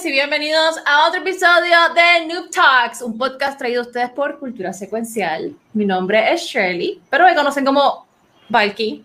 Noches 0.00 0.06
y 0.06 0.12
bienvenidos 0.12 0.76
a 0.86 1.08
otro 1.08 1.20
episodio 1.20 1.76
de 1.94 2.26
Noob 2.26 2.50
Talks, 2.50 3.02
un 3.02 3.18
podcast 3.18 3.58
traído 3.58 3.82
a 3.82 3.86
ustedes 3.86 4.08
por 4.10 4.38
Cultura 4.38 4.72
Secuencial. 4.72 5.54
Mi 5.74 5.84
nombre 5.84 6.32
es 6.32 6.42
Shirley, 6.42 7.02
pero 7.10 7.26
me 7.26 7.34
conocen 7.34 7.64
como 7.66 8.06
Valky. 8.48 9.04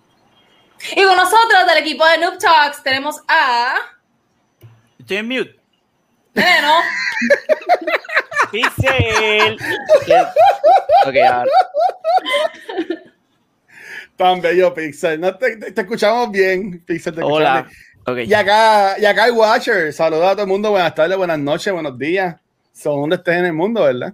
Y 0.95 1.03
con 1.03 1.15
nosotros 1.17 1.67
del 1.67 1.79
equipo 1.79 2.05
de 2.05 2.17
Noob 2.19 2.37
Talks 2.37 2.81
tenemos 2.83 3.19
a... 3.27 3.75
Estoy 4.99 5.17
en 5.17 5.27
mute. 5.27 5.59
Neno. 6.33 6.79
Pixel. 8.51 9.57
ok, 11.05 11.15
ahora. 11.29 11.45
Tan 14.15 14.39
bello, 14.41 14.73
Pixel. 14.73 15.19
No 15.19 15.35
te, 15.35 15.57
te- 15.57 15.71
te 15.71 15.81
escuchamos 15.81 16.31
bien, 16.31 16.79
Pixel. 16.85 17.15
te 17.15 17.21
Hola. 17.23 17.59
escuchamos. 17.67 17.85
Y 18.07 18.33
acá, 18.35 18.99
y 18.99 19.05
acá 19.05 19.23
hay 19.23 19.31
Watcher. 19.31 19.91
Saludos 19.91 20.27
a 20.27 20.31
todo 20.33 20.43
el 20.43 20.47
mundo. 20.47 20.69
Buenas 20.69 20.93
tardes, 20.93 21.17
buenas 21.17 21.39
noches, 21.39 21.73
buenos 21.73 21.97
días. 21.97 22.35
Son 22.71 23.01
donde 23.01 23.15
estés 23.15 23.37
en 23.37 23.45
el 23.45 23.53
mundo, 23.53 23.81
¿verdad? 23.81 24.13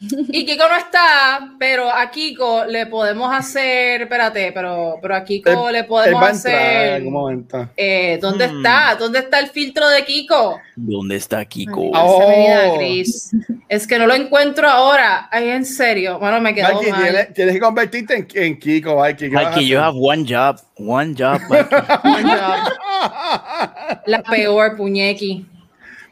Y 0.00 0.46
Kiko 0.46 0.68
no 0.68 0.76
está, 0.76 1.54
pero 1.58 1.90
a 1.90 2.08
Kiko 2.10 2.64
le 2.66 2.86
podemos 2.86 3.34
hacer... 3.34 4.02
Espérate, 4.02 4.52
pero, 4.52 4.96
pero 5.02 5.16
a 5.16 5.24
Kiko 5.24 5.70
le 5.72 5.82
podemos 5.84 6.22
en 6.22 6.28
hacer... 6.30 6.92
algún 6.94 7.12
momento. 7.12 7.68
Eh, 7.76 8.16
¿Dónde 8.22 8.46
Hmm. 8.46 8.56
está? 8.58 8.94
¿Dónde 8.96 9.18
está 9.18 9.40
el 9.40 9.48
filtro 9.48 9.88
de 9.88 10.04
Kiko? 10.04 10.60
¿Dónde 10.76 11.16
está 11.16 11.44
Kiko? 11.44 11.90
Oh. 11.92 12.18
sea 12.18 12.28
venida, 12.28 12.76
Chris. 12.76 13.30
Es 13.68 13.88
que 13.88 13.98
no 13.98 14.06
lo 14.06 14.14
encuentro 14.14 14.68
ahora. 14.68 15.28
Ay, 15.32 15.48
en 15.48 15.64
serio. 15.64 16.20
Bueno, 16.20 16.40
me 16.40 16.54
quedó 16.54 16.74
Mikey, 16.74 16.92
mal. 16.92 17.02
tienes, 17.02 17.34
tienes 17.34 17.54
que 17.54 17.60
convertirte 17.60 18.14
en, 18.16 18.28
en 18.34 18.58
Kiko, 18.60 18.96
Mikey. 18.96 19.30
¿qué 19.30 19.34
vas 19.34 19.46
a 19.46 19.50
Mikey, 19.50 19.66
you 19.66 19.78
have 19.80 19.98
one 20.00 20.24
job. 20.24 20.60
One 20.76 21.14
job, 21.18 21.40
job. 21.48 22.72
La 24.06 24.22
peor, 24.22 24.76
puñequi. 24.76 25.44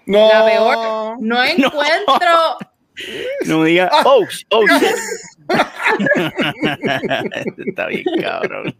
No. 0.06 0.28
La 0.28 0.45
peor. 0.45 1.17
No 1.21 1.43
encuentro. 1.45 2.59
No 2.61 2.75
diga, 3.64 3.91
oh, 4.05 4.25
sh- 4.27 4.47
oh, 4.50 4.64
shit. 4.66 4.97
Está 7.66 7.86
bien, 7.86 8.05
cabrón. 8.20 8.75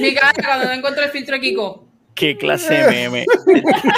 Mi 0.00 0.14
cara 0.14 0.32
cuando 0.44 0.64
no 0.66 0.72
encuentro 0.72 1.04
el 1.04 1.10
filtro 1.10 1.38
Kiko. 1.40 1.88
¿Qué 2.14 2.36
clase 2.36 2.74
de 2.74 2.86
meme? 2.90 3.26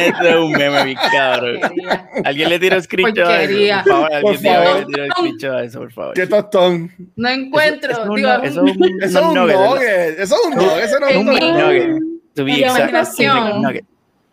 Esto 0.01 0.23
es 0.29 0.37
un 0.37 0.53
meme, 0.53 0.85
bien 0.85 0.99
cabrón. 1.13 1.61
Porquería. 1.61 2.09
¿Alguien 2.25 2.49
le 2.49 2.59
tira 2.59 2.81
screenshot 2.81 3.27
a 3.27 3.43
eso? 3.43 3.53
Por 3.85 3.93
favor, 3.93 4.13
alguien 4.15 4.23
Por 4.23 4.37
favor. 4.43 4.79
le 4.81 4.87
tira 4.87 5.07
screenshot 5.15 5.51
a 5.53 5.65
eso, 5.65 5.79
por 5.81 5.93
favor. 5.93 6.15
Qué 6.15 6.27
tostón. 6.27 6.91
No 7.17 7.29
encuentro. 7.29 7.91
Eso- 7.91 8.03
eso 8.05 8.15
Digo, 8.15 8.29
no- 8.29 8.43
eso 8.43 8.65
es 8.67 8.77
un- 8.77 9.03
Eso 9.03 9.19
es 9.19 9.25
un 9.27 9.35
nugget, 9.35 9.57
¿verdad? 9.59 9.71
nugget. 9.75 10.19
Eso 10.21 10.35
es 10.35 10.47
un 10.47 10.55
nugget. 10.55 10.85
Eso 10.85 11.01
no 11.01 11.07
es 11.09 11.17
un 11.17 11.29
un 11.29 11.35
nugget. 11.35 11.89
Be 12.37 12.45
Mi 12.45 12.59
imaginación. 12.61 13.53
un 13.53 13.63
nugget. 13.63 13.85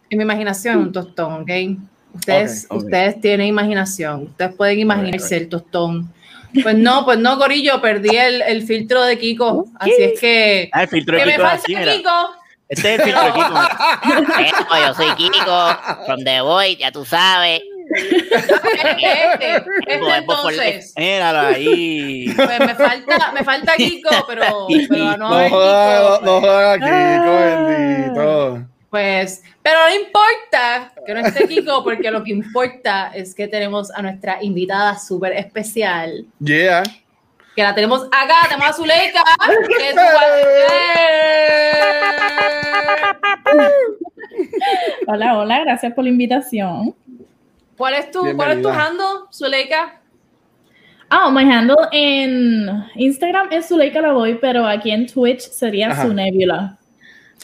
en 0.10 0.18
mi 0.18 0.24
imaginación 0.24 0.78
un 0.78 0.92
tostón, 0.94 1.42
¿ok? 1.42 1.50
Ustedes, 2.14 2.68
ustedes 2.70 3.20
tienen 3.20 3.48
imaginación. 3.48 4.24
Ustedes 4.24 4.54
pueden 4.56 4.80
imaginarse 4.80 5.38
el 5.38 5.50
tostón. 5.50 6.14
Pues 6.62 6.76
no, 6.76 7.04
pues 7.04 7.18
no, 7.18 7.38
Corillo, 7.40 7.82
perdí 7.82 8.16
el, 8.16 8.42
el 8.44 8.64
filtro 8.64 9.04
de 9.04 9.18
Kiko. 9.18 9.66
Así 9.80 9.96
es 9.98 10.20
que. 10.20 10.70
Ah, 10.72 10.84
el 10.84 10.88
filtro 10.88 11.18
de 11.18 11.26
me 11.26 11.32
Kiko 11.32 11.44
es 11.44 11.50
falta 11.50 11.64
así. 11.64 11.98
Kiko. 11.98 12.36
Este 12.70 12.94
es 12.94 13.00
el 13.00 13.06
filtro 13.06 13.24
de 13.24 13.34
Kiko. 13.34 13.60
Esto, 14.40 14.88
yo 14.88 14.94
soy 14.94 15.16
Kiko, 15.16 15.78
from 16.06 16.24
The 16.24 16.42
Void, 16.42 16.78
ya 16.78 16.92
tú 16.92 17.06
sabes. 17.06 17.62
Este, 17.96 19.56
este 19.56 20.00
por 20.00 20.14
entonces. 20.14 20.94
Míralo 20.96 21.40
ahí. 21.40 22.34
Pues 22.36 22.60
me 22.60 22.76
falta, 22.76 23.32
me 23.32 23.44
falta 23.44 23.76
Kiko, 23.76 24.10
pero, 24.28 24.68
pero 24.90 25.18
no 25.18 25.30
No 25.30 25.50
jodas, 25.50 26.20
Kiko, 26.20 26.26
no 26.26 26.42
jodas, 26.42 26.78
Kiko, 26.78 27.68
bendito. 27.68 28.73
Pues, 28.94 29.42
pero 29.64 29.80
no 29.80 29.96
importa 29.96 30.94
que 31.04 31.16
no 31.16 31.22
esté 31.22 31.48
Kiko, 31.48 31.84
porque 31.84 32.12
lo 32.12 32.24
que 32.24 32.30
importa 32.30 33.12
es 33.16 33.34
que 33.34 33.48
tenemos 33.48 33.90
a 33.90 34.04
nuestra 34.04 34.38
invitada 34.44 35.00
súper 35.00 35.34
especial, 35.34 36.28
Yeah. 36.40 36.84
que 37.56 37.64
la 37.64 37.74
tenemos 37.74 38.04
acá, 38.12 38.36
tenemos 38.50 38.70
a 38.70 38.74
Zuleika, 38.74 39.24
que 39.80 39.90
es 39.90 39.96
Hola, 45.08 45.40
hola, 45.40 45.60
gracias 45.62 45.92
por 45.96 46.04
la 46.04 46.12
invitación. 46.12 46.94
¿Cuál 47.76 47.96
es 47.96 48.12
tu, 48.12 48.22
cuál 48.36 48.52
es 48.52 48.62
tu 48.62 48.70
handle, 48.70 49.26
Zuleika? 49.32 50.00
Ah, 51.10 51.32
my 51.32 51.52
handle 51.52 51.88
en 51.92 52.86
Instagram 52.94 53.48
es 53.54 53.70
Zuleika 53.70 54.02
la 54.02 54.12
voy, 54.12 54.36
pero 54.36 54.68
aquí 54.68 54.92
en 54.92 55.08
Twitch 55.08 55.40
sería 55.50 55.90
Ajá. 55.90 56.78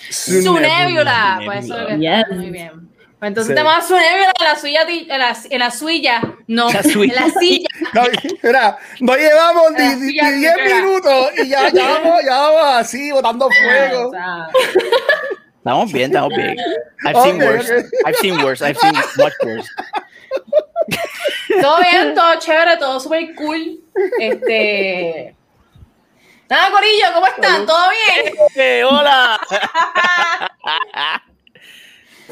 Su 0.09 0.31
nebula. 0.31 0.43
Su 0.43 0.59
nebula. 0.59 1.37
Su 1.39 1.45
Pues 1.45 1.65
eso 1.65 1.73
es 1.75 1.81
lo 1.81 1.87
que 1.87 1.93
nebula. 1.97 2.19
está 2.21 2.35
muy 2.35 2.49
bien. 2.49 2.71
Pues 3.19 3.27
entonces 3.29 3.47
Sí. 3.49 3.55
tenemos 3.55 3.77
a 3.77 3.81
su 3.87 3.93
nebula 3.95 4.31
en 4.39 4.45
la 4.45 4.55
suya, 4.55 4.81
en 4.87 5.19
la, 5.19 5.37
en 5.49 5.59
la 5.59 5.71
suya, 5.71 6.21
no, 6.47 6.71
La 6.71 6.83
suya. 6.83 7.13
en 7.13 7.15
la 7.33 7.39
silla. 7.39 7.67
No, 7.93 8.01
mira, 8.43 8.77
no 9.01 9.15
llevamos 9.17 9.71
ni 9.71 9.83
Ah, 9.83 9.95
ni- 9.95 10.15
ya, 10.15 10.31
ni 10.31 10.39
10 10.39 10.51
espera. 10.57 10.75
minutos 10.81 11.29
y 11.43 11.49
ya, 11.49 11.69
ya, 11.69 11.87
vamos, 12.01 12.21
ya 12.25 12.37
vamos 12.37 12.61
así, 12.75 13.11
botando 13.11 13.47
O 13.47 13.51
fuego. 13.51 14.11
Estamos 15.57 15.91
bien, 15.91 16.05
estamos 16.11 16.29
bien. 16.35 16.55
I've 17.05 17.21
seen 17.21 17.35
Ok, 17.35 17.41
worse. 17.49 17.77
ok. 17.77 17.85
I've 18.07 18.17
seen 18.21 18.41
worse. 18.43 18.65
I've 18.69 18.79
seen 18.79 18.93
much 19.17 19.33
worse. 19.43 19.69
todo 21.61 21.77
bien, 21.81 22.15
todo 22.15 22.39
chévere, 22.39 22.77
todo 22.77 22.99
súper 23.01 23.35
cool. 23.35 23.79
Este. 24.19 25.35
Nada, 26.49 26.71
Corillo, 26.71 27.05
¿cómo 27.13 27.27
están? 27.27 27.65
¿Todo 27.65 27.77
bien? 27.89 28.33
Eh, 28.55 28.83
hola. 28.83 29.39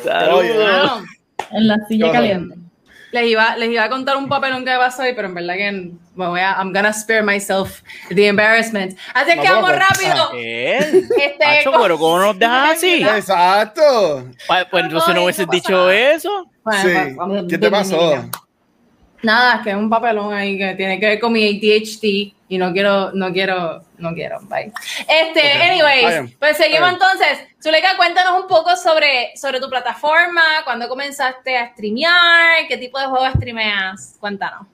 Saludos. 0.03 0.55
Bueno, 0.55 1.03
En 1.51 1.67
la 1.67 1.77
silla 1.87 2.11
caliente. 2.11 2.55
les 3.11 3.25
iba, 3.27 3.55
les 3.57 3.69
iba 3.69 3.83
a 3.83 3.89
contar 3.89 4.17
un 4.17 4.27
papelón 4.27 4.65
que 4.65 4.71
pasó 4.75 5.03
hoy, 5.03 5.13
pero 5.15 5.27
en 5.27 5.35
verdad 5.35 5.53
que 5.55 5.71
me 6.15 6.27
voy 6.27 6.39
a, 6.39 6.53
I'm 6.57 6.73
gonna 6.73 6.91
spare 6.93 7.21
myself 7.21 7.81
the 8.09 8.27
embarrassment. 8.27 8.97
Así 9.13 9.31
es 9.31 9.39
que 9.39 9.49
vamos 9.51 9.69
pues, 9.71 9.79
rápido. 9.87 10.31
¿Qué? 10.31 10.77
Este, 10.77 11.37
Macho, 11.45 11.71
con- 11.71 11.81
pero 11.83 11.97
¿cómo 11.99 12.19
nos 12.19 12.39
dejas 12.39 12.71
así? 12.71 13.03
Exacto. 13.03 14.25
Pues 14.47 14.65
pues, 14.71 14.83
entonces 14.83 15.13
no 15.15 15.23
hubieses 15.23 15.45
no 15.45 15.51
pasa 15.51 15.55
dicho 15.55 15.71
nada. 15.77 15.95
eso. 15.95 16.51
Bueno, 16.63 16.81
Sí. 16.81 16.89
pues, 16.93 17.15
vamos- 17.15 17.45
¿Qué 17.49 17.57
te 17.57 17.69
pasó? 17.71 18.25
Nada, 19.23 19.61
que 19.63 19.71
es 19.71 19.75
un 19.75 19.89
papelón 19.89 20.33
ahí 20.33 20.57
que 20.57 20.75
tiene 20.75 20.99
que 20.99 21.05
ver 21.05 21.19
con 21.19 21.33
mi 21.33 21.43
ADHD 21.43 22.33
y 22.49 22.57
no 22.57 22.71
quiero, 22.71 23.11
no 23.13 23.33
quiero, 23.33 23.83
no 23.97 24.13
quiero, 24.13 24.39
bye. 24.43 24.71
Este, 25.07 25.51
anyways, 25.51 26.35
pues 26.39 26.57
seguimos 26.57 26.91
entonces. 26.91 27.39
Zuleika, 27.61 27.97
cuéntanos 27.97 28.41
un 28.41 28.47
poco 28.47 28.75
sobre, 28.75 29.35
sobre 29.35 29.59
tu 29.59 29.69
plataforma, 29.69 30.41
cuándo 30.63 30.87
comenzaste 30.87 31.57
a 31.57 31.71
streamear, 31.73 32.67
qué 32.69 32.77
tipo 32.77 32.99
de 32.99 33.07
juegos 33.07 33.33
streameas, 33.33 34.15
cuéntanos. 34.19 34.67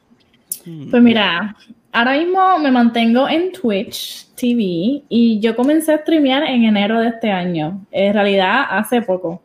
Pues 0.92 1.02
mira, 1.02 1.56
ahora 1.92 2.12
mismo 2.14 2.60
me 2.60 2.72
mantengo 2.72 3.28
en 3.28 3.52
Twitch 3.52 4.28
TV 4.36 5.04
y 5.10 5.40
yo 5.42 5.56
comencé 5.56 5.94
a 5.94 5.98
streamear 6.00 6.44
en 6.44 6.66
enero 6.66 7.00
de 7.00 7.10
este 7.10 7.32
año. 7.32 7.82
En 7.92 8.14
realidad, 8.14 8.66
hace 8.70 9.02
poco. 9.02 9.42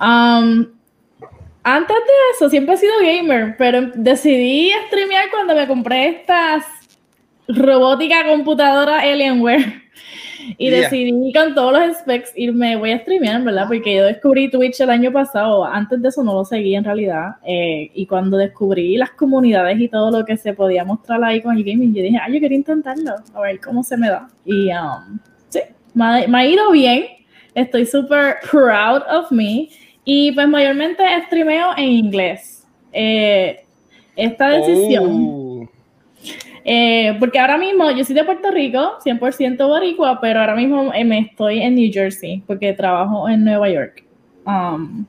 Um, 0.00 0.66
antes 1.64 1.96
de 1.96 2.12
eso, 2.36 2.50
siempre 2.50 2.74
he 2.74 2.78
sido 2.78 2.92
gamer, 3.00 3.56
pero 3.56 3.90
decidí 3.94 4.70
streamear 4.88 5.30
cuando 5.30 5.54
me 5.54 5.66
compré 5.66 6.08
estas 6.08 6.64
robótica 7.48 8.26
computadora 8.26 9.00
Alienware. 9.00 9.82
Y 10.58 10.70
Yeah. 10.70 10.80
decidí 10.80 11.32
con 11.32 11.54
todos 11.54 11.72
los 11.72 11.96
specs 11.98 12.32
irme, 12.34 12.74
voy 12.74 12.90
a 12.90 12.98
streamear, 12.98 13.40
¿verdad? 13.44 13.66
Porque 13.68 13.94
yo 13.94 14.04
descubrí 14.04 14.50
Twitch 14.50 14.80
el 14.80 14.90
año 14.90 15.12
pasado, 15.12 15.64
antes 15.64 16.02
de 16.02 16.08
eso 16.08 16.24
no 16.24 16.34
lo 16.34 16.44
seguí 16.44 16.74
en 16.74 16.82
realidad. 16.82 17.36
eh, 17.46 17.92
y 17.94 18.06
cuando 18.06 18.36
descubrí 18.36 18.96
las 18.96 19.10
comunidades 19.12 19.78
y 19.80 19.86
todo 19.86 20.10
lo 20.10 20.24
que 20.24 20.36
se 20.36 20.52
podía 20.52 20.84
mostrar 20.84 21.22
ahí 21.22 21.40
con 21.40 21.56
el 21.56 21.62
gaming, 21.62 21.94
yo 21.94 22.02
dije, 22.02 22.18
ah, 22.20 22.28
yo 22.28 22.40
quería 22.40 22.58
intentarlo, 22.58 23.14
a 23.34 23.40
ver 23.40 23.60
cómo 23.60 23.84
se 23.84 23.96
me 23.96 24.08
da. 24.08 24.28
Y 24.44 24.68
um, 24.70 25.20
sí, 25.48 25.60
me 25.94 26.04
ha, 26.04 26.26
me 26.26 26.38
ha 26.38 26.44
ido 26.46 26.72
bien, 26.72 27.04
estoy 27.54 27.86
súper 27.86 28.38
proud 28.50 29.02
of 29.08 29.30
me. 29.30 29.68
Y 30.04 30.32
pues 30.32 30.48
mayormente 30.48 31.04
streameo 31.26 31.70
en 31.76 31.84
inglés. 31.84 32.66
Eh, 32.92 33.64
esta 34.16 34.48
decisión. 34.48 35.08
Oh. 35.10 35.68
Eh, 36.64 37.16
porque 37.18 37.38
ahora 37.38 37.58
mismo 37.58 37.90
yo 37.90 38.04
soy 38.04 38.14
de 38.14 38.24
Puerto 38.24 38.50
Rico, 38.50 38.98
100% 39.04 39.66
boricua, 39.66 40.20
pero 40.20 40.40
ahora 40.40 40.54
mismo 40.54 40.92
eh, 40.94 41.04
me 41.04 41.18
estoy 41.20 41.60
en 41.60 41.74
New 41.74 41.90
Jersey 41.92 42.42
porque 42.46 42.72
trabajo 42.72 43.28
en 43.28 43.44
Nueva 43.44 43.68
York. 43.68 44.04
Um, 44.46 45.04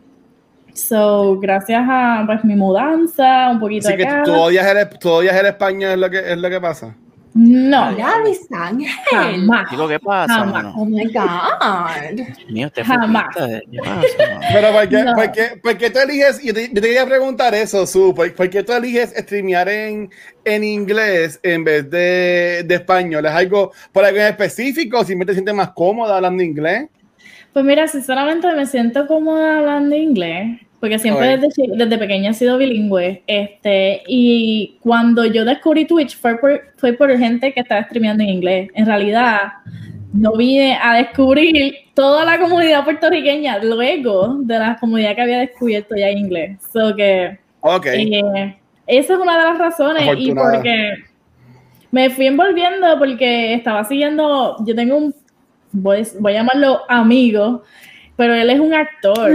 so, 0.73 1.39
gracias 1.39 1.83
a 1.87 2.23
pues, 2.25 2.43
mi 2.43 2.55
mudanza, 2.55 3.49
un 3.51 3.59
poquito 3.59 3.87
Así 3.87 3.97
que 3.97 4.07
acá. 4.07 4.23
tú 4.23 4.33
odias 4.33 4.65
el, 4.65 4.99
tú 4.99 5.09
odias 5.09 5.35
el 5.35 5.45
español, 5.45 5.91
es 5.91 5.97
lo 5.97 6.09
que, 6.09 6.31
es 6.31 6.37
lo 6.37 6.49
que 6.49 6.61
pasa. 6.61 6.95
No, 7.35 7.91
Luis 8.23 8.41
Ángel. 8.51 8.89
jamás. 9.09 9.69
Chico, 9.69 9.87
¿qué 9.87 9.99
pasa? 9.99 10.33
Jamás. 10.35 10.53
mano? 10.53 10.73
Oh 10.77 10.85
my 10.85 11.05
God. 11.05 12.27
Mío, 12.49 12.67
usted 12.67 12.83
Jamás. 12.83 13.35
¿Qué 13.35 13.77
pasa? 13.83 14.01
Pero 14.53 14.71
¿por 14.71 14.87
qué, 14.89 15.03
No. 15.03 15.13
por 15.15 15.31
qué- 15.31 15.59
por 15.61 15.77
qué 15.77 15.89
tú 15.89 15.99
eliges? 15.99 16.43
Yo 16.43 16.53
te, 16.53 16.67
yo 16.67 16.73
te 16.75 16.81
quería 16.81 17.05
preguntar 17.07 17.55
eso, 17.55 17.87
Su. 17.87 18.13
¿Por, 18.13 18.33
por 18.35 18.49
qué 18.49 18.61
tú 18.63 18.73
eliges 18.73 19.13
streamear 19.17 19.67
en, 19.67 20.11
en 20.45 20.63
inglés 20.63 21.39
en 21.41 21.63
vez 21.63 21.89
de, 21.89 22.63
de 22.65 22.75
español? 22.75 23.25
¿Es 23.25 23.31
algo 23.31 23.71
por 23.91 24.05
algo 24.05 24.19
en 24.19 24.27
específico? 24.27 24.97
¿O 24.99 25.03
simplemente 25.03 25.31
te 25.31 25.35
sientes 25.35 25.55
más 25.55 25.71
cómoda 25.71 26.17
hablando 26.17 26.43
inglés? 26.43 26.87
Pues 27.51 27.65
mira, 27.65 27.87
sinceramente 27.87 28.51
me 28.55 28.65
siento 28.67 29.07
cómoda 29.07 29.57
hablando 29.59 29.95
inglés, 29.95 30.59
porque 30.83 30.99
siempre 30.99 31.37
desde, 31.37 31.63
desde 31.77 31.97
pequeña 31.97 32.31
he 32.31 32.33
sido 32.33 32.57
bilingüe. 32.57 33.23
Este, 33.25 34.03
y 34.05 34.79
cuando 34.81 35.23
yo 35.23 35.45
descubrí 35.45 35.85
Twitch 35.85 36.17
fue 36.19 36.37
por, 36.37 36.61
fue 36.75 36.91
por 36.91 37.17
gente 37.17 37.53
que 37.53 37.61
estaba 37.61 37.85
streameando 37.85 38.21
en 38.21 38.31
inglés. 38.31 38.69
En 38.73 38.85
realidad, 38.85 39.53
no 40.11 40.33
vine 40.33 40.77
a 40.81 40.95
descubrir 40.95 41.73
toda 41.93 42.25
la 42.25 42.37
comunidad 42.37 42.83
puertorriqueña 42.83 43.59
luego 43.59 44.39
de 44.41 44.59
la 44.59 44.75
comunidad 44.77 45.15
que 45.15 45.21
había 45.21 45.39
descubierto 45.39 45.95
ya 45.95 46.09
en 46.09 46.17
inglés. 46.17 46.59
So 46.73 46.93
que 46.93 47.39
Ok. 47.61 47.85
eh, 47.85 48.57
esa 48.85 49.13
es 49.13 49.19
una 49.19 49.37
de 49.37 49.43
las 49.51 49.57
razones 49.57 50.03
y 50.17 50.33
porque 50.33 50.95
me 51.91 52.09
fui 52.09 52.27
envolviendo 52.27 52.99
porque 52.99 53.53
estaba 53.53 53.85
siguiendo, 53.85 54.57
yo 54.65 54.75
tengo 54.75 54.97
un, 54.97 55.15
voy, 55.71 56.05
voy 56.19 56.33
a 56.33 56.39
llamarlo 56.39 56.81
amigo, 56.89 57.63
pero 58.15 58.33
él 58.33 58.49
es 58.49 58.59
un 58.59 58.73
actor. 58.73 59.29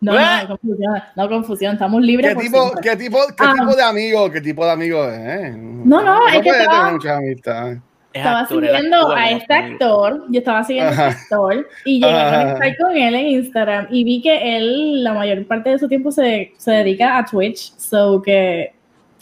No, 0.00 0.12
no, 0.14 0.18
no, 0.42 0.48
confusión, 0.48 1.02
no 1.14 1.28
confusión, 1.28 1.72
estamos 1.74 2.02
libres 2.02 2.30
¿Qué 2.30 2.34
por 2.34 2.42
tipo, 2.42 2.60
siempre. 2.62 2.90
qué, 2.90 2.96
tipo, 2.96 3.18
qué 3.38 3.44
Ah. 3.46 3.54
tipo 3.56 3.76
de 3.76 3.82
amigo? 3.84 4.30
¿Qué 4.32 4.40
tipo 4.40 4.64
de 4.64 4.72
amigo 4.72 5.04
es? 5.08 5.56
No, 5.56 6.02
no, 6.02 6.26
es 6.26 6.34
que 6.34 6.42
puede 6.42 6.62
estaba- 6.62 6.88
amistades. 6.88 7.78
Es 8.14 8.18
estaba 8.18 8.40
actor, 8.40 8.62
siguiendo 8.64 9.10
a 9.12 9.30
no 9.30 9.36
este 9.36 9.54
actor, 9.54 10.24
yo 10.28 10.38
estaba 10.40 10.64
siguiendo 10.64 10.90
a 10.90 11.08
este 11.08 11.22
actor 11.22 11.68
y 11.86 12.00
llegué 12.00 12.12
Ajá. 12.12 12.40
a 12.40 12.54
conectar 12.54 12.76
con 12.86 12.96
él 12.96 13.14
en 13.14 13.26
Instagram 13.28 13.86
y 13.90 14.04
vi 14.04 14.20
que 14.20 14.56
él 14.56 15.02
la 15.04 15.14
mayor 15.14 15.46
parte 15.46 15.70
de 15.70 15.78
su 15.78 15.88
tiempo 15.88 16.10
se, 16.10 16.52
se 16.58 16.70
dedica 16.72 17.16
a 17.16 17.24
Twitch, 17.24 17.72
so 17.78 18.20
que 18.20 18.74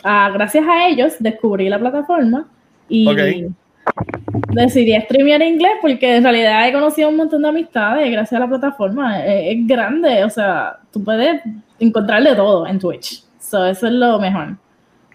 ah, 0.03 0.31
gracias 0.32 0.65
a 0.67 0.88
ellos 0.88 1.12
descubrí 1.21 1.69
la 1.69 1.79
plataforma 1.79 2.49
y. 2.88 3.05
decidí 4.53 4.94
streamear 5.03 5.43
inglés 5.43 5.73
porque 5.81 6.17
en 6.17 6.23
realidad 6.25 6.69
he 6.69 6.73
conocido 6.73 7.09
un 7.09 7.17
montón 7.17 7.43
de 7.43 7.49
amistades 7.49 8.11
gracias 8.11 8.37
a 8.37 8.44
la 8.44 8.49
plataforma, 8.49 9.25
es, 9.25 9.56
es 9.56 9.67
grande, 9.67 10.25
o 10.25 10.31
sea, 10.31 10.79
tú 10.93 11.03
puedes 11.05 11.43
encontrar 11.79 12.23
de 12.23 12.35
todo 12.35 12.67
en 12.67 12.79
Twitch, 12.79 13.23
so 13.38 13.65
eso 13.67 13.87
es 13.87 13.93
lo 13.93 14.19
mejor. 14.19 14.56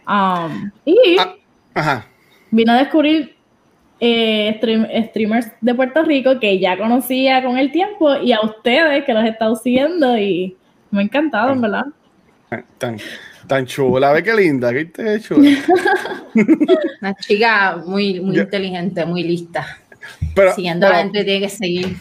Um, 0.07 0.71
y 0.85 1.17
Ah. 1.19 1.33
Ajá. 1.73 2.05
vine 2.51 2.71
a 2.71 2.75
descubrir 2.77 3.35
eh, 3.99 4.57
stream- 4.61 4.87
streamers 5.09 5.51
de 5.61 5.73
Puerto 5.73 6.03
Rico 6.03 6.39
que 6.39 6.59
ya 6.59 6.77
conocía 6.77 7.41
con 7.43 7.57
el 7.57 7.71
tiempo 7.71 8.15
y 8.17 8.31
a 8.33 8.41
ustedes 8.41 9.03
que 9.05 9.13
los 9.13 9.23
he 9.23 9.29
estado 9.29 9.55
siguiendo 9.55 10.17
y 10.17 10.55
me 10.91 11.01
ha 11.01 11.03
encantado, 11.03 11.51
en 11.51 11.61
verdad. 11.61 11.85
Tan, 12.77 12.97
tan 13.47 13.65
chula. 13.65 14.11
Ve 14.13 14.23
qué 14.23 14.33
linda. 14.33 14.71
Qué 14.73 14.85
te- 14.85 15.19
chula. 15.21 15.49
Una 17.01 17.13
chica 17.15 17.77
muy, 17.85 18.19
muy 18.21 18.35
Yo- 18.35 18.43
inteligente, 18.43 19.05
muy 19.05 19.23
lista. 19.23 19.79
Pero, 20.35 20.53
Siguiendo 20.53 20.87
la 20.87 20.97
gente 20.99 21.23
tiene 21.23 21.41
que 21.41 21.49
seguir. 21.49 21.95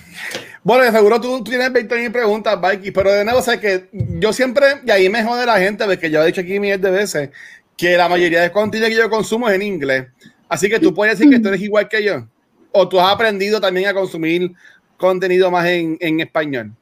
Bueno, 0.63 0.85
de 0.85 0.93
seguro 0.93 1.21
tú, 1.21 1.39
tú 1.39 1.45
tienes 1.51 1.73
20 1.73 1.97
mil 1.97 2.13
preguntas, 2.13 2.59
Mikey, 2.61 2.91
pero 2.91 3.13
de 3.13 3.25
nuevo, 3.25 3.39
o 3.41 3.43
sea, 3.43 3.59
que 3.61 3.89
yo 3.93 4.33
siempre, 4.33 4.67
y 4.87 4.91
ahí 4.91 5.09
me 5.09 5.23
jode 5.23 5.45
la 5.47 5.59
gente, 5.59 5.85
porque 5.85 6.11
yo 6.11 6.23
he 6.23 6.27
dicho 6.27 6.41
aquí 6.41 6.59
miles 6.59 6.81
de 6.81 6.91
veces, 6.91 7.31
que 7.77 7.97
la 7.97 8.09
mayoría 8.09 8.43
de 8.43 8.51
contenido 8.53 8.89
que 8.89 8.97
yo 8.97 9.11
consumo 9.11 9.49
es 9.49 9.55
en 9.57 9.63
inglés. 9.63 10.07
Así 10.49 10.69
que 10.69 10.79
tú 10.79 10.95
puedes 10.95 11.19
decir 11.19 11.33
que 11.33 11.41
tú 11.41 11.49
eres 11.49 11.61
igual 11.61 11.89
que 11.89 12.03
yo. 12.03 12.27
O 12.73 12.89
tú 12.89 13.01
has 13.01 13.13
aprendido 13.13 13.61
también 13.61 13.89
a 13.89 13.95
consumir 13.95 14.53
contenido 14.97 15.51
más 15.51 15.67
en, 15.67 15.97
en 16.01 16.21
español. 16.21 16.73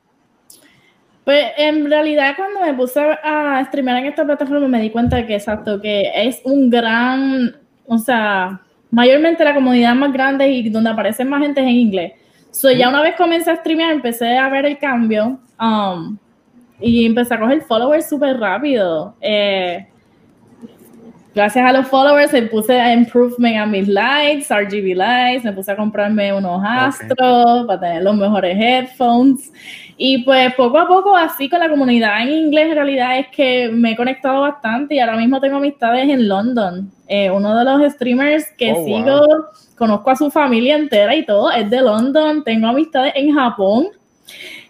Pues 1.24 1.52
en 1.56 1.88
realidad 1.88 2.34
cuando 2.36 2.60
me 2.60 2.74
puse 2.74 3.00
a 3.00 3.64
streamear 3.66 3.98
en 3.98 4.06
esta 4.06 4.24
plataforma 4.24 4.66
me 4.66 4.80
di 4.80 4.90
cuenta 4.90 5.24
que 5.24 5.36
exacto, 5.36 5.80
que 5.80 6.10
es 6.14 6.40
un 6.44 6.68
gran, 6.68 7.54
o 7.86 7.98
sea, 7.98 8.60
mayormente 8.90 9.44
la 9.44 9.54
comunidad 9.54 9.94
más 9.94 10.12
grande 10.12 10.48
y 10.48 10.68
donde 10.68 10.90
aparecen 10.90 11.28
más 11.28 11.42
gente 11.42 11.60
es 11.60 11.66
en 11.66 11.72
inglés. 11.72 12.12
So, 12.50 12.70
ya 12.70 12.88
una 12.88 13.02
vez 13.02 13.14
comencé 13.16 13.50
a 13.50 13.56
streamear, 13.56 13.92
empecé 13.92 14.36
a 14.36 14.48
ver 14.48 14.66
el 14.66 14.78
cambio 14.78 15.40
um, 15.60 16.18
y 16.80 17.06
empecé 17.06 17.34
a 17.34 17.40
coger 17.40 17.62
followers 17.62 18.08
súper 18.08 18.38
rápido. 18.38 19.14
Eh, 19.20 19.86
gracias 21.34 21.64
a 21.64 21.72
los 21.72 21.88
followers 21.88 22.32
me 22.32 22.42
puse 22.42 22.78
a 22.80 22.92
improvement 22.92 23.56
a 23.56 23.66
mis 23.66 23.88
likes, 23.88 24.46
RGB 24.50 24.94
likes, 24.96 25.44
me 25.44 25.52
puse 25.52 25.72
a 25.72 25.76
comprarme 25.76 26.32
unos 26.32 26.62
astros 26.64 27.66
para 27.66 27.80
tener 27.80 28.02
los 28.02 28.16
mejores 28.16 28.56
headphones. 28.58 29.52
Y 29.96 30.24
pues 30.24 30.52
poco 30.54 30.78
a 30.78 30.88
poco, 30.88 31.16
así 31.16 31.48
con 31.48 31.60
la 31.60 31.68
comunidad 31.68 32.22
en 32.22 32.30
inglés, 32.30 32.68
en 32.70 32.74
realidad 32.74 33.18
es 33.18 33.28
que 33.28 33.68
me 33.72 33.92
he 33.92 33.96
conectado 33.96 34.40
bastante 34.40 34.94
y 34.94 34.98
ahora 34.98 35.16
mismo 35.16 35.40
tengo 35.40 35.58
amistades 35.58 36.08
en 36.08 36.28
London. 36.28 36.90
Eh, 37.06 37.30
uno 37.30 37.56
de 37.56 37.64
los 37.64 37.92
streamers 37.92 38.50
que 38.56 38.72
Oh, 38.72 38.76
wow. 38.76 38.84
sigo, 38.84 39.20
conozco 39.76 40.10
a 40.10 40.16
su 40.16 40.30
familia 40.30 40.76
entera 40.76 41.14
y 41.14 41.24
todo, 41.24 41.50
es 41.52 41.68
de 41.70 41.82
London. 41.82 42.42
Tengo 42.42 42.68
amistades 42.68 43.12
en 43.14 43.34
Japón, 43.34 43.88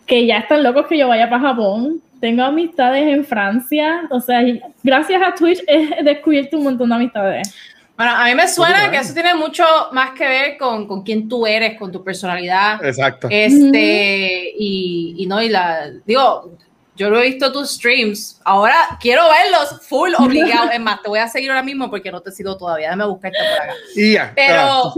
que 0.07 0.27
ya 0.27 0.39
están 0.39 0.63
locos 0.63 0.87
que 0.87 0.99
yo 0.99 1.09
vaya 1.09 1.31
para 1.31 1.41
Japón. 1.49 2.01
Tengo 2.23 2.45
amistades 2.45 3.03
en 3.03 3.25
Francia. 3.25 4.07
O 4.09 4.21
sea, 4.21 4.45
gracias 4.81 5.21
a 5.21 5.35
Twitch 5.35 5.59
he 5.67 6.05
descubierto 6.05 6.57
un 6.57 6.63
montón 6.63 6.89
de 6.89 6.95
amistades. 6.95 7.53
Bueno, 7.97 8.13
a 8.13 8.27
mí 8.27 8.35
me 8.37 8.47
suena 8.47 8.89
que 8.93 8.99
eso 8.99 9.13
tiene 9.13 9.35
mucho 9.35 9.65
más 9.91 10.13
que 10.13 10.29
ver 10.29 10.57
con, 10.57 10.87
con 10.87 11.03
quién 11.03 11.29
tú 11.29 11.49
eres, 11.49 11.77
con 11.77 11.91
tu 11.91 12.05
personalidad. 12.05 12.83
Exacto. 12.85 13.27
Este, 13.29 14.53
y, 14.57 15.17
y 15.19 15.27
no, 15.27 15.43
y 15.43 15.49
la, 15.49 15.91
digo, 16.07 16.53
yo 16.95 17.11
lo 17.11 17.21
he 17.21 17.27
visto 17.27 17.51
tus 17.51 17.73
streams, 17.73 18.41
ahora 18.45 18.77
quiero 19.01 19.25
verlos 19.29 19.85
full 19.89 20.13
obligado. 20.17 20.71
Es 20.73 20.79
más, 20.81 21.03
te 21.03 21.09
voy 21.09 21.19
a 21.19 21.27
seguir 21.27 21.51
ahora 21.51 21.65
mismo 21.65 21.91
porque 21.91 22.13
no 22.13 22.21
te 22.21 22.31
sigo 22.31 22.57
todavía, 22.57 22.87
déjame 22.87 23.07
buscarte 23.07 23.39
por 23.39 23.63
acá. 23.65 23.75
Y 23.97 24.13
ya. 24.13 24.27
Ah, 24.27 24.33
Pero, 24.37 24.95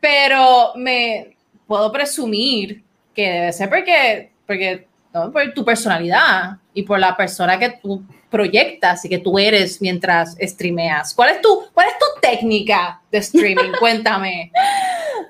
pero 0.00 0.72
me 0.74 1.36
puedo 1.68 1.92
presumir 1.92 2.82
que 3.14 3.30
debe 3.30 3.52
ser 3.52 3.68
porque, 3.68 4.32
porque 4.44 4.88
no, 5.14 5.30
por 5.32 5.52
tu 5.54 5.64
personalidad 5.64 6.56
y 6.74 6.82
por 6.82 6.98
la 6.98 7.16
persona 7.16 7.58
que 7.58 7.70
tú 7.80 8.02
proyectas 8.28 9.04
y 9.04 9.08
que 9.08 9.18
tú 9.18 9.38
eres 9.38 9.80
mientras 9.80 10.36
streameas. 10.40 11.14
¿Cuál 11.14 11.30
es 11.30 11.40
tu, 11.40 11.60
cuál 11.72 11.86
es 11.86 11.94
tu 11.98 12.20
técnica 12.20 13.00
de 13.12 13.18
streaming? 13.18 13.70
Cuéntame. 13.78 14.50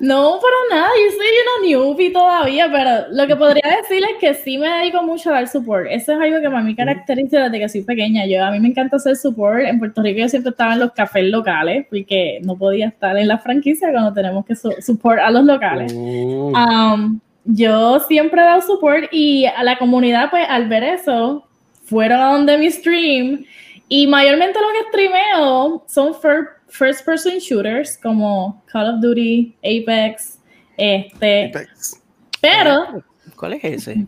No, 0.00 0.38
para 0.40 0.80
nada, 0.80 0.90
yo 0.96 1.10
soy 1.12 1.26
una 1.28 1.68
newbie 1.68 2.10
todavía, 2.10 2.68
pero 2.72 3.06
lo 3.12 3.26
que 3.26 3.36
podría 3.36 3.76
decir 3.80 4.02
es 4.02 4.16
que 4.18 4.34
sí 4.42 4.58
me 4.58 4.68
dedico 4.68 5.02
mucho 5.02 5.30
a 5.30 5.34
dar 5.34 5.48
support. 5.48 5.86
Eso 5.90 6.12
es 6.12 6.18
algo 6.20 6.40
que 6.40 6.46
a 6.46 6.60
mí 6.62 6.74
caracteriza 6.74 7.44
desde 7.44 7.58
que 7.60 7.68
soy 7.68 7.82
pequeña. 7.82 8.26
Yo, 8.26 8.42
a 8.42 8.50
mí 8.50 8.58
me 8.60 8.68
encanta 8.68 8.96
hacer 8.96 9.16
support. 9.16 9.60
En 9.60 9.78
Puerto 9.78 10.02
Rico 10.02 10.20
yo 10.20 10.28
siempre 10.28 10.50
estaba 10.50 10.72
en 10.72 10.80
los 10.80 10.92
cafés 10.92 11.24
locales, 11.24 11.86
porque 11.88 12.40
no 12.42 12.56
podía 12.56 12.88
estar 12.88 13.16
en 13.18 13.28
la 13.28 13.38
franquicia 13.38 13.92
cuando 13.92 14.12
tenemos 14.14 14.44
que 14.46 14.56
su- 14.56 14.74
support 14.80 15.20
a 15.20 15.30
los 15.30 15.44
locales. 15.44 15.92
Uh, 15.94 16.52
Um, 16.54 17.20
yo 17.44 18.00
siempre 18.00 18.40
he 18.40 18.44
dado 18.44 18.62
support 18.62 19.04
y 19.12 19.46
a 19.46 19.62
la 19.62 19.78
comunidad, 19.78 20.30
pues 20.30 20.46
al 20.48 20.68
ver 20.68 20.82
eso, 20.84 21.46
fueron 21.84 22.20
a 22.20 22.32
donde 22.32 22.58
mi 22.58 22.70
stream 22.70 23.44
y 23.88 24.06
mayormente 24.06 24.58
lo 24.60 24.66
que 24.72 24.88
streameo 24.88 25.84
son 25.86 26.14
fir- 26.14 26.48
first 26.68 27.04
person 27.04 27.34
shooters 27.38 27.98
como 28.02 28.62
Call 28.72 28.94
of 28.94 29.00
Duty, 29.00 29.54
Apex, 29.62 30.38
este, 30.76 31.46
Apex. 31.46 32.00
pero 32.40 33.02
¿Cuál 33.36 33.54
es 33.54 33.64
ese? 33.64 34.06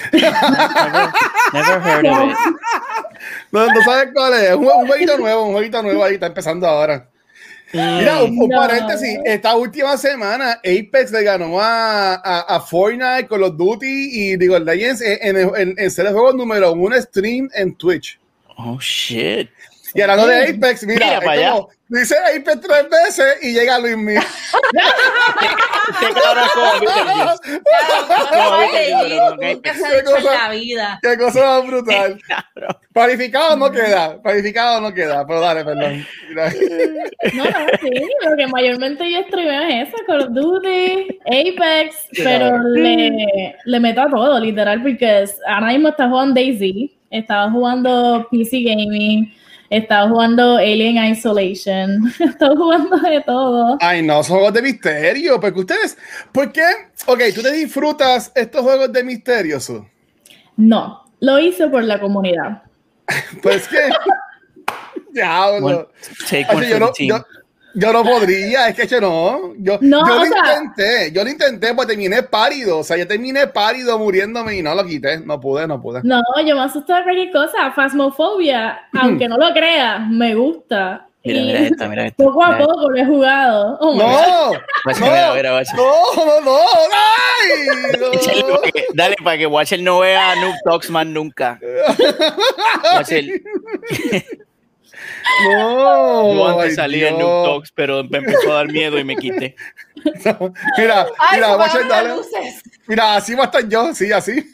never, 0.12 0.32
never 1.52 1.80
heard 1.80 2.06
of 2.06 2.30
it. 2.30 2.36
No, 3.52 3.66
no 3.66 3.82
sabes 3.82 4.10
cuál 4.14 4.34
es. 4.34 4.54
Un, 4.54 4.66
un 4.66 4.86
jueguito 4.86 5.16
nuevo, 5.18 5.46
un 5.46 5.52
jueguito 5.52 5.82
nuevo 5.82 6.04
ahí, 6.04 6.14
está 6.14 6.26
empezando 6.26 6.66
ahora. 6.66 7.08
Mira, 7.72 8.22
un, 8.24 8.30
un 8.38 8.48
No. 8.48 8.56
paréntesis. 8.56 9.18
Esta 9.24 9.54
última 9.56 9.96
semana, 9.98 10.52
Apex 10.64 11.10
le 11.12 11.22
ganó 11.22 11.60
a, 11.60 12.14
a, 12.14 12.56
a 12.56 12.60
Fortnite, 12.60 13.26
Call 13.28 13.42
of 13.42 13.56
Duty 13.56 13.86
y 13.86 14.36
League 14.36 14.54
of 14.54 14.62
Legends 14.62 15.00
en, 15.02 15.36
en, 15.36 15.50
en, 15.56 15.74
en 15.76 15.90
ser 15.90 16.06
el 16.06 16.12
juego 16.12 16.32
número 16.32 16.72
uno 16.72 17.00
stream 17.00 17.48
en 17.54 17.74
Twitch. 17.74 18.18
Oh, 18.56 18.78
shit. 18.80 19.50
Y 19.94 20.00
hablando 20.00 20.26
de 20.26 20.44
Apex, 20.50 20.84
mira, 20.86 21.04
Mira 21.06 21.18
es 21.18 21.24
para 21.24 21.32
allá. 21.32 21.52
como, 21.52 21.68
dice 21.88 22.16
Apex 22.18 22.60
tres 22.60 22.88
veces 22.90 23.38
y 23.42 23.52
llega 23.52 23.78
Luis 23.78 23.96
Miguel. 23.96 24.22
Qué 29.62 29.70
en 29.70 30.24
la 30.24 30.50
vida. 30.50 30.98
Qué 31.02 31.16
cosa 31.16 31.40
más 31.40 31.66
brutal. 31.66 32.18
Cabrón. 32.28 32.76
Planificado 32.92 33.56
no 33.56 33.70
queda, 33.70 34.20
planificado 34.22 34.80
no 34.80 34.92
queda, 34.92 35.26
pero 35.26 35.40
dale, 35.40 35.64
perdón. 35.64 36.06
No, 36.34 37.44
no, 37.44 37.50
sí, 37.80 37.90
lo 38.28 38.36
que 38.36 38.46
mayormente 38.48 39.10
yo 39.10 39.22
streameo 39.22 39.62
es 39.62 39.88
eso, 39.88 39.96
Call 40.06 40.22
of 40.22 40.30
Duty, 40.30 41.20
Apex, 41.26 41.96
Sí, 42.12 42.22
pero 42.24 42.58
le, 42.74 43.54
le 43.64 43.80
meto 43.80 44.02
a 44.02 44.10
todo, 44.10 44.40
literal, 44.40 44.82
porque 44.82 45.24
ahora 45.46 45.68
mismo 45.68 45.88
está 45.88 46.08
jugando 46.08 46.34
Daisy, 46.34 46.98
estaba 47.10 47.50
jugando 47.50 48.26
PC 48.30 48.62
Gaming, 48.62 49.32
He 49.70 49.78
estado 49.78 50.08
jugando 50.08 50.56
Alien 50.56 50.96
Isolation. 51.12 52.12
He 52.18 52.24
estado 52.24 52.56
jugando 52.56 52.96
de 52.98 53.20
todo. 53.22 53.76
Ay, 53.80 54.02
no, 54.02 54.22
son 54.22 54.36
juegos 54.38 54.54
de 54.54 54.62
misterio. 54.62 55.38
Porque 55.40 55.60
ustedes, 55.60 55.98
¿por 56.32 56.50
qué? 56.52 56.64
Ok, 57.06 57.20
tú 57.34 57.42
te 57.42 57.52
disfrutas 57.52 58.32
estos 58.34 58.62
juegos 58.62 58.92
de 58.92 59.04
misterio, 59.04 59.60
Su? 59.60 59.86
No, 60.56 61.04
lo 61.20 61.38
hice 61.38 61.68
por 61.68 61.84
la 61.84 62.00
comunidad. 62.00 62.62
Pues 63.42 63.66
que. 63.68 63.78
Diablo. 65.12 65.66
One- 65.66 65.86
take 66.28 66.46
one 66.54 66.66
yo, 66.66 66.72
for 66.72 66.80
no, 66.80 66.86
the 66.88 66.92
team. 66.92 67.08
yo, 67.08 67.24
yo 67.80 67.92
no 67.92 68.02
podría, 68.04 68.68
es 68.68 68.74
que 68.76 68.86
yo 68.86 69.00
no. 69.00 69.54
Yo, 69.58 69.78
No, 69.80 70.06
yo 70.06 70.14
lo 70.16 70.24
sea- 70.26 70.60
intenté, 70.62 71.12
yo 71.12 71.24
lo 71.24 71.30
intenté, 71.30 71.74
pues 71.74 71.86
terminé 71.88 72.22
pálido. 72.22 72.78
O 72.78 72.84
sea, 72.84 72.96
yo 72.96 73.06
terminé 73.06 73.46
pálido 73.46 73.98
muriéndome 73.98 74.56
y 74.56 74.62
no 74.62 74.74
lo 74.74 74.84
quité. 74.84 75.18
No 75.20 75.40
pude, 75.40 75.66
no 75.66 75.80
pude. 75.80 76.00
No, 76.04 76.20
yo 76.44 76.54
me 76.56 76.62
asusto 76.62 76.94
de 76.94 77.02
cualquier 77.02 77.30
cosa. 77.32 77.72
Phasmophobia, 77.74 78.80
aunque 79.00 79.28
no 79.28 79.36
lo 79.36 79.52
creas, 79.52 80.08
me 80.08 80.34
gusta. 80.34 81.04
Mira, 81.24 81.40
y 81.40 81.44
mira 81.46 81.58
esta, 81.60 81.88
mira 81.88 82.06
esta. 82.06 82.24
poco 82.24 82.42
a 82.44 82.56
poco 82.56 82.90
lo 82.90 82.96
he 82.96 83.04
jugado. 83.04 83.76
Oh. 83.80 83.94
No, 83.96 84.52
no, 84.52 84.52
no, 85.00 86.10
no, 86.16 86.40
no, 86.40 86.58
ay, 86.96 87.50
no. 88.00 88.60
Dale 88.94 89.16
para 89.22 89.36
que 89.36 89.46
Watcher 89.46 89.82
no 89.82 89.98
vea 89.98 90.30
a 90.32 90.36
Noob 90.36 90.54
Talks 90.64 90.88
más 90.90 91.06
nunca. 91.06 91.58
Watcher, 92.94 93.24
No, 95.44 96.34
yo 96.34 96.48
antes 96.48 96.76
salí 96.76 97.04
en. 97.04 97.18
Noob 97.18 97.44
Talks, 97.44 97.72
pero 97.72 98.04
me 98.04 98.18
empezó 98.18 98.52
a 98.52 98.56
dar 98.56 98.68
miedo 98.68 98.98
y 98.98 99.04
me 99.04 99.16
quité. 99.16 99.54
Mira, 100.78 101.06
Ay, 101.18 101.40
mira, 101.40 101.56
dale. 101.88 102.14
luces. 102.14 102.62
Mira, 102.86 103.16
así 103.16 103.34
va 103.34 103.42
a 103.42 103.46
estar 103.46 103.68
yo, 103.68 103.92
sí, 103.94 104.12
así. 104.12 104.32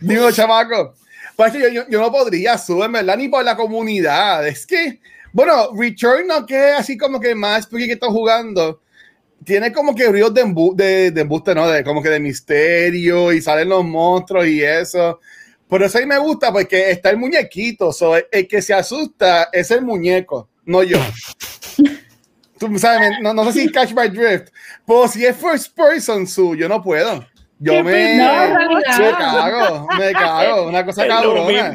Digo, 0.00 0.30
chamaco. 0.32 0.94
Pues 1.36 1.52
que 1.52 1.60
yo, 1.60 1.68
yo, 1.68 1.88
yo 1.88 2.00
no 2.00 2.10
podría 2.10 2.58
subir, 2.58 2.84
en 2.84 2.92
verdad, 2.92 3.16
ni 3.16 3.28
por 3.28 3.44
la 3.44 3.56
comunidad. 3.56 4.46
Es 4.46 4.66
que, 4.66 5.00
bueno, 5.32 5.70
Return 5.74 6.26
no 6.26 6.44
que 6.44 6.70
es 6.70 6.80
así 6.80 6.98
como 6.98 7.20
que 7.20 7.34
más 7.34 7.66
porque 7.66 7.86
que 7.86 7.94
está 7.94 8.08
jugando. 8.08 8.82
Tiene 9.44 9.72
como 9.72 9.94
que 9.94 10.10
ríos 10.12 10.34
de, 10.34 10.42
embu 10.42 10.74
de, 10.76 11.10
de 11.10 11.20
embuste, 11.22 11.54
¿no? 11.54 11.66
De, 11.68 11.82
como 11.82 12.02
que 12.02 12.10
de 12.10 12.20
misterio 12.20 13.32
y 13.32 13.40
salen 13.40 13.70
los 13.70 13.84
monstruos 13.84 14.46
y 14.46 14.62
eso. 14.62 15.20
Por 15.70 15.82
eso 15.84 15.98
a 15.98 16.00
mí 16.00 16.06
me 16.06 16.18
gusta 16.18 16.52
porque 16.52 16.90
está 16.90 17.10
el 17.10 17.16
muñequito. 17.16 17.92
So, 17.92 18.16
el, 18.16 18.26
el 18.32 18.48
que 18.48 18.60
se 18.60 18.74
asusta 18.74 19.48
es 19.52 19.70
el 19.70 19.82
muñeco, 19.82 20.48
no 20.64 20.82
yo. 20.82 20.98
Tú 22.58 22.78
sabes, 22.78 23.12
no, 23.22 23.32
no 23.32 23.44
sé 23.46 23.62
si 23.62 23.72
catch 23.72 23.92
my 23.94 24.08
drift. 24.08 24.52
Pero 24.86 25.08
si 25.08 25.24
es 25.24 25.34
first 25.34 25.74
person, 25.74 26.26
su, 26.26 26.54
yo 26.54 26.68
no 26.68 26.82
puedo. 26.82 27.24
Yo 27.58 27.84
me, 27.84 27.92
pena, 27.92 28.44
en 28.44 28.56
realidad. 28.56 28.98
me 28.98 29.10
cago, 29.12 29.88
me 29.98 30.12
cago. 30.12 30.68
Una 30.68 30.84
cosa 30.84 31.06
cabrona. 31.08 31.72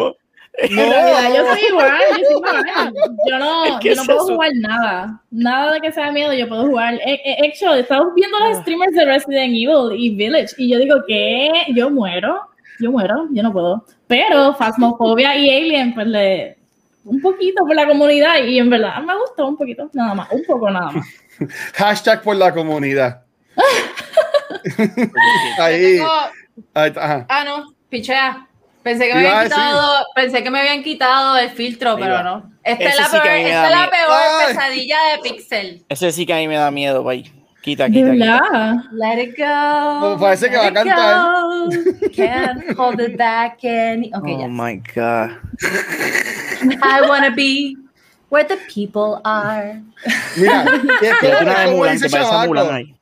En 0.58 0.76
realidad, 0.76 1.36
yo 1.36 1.48
soy 1.48 1.62
igual, 1.70 1.92
yo 2.10 2.16
soy 2.16 2.36
igual. 2.36 2.94
Yo 3.30 3.40
no, 3.40 3.66
Es 3.66 3.74
que 3.82 3.90
yo 3.90 3.96
no 3.96 4.02
es 4.02 4.08
puedo 4.08 4.26
eso. 4.26 4.34
jugar 4.34 4.52
nada. 4.56 5.22
Nada 5.32 5.74
de 5.74 5.82
que 5.82 5.92
sea 5.92 6.12
miedo, 6.12 6.34
yo 6.34 6.48
puedo 6.48 6.68
jugar. 6.68 6.96
Eh, 6.96 7.22
eh, 7.26 7.54
estamos 7.80 8.14
viendo 8.14 8.40
los 8.40 8.58
streamers 8.60 8.94
de 8.94 9.06
Resident 9.06 9.54
Evil 9.54 9.92
y 9.98 10.16
Village 10.16 10.56
y 10.58 10.70
yo 10.70 10.80
digo, 10.80 10.98
¿qué? 11.08 11.50
Yo 11.74 11.90
muero. 11.90 12.42
Yo 12.80 12.92
muero, 12.92 13.28
yo 13.32 13.44
no 13.44 13.54
puedo. 13.54 13.86
Pero 14.08 14.54
Phasmophobia 14.56 15.36
y 15.38 15.50
Alien, 15.50 15.94
pues 15.94 16.08
le. 16.08 16.58
Un 17.06 17.22
poquito 17.22 17.64
por 17.66 17.76
la 17.76 17.88
comunidad 17.88 18.38
y 18.44 18.58
en 18.58 18.70
verdad 18.70 19.00
me 19.04 19.16
gustó 19.16 19.48
un 19.48 19.56
poquito, 19.58 19.90
nada 19.94 20.16
más, 20.16 20.28
un 20.32 20.44
poco 20.44 20.70
nada 20.72 20.92
más. 20.92 21.06
Hashtag 21.76 22.24
por 22.24 22.36
la 22.36 22.52
comunidad. 22.54 23.22
Ahí. 25.60 25.98
tengo- 25.98 26.12
ahí 26.74 26.88
está, 26.90 27.04
ajá. 27.06 27.26
Ah, 27.30 27.44
no, 27.44 27.74
pichea. 27.90 28.48
Pensé 28.84 29.08
que 29.08 29.16
me 29.16 29.28
habían 29.28 29.44
quitado, 29.46 30.06
pensé 30.14 30.44
que 30.44 30.50
me 30.52 30.60
habían 30.60 30.84
quitado 30.84 31.38
el 31.38 31.50
filtro, 31.50 31.96
pero 31.98 32.22
no. 32.24 32.52
Esta 32.64 32.84
es 32.84 32.98
la 33.00 33.06
sí 33.06 33.12
peor, 33.20 33.28
esta 33.28 33.66
es 33.66 33.72
la 33.72 33.90
peor 33.90 34.48
pesadilla 34.48 34.98
de 35.12 35.30
Pixel. 35.30 35.86
Ese 35.90 36.12
sí 36.12 36.26
que 36.26 36.34
a 36.34 36.38
mí 36.38 36.48
me 36.48 36.56
da 36.56 36.70
miedo, 36.70 37.04
bye. 37.04 37.24
Quita, 37.66 37.90
quita, 37.90 38.12
quita. 38.14 38.84
Let 38.94 39.18
it 39.18 39.36
go. 39.36 40.18
Pues 40.18 40.22
parece 40.22 40.50
que 40.52 40.56
va 40.58 40.68
a 40.68 40.72
let 40.72 40.82
it 40.82 40.86
cantar. 40.86 41.16
go, 41.18 42.10
Can't 42.14 42.78
hold 42.78 43.00
it 43.02 43.18
back 43.18 43.58
any. 43.64 44.12
Ok, 44.14 44.24
Oh 44.28 44.40
ya. 44.42 44.48
my 44.48 44.76
god. 44.94 45.32
I 46.84 47.02
wanna 47.10 47.32
be 47.32 47.76
where 48.30 48.44
the 48.48 48.58
people 48.70 49.20
are. 49.26 49.82
Mira, 50.38 50.64
es 51.02 51.14
Pero 51.22 51.38
como, 51.40 51.86
no 51.86 51.92
dice 51.92 52.18
ahí. 52.72 52.96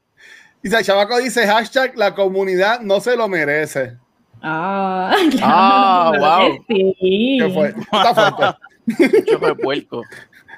Dice, 0.64 0.78
el 0.78 0.84
Chavaco 0.86 1.18
dice 1.20 1.46
hashtag 1.46 1.98
la 1.98 2.16
comunidad 2.16 2.80
no 2.80 3.02
se 3.02 3.18
lo 3.18 3.28
merece. 3.28 3.98
Ah, 4.42 5.14
Ah, 5.42 6.12
claro 6.18 6.48
wow. 6.56 6.66
Sí. 6.70 7.38
¿Qué 7.40 7.50
fue? 7.54 7.68
Está 7.92 8.14
fuerte. 8.16 9.24
Choco 9.30 9.48
de 9.48 9.56
puerco. 9.56 10.04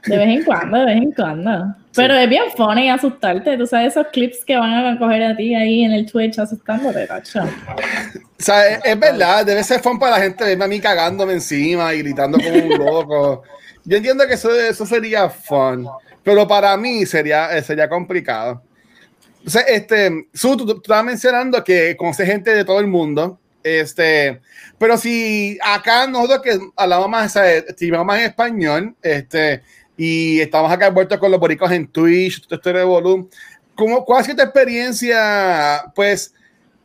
De 0.06 0.18
vez 0.18 0.28
en 0.28 0.44
cuando, 0.44 0.78
de 0.80 0.86
vez 0.86 0.98
en 0.98 1.12
cuando. 1.12 1.76
Pero 1.96 2.14
es 2.14 2.30
bien 2.30 2.44
funny 2.56 2.90
asustarte. 2.90 3.58
Tú 3.58 3.66
sabes 3.66 3.94
esos 3.94 4.08
clips 4.08 4.44
que 4.46 4.58
van 4.58 4.86
a 4.86 5.00
coger 5.00 5.24
a 5.24 5.36
ti 5.36 5.56
ahí 5.56 5.84
en 5.84 5.94
el 5.94 6.06
Twitch 6.06 6.38
asustándote, 6.38 7.08
tacho. 7.08 7.44
O 7.44 8.44
sea, 8.44 8.68
es, 8.68 8.80
es 8.84 9.00
verdad, 9.00 9.46
debe 9.46 9.64
ser 9.64 9.80
fun 9.80 9.98
para 9.98 10.18
la 10.18 10.24
gente 10.24 10.44
verme 10.44 10.66
a 10.66 10.68
mí 10.68 10.80
cagándome 10.80 11.34
encima 11.34 11.94
y 11.94 12.00
gritando 12.00 12.38
como 12.38 12.58
un 12.58 12.78
loco. 12.78 13.44
Yo 13.86 13.98
entiendo 13.98 14.28
que 14.28 14.34
eso, 14.34 14.54
eso 14.54 14.86
sería 14.86 15.30
fun, 15.30 15.88
pero 16.24 16.48
para 16.48 16.76
mí 16.76 17.06
sería, 17.06 17.56
eh, 17.56 17.62
sería 17.62 17.88
complicado. 17.88 18.62
Entonces, 19.38 19.64
este, 19.68 20.28
Su, 20.34 20.58
tú, 20.58 20.66
tú 20.66 20.78
estabas 20.78 21.06
mencionando 21.06 21.64
que 21.64 21.96
conoces 21.96 22.28
gente 22.28 22.54
de 22.54 22.66
todo 22.66 22.80
el 22.80 22.88
mundo, 22.88 23.40
este, 23.64 24.42
pero 24.78 24.98
si 24.98 25.58
acá 25.64 26.08
nosotros 26.08 26.42
que 26.42 26.60
hablamos 26.76 27.10
más, 27.10 27.28
o 27.28 27.30
sea, 27.30 27.52
estimamos 27.52 28.08
más 28.08 28.20
en 28.20 28.26
español, 28.26 28.96
este, 29.02 29.62
y 29.98 30.40
estamos 30.42 30.72
acá 30.72 30.88
envueltos 30.88 31.18
con 31.20 31.32
los 31.32 31.40
boricos 31.40 31.72
en 31.72 31.88
Twitch, 31.88 32.46
todo 32.48 32.74
de 32.74 32.84
volumen, 32.84 33.30
¿cómo, 33.76 34.04
¿cuál 34.06 34.24
sido 34.24 34.38
tu 34.38 34.44
experiencia, 34.44 35.86
pues, 35.96 36.34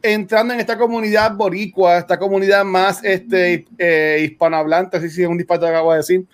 entrando 0.03 0.55
en 0.55 0.61
esta 0.61 0.79
comunidad 0.79 1.35
boricua, 1.35 1.99
esta 1.99 2.19
comunidad 2.19 2.65
más 2.65 3.05
este, 3.05 3.67
eh, 3.79 4.21
hispanohablante, 4.25 4.97
así 4.97 5.11
si 5.11 5.23
es 5.23 5.29
un 5.29 5.37
disparate 5.37 5.67
que 5.67 5.71
acabo 5.73 5.93
de 5.93 5.99
decir. 5.99 6.25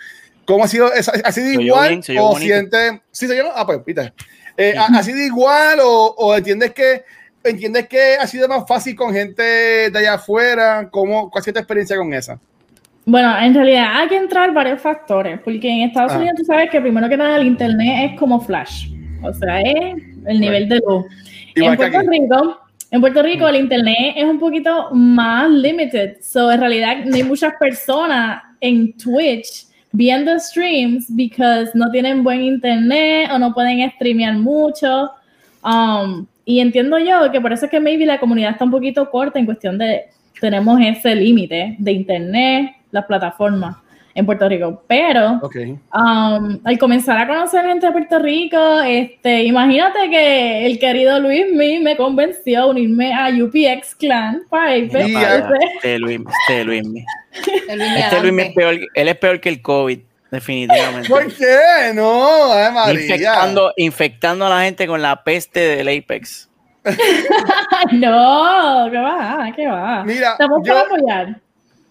¿Cómo 0.44 0.62
ha 0.62 0.68
sido? 0.68 0.92
¿Es- 0.92 1.08
¿Ha 1.08 1.32
sido 1.32 1.60
igual 1.60 2.00
bien, 2.06 2.18
o 2.20 2.28
bonito. 2.28 2.40
siente? 2.46 3.02
Sí, 3.10 3.26
se 3.26 3.32
oyó. 3.40 3.50
Ah, 3.52 3.66
pues, 3.66 3.80
pita. 3.84 4.14
Eh, 4.56 4.74
¿ha, 4.78 4.86
ha 4.98 5.02
sido 5.02 5.18
igual 5.18 5.80
o, 5.82 6.14
o 6.16 6.36
entiendes 6.36 6.72
que 6.72 7.02
entiendes 7.42 7.88
que 7.88 8.14
ha 8.16 8.26
sido 8.26 8.46
más 8.48 8.64
fácil 8.66 8.94
con 8.94 9.12
gente 9.12 9.42
de 9.42 9.98
allá 9.98 10.14
afuera? 10.14 10.88
¿Cómo, 10.90 11.28
¿Cuál 11.30 11.40
ha 11.40 11.44
sido 11.44 11.54
tu 11.54 11.58
experiencia 11.60 11.96
con 11.96 12.14
esa? 12.14 12.38
Bueno, 13.08 13.38
en 13.38 13.54
realidad 13.54 13.86
hay 13.94 14.08
que 14.08 14.16
entrar 14.16 14.52
varios 14.52 14.80
factores, 14.80 15.38
porque 15.44 15.68
en 15.70 15.82
Estados 15.82 16.12
Ah. 16.12 16.18
Unidos 16.18 16.34
tú 16.38 16.44
sabes 16.44 16.68
que 16.70 16.80
primero 16.80 17.08
que 17.08 17.16
nada 17.16 17.36
el 17.36 17.46
internet 17.46 18.10
es 18.10 18.18
como 18.18 18.40
flash, 18.40 18.88
o 19.22 19.32
sea, 19.32 19.60
es 19.60 19.94
el 20.26 20.40
nivel 20.40 20.68
de 20.68 20.80
luz. 20.86 21.04
En 21.54 21.76
Puerto. 21.76 22.00
Rico, 22.00 22.60
en 22.90 23.00
Puerto 23.00 23.22
Rico 23.22 23.46
el 23.46 23.56
internet 23.56 24.14
es 24.16 24.24
un 24.24 24.40
poquito 24.40 24.90
más 24.92 25.48
limited, 25.48 26.16
so 26.20 26.50
en 26.50 26.58
realidad 26.60 27.04
no 27.04 27.14
hay 27.14 27.22
muchas 27.22 27.54
personas 27.60 28.42
en 28.60 28.92
Twitch 28.96 29.66
viendo 29.92 30.36
streams 30.40 31.06
because 31.14 31.70
no 31.74 31.90
tienen 31.92 32.24
buen 32.24 32.42
internet 32.42 33.30
o 33.32 33.38
no 33.38 33.54
pueden 33.54 33.88
streamear 33.92 34.34
mucho. 34.34 35.12
Um, 35.62 36.26
y 36.44 36.58
entiendo 36.60 36.98
yo 36.98 37.30
que 37.30 37.40
por 37.40 37.52
eso 37.52 37.66
es 37.66 37.70
que 37.70 37.80
maybe 37.80 38.04
la 38.04 38.18
comunidad 38.18 38.50
está 38.50 38.64
un 38.64 38.70
poquito 38.72 39.08
corta 39.10 39.38
en 39.38 39.46
cuestión 39.46 39.78
de 39.78 40.06
tenemos 40.40 40.78
ese 40.80 41.14
límite 41.14 41.76
de 41.78 41.92
internet, 41.92 42.75
las 42.96 43.06
plataformas 43.06 43.76
en 44.14 44.24
Puerto 44.24 44.48
Rico. 44.48 44.82
Pero 44.86 45.40
um, 45.42 46.58
al 46.64 46.78
comenzar 46.78 47.18
a 47.18 47.26
conocer 47.26 47.66
gente 47.66 47.86
de 47.86 47.92
Puerto 47.92 48.18
Rico, 48.18 48.80
este, 48.80 49.42
imagínate 49.44 50.08
que 50.08 50.64
el 50.66 50.78
querido 50.78 51.20
Luis 51.20 51.44
me, 51.54 51.80
me 51.80 51.96
convenció 51.98 52.62
a 52.62 52.66
unirme 52.66 53.12
a 53.12 53.28
UPX 53.28 53.94
Clan 53.94 54.42
para 54.48 54.74
ir 54.76 54.84
Y 54.84 55.04
Mira, 55.04 55.20
ya. 55.20 55.28
para 55.28 55.36
acá. 55.38 55.58
Este 55.74 55.98
Luis, 55.98 56.20
este 56.40 56.64
Luis. 56.64 56.82
Este 57.68 58.20
Luis 58.22 58.46
es 58.46 58.54
peor, 58.54 58.74
él 58.94 59.08
es 59.08 59.16
peor 59.16 59.38
que 59.40 59.50
el 59.50 59.60
COVID, 59.60 59.98
definitivamente. 60.30 61.08
¿Por 61.10 61.26
qué? 61.34 61.92
No, 61.94 62.52
ay 62.54 62.72
María. 62.72 63.00
Infectando, 63.02 63.72
infectando 63.76 64.46
a 64.46 64.48
la 64.48 64.62
gente 64.62 64.86
con 64.86 65.02
la 65.02 65.22
peste 65.22 65.60
del 65.60 65.88
Apex. 65.88 66.48
no, 67.92 68.88
¿qué 68.90 68.98
va? 68.98 69.52
¿Qué 69.54 69.66
va? 69.66 70.04
Mira, 70.04 70.32
Estamos 70.32 70.60
yo- 70.64 70.72
para 70.72 70.86
apoyar. 70.86 71.40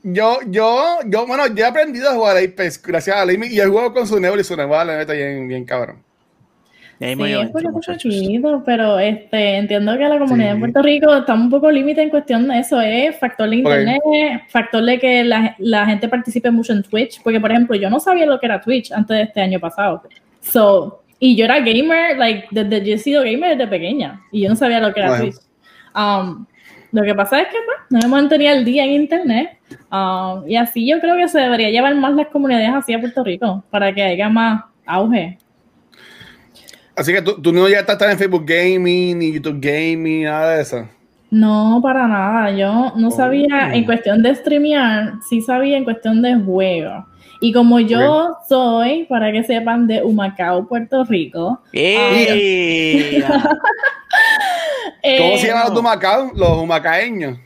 Yo, 0.07 0.37
yo, 0.47 0.99
yo, 1.07 1.25
bueno, 1.25 1.47
yo 1.47 1.63
he 1.65 1.67
aprendido 1.67 2.09
a 2.11 2.13
jugar 2.13 2.37
Apex 2.37 2.79
gracias 2.79 3.17
a 3.17 3.25
Limit 3.25 3.51
y 3.51 3.59
el 3.59 3.71
juego 3.71 3.91
con 3.91 4.05
su 4.05 4.19
Nebula 4.19 4.41
y 4.41 4.43
su 4.43 4.55
Nebula 4.55 4.85
le 4.85 4.97
mete 4.97 5.13
bien, 5.15 5.47
bien 5.47 5.65
cabrón. 5.65 5.97
Sí, 6.99 7.15
me 7.15 7.41
es 7.41 7.49
poquito, 7.49 8.63
pero 8.63 8.99
este, 8.99 9.57
entiendo 9.57 9.97
que 9.97 10.03
la 10.07 10.19
comunidad 10.19 10.49
Sí. 10.49 10.53
en 10.53 10.59
Puerto 10.59 10.81
Rico 10.83 11.15
está 11.15 11.33
un 11.33 11.49
poco 11.49 11.71
límite 11.71 12.03
en 12.03 12.09
cuestión 12.11 12.47
de 12.47 12.59
eso, 12.59 12.79
es 12.79 13.17
factor 13.17 13.49
de 13.49 13.55
internet, 13.57 14.01
factor 14.49 14.83
de 14.85 14.99
que 14.99 15.23
la, 15.23 15.55
la 15.57 15.87
gente 15.87 16.07
participe 16.07 16.51
mucho 16.51 16.71
en 16.73 16.83
Twitch, 16.83 17.21
porque 17.23 17.39
por 17.39 17.51
ejemplo, 17.51 17.75
yo 17.75 17.89
no 17.89 17.99
sabía 17.99 18.27
lo 18.27 18.39
que 18.39 18.45
era 18.45 18.61
Twitch 18.61 18.91
antes 18.91 19.17
de 19.17 19.23
este 19.23 19.41
año 19.41 19.59
pasado. 19.59 20.03
So, 20.39 21.01
y 21.17 21.35
yo 21.35 21.45
era 21.45 21.59
gamer, 21.61 22.15
like, 22.17 22.47
desde 22.51 22.85
yo 22.85 22.93
he 22.93 22.97
sido 22.99 23.23
gamer 23.23 23.57
desde 23.57 23.67
pequeña, 23.67 24.21
y 24.31 24.43
yo 24.43 24.49
no 24.49 24.55
sabía 24.55 24.79
lo 24.79 24.93
que 24.93 24.99
era 24.99 25.09
Bueno. 25.09 25.23
Twitch. 25.23 25.35
Um, 25.95 26.45
Lo 26.95 27.03
que 27.03 27.13
pasa 27.13 27.41
es 27.41 27.49
que 27.49 27.57
pues, 27.65 27.77
no 27.89 27.99
me 27.99 28.07
mantenía 28.07 28.53
el 28.53 28.63
día 28.63 28.85
en 28.85 28.91
internet. 28.91 29.57
ah, 29.91 30.41
y 30.47 30.55
así 30.55 30.87
yo 30.87 31.01
creo 31.01 31.17
que 31.17 31.27
se 31.27 31.39
debería 31.39 31.69
llevar 31.69 31.93
más 31.95 32.13
las 32.13 32.27
comunidades 32.27 32.69
hacia 32.69 33.01
Puerto 33.01 33.21
Rico 33.21 33.61
para 33.69 33.93
que 33.93 34.01
haya 34.01 34.29
más 34.29 34.63
auge. 34.85 35.37
Así 36.95 37.11
que 37.11 37.21
tú, 37.21 37.41
tú 37.41 37.51
no 37.51 37.67
ya 37.67 37.79
estás 37.79 38.01
en 38.01 38.17
Facebook 38.17 38.45
Gaming, 38.45 39.19
ni 39.19 39.33
YouTube 39.33 39.59
Gaming, 39.59 40.23
nada 40.23 40.55
de 40.55 40.61
eso. 40.61 40.87
No, 41.29 41.81
para 41.83 42.07
nada. 42.07 42.51
Yo 42.51 42.93
no 42.95 43.11
sabía 43.11 43.73
en 43.73 43.83
cuestión 43.83 44.23
de 44.23 44.33
streamear, 44.33 45.15
sí 45.27 45.41
sabía 45.41 45.75
en 45.75 45.83
cuestión 45.83 46.21
de 46.21 46.33
juego. 46.35 47.05
Y 47.41 47.51
como 47.51 47.81
yo 47.81 48.37
soy, 48.47 49.03
para 49.09 49.33
que 49.33 49.43
sepan, 49.43 49.85
de 49.85 50.01
Humacao, 50.01 50.65
Puerto 50.65 51.03
Rico. 51.03 51.59
¡Ey! 51.73 53.21
¿Cómo 55.17 55.35
eh, 55.35 55.37
se 55.37 55.47
llaman 55.47 55.69
los 55.69 55.79
Humacao? 55.79 56.31
Los 56.35 56.49
humacaeños. 56.57 57.37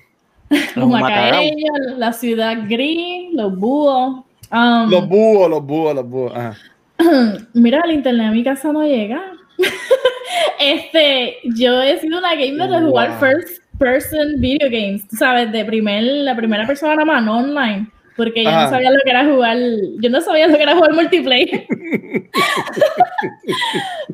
Los 0.49 0.85
Humacaeños, 0.85 1.97
la 1.97 2.11
ciudad 2.13 2.57
gris, 2.67 3.31
los 3.33 3.55
búhos. 3.55 4.23
Um, 4.51 4.89
Los 4.89 5.07
búhos, 5.07 5.47
los 5.49 5.63
búhos, 5.63 5.93
los 5.93 6.09
búhos. 6.09 6.33
Ajá. 6.35 6.57
Mira, 7.53 7.81
el 7.85 7.91
internet 7.91 8.27
a 8.27 8.31
mi 8.31 8.43
casa 8.43 8.73
no 8.73 8.83
llega. 8.83 9.21
este, 10.59 11.35
yo 11.55 11.81
he 11.83 11.99
sido 11.99 12.17
una 12.17 12.33
gamer 12.33 12.67
de 12.69 12.81
jugar 12.81 13.19
first 13.19 13.61
person 13.77 14.39
video 14.39 14.69
games, 14.71 15.03
sabes, 15.17 15.51
de 15.51 15.63
primer, 15.65 16.01
la 16.03 16.35
primera 16.35 16.65
persona 16.65 16.95
nada 16.95 17.05
más, 17.05 17.23
no 17.23 17.37
online, 17.37 17.87
porque 18.17 18.43
yo 18.43 18.49
Ajá. 18.49 18.63
no 18.65 18.69
sabía 18.71 18.89
lo 18.91 18.99
que 19.03 19.09
era 19.11 19.25
jugar, 19.25 19.57
yo 19.99 20.09
no 20.09 20.19
sabía 20.21 20.47
lo 20.47 20.57
que 20.57 20.63
era 20.63 20.75
jugar 20.75 20.93
multiplayer. 20.93 21.67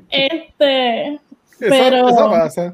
este, 0.10 1.08
Eso, 1.14 1.20
Pero- 1.60 2.10
eso 2.10 2.30
pasa. 2.30 2.74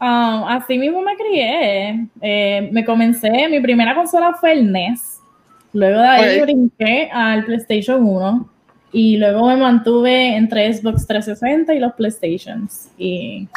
Um, 0.00 0.44
así 0.48 0.78
mismo 0.78 1.02
me 1.02 1.16
crié. 1.16 2.08
Eh, 2.20 2.68
me 2.72 2.84
comencé, 2.84 3.48
mi 3.48 3.60
primera 3.60 3.94
consola 3.94 4.34
fue 4.34 4.52
el 4.52 4.70
NES. 4.70 5.20
Luego 5.72 6.00
de 6.00 6.08
ahí 6.08 6.38
Ok. 6.38 6.44
brinqué 6.44 7.10
al 7.12 7.44
PlayStation 7.44 8.02
1 8.02 8.48
y 8.92 9.16
luego 9.18 9.46
me 9.46 9.56
mantuve 9.56 10.34
entre 10.36 10.72
Xbox 10.72 11.06
360 11.06 11.74
y 11.74 11.78
los 11.78 11.92
PlayStations. 11.92 12.90
Y 12.96 13.48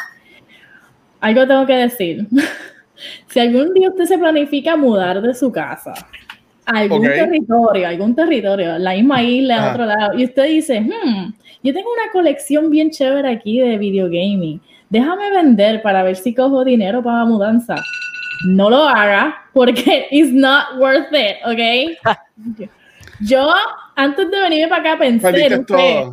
algo 1.20 1.46
tengo 1.46 1.66
que 1.66 1.74
decir. 1.74 2.26
si 3.28 3.40
algún 3.40 3.72
día 3.74 3.88
usted 3.88 4.04
se 4.04 4.18
planifica 4.18 4.76
mudar 4.76 5.22
de 5.22 5.34
su 5.34 5.50
casa 5.50 5.94
a 6.66 6.78
algún 6.78 7.02
territorio, 7.02 7.88
algún 7.88 8.14
territorio, 8.14 8.78
la 8.78 8.94
misma 8.94 9.22
isla, 9.22 9.68
a 9.68 9.72
otro 9.72 9.84
lado, 9.84 10.18
y 10.18 10.24
usted 10.24 10.44
dice, 10.44 10.80
hmm, 10.80 11.32
yo 11.62 11.72
tengo 11.72 11.88
una 11.92 12.12
colección 12.12 12.70
bien 12.70 12.90
chévere 12.90 13.28
aquí 13.28 13.58
de 13.58 13.78
videogaming, 13.78 14.60
déjame 14.92 15.30
vender 15.30 15.80
para 15.80 16.02
ver 16.02 16.16
si 16.16 16.34
cojo 16.34 16.64
dinero 16.64 17.02
para 17.02 17.20
la 17.20 17.24
mudanza. 17.24 17.76
No 18.46 18.68
lo 18.68 18.86
haga 18.86 19.42
porque 19.54 20.06
it's 20.10 20.32
not 20.32 20.78
worth 20.78 21.12
it, 21.12 21.36
¿ok? 21.46 22.68
Yo, 23.20 23.48
antes 23.96 24.30
de 24.30 24.40
venirme 24.40 24.68
para 24.68 24.92
acá, 24.92 24.98
pensé, 24.98 25.48
no 25.48 25.64
sé, 25.66 26.12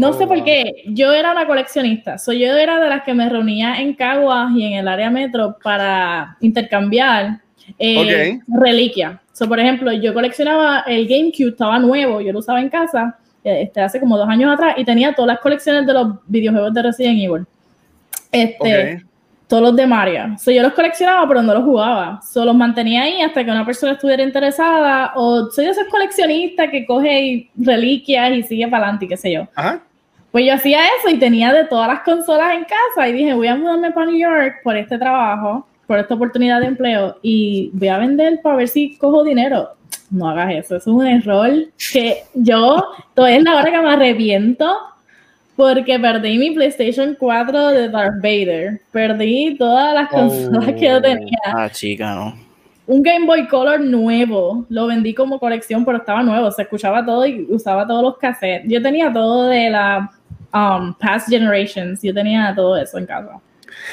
Oh, 0.00 0.12
sé 0.12 0.26
por 0.26 0.44
qué, 0.44 0.84
yo 0.86 1.12
era 1.12 1.32
una 1.32 1.46
coleccionista, 1.46 2.18
so, 2.18 2.32
yo 2.32 2.56
era 2.56 2.78
de 2.78 2.88
las 2.88 3.02
que 3.02 3.14
me 3.14 3.28
reunía 3.28 3.80
en 3.80 3.94
Caguas 3.94 4.52
y 4.54 4.64
en 4.64 4.74
el 4.74 4.86
área 4.86 5.10
metro 5.10 5.56
para 5.62 6.36
intercambiar 6.40 7.40
eh, 7.78 8.38
reliquias. 8.46 9.18
So, 9.32 9.48
por 9.48 9.58
ejemplo, 9.58 9.90
yo 9.92 10.14
coleccionaba 10.14 10.80
el 10.86 11.08
GameCube, 11.08 11.50
estaba 11.50 11.78
nuevo, 11.78 12.20
yo 12.20 12.32
lo 12.32 12.40
usaba 12.40 12.60
en 12.60 12.68
casa 12.68 13.18
eh, 13.42 13.62
este, 13.62 13.80
hace 13.80 13.98
como 13.98 14.16
dos 14.16 14.28
años 14.28 14.52
atrás 14.52 14.74
y 14.76 14.84
tenía 14.84 15.14
todas 15.14 15.28
las 15.28 15.40
colecciones 15.40 15.86
de 15.86 15.92
los 15.94 16.08
videojuegos 16.26 16.74
de 16.74 16.82
Resident 16.82 17.18
Evil. 17.20 17.46
Este, 18.32 18.94
Ok. 18.96 19.02
todos 19.46 19.62
los 19.62 19.76
de 19.76 19.86
Mario. 19.86 20.36
So, 20.38 20.50
yo 20.50 20.62
los 20.62 20.72
coleccionaba, 20.74 21.26
pero 21.26 21.42
no 21.42 21.54
los 21.54 21.64
jugaba. 21.64 22.20
Solo 22.22 22.46
los 22.46 22.56
mantenía 22.56 23.02
ahí 23.02 23.22
hasta 23.22 23.44
que 23.44 23.50
una 23.50 23.64
persona 23.64 23.92
estuviera 23.92 24.22
interesada. 24.22 25.12
O 25.16 25.50
soy 25.50 25.64
de 25.66 25.70
esos 25.70 25.86
coleccionistas 25.88 26.70
que 26.70 26.84
coge 26.84 27.22
y- 27.22 27.50
reliquias 27.56 28.32
y 28.32 28.42
sigue 28.42 28.68
para 28.68 28.84
adelante, 28.84 29.08
qué 29.08 29.16
sé 29.16 29.32
yo. 29.32 29.48
Ajá. 29.54 29.80
Pues 30.30 30.44
yo 30.44 30.52
hacía 30.52 30.80
eso 30.98 31.08
y 31.08 31.18
tenía 31.18 31.52
de 31.54 31.64
todas 31.64 31.88
las 31.88 32.00
consolas 32.00 32.54
en 32.54 32.64
casa 32.64 33.08
y 33.08 33.12
dije, 33.12 33.32
voy 33.32 33.46
a 33.48 33.56
mudarme 33.56 33.90
para 33.92 34.06
New 34.06 34.18
York 34.18 34.56
por 34.62 34.76
este 34.76 34.98
trabajo, 34.98 35.66
por 35.86 35.98
esta 35.98 36.14
oportunidad 36.14 36.60
de 36.60 36.66
empleo 36.66 37.16
y 37.22 37.70
voy 37.72 37.88
a 37.88 37.96
vender 37.96 38.40
para 38.42 38.56
ver 38.56 38.68
si 38.68 38.98
cojo 38.98 39.24
dinero. 39.24 39.70
No 40.10 40.28
hagas 40.28 40.50
eso, 40.52 40.76
eso 40.76 40.90
es 40.90 40.94
un 40.96 41.06
error 41.06 41.50
que 41.92 42.24
yo, 42.34 42.76
todavía 43.14 43.38
es 43.38 43.42
la 43.44 43.56
hora 43.56 43.70
que 43.70 43.78
me 43.80 43.90
arrepiento 43.90 44.76
porque 45.58 45.98
perdí 45.98 46.38
mi 46.38 46.52
PlayStation 46.52 47.16
4 47.18 47.68
de 47.70 47.88
Darth 47.88 48.22
Vader, 48.22 48.80
perdí 48.92 49.56
todas 49.58 49.92
las 49.92 50.08
Oh. 50.12 50.16
consolas 50.28 50.74
que 50.74 50.86
yo 50.86 51.02
tenía 51.02 51.38
Ah, 51.46 51.68
chica, 51.68 52.14
no. 52.14 52.34
un 52.86 53.02
Game 53.02 53.26
Boy 53.26 53.48
Color 53.48 53.80
nuevo. 53.80 54.64
Lo 54.68 54.86
vendí 54.86 55.12
como 55.14 55.40
colección, 55.40 55.84
pero 55.84 55.98
estaba 55.98 56.22
nuevo. 56.22 56.48
Se 56.52 56.62
escuchaba 56.62 57.04
todo 57.04 57.26
y 57.26 57.44
usaba 57.50 57.86
todos 57.88 58.02
los 58.04 58.18
cassettes. 58.18 58.70
Yo 58.70 58.80
tenía 58.80 59.12
todo 59.12 59.48
de 59.48 59.68
la 59.70 60.10
um, 60.54 60.94
Past 60.94 61.28
Generations. 61.28 62.00
Yo 62.02 62.14
tenía 62.14 62.52
todo 62.54 62.76
eso 62.76 62.96
en 62.96 63.06
casa. 63.06 63.40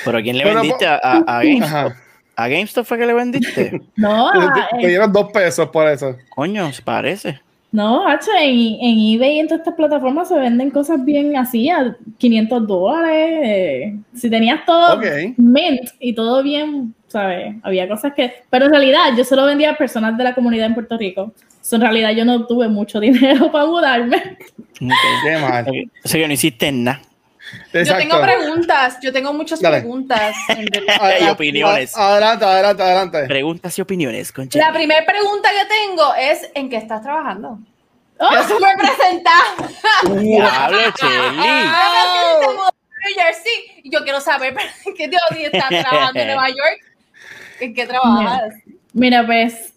¿Pero 0.05 0.17
a 0.19 0.21
quién 0.21 0.37
le 0.37 0.43
Pero, 0.43 0.61
vendiste? 0.61 0.85
¿A, 0.85 0.99
a, 1.01 1.17
a 1.39 1.43
GameStop? 1.43 1.93
¿A 2.37 2.47
GameStop 2.47 2.85
fue 2.85 2.97
que 2.99 3.05
le 3.07 3.13
vendiste? 3.13 3.81
No, 3.95 4.31
Te, 4.31 4.37
ah, 4.39 4.53
te- 4.53 4.77
eh, 4.77 4.81
te 4.81 4.87
dieron 4.89 5.11
dos 5.11 5.31
pesos 5.31 5.67
por 5.69 5.87
eso. 5.87 6.15
Coño, 6.29 6.71
se 6.71 6.81
parece. 6.83 7.41
No, 7.75 8.07
Hacho, 8.07 8.31
en, 8.39 8.77
en 8.81 9.15
eBay 9.15 9.35
y 9.35 9.39
en 9.39 9.47
todas 9.47 9.59
estas 9.59 9.75
plataformas 9.75 10.27
se 10.29 10.35
venden 10.39 10.71
cosas 10.71 11.03
bien 11.03 11.35
así, 11.37 11.69
a 11.69 11.95
500 12.17 12.67
dólares. 12.67 13.39
eh, 13.43 13.95
si 14.15 14.29
tenías 14.29 14.65
todo 14.65 14.97
Ok. 14.97 15.05
mint 15.37 15.89
y 15.99 16.13
todo 16.13 16.41
bien, 16.41 16.93
¿sabes? 17.07 17.55
Había 17.63 17.87
cosas 17.87 18.13
que... 18.13 18.31
Pero 18.49 18.65
en 18.65 18.71
realidad 18.71 19.01
yo 19.17 19.23
solo 19.23 19.45
vendía 19.45 19.71
a 19.71 19.77
personas 19.77 20.17
de 20.17 20.23
la 20.23 20.33
comunidad 20.33 20.67
en 20.67 20.73
Puerto 20.73 20.97
Rico. 20.97 21.33
So, 21.61 21.75
en 21.75 21.81
realidad 21.83 22.11
yo 22.11 22.25
no 22.25 22.45
tuve 22.47 22.67
mucho 22.67 22.99
dinero 23.01 23.51
para 23.51 23.65
mudarme. 23.65 24.17
Ok. 24.81 24.91
Qué 25.23 25.37
mal. 25.41 25.65
O 26.03 26.07
sea 26.07 26.21
que 26.21 26.27
no 26.27 26.33
hiciste 26.33 26.71
nada. 26.71 27.01
Yo 27.73 27.97
tengo 27.97 28.21
preguntas, 28.21 28.97
yo 29.01 29.11
tengo 29.13 29.33
muchas 29.33 29.59
Dale. 29.61 29.79
preguntas. 29.79 30.35
en 30.49 30.67
realidad. 30.71 30.97
A- 31.01 31.19
Y 31.19 31.29
opiniones. 31.29 31.95
Adelante, 31.97 32.45
adelante, 32.45 32.83
adelante. 32.83 33.23
Preguntas 33.27 33.77
y 33.77 33.81
opiniones, 33.81 34.31
concha. 34.31 34.59
La 34.59 34.71
primera 34.73 35.05
pregunta 35.05 35.49
que 35.49 35.65
tengo 35.87 36.13
es: 36.15 36.49
¿en 36.53 36.69
qué 36.69 36.77
estás 36.77 37.01
trabajando? 37.01 37.59
¡Oh! 38.19 38.29
Yo 38.33 38.43
soy 38.47 38.63
presentar. 38.77 40.21
Diablo, 40.21 40.77
Chelly. 40.95 41.37
New 41.37 43.13
Jersey. 43.15 43.81
Y 43.83 43.91
yo 43.91 44.03
quiero 44.03 44.19
saber 44.19 44.55
¿en 44.85 44.93
qué 44.95 45.07
día 45.07 45.19
estás 45.51 45.69
trabajando 45.69 46.19
en 46.19 46.27
Nueva 46.27 46.47
York. 46.49 46.79
¿En 47.59 47.73
qué 47.73 47.85
trabajas? 47.85 48.53
Mira, 48.93 49.25
pues, 49.25 49.73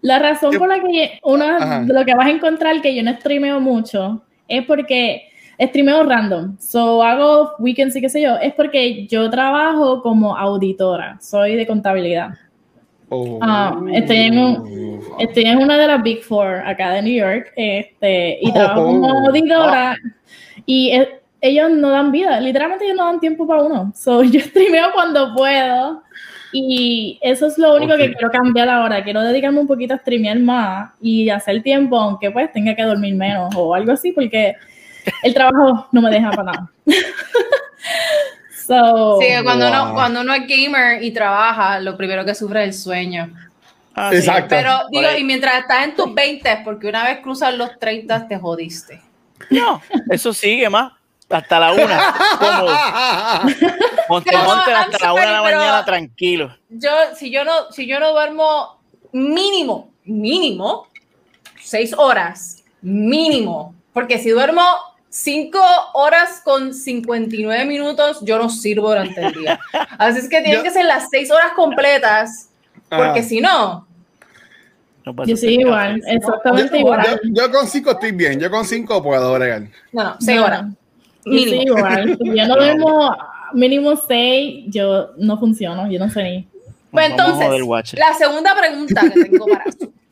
la 0.00 0.18
razón 0.18 0.50
¿Qué- 0.50 0.58
por 0.58 0.68
la 0.68 0.80
que 0.80 1.18
uno 1.22 1.44
Ajá. 1.56 1.80
de 1.80 1.94
lo 1.94 2.04
que 2.04 2.14
vas 2.14 2.26
a 2.26 2.30
encontrar 2.30 2.80
que 2.82 2.94
yo 2.94 3.02
no 3.02 3.12
streameo 3.14 3.60
mucho 3.60 4.22
es 4.48 4.64
porque 4.66 5.30
streameo 5.58 6.02
random. 6.04 6.56
So 6.58 7.02
hago 7.02 7.52
weekends 7.58 7.94
y 7.96 8.00
qué 8.00 8.08
sé 8.08 8.20
yo. 8.22 8.36
Es 8.36 8.54
porque 8.54 9.06
yo 9.06 9.28
trabajo 9.30 10.02
como 10.02 10.36
auditora. 10.36 11.18
Soy 11.20 11.54
de 11.56 11.66
contabilidad. 11.66 12.30
Oh. 13.10 13.38
Ah, 13.42 13.78
estoy 13.92 14.16
en 14.16 14.38
un- 14.38 15.00
Estoy 15.18 15.44
en 15.44 15.58
una 15.58 15.76
de 15.78 15.86
las 15.86 16.02
Big 16.02 16.22
Four 16.22 16.62
acá 16.66 16.90
de 16.92 17.02
New 17.02 17.14
York. 17.14 17.52
Este, 17.56 18.38
y 18.40 18.52
trabajo 18.52 18.80
Oh. 18.82 18.86
como 18.86 19.26
auditora. 19.28 19.96
Y 20.66 20.90
eh, 20.90 21.20
ellos 21.40 21.70
no 21.70 21.90
dan 21.90 22.10
vida. 22.10 22.40
Literalmente 22.40 22.84
ellos 22.86 22.96
no 22.96 23.04
dan 23.04 23.20
tiempo 23.20 23.46
para 23.46 23.62
uno. 23.62 23.92
So 23.94 24.22
yo 24.24 24.40
streameo 24.40 24.88
cuando 24.94 25.34
puedo. 25.34 26.02
Y 26.56 27.18
eso 27.20 27.46
es 27.48 27.58
lo 27.58 27.74
único 27.76 27.94
Ok. 27.94 27.98
que 27.98 28.12
quiero 28.12 28.30
cambiar 28.30 28.68
ahora. 28.68 29.02
Quiero 29.02 29.20
dedicarme 29.22 29.58
un 29.60 29.66
poquito 29.66 29.94
a 29.94 29.98
streamear 29.98 30.38
más 30.38 30.92
y 31.00 31.28
hacer 31.28 31.62
tiempo, 31.62 31.96
aunque 31.98 32.30
pues 32.30 32.50
tenga 32.52 32.74
que 32.76 32.82
dormir 32.84 33.14
menos 33.16 33.52
o 33.56 33.74
algo 33.74 33.90
así, 33.92 34.12
porque 34.12 34.54
el 35.22 35.34
trabajo 35.34 35.88
no 35.92 36.00
me 36.00 36.10
deja 36.10 36.30
para 36.30 36.52
nada. 36.52 36.70
so, 38.66 39.18
Sí, 39.20 39.26
cuando, 39.42 39.68
uno, 39.68 39.86
wow. 39.86 39.94
cuando 39.94 40.20
uno 40.20 40.34
es 40.34 40.46
gamer 40.46 41.02
y 41.02 41.12
trabaja, 41.12 41.80
lo 41.80 41.96
primero 41.96 42.24
que 42.24 42.34
sufre 42.34 42.62
es 42.62 42.68
el 42.68 42.74
sueño. 42.74 43.32
Ah, 43.94 44.10
sí. 44.10 44.18
Exacto. 44.18 44.48
Pero 44.50 44.80
digo, 44.90 45.08
y 45.16 45.24
mientras 45.24 45.60
estás 45.60 45.84
en 45.84 45.94
tus 45.94 46.12
20, 46.12 46.62
porque 46.64 46.88
una 46.88 47.04
vez 47.04 47.20
cruzas 47.20 47.54
los 47.54 47.78
30 47.78 48.28
te 48.28 48.38
jodiste. 48.38 49.00
No, 49.50 49.80
eso 50.10 50.32
sigue 50.32 50.68
más. 50.68 50.92
Hasta 51.30 51.58
la 51.58 51.72
una. 51.72 52.14
No, 52.40 52.66
I'm 54.08 54.34
hasta 54.76 54.98
la 55.00 55.12
una 55.14 55.26
de 55.26 55.32
la 55.32 55.42
mañana 55.42 55.84
tranquilo. 55.84 56.54
Yo, 56.68 56.90
si 57.16 57.30
yo 57.30 57.44
no, 57.44 57.72
si 57.72 57.86
yo 57.86 57.98
no 57.98 58.12
duermo 58.12 58.78
mínimo, 59.12 59.90
mínimo, 60.04 60.88
seis 61.60 61.94
horas, 61.96 62.62
mínimo, 62.82 63.74
porque 63.92 64.18
si 64.18 64.30
duermo 64.30 64.62
cinco 65.16 65.60
horas 65.94 66.40
con 66.44 66.74
59 66.74 67.64
minutos, 67.66 68.18
yo 68.22 68.36
no 68.36 68.50
sirvo 68.50 68.88
durante 68.88 69.24
el 69.24 69.32
día. 69.32 69.60
Así 69.96 70.18
es 70.18 70.24
que 70.28 70.40
tienen 70.40 70.54
Yo- 70.56 70.62
que 70.64 70.70
ser 70.72 70.84
las 70.86 71.08
seis 71.08 71.30
horas 71.30 71.52
completas, 71.54 72.48
porque 72.88 73.20
Ah. 73.20 73.22
si 73.22 73.40
no, 73.40 73.86
yo 75.26 75.36
soy 75.36 75.60
igual, 75.60 76.02
exactamente 76.06 76.72
Yo, 76.74 76.78
igual. 76.80 77.20
yo- 77.22 77.44
yo 77.46 77.52
con 77.52 77.68
cinco 77.68 77.92
estoy 77.92 78.10
bien. 78.12 78.40
Yo 78.40 78.50
con 78.50 78.64
cinco 78.64 79.00
puedo 79.02 79.32
bregar. 79.34 79.62
no, 79.92 80.02
no, 80.02 80.16
seis 80.18 80.38
No, 80.38 80.44
horas. 80.46 80.64
Yo 80.66 80.72
soy 81.24 81.32
Mínimo. 81.34 81.78
igual. 81.78 82.18
Si 82.22 82.36
yo 82.36 82.46
no 82.48 82.56
duermo 82.56 83.16
mínimo 83.52 83.96
seis, 84.08 84.64
yo 84.68 85.10
no 85.18 85.38
funciono, 85.38 85.88
yo 85.90 85.98
no 86.00 86.10
sé 86.10 86.22
ni. 86.24 86.48
Pues 86.90 87.10
entonces, 87.10 87.94
la 87.98 88.14
segunda 88.14 88.54
pregunta 88.56 89.00
que 89.12 89.24
tengo 89.24 89.46
para. 89.46 89.64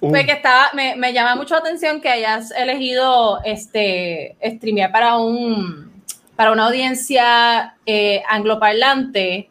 Uh, 0.00 0.12
que 0.12 0.32
estaba, 0.32 0.70
me, 0.74 0.94
me 0.96 1.12
llama 1.12 1.34
mucho 1.34 1.54
la 1.54 1.60
atención 1.60 2.00
que 2.00 2.08
hayas 2.08 2.50
elegido 2.52 3.40
este 3.44 4.36
streamear 4.44 4.92
para 4.92 5.16
un 5.18 6.02
para 6.36 6.52
una 6.52 6.66
audiencia 6.66 7.74
eh, 7.84 8.22
angloparlante. 8.28 9.50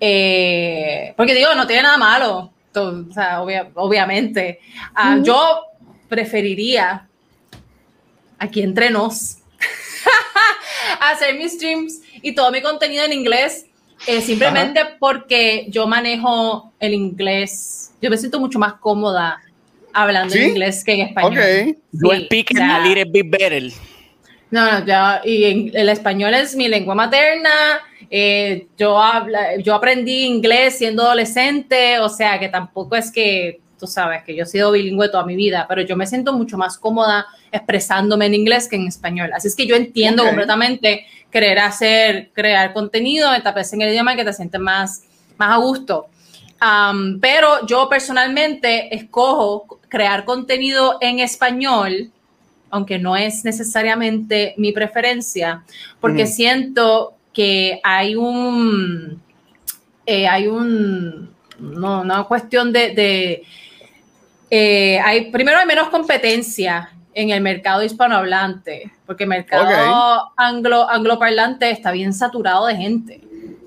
eh, 0.00 1.12
porque 1.16 1.34
digo, 1.34 1.54
no 1.54 1.66
tiene 1.66 1.82
nada 1.82 1.98
malo. 1.98 2.52
o 2.74 3.12
sea, 3.12 3.42
obvia- 3.42 3.70
obviamente. 3.74 4.60
Ah. 4.94 5.18
Yo 5.22 5.62
preferiría 6.08 7.06
aquí 8.38 8.62
entre 8.62 8.88
nos 8.90 9.38
hacer 11.00 11.34
mis 11.36 11.52
streams 11.54 12.00
y 12.22 12.34
todo 12.34 12.50
mi 12.50 12.62
contenido 12.62 13.04
en 13.04 13.12
inglés 13.12 13.66
eh, 14.06 14.20
simplemente 14.20 14.80
porque 14.98 15.66
yo 15.68 15.86
manejo 15.86 16.72
el 16.78 16.94
inglés. 16.94 17.92
Yo 18.00 18.08
me 18.10 18.16
siento 18.16 18.38
mucho 18.38 18.58
más 18.60 18.74
cómoda 18.74 19.40
hablando 19.92 20.32
¿Sí? 20.34 20.40
en 20.40 20.48
inglés 20.50 20.84
que 20.84 20.92
en 20.94 21.00
español. 21.08 21.32
Ok. 21.38 21.76
You 21.92 22.10
Sí, 22.10 22.24
speak 22.26 22.48
o 22.54 22.56
sea, 22.56 22.76
a 22.76 22.86
little 22.86 23.04
bit 23.04 23.30
better. 23.30 23.62
no, 24.50 24.72
no, 24.80 24.86
ya, 24.86 25.20
y 25.24 25.44
en- 25.44 25.70
el 25.74 25.88
español 25.88 26.34
es 26.34 26.54
mi 26.56 26.68
lengua 26.68 26.94
materna. 26.94 27.50
eh, 28.10 28.66
yo, 28.78 28.98
habla, 29.02 29.56
yo 29.58 29.74
aprendí 29.74 30.24
inglés 30.24 30.78
siendo 30.78 31.02
adolescente, 31.02 31.98
o 31.98 32.08
sea 32.08 32.38
que 32.40 32.48
tampoco 32.48 32.96
es 32.96 33.10
que, 33.10 33.60
tú 33.78 33.86
sabes, 33.86 34.22
que 34.24 34.34
yo 34.34 34.44
he 34.44 34.46
sido 34.46 34.72
bilingüe 34.72 35.08
toda 35.10 35.26
mi 35.26 35.36
vida, 35.36 35.66
pero 35.68 35.82
yo 35.82 35.94
me 35.94 36.06
siento 36.06 36.32
mucho 36.32 36.56
más 36.56 36.78
cómoda 36.78 37.26
expresándome 37.52 38.24
en 38.26 38.34
inglés 38.34 38.66
que 38.66 38.76
en 38.76 38.86
español. 38.86 39.30
Así 39.34 39.48
es 39.48 39.54
que 39.56 39.66
yo 39.66 39.76
entiendo 39.76 40.24
completamente 40.24 41.04
querer 41.30 41.58
hacer, 41.58 42.30
crear 42.32 42.72
contenido, 42.72 43.34
etapas 43.34 43.70
en 43.74 43.82
el 43.82 43.90
idioma 43.90 44.16
que 44.16 44.24
te 44.24 44.32
sientes 44.32 44.60
más, 44.60 45.02
más 45.36 45.50
a 45.52 45.56
gusto. 45.58 46.06
Pero 47.20 47.66
yo 47.66 47.88
personalmente 47.88 48.94
escojo 48.94 49.77
crear 49.88 50.24
contenido 50.24 50.98
en 51.00 51.20
español 51.20 52.12
aunque 52.70 52.98
no 52.98 53.16
es 53.16 53.44
necesariamente 53.44 54.54
mi 54.56 54.72
preferencia, 54.72 55.62
porque 56.00 56.26
siento 56.26 57.14
que 57.32 57.80
hay 57.82 58.14
un, 58.14 59.22
eh, 60.06 60.26
hay 60.26 60.46
un, 60.48 61.30
no, 61.58 62.02
una 62.02 62.24
cuestión 62.24 62.72
de, 62.72 62.94
de, 62.94 63.42
eh, 64.50 65.00
hay, 65.00 65.30
primero 65.30 65.58
hay 65.58 65.66
menos 65.66 65.88
competencia 65.88 66.90
en 67.14 67.30
el 67.30 67.40
mercado 67.40 67.82
hispanohablante, 67.82 68.92
porque 69.06 69.24
el 69.24 69.30
mercado 69.30 70.30
anglo, 70.36 70.88
angloparlante 70.88 71.70
está 71.70 71.90
bien 71.90 72.12
saturado 72.12 72.66
de 72.66 72.76
gente, 72.76 73.20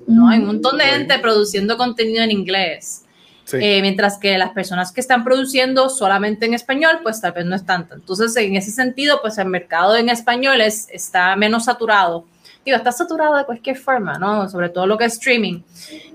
¿no? 0.06 0.28
Hay 0.28 0.38
un 0.38 0.46
montón 0.46 0.78
de 0.78 0.84
gente 0.84 1.18
produciendo 1.18 1.76
contenido 1.76 2.22
en 2.22 2.30
inglés. 2.30 3.04
Sí. 3.52 3.58
Eh, 3.60 3.80
mientras 3.82 4.18
que 4.18 4.36
las 4.36 4.50
personas 4.50 4.90
que 4.90 5.00
están 5.00 5.22
produciendo 5.22 5.88
solamente 5.88 6.46
en 6.46 6.54
español, 6.54 6.98
pues 7.02 7.20
tal 7.20 7.32
vez 7.32 7.44
no 7.46 7.54
es 7.54 7.64
tanto. 7.64 7.94
Entonces, 7.94 8.34
en 8.36 8.56
ese 8.56 8.70
sentido, 8.72 9.20
pues 9.22 9.38
el 9.38 9.46
mercado 9.46 9.96
en 9.96 10.08
español 10.08 10.60
es, 10.60 10.88
está 10.90 11.36
menos 11.36 11.66
saturado. 11.66 12.26
Digo, 12.64 12.76
está 12.76 12.92
saturado 12.92 13.36
de 13.36 13.44
cualquier 13.44 13.76
forma, 13.76 14.18
¿no? 14.18 14.48
Sobre 14.48 14.68
todo 14.68 14.86
lo 14.86 14.96
que 14.98 15.04
es 15.04 15.14
streaming 15.14 15.62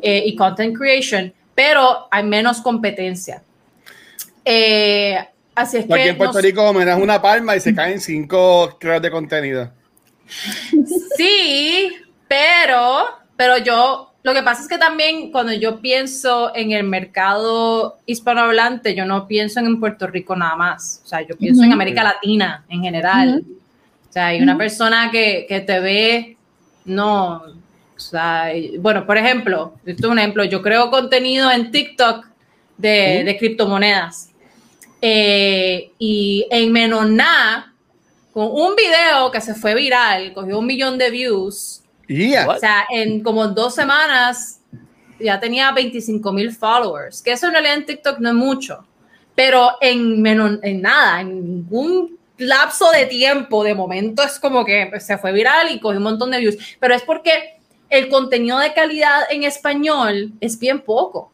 eh, 0.02 0.24
y 0.26 0.36
content 0.36 0.78
creation, 0.78 1.34
pero 1.56 2.08
hay 2.12 2.24
menos 2.24 2.62
competencia. 2.62 3.42
Eh, 4.46 5.18
así 5.56 5.78
es 5.78 5.84
Aquí 5.86 5.94
que... 5.94 6.10
en 6.10 6.18
Puerto 6.18 6.36
no- 6.36 6.42
Rico 6.42 6.74
me 6.74 6.86
das 6.86 7.00
una 7.00 7.22
palma 7.22 7.56
y 7.56 7.60
se 7.60 7.76
caen 7.76 8.00
cinco 8.00 8.78
creadores 8.80 9.04
de 9.04 9.12
contenido. 9.12 9.72
Sí, 11.18 11.92
pero, 12.28 13.06
pero 13.36 13.58
yo, 13.58 14.14
lo 14.28 14.34
que 14.34 14.44
pasa 14.44 14.64
es 14.64 14.68
que 14.68 14.78
también 14.78 15.32
cuando 15.32 15.54
yo 15.54 15.80
pienso 15.80 16.54
en 16.54 16.74
el 16.74 16.84
mercado 16.84 17.98
hispanohablante, 18.06 18.94
yo 18.94 19.06
no 19.06 19.26
pienso 19.26 19.62
en 19.62 19.80
Puerto 19.80 20.06
Rico 20.06 20.36
nada 20.36 20.58
más. 20.58 21.02
O 21.06 21.08
sea, 21.08 21.26
yo 21.26 21.38
pienso 21.38 21.64
en. 21.64 21.72
América 21.72 22.04
Latina 22.04 22.66
en 22.68 22.82
general. 22.82 23.46
O 24.10 24.12
sea, 24.12 24.28
hay 24.28 24.42
una 24.42 24.58
persona 24.58 25.10
que, 25.12 25.46
que 25.48 25.62
te 25.62 25.80
ve, 25.80 26.38
no, 26.84 27.36
o 27.38 28.00
sea, 28.00 28.52
bueno, 28.80 29.06
por 29.06 29.18
ejemplo, 29.18 29.76
esto 29.86 30.08
es 30.08 30.12
un 30.12 30.20
ejemplo, 30.20 30.44
yo 30.44 30.62
creo 30.62 30.92
contenido 30.92 31.50
en 31.50 31.72
TikTok 31.72 32.26
de, 32.76 33.24
de 33.24 33.38
criptomonedas. 33.38 34.32
Eh, 35.02 35.92
y 36.00 36.46
en 36.52 36.70
menos 36.74 37.10
nada, 37.10 37.74
con 38.34 38.50
un 38.52 38.76
video 38.76 39.32
que 39.32 39.40
se 39.40 39.56
fue 39.56 39.74
viral, 39.74 40.34
cogió 40.34 40.60
un 40.60 40.66
millón 40.66 40.98
de 40.98 41.12
views. 41.12 41.82
Yeah. 42.08 42.48
O 42.48 42.58
sea, 42.58 42.86
en 42.90 43.22
como 43.22 43.48
dos 43.48 43.76
semanas 43.76 44.62
ya 45.20 45.40
tenía 45.40 45.72
25 45.72 46.32
mil 46.32 46.52
followers, 46.52 47.22
que 47.22 47.32
eso 47.32 47.48
en 47.48 47.54
realidad 47.54 47.76
en 47.76 47.86
TikTok 47.86 48.20
no 48.20 48.30
es 48.30 48.36
mucho, 48.36 48.86
pero 49.36 49.72
en, 49.82 50.22
menos, 50.22 50.60
en 50.64 50.82
nada, 50.82 51.22
en 51.22 51.44
ningún 51.44 52.18
lapso 52.38 52.92
de 52.92 53.06
tiempo, 53.08 53.64
de 53.64 53.74
momento 53.74 54.24
es 54.24 54.40
como 54.40 54.64
que 54.64 54.92
se 55.00 55.18
fue 55.18 55.32
viral 55.32 55.72
y 55.72 55.80
cogió 55.80 55.98
un 55.98 56.04
montón 56.04 56.32
de 56.32 56.40
views, 56.40 56.78
pero 56.80 56.94
es 56.94 57.02
porque 57.02 57.56
el 57.90 58.10
contenido 58.10 58.60
de 58.60 58.74
calidad 58.74 59.24
en 59.30 59.44
español 59.44 60.34
es 60.40 60.60
bien 60.60 60.82
poco. 60.82 61.32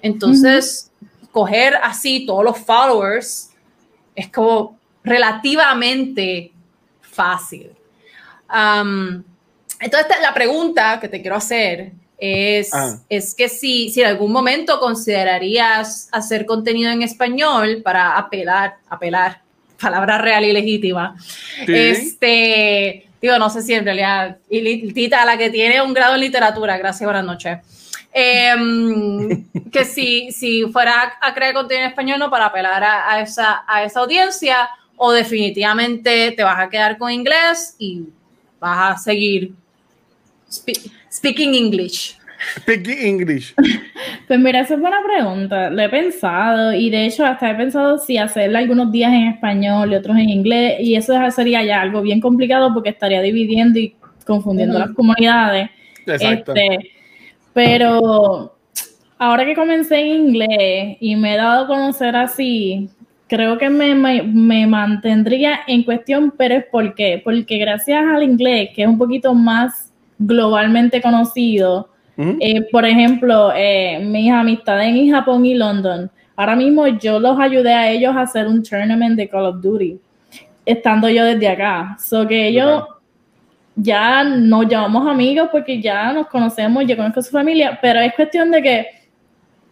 Entonces, 0.00 0.90
coger 1.30 1.76
así 1.76 2.26
todos 2.26 2.44
los 2.44 2.58
followers 2.58 3.50
es 4.14 4.28
como 4.28 4.78
relativamente 5.04 6.52
fácil. 7.00 7.70
Am, 8.48 9.24
entonces, 9.82 10.16
la 10.22 10.32
pregunta 10.32 10.98
que 11.00 11.08
te 11.08 11.20
quiero 11.20 11.36
hacer 11.36 11.92
es, 12.18 12.72
Ah. 12.72 12.98
es 13.08 13.34
que 13.34 13.48
si, 13.48 13.90
si 13.90 14.00
en 14.00 14.06
algún 14.06 14.30
momento 14.32 14.78
considerarías 14.78 16.08
hacer 16.12 16.46
contenido 16.46 16.90
en 16.92 17.02
español 17.02 17.82
para 17.82 18.16
apelar, 18.16 18.76
apelar, 18.88 19.40
palabra 19.80 20.18
real 20.18 20.44
y 20.44 20.52
legítima. 20.52 21.16
Sí. 21.66 21.74
Este, 21.74 23.08
digo, 23.20 23.38
no 23.38 23.50
sé 23.50 23.62
si 23.62 23.74
en 23.74 23.84
realidad, 23.84 24.36
y 24.48 24.92
Tita, 24.92 25.24
la 25.24 25.36
que 25.36 25.50
tiene 25.50 25.82
un 25.82 25.92
grado 25.92 26.14
en 26.14 26.20
literatura, 26.20 26.78
gracias, 26.78 27.04
buenas 27.04 27.24
noches. 27.24 27.58
Em, 28.12 29.44
que 29.72 29.84
si, 29.84 30.30
si 30.30 30.62
fuera 30.66 31.14
a 31.20 31.34
crear 31.34 31.52
contenido 31.54 31.86
en 31.86 31.90
español, 31.90 32.20
no 32.20 32.30
para 32.30 32.46
apelar 32.46 32.84
a, 32.84 33.12
a 33.12 33.20
esa, 33.20 33.64
a 33.66 33.82
esa 33.82 33.98
audiencia, 33.98 34.68
o 34.96 35.10
definitivamente 35.10 36.30
te 36.30 36.44
vas 36.44 36.60
a 36.60 36.70
quedar 36.70 36.96
con 36.98 37.10
inglés 37.10 37.74
y 37.80 38.04
vas 38.60 38.92
a 38.92 38.98
seguir 38.98 39.52
spe- 40.52 40.90
speaking 41.10 41.54
English. 41.54 42.16
Speak 42.60 42.88
English. 42.88 43.54
Pues 44.26 44.40
mira, 44.40 44.60
esa 44.60 44.74
es 44.74 44.80
buena 44.80 44.96
pregunta. 45.04 45.68
Lo 45.70 45.82
he 45.82 45.88
pensado 45.88 46.72
y 46.72 46.90
de 46.90 47.06
hecho 47.06 47.24
hasta 47.26 47.50
he 47.50 47.54
pensado 47.54 47.98
si 47.98 48.16
hacerla 48.18 48.60
algunos 48.60 48.90
días 48.90 49.12
en 49.12 49.28
español 49.28 49.92
y 49.92 49.96
otros 49.96 50.16
en 50.16 50.28
inglés 50.30 50.76
y 50.80 50.94
eso 50.96 51.14
sería 51.30 51.62
ya 51.62 51.80
algo 51.82 52.00
bien 52.02 52.20
complicado 52.20 52.72
porque 52.72 52.90
estaría 52.90 53.20
dividiendo 53.20 53.78
y 53.78 53.94
confundiendo 54.26 54.78
las 54.78 54.90
comunidades. 54.90 55.70
Exacto. 56.06 56.54
Este, 56.54 56.90
pero 57.52 58.56
ahora 59.18 59.44
que 59.44 59.54
comencé 59.54 59.98
en 60.00 60.06
inglés 60.28 60.96
y 61.00 61.14
me 61.16 61.34
he 61.34 61.36
dado 61.36 61.64
a 61.64 61.66
conocer 61.66 62.16
así, 62.16 62.88
creo 63.28 63.58
que 63.58 63.68
me, 63.70 63.94
me- 63.94 64.22
me 64.22 64.66
mantendría 64.66 65.60
en 65.66 65.82
cuestión, 65.84 66.32
pero 66.36 66.54
es 66.56 66.64
por 66.66 66.94
qué. 66.94 67.20
Porque 67.22 67.58
gracias 67.58 68.04
al 68.04 68.22
inglés, 68.22 68.70
que 68.74 68.82
es 68.82 68.88
un 68.88 68.98
poquito 68.98 69.34
más 69.34 69.91
globalmente 70.26 71.00
conocido, 71.00 71.88
eh, 72.16 72.62
por 72.70 72.84
ejemplo, 72.84 73.52
eh, 73.54 73.98
mis 74.04 74.30
amistades 74.30 74.86
en 74.86 75.10
Japón 75.10 75.44
y 75.44 75.54
London, 75.54 76.10
ahora 76.36 76.54
mismo 76.54 76.86
yo 76.86 77.18
los 77.18 77.38
ayudé 77.38 77.72
a 77.72 77.90
ellos 77.90 78.14
a 78.14 78.22
hacer 78.22 78.46
un 78.46 78.62
tournament 78.62 79.16
de 79.16 79.28
Call 79.28 79.46
of 79.46 79.60
Duty, 79.60 79.98
estando 80.64 81.08
yo 81.08 81.24
desde 81.24 81.48
acá. 81.48 81.96
So 81.98 82.26
que 82.26 82.48
ellos 82.48 82.84
ya 83.74 84.22
nos 84.22 84.68
llamamos 84.68 85.08
amigos 85.08 85.48
porque 85.50 85.80
ya 85.80 86.12
nos 86.12 86.26
conocemos, 86.28 86.84
yo 86.86 86.96
conozco 86.96 87.20
a 87.20 87.22
su 87.22 87.30
familia, 87.30 87.78
pero 87.80 88.00
es 88.00 88.14
cuestión 88.14 88.50
de 88.50 88.62
que 88.62 88.86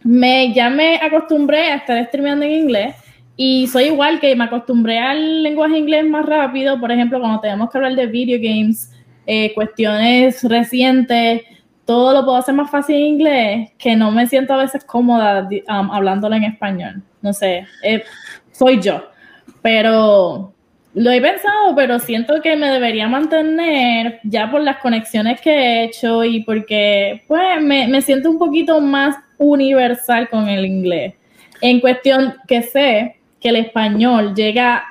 me, 0.03 0.51
ya 0.53 0.69
me 0.69 0.95
acostumbré 0.95 1.71
a 1.71 1.75
estar 1.75 2.03
streameando 2.07 2.45
en 2.45 2.51
inglés 2.51 2.95
y 3.37 3.67
soy 3.67 3.85
igual 3.85 4.19
que 4.19 4.35
me 4.35 4.43
acostumbré 4.43 4.99
al 4.99 5.43
lenguaje 5.43 5.77
inglés 5.77 6.05
más 6.05 6.25
rápido, 6.25 6.79
por 6.79 6.91
ejemplo, 6.91 7.19
cuando 7.19 7.39
tenemos 7.39 7.69
que 7.69 7.77
hablar 7.77 7.95
de 7.95 8.07
video 8.07 8.39
games, 8.41 8.90
eh, 9.33 9.53
cuestiones 9.53 10.43
recientes, 10.43 11.43
todo 11.85 12.13
lo 12.13 12.25
puedo 12.25 12.35
hacer 12.35 12.53
más 12.53 12.69
fácil 12.69 12.97
en 12.97 13.01
inglés, 13.03 13.71
que 13.77 13.95
no 13.95 14.11
me 14.11 14.27
siento 14.27 14.53
a 14.53 14.57
veces 14.57 14.83
cómoda 14.83 15.47
um, 15.69 15.89
hablándolo 15.89 16.35
en 16.35 16.43
español. 16.43 17.01
No 17.21 17.31
sé, 17.31 17.65
eh, 17.81 18.03
soy 18.51 18.81
yo. 18.81 19.01
Pero 19.61 20.53
lo 20.93 21.11
he 21.11 21.21
pensado, 21.21 21.73
pero 21.77 21.97
siento 21.99 22.41
que 22.41 22.57
me 22.57 22.67
debería 22.71 23.07
mantener 23.07 24.19
ya 24.25 24.51
por 24.51 24.59
las 24.59 24.79
conexiones 24.79 25.39
que 25.39 25.49
he 25.53 25.83
hecho 25.85 26.25
y 26.25 26.43
porque 26.43 27.23
pues 27.25 27.61
me, 27.61 27.87
me 27.87 28.01
siento 28.01 28.29
un 28.29 28.37
poquito 28.37 28.81
más 28.81 29.15
universal 29.37 30.27
con 30.27 30.49
el 30.49 30.65
inglés. 30.65 31.13
En 31.61 31.79
cuestión 31.79 32.35
que 32.49 32.63
sé 32.63 33.15
que 33.39 33.47
el 33.47 33.55
español 33.55 34.35
llega 34.35 34.83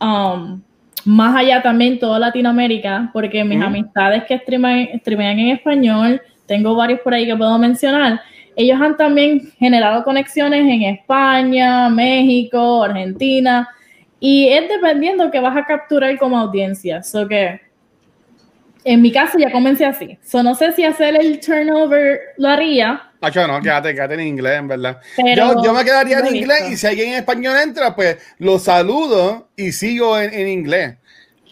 um, 0.00 0.60
más 1.04 1.36
allá 1.36 1.62
también 1.62 1.98
toda 1.98 2.18
Latinoamérica, 2.18 3.10
porque 3.12 3.44
mis 3.44 3.60
amistades 3.60 4.24
que 4.24 4.38
streaman, 4.38 4.88
streamean 5.00 5.38
en 5.38 5.48
español, 5.50 6.20
tengo 6.46 6.74
varios 6.74 7.00
por 7.00 7.14
ahí 7.14 7.26
que 7.26 7.36
puedo 7.36 7.58
mencionar, 7.58 8.20
ellos 8.56 8.80
han 8.80 8.96
también 8.96 9.52
generado 9.58 10.04
conexiones 10.04 10.60
en 10.60 10.82
España, 10.82 11.88
México, 11.88 12.82
Argentina, 12.82 13.68
y 14.20 14.48
es 14.48 14.68
dependiendo 14.68 15.30
que 15.30 15.40
vas 15.40 15.56
a 15.56 15.64
capturar 15.64 16.16
como 16.18 16.38
audiencia. 16.38 17.02
So 17.02 17.26
que 17.26 17.60
en 18.84 19.02
mi 19.02 19.10
caso 19.10 19.38
ya 19.38 19.50
comencé 19.50 19.84
así. 19.84 20.18
So 20.22 20.42
no 20.42 20.54
sé 20.54 20.72
si 20.72 20.84
hacer 20.84 21.16
el 21.16 21.40
turnover 21.40 22.20
lo 22.36 22.48
haría. 22.48 23.11
Nacho, 23.22 23.46
no, 23.46 23.60
quédate, 23.62 23.94
quédate 23.94 24.14
en 24.14 24.20
inglés, 24.20 24.58
en 24.58 24.68
verdad. 24.68 25.00
Pero 25.34 25.54
yo, 25.54 25.62
yo 25.64 25.72
me 25.72 25.84
quedaría 25.84 26.18
en 26.18 26.26
inglés 26.36 26.58
visto. 26.58 26.72
y 26.72 26.76
si 26.76 26.86
alguien 26.88 27.08
en 27.10 27.14
español 27.14 27.56
entra, 27.62 27.94
pues 27.94 28.16
lo 28.38 28.58
saludo 28.58 29.48
y 29.56 29.70
sigo 29.72 30.18
en, 30.18 30.34
en 30.34 30.48
inglés. 30.48 30.96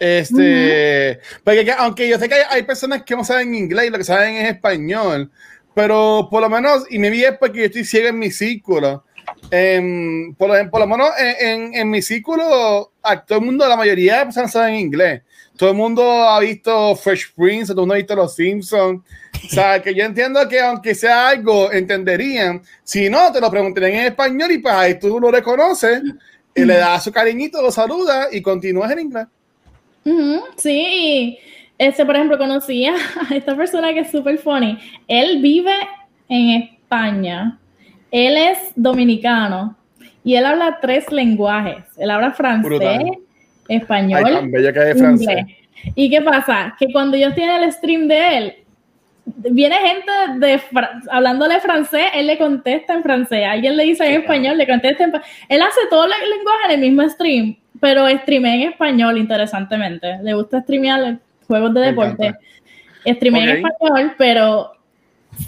Este, 0.00 1.20
porque 1.44 1.64
que- 1.64 1.72
aunque 1.72 2.09
yo 2.09 2.18
sé 2.18 2.28
que 2.28 2.35
hay, 2.35 2.42
hay 2.50 2.62
personas 2.64 3.02
que 3.04 3.14
no 3.14 3.22
saben 3.24 3.54
inglés 3.54 3.87
y 3.87 3.90
lo 3.90 3.98
que 3.98 4.04
saben 4.04 4.35
es 4.37 4.48
español, 4.50 5.30
pero 5.74 6.26
por 6.30 6.42
lo 6.42 6.48
menos, 6.50 6.85
y 6.90 6.98
me 6.98 7.11
vi 7.11 7.24
es 7.24 7.37
porque 7.38 7.59
yo 7.61 7.64
estoy 7.66 7.85
ciego 7.85 8.09
en 8.09 8.18
mi 8.18 8.30
círculo. 8.30 9.04
em, 9.52 10.35
por, 10.35 10.70
por 10.70 10.80
lo 10.80 10.87
menos 10.88 11.09
en, 11.18 11.48
en- 11.48 11.74
en 11.74 11.90
mi 11.90 12.02
círculo, 12.02 12.92
a 13.02 13.24
todo 13.24 13.38
el 13.38 13.44
mundo, 13.44 13.68
la 13.68 13.76
mayoría 13.76 14.18
de 14.18 14.24
personas 14.24 14.50
saben 14.52 14.74
inglés. 14.74 15.22
Todo 15.60 15.72
el 15.72 15.76
mundo 15.76 16.02
ha 16.02 16.40
visto 16.40 16.96
Fresh 16.96 17.34
Prince, 17.36 17.66
todo 17.66 17.82
el 17.82 17.88
mundo 17.88 17.92
ha 17.92 17.98
visto 17.98 18.16
Los 18.16 18.34
Simpsons. 18.34 19.02
O 19.44 19.48
sea, 19.50 19.82
que 19.82 19.94
yo 19.94 20.04
entiendo 20.04 20.48
que 20.48 20.58
aunque 20.58 20.94
sea 20.94 21.28
algo, 21.28 21.70
entenderían. 21.70 22.62
Si 22.82 23.10
no, 23.10 23.30
te 23.30 23.42
lo 23.42 23.50
preguntarían 23.50 23.92
en 23.92 24.06
español 24.06 24.50
y 24.52 24.56
pues 24.56 24.72
ahí 24.72 24.98
tú 24.98 25.20
lo 25.20 25.30
reconoces, 25.30 26.00
y 26.54 26.64
le 26.64 26.76
das 26.78 27.04
su 27.04 27.12
cariñito, 27.12 27.60
lo 27.60 27.70
saludas 27.70 28.28
y 28.32 28.40
continúas 28.40 28.90
en 28.90 29.00
inglés. 29.00 29.26
Sí, 30.56 31.38
este, 31.76 32.06
por 32.06 32.16
ejemplo, 32.16 32.38
conocí 32.38 32.86
a 32.86 32.94
esta 33.30 33.54
persona 33.54 33.92
que 33.92 34.00
es 34.00 34.10
súper 34.10 34.38
funny. 34.38 34.78
Él 35.08 35.42
vive 35.42 35.74
en 36.30 36.62
España. 36.62 37.58
Él 38.10 38.38
es 38.38 38.58
dominicano 38.76 39.76
y 40.24 40.36
él 40.36 40.46
habla 40.46 40.78
tres 40.80 41.12
lenguajes. 41.12 41.84
Él 41.98 42.08
habla 42.08 42.32
francés, 42.32 42.66
Brutal. 42.66 43.18
Español, 43.70 44.22
Ay, 44.24 44.35
tan 44.35 44.50
bello 44.50 44.72
que 44.72 44.90
es 44.90 44.98
francés. 44.98 45.28
inglés. 45.28 45.56
¿Y 45.94 46.11
qué 46.11 46.20
pasa? 46.20 46.74
Que 46.78 46.92
cuando 46.92 47.16
yo 47.16 47.28
estoy 47.28 47.44
en 47.44 47.50
el 47.62 47.72
stream 47.72 48.09
de 48.09 48.37
él, 48.38 48.54
viene 49.24 49.76
gente 49.76 50.12
de 50.46 50.59
Fra- 50.59 51.00
hablándole 51.11 51.61
francés, 51.61 52.06
él 52.14 52.26
le 52.26 52.37
contesta 52.37 52.94
en 52.94 53.02
francés. 53.02 53.44
Alguien 53.48 53.76
le 53.76 53.85
dice 53.85 54.06
en 54.06 54.20
español, 54.20 54.59
le 54.59 54.66
contesta 54.66 55.04
en 55.04 55.12
Él 55.48 55.62
hace 55.62 55.80
todo 55.88 56.04
el 56.04 56.11
lenguaje 56.11 56.64
en 56.66 56.70
el 56.72 56.80
mismo 56.80 57.09
stream, 57.09 57.56
pero 57.80 58.09
streamea 58.09 58.54
en 58.56 58.62
español, 58.72 59.16
interesantemente. 59.18 60.18
Le 60.22 60.35
gusta 60.35 60.61
streamear 60.62 61.18
juegos 61.46 61.72
de 61.74 61.80
deporte. 61.80 62.35
Streamea 63.06 63.54
en 63.54 63.64
Ok. 63.64 63.72
español, 63.72 64.12
pero 64.18 64.72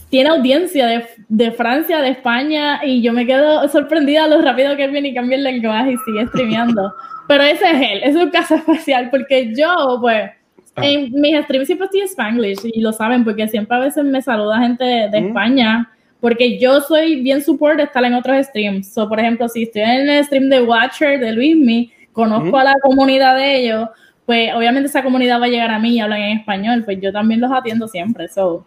tiene 0.08 0.30
audiencia 0.30 0.86
de, 0.86 1.04
de 1.28 1.52
Francia, 1.52 2.00
de 2.00 2.10
España, 2.10 2.80
y 2.84 3.02
yo 3.02 3.12
me 3.12 3.26
quedo 3.26 3.68
sorprendida 3.68 4.26
lo 4.28 4.40
rápido 4.40 4.76
que 4.76 4.84
él 4.84 4.92
viene 4.92 5.08
y 5.08 5.14
cambia 5.14 5.36
el 5.36 5.44
lenguaje 5.44 5.92
y 5.92 5.96
sigue 5.98 6.26
streameando. 6.28 6.94
Pero 7.28 7.42
ese 7.44 7.64
es 7.70 7.80
él, 7.92 8.00
es 8.04 8.16
un 8.16 8.30
caso 8.30 8.54
especial, 8.66 9.10
porque 9.10 9.52
yo, 9.56 9.98
pues, 10.00 10.30
Ah. 10.74 10.86
en 10.86 11.12
mis 11.12 11.36
streams 11.44 11.66
siempre 11.66 11.84
estoy 11.84 12.00
en 12.00 12.06
Spanglish, 12.06 12.60
y 12.64 12.80
lo 12.80 12.92
saben, 12.94 13.24
porque 13.24 13.46
siempre 13.46 13.76
a 13.76 13.80
veces 13.80 14.02
me 14.04 14.22
saluda 14.22 14.58
gente 14.58 14.82
de, 14.82 15.08
de 15.10 15.20
Mm. 15.20 15.26
España, 15.26 15.90
porque 16.18 16.58
yo 16.58 16.80
soy 16.80 17.20
bien 17.22 17.42
support 17.42 17.76
de 17.76 17.82
estar 17.82 18.02
en 18.04 18.14
otros 18.14 18.46
streams. 18.46 18.90
So, 18.94 19.06
por 19.06 19.20
ejemplo, 19.20 19.48
si 19.50 19.64
estoy 19.64 19.82
en 19.82 20.08
el 20.08 20.24
stream 20.24 20.48
de 20.48 20.62
Watcher, 20.62 21.20
de 21.20 21.32
Luismi, 21.32 21.92
conozco 22.12 22.52
Mm. 22.52 22.54
a 22.54 22.64
la 22.64 22.74
comunidad 22.82 23.36
de 23.36 23.56
ellos, 23.60 23.88
pues 24.24 24.54
obviamente 24.54 24.88
esa 24.88 25.02
comunidad 25.02 25.40
va 25.42 25.44
a 25.44 25.48
llegar 25.48 25.70
a 25.70 25.78
mí 25.78 25.90
y 25.96 26.00
hablan 26.00 26.20
en 26.22 26.38
español, 26.38 26.82
pues 26.86 26.98
yo 27.02 27.12
también 27.12 27.40
los 27.42 27.52
atiendo 27.52 27.86
siempre. 27.86 28.28
So, 28.28 28.64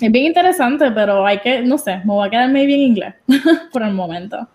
es 0.00 0.10
bien 0.10 0.24
interesante, 0.24 0.90
pero 0.90 1.24
hay 1.24 1.38
que, 1.38 1.60
no 1.62 1.78
sé, 1.78 1.98
me 1.98 2.06
voy 2.12 2.26
a 2.26 2.30
quedar 2.30 2.50
muy 2.50 2.66
bien 2.66 2.80
inglés 2.80 3.14
por 3.72 3.84
el 3.84 3.92
momento. 3.92 4.48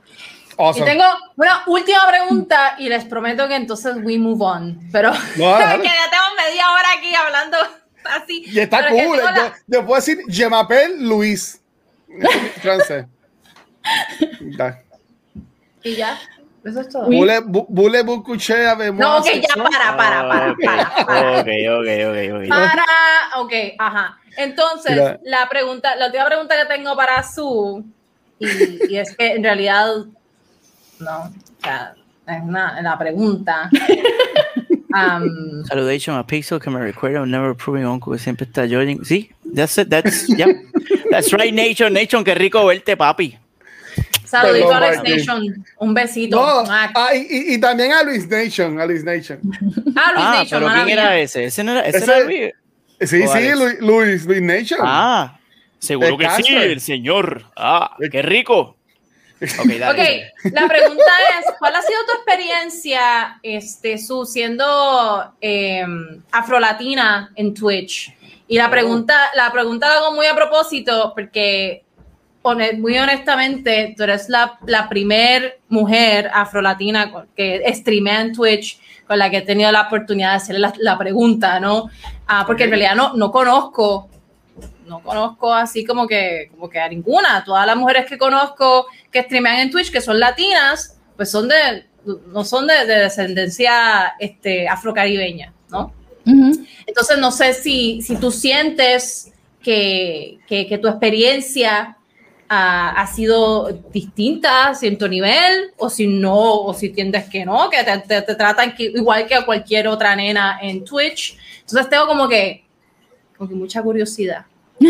Y 0.60 0.62
Awesome. 0.62 0.86
tengo 0.86 1.06
una 1.38 1.63
última 1.67 2.06
pregunta 2.10 2.76
y 2.80 2.89
les 2.89 3.06
prometo 3.06 3.48
que 3.48 3.56
entonces 3.56 3.95
we 4.04 4.17
move 4.17 4.43
on. 4.43 4.78
Pero 4.91 5.12
No, 5.12 5.17
que 5.38 5.88
ya 5.88 6.10
tengo 6.12 6.26
media 6.38 6.72
hora 6.74 6.88
aquí 6.98 7.15
hablando 7.15 7.58
así. 8.04 8.43
Y 8.45 8.60
está 8.60 8.89
cool. 8.89 8.98
tengo 8.98 9.15
la- 9.15 9.36
Yo, 9.36 9.52
yo 9.67 9.86
puedo 9.86 9.95
decir 10.02 10.19
Je 10.30 10.50
m'appelle 10.50 10.98
Luis. 10.98 11.62
Francés. 12.62 13.06
Da. 14.58 14.82
Y 15.84 15.95
ya. 15.95 16.19
Eso 16.65 16.82
es 16.82 16.89
todo. 16.89 17.06
Voulez-vous 17.69 18.22
coucher 18.24 18.65
avec 18.67 18.91
moi 18.91 19.00
No, 19.02 19.17
ok, 19.19 19.26
ya 19.36 19.63
para, 19.63 19.95
para, 19.95 20.28
para, 20.28 20.56
para, 20.62 21.06
para. 21.06 21.39
Ok, 21.39 21.48
ok, 21.48 21.88
ok, 22.10 22.43
ok. 22.43 22.50
Para, 22.50 22.86
ok, 23.38 23.54
ajá. 23.80 24.17
Entonces, 24.36 24.91
Mira. 24.91 25.19
la 25.24 25.48
pregunta, 25.48 25.95
la 25.95 26.08
última 26.08 26.26
pregunta 26.26 26.56
que 26.58 26.65
tengo 26.65 26.95
para 26.98 27.24
Su, 27.24 27.86
y, 28.39 28.93
y 28.93 28.98
es 28.98 29.15
que 29.15 29.32
en 29.34 29.43
realidad, 29.43 29.88
no, 30.99 31.23
o 31.23 31.31
sea, 31.63 31.93
es 32.27 32.41
una, 32.43 32.81
la 32.81 32.97
pregunta. 32.97 33.69
Am, 34.91 35.63
Saludation 35.65 36.15
a 36.17 36.25
Pixel 36.25 36.59
que 36.59 36.69
me 36.71 36.79
recuerda 36.79 37.21
un 37.21 37.29
never 37.29 37.53
proving 37.55 37.85
uncle 37.85 38.13
que 38.13 38.19
siempre 38.19 38.45
está 38.45 38.67
joining. 38.67 39.03
Sí, 39.05 39.29
that's 39.55 39.77
it, 39.77 39.88
that's, 39.89 40.25
yeah. 40.35 40.47
That's 41.12 41.31
right, 41.31 41.53
Nation, 41.53 41.93
Nation, 41.93 42.23
qué 42.23 42.33
rico 42.33 42.65
verte, 42.65 42.97
papi. 42.97 43.38
saludito 44.25 44.73
a 44.73 44.79
Martín. 44.79 45.15
Nation. 45.15 45.65
Un 45.77 45.93
besito. 45.93 46.38
No, 46.38 46.63
Ah, 46.67 47.12
y, 47.15 47.59
también 47.59 47.91
a 47.93 48.01
Luis 48.03 48.27
Nation, 48.27 48.79
a 48.79 48.85
Luis 48.88 49.03
Nation. 49.03 49.39
ah, 49.95 50.12
Luis 50.13 50.25
Ah, 50.25 50.35
Nation, 50.39 50.62
pero 50.62 50.73
¿quién 50.73 50.85
mía. 50.85 50.93
era 50.93 51.19
ese? 51.19 51.45
Ese 51.45 51.63
no 51.63 51.71
era, 51.73 51.81
ese 51.81 51.97
Ese- 51.99 52.12
era 52.17 52.25
Luis. 52.25 52.51
Sí, 53.01 53.27
sí. 53.27 53.51
Luis, 53.55 53.79
Luis, 53.79 54.25
Luis 54.25 54.41
Nation. 54.41 54.79
Ah, 54.83 55.39
seguro 55.77 56.09
El 56.09 56.17
que 56.17 56.29
sí, 56.43 56.53
el 56.55 56.81
señor. 56.81 57.43
Ah, 57.55 57.95
qué 58.12 58.21
rico. 58.23 58.75
Ok, 59.41 59.67
dale. 59.80 59.91
Ok, 60.41 60.52
la 60.52 60.67
pregunta 60.67 61.12
es, 61.39 61.45
¿cuál 61.60 61.75
ha 61.75 61.82
sido 61.82 61.99
tu 62.06 62.13
experiencia, 62.13 63.39
este, 63.41 63.97
Su, 63.97 64.25
siendo 64.25 65.34
eh, 65.41 65.86
afrolatina 66.32 67.32
en 67.36 67.54
Twitch? 67.54 68.13
Y 68.47 68.58
la 68.58 68.69
pregunta, 68.69 69.30
la 69.36 69.52
pregunta 69.52 69.88
la 69.88 69.95
hago 69.95 70.13
muy 70.13 70.25
a 70.25 70.36
propósito, 70.36 71.13
porque 71.15 71.84
muy 72.78 72.97
honestamente, 72.97 73.93
tú 73.95 74.04
eres 74.04 74.30
la, 74.30 74.58
la 74.65 74.89
primer 74.89 75.60
mujer 75.67 76.32
afrolatina 76.34 77.12
que 77.36 77.63
streamea 77.73 78.21
en 78.21 78.34
Twitch 78.34 78.80
con 79.08 79.19
la 79.19 79.30
que 79.30 79.38
he 79.38 79.41
tenido 79.41 79.71
la 79.71 79.82
oportunidad 79.82 80.32
de 80.32 80.36
hacerle 80.38 80.60
la, 80.62 80.73
la 80.78 80.97
pregunta, 80.97 81.60
¿no? 81.60 81.89
Ah, 82.28 82.43
porque 82.45 82.63
en 82.63 82.69
realidad 82.71 82.95
no, 82.95 83.13
no 83.13 83.32
conozco 83.32 84.10
no 84.86 85.02
conozco 85.02 85.54
así 85.54 85.86
como 85.86 86.08
que, 86.08 86.50
como 86.52 86.69
que 86.69 86.80
a 86.80 86.88
ninguna. 86.89 87.43
Todas 87.43 87.65
las 87.65 87.76
mujeres 87.78 88.06
que 88.06 88.17
conozco 88.17 88.86
que 89.12 89.22
streamean 89.24 89.60
en 89.60 89.72
Twitch, 89.72 89.91
que 89.91 90.02
son 90.02 90.19
latinas, 90.19 90.98
pues 91.15 91.30
son 91.32 91.48
de, 91.50 91.86
no 92.28 92.43
son 92.45 92.67
de, 92.67 92.86
de 92.86 92.95
descendencia 93.00 94.13
este, 94.19 94.67
afrocaribeña, 94.67 95.54
¿no? 95.69 95.93
Entonces 96.86 97.17
no 97.17 97.32
sé 97.32 97.54
si, 97.54 98.02
si 98.02 98.15
tú 98.17 98.32
sientes 98.32 99.32
que, 99.62 100.39
que, 100.48 100.67
que 100.67 100.78
tu 100.78 100.88
experiencia 100.88 101.98
ah, 102.48 102.93
ha 102.98 103.08
sido 103.08 103.69
distinta 103.91 104.69
a 104.69 104.76
cierto 104.76 105.08
nivel, 105.08 105.72
o 105.78 105.89
si 105.89 106.08
no, 106.08 106.62
o 106.62 106.74
si 106.74 106.88
entiendes 106.88 107.26
que 107.30 107.45
no, 107.45 107.69
que 107.69 107.84
te, 107.84 107.98
te- 108.00 108.22
te 108.22 108.36
tratan 108.36 108.76
que- 108.76 108.86
igual 108.95 109.28
que 109.28 109.36
a 109.36 109.45
cualquier 109.45 109.88
otra 109.88 110.15
nena 110.15 110.60
en 110.62 110.84
Twitch. 110.84 111.38
Entonces 111.62 111.89
tengo 111.89 112.08
como 112.08 112.28
que, 112.28 112.65
como 113.39 113.49
que 113.49 113.56
mucha 113.56 113.82
curiosidad. 113.82 114.45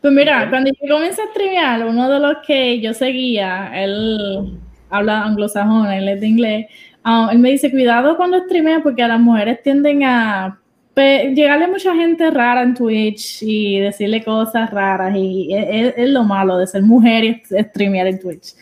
Pues 0.00 0.14
mira, 0.14 0.48
cuando 0.48 0.70
yo 0.70 0.94
comencé 0.94 1.20
a 1.20 1.26
streamear, 1.26 1.84
uno 1.84 2.08
de 2.08 2.20
los 2.20 2.36
que 2.46 2.80
yo 2.80 2.94
seguía, 2.94 3.70
él 3.74 4.58
habla 4.88 5.24
anglosajón, 5.24 5.90
él 5.92 6.08
es 6.08 6.20
de 6.20 6.26
inglés, 6.26 6.66
ah, 7.04 7.28
él 7.32 7.38
me 7.38 7.50
dice, 7.50 7.70
cuidado 7.70 8.16
cuando 8.16 8.38
streamea 8.44 8.80
porque 8.82 9.02
a 9.02 9.08
las 9.08 9.20
mujeres 9.20 9.60
tienden 9.62 10.04
a 10.04 10.58
pe- 10.94 11.34
llegarle 11.34 11.66
mucha 11.66 11.94
gente 11.94 12.30
rara 12.30 12.62
en 12.62 12.74
Twitch 12.74 13.42
y 13.42 13.80
decirle 13.80 14.24
cosas 14.24 14.70
raras 14.70 15.14
y 15.16 15.48
es 15.52 16.08
lo 16.08 16.22
malo 16.24 16.56
de 16.56 16.66
ser 16.66 16.82
mujer 16.82 17.24
y 17.24 17.42
streamear 17.64 18.06
en 18.06 18.20
Twitch. 18.20 18.54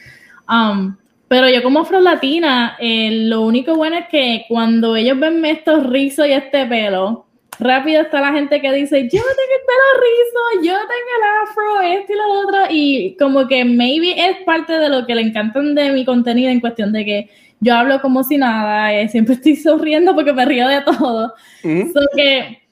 Um, 0.49 0.97
pero 1.29 1.49
yo 1.49 1.62
como 1.62 1.81
afro-latina, 1.81 2.77
eh, 2.81 3.11
lo 3.27 3.43
único 3.43 3.77
bueno 3.77 3.97
es 3.99 4.09
que 4.09 4.45
cuando 4.49 4.97
ellos 4.97 5.21
ven 5.21 5.45
estos 5.45 5.87
rizos 5.87 6.27
y 6.27 6.33
este 6.33 6.67
pelo, 6.67 7.27
rápido 7.59 8.03
está 8.03 8.21
la 8.21 8.33
gente 8.33 8.61
que 8.61 8.73
dice, 8.73 9.03
yo 9.03 9.09
tengo 9.09 9.23
el 9.23 9.64
pelo 9.66 10.01
rizo, 10.01 10.66
yo 10.66 10.79
tengo 10.79 11.11
el 11.18 11.49
afro, 11.49 11.81
esto 11.81 12.12
y 12.12 12.16
lo 12.16 12.31
otro, 12.40 12.59
y 12.71 13.16
como 13.18 13.47
que 13.47 13.64
maybe 13.64 14.14
es 14.16 14.38
parte 14.44 14.75
de 14.75 14.88
lo 14.88 15.07
que 15.07 15.14
le 15.14 15.23
encantan 15.23 15.75
de 15.75 15.90
mi 15.92 16.05
contenido 16.05 16.51
en 16.51 16.61
cuestión 16.61 16.92
de 16.92 17.05
que 17.05 17.31
yo 17.61 17.75
hablo 17.75 18.01
como 18.01 18.23
si 18.23 18.37
nada, 18.38 18.92
eh, 18.92 19.09
siempre 19.09 19.35
estoy 19.35 19.57
sonriendo 19.57 20.14
porque 20.14 20.33
me 20.33 20.44
río 20.44 20.68
de 20.68 20.83
todo. 20.83 21.35
Mm. 21.64 21.92
So 21.92 22.01
que 22.14 22.62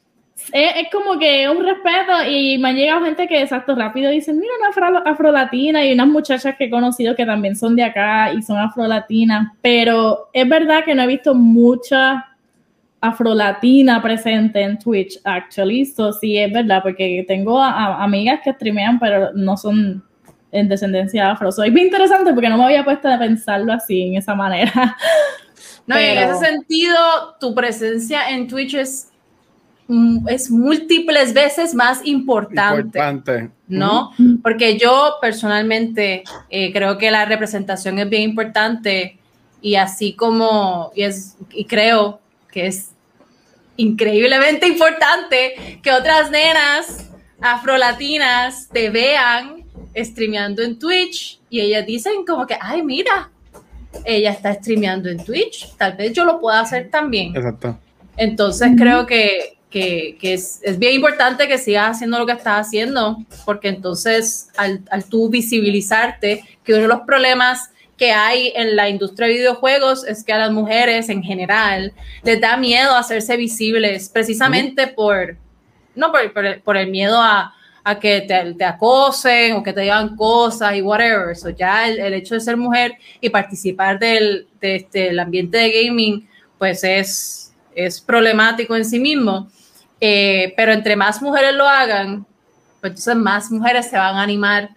es, 0.53 0.77
es 0.77 0.89
como 0.93 1.19
que 1.19 1.49
un 1.49 1.65
respeto 1.65 2.25
y 2.29 2.59
me 2.59 2.69
han 2.69 2.77
llegado 2.77 3.05
gente 3.05 3.27
que 3.27 3.43
exacto 3.43 3.75
rápido 3.75 4.11
dicen, 4.11 4.39
mira 4.39 4.53
una 4.59 4.69
afro, 4.69 5.09
afrolatina 5.09 5.85
y 5.85 5.93
unas 5.93 6.07
muchachas 6.07 6.55
que 6.57 6.65
he 6.65 6.71
conocido 6.71 7.17
que 7.17 7.27
también 7.27 7.57
son 7.57 7.75
de 7.75 7.83
acá 7.83 8.33
y 8.33 8.43
son 8.43 8.59
afrolatinas, 8.59 9.53
pero 9.61 10.29
es 10.33 10.49
verdad 10.49 10.85
que 10.85 10.95
no 10.95 11.03
he 11.03 11.07
visto 11.07 11.35
muchas 11.35 12.23
afrolatina 13.09 14.03
presente 14.03 14.61
en 14.61 14.79
Twitch, 14.79 15.19
actually. 15.25 15.85
So, 15.87 16.13
sí, 16.13 16.39
es 16.39 16.53
verdad, 16.53 16.81
porque 16.83 17.25
tengo 17.27 17.61
a- 17.61 17.71
a- 17.71 18.05
amigas 18.05 18.41
que 18.45 18.53
streamean, 18.53 18.99
pero 18.99 19.33
no 19.35 19.57
son 19.57 20.03
en 20.53 20.69
descendencia 20.69 21.31
afro. 21.31 21.51
So, 21.53 21.63
es 21.65 21.73
bien 21.73 21.87
interesante 21.87 22.33
porque 22.33 22.49
no 22.49 22.57
me 22.59 22.65
había 22.65 22.85
puesto 22.85 23.09
a 23.09 23.19
pensarlo 23.19 23.73
así, 23.73 24.03
en 24.03 24.17
esa 24.17 24.35
manera. 24.35 24.97
No, 25.87 26.01
y 26.01 26.05
en 26.05 26.19
ese 26.19 26.45
sentido, 26.47 26.97
tu 27.39 27.55
presencia 27.55 28.31
en 28.31 28.49
Twitch 28.49 28.75
es, 28.75 29.09
mm, 29.87 30.29
es 30.29 30.51
múltiples 30.51 31.33
veces 31.33 31.75
más 31.75 32.05
importante. 32.05 32.99
Importante. 32.99 33.51
¿no? 33.69 34.11
Porque 34.43 34.77
yo 34.79 35.15
personalmente 35.21 36.25
eh, 36.51 36.73
creo 36.73 36.99
que 36.99 37.11
la 37.11 37.25
representación 37.25 37.99
es 38.01 38.09
bien 38.09 38.23
importante 38.23 39.19
y 39.61 39.75
así 39.77 40.13
como, 40.15 40.91
y, 40.95 41.03
es, 41.03 41.37
y 41.53 41.65
creo 41.67 42.21
que 42.51 42.67
es 42.67 42.91
increíblemente 43.77 44.67
importante 44.67 45.79
que 45.83 45.93
otras 45.93 46.31
nenas 46.31 47.09
afrolatinas 47.41 48.69
te 48.73 48.91
vean 48.91 49.65
streameando 49.97 50.63
en 50.63 50.79
Twitch 50.79 51.41
y 51.51 51.61
ellas 51.61 51.87
dicen 51.87 52.25
como 52.27 52.47
que, 52.47 52.57
ay, 52.61 52.83
mira, 52.83 53.31
ella 54.05 54.31
está 54.31 54.53
streameando 54.55 55.09
en 55.09 55.25
Twitch, 55.25 55.75
tal 55.77 55.97
vez 55.97 56.13
yo 56.13 56.25
lo 56.25 56.39
pueda 56.41 56.61
hacer 56.61 56.91
también. 56.91 57.35
Exacto. 57.35 57.79
Entonces 58.17 58.71
creo 58.77 59.07
que, 59.07 59.57
que- 59.71 60.17
que 60.21 60.35
es, 60.35 60.61
es 60.63 60.79
bien 60.79 60.95
importante 60.95 61.49
que 61.49 61.59
sigas 61.59 61.91
haciendo 61.97 62.19
lo 62.19 62.27
que 62.27 62.33
estás 62.33 62.67
haciendo, 62.67 63.19
porque 63.45 63.69
entonces 63.69 64.49
al, 64.57 64.83
al 64.91 65.05
tú 65.05 65.29
visibilizarte, 65.31 66.45
que 66.65 66.73
uno 66.73 66.83
de 66.83 66.89
los 66.89 67.01
problemas 67.01 67.71
que 67.97 68.13
hay 68.13 68.53
en 68.55 68.77
la 68.77 68.89
industria 68.89 69.27
de 69.27 69.35
videojuegos 69.35 70.05
es 70.05 70.23
que 70.23 70.33
a 70.33 70.39
las 70.39 70.51
mujeres 70.51 71.09
en 71.09 71.23
general 71.23 71.93
les 72.23 72.41
da 72.41 72.57
miedo 72.57 72.95
hacerse 72.95 73.37
visibles, 73.37 74.09
precisamente 74.09 74.87
por, 74.87 75.37
no 75.95 76.13
por, 76.13 76.33
por 76.33 76.45
el, 76.45 76.61
por 76.61 76.77
el 76.77 76.91
miedo 76.91 77.21
a, 77.21 77.55
a 77.85 77.99
que 77.99 78.21
te, 78.23 78.55
te 78.55 78.65
acosen 78.65 79.55
o 79.55 79.63
que 79.63 79.73
te 79.73 79.81
digan 79.83 80.17
cosas 80.17 80.75
y 80.75 80.83
whatever. 80.83 81.37
So 81.37 81.51
ya 81.51 81.89
el, 81.89 81.99
el 81.99 82.15
hecho 82.15 82.35
de 82.35 82.41
ser 82.41 82.57
mujer 82.57 82.93
y 83.21 83.31
participar 83.31 83.99
del 83.99 84.49
de 84.61 84.77
este, 84.77 85.09
el 85.09 85.19
ambiente 85.19 85.57
de 85.59 85.71
gaming, 85.71 86.29
pues 86.59 86.83
es, 86.85 87.55
es 87.75 88.01
problemático 88.01 88.75
en 88.77 88.85
sí 88.85 88.99
mismo. 88.99 89.49
Eh, 90.01 90.53
pero 90.57 90.73
entre 90.73 90.97
más 90.97 91.23
mujeres 91.23 91.55
lo 91.55 91.67
hagan, 91.67 92.27
pues 92.81 92.91
entonces 92.91 93.17
más 93.17 93.51
mujeres 93.51 93.89
se 93.89 93.97
van 93.97 94.17
a 94.17 94.23
animar 94.23 94.71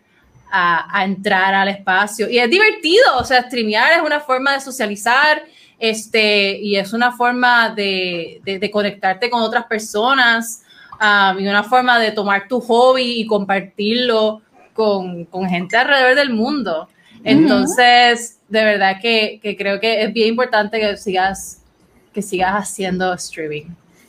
a, 0.52 0.88
a 1.00 1.06
entrar 1.06 1.54
al 1.54 1.68
espacio. 1.70 2.30
Y 2.30 2.40
es 2.40 2.50
divertido, 2.50 3.06
o 3.18 3.24
sea, 3.24 3.44
streamear 3.44 3.94
es 4.00 4.02
una 4.06 4.20
forma 4.20 4.54
de 4.54 4.60
socializar 4.62 5.44
este, 5.78 6.58
y 6.60 6.76
es 6.76 6.92
una 6.94 7.12
forma 7.12 7.70
de, 7.70 8.42
de- 8.44 8.60
de 8.60 8.72
conectarte 8.72 9.30
con 9.30 9.42
otras 9.42 9.66
personas 9.66 10.64
um, 11.00 11.40
y 11.40 11.48
una 11.48 11.64
forma 11.64 12.00
de 12.00 12.12
tomar 12.12 12.48
tu 12.48 12.60
hobby 12.60 13.22
y 13.22 13.26
compartirlo 13.26 14.42
con, 14.74 15.26
con 15.26 15.48
gente 15.48 15.78
alrededor 15.78 16.16
del 16.16 16.32
mundo. 16.32 16.90
Entonces, 17.24 18.40
de 18.48 18.64
verdad 18.64 18.98
que, 19.02 19.40
que 19.42 19.56
creo 19.56 19.80
que 19.80 20.04
es 20.04 20.14
bien 20.14 20.30
importante 20.30 20.80
que 20.80 20.98
sigas, 20.98 21.62
que 22.14 22.22
sigas 22.22 22.54
haciendo 22.54 23.14
streaming. 23.14 23.66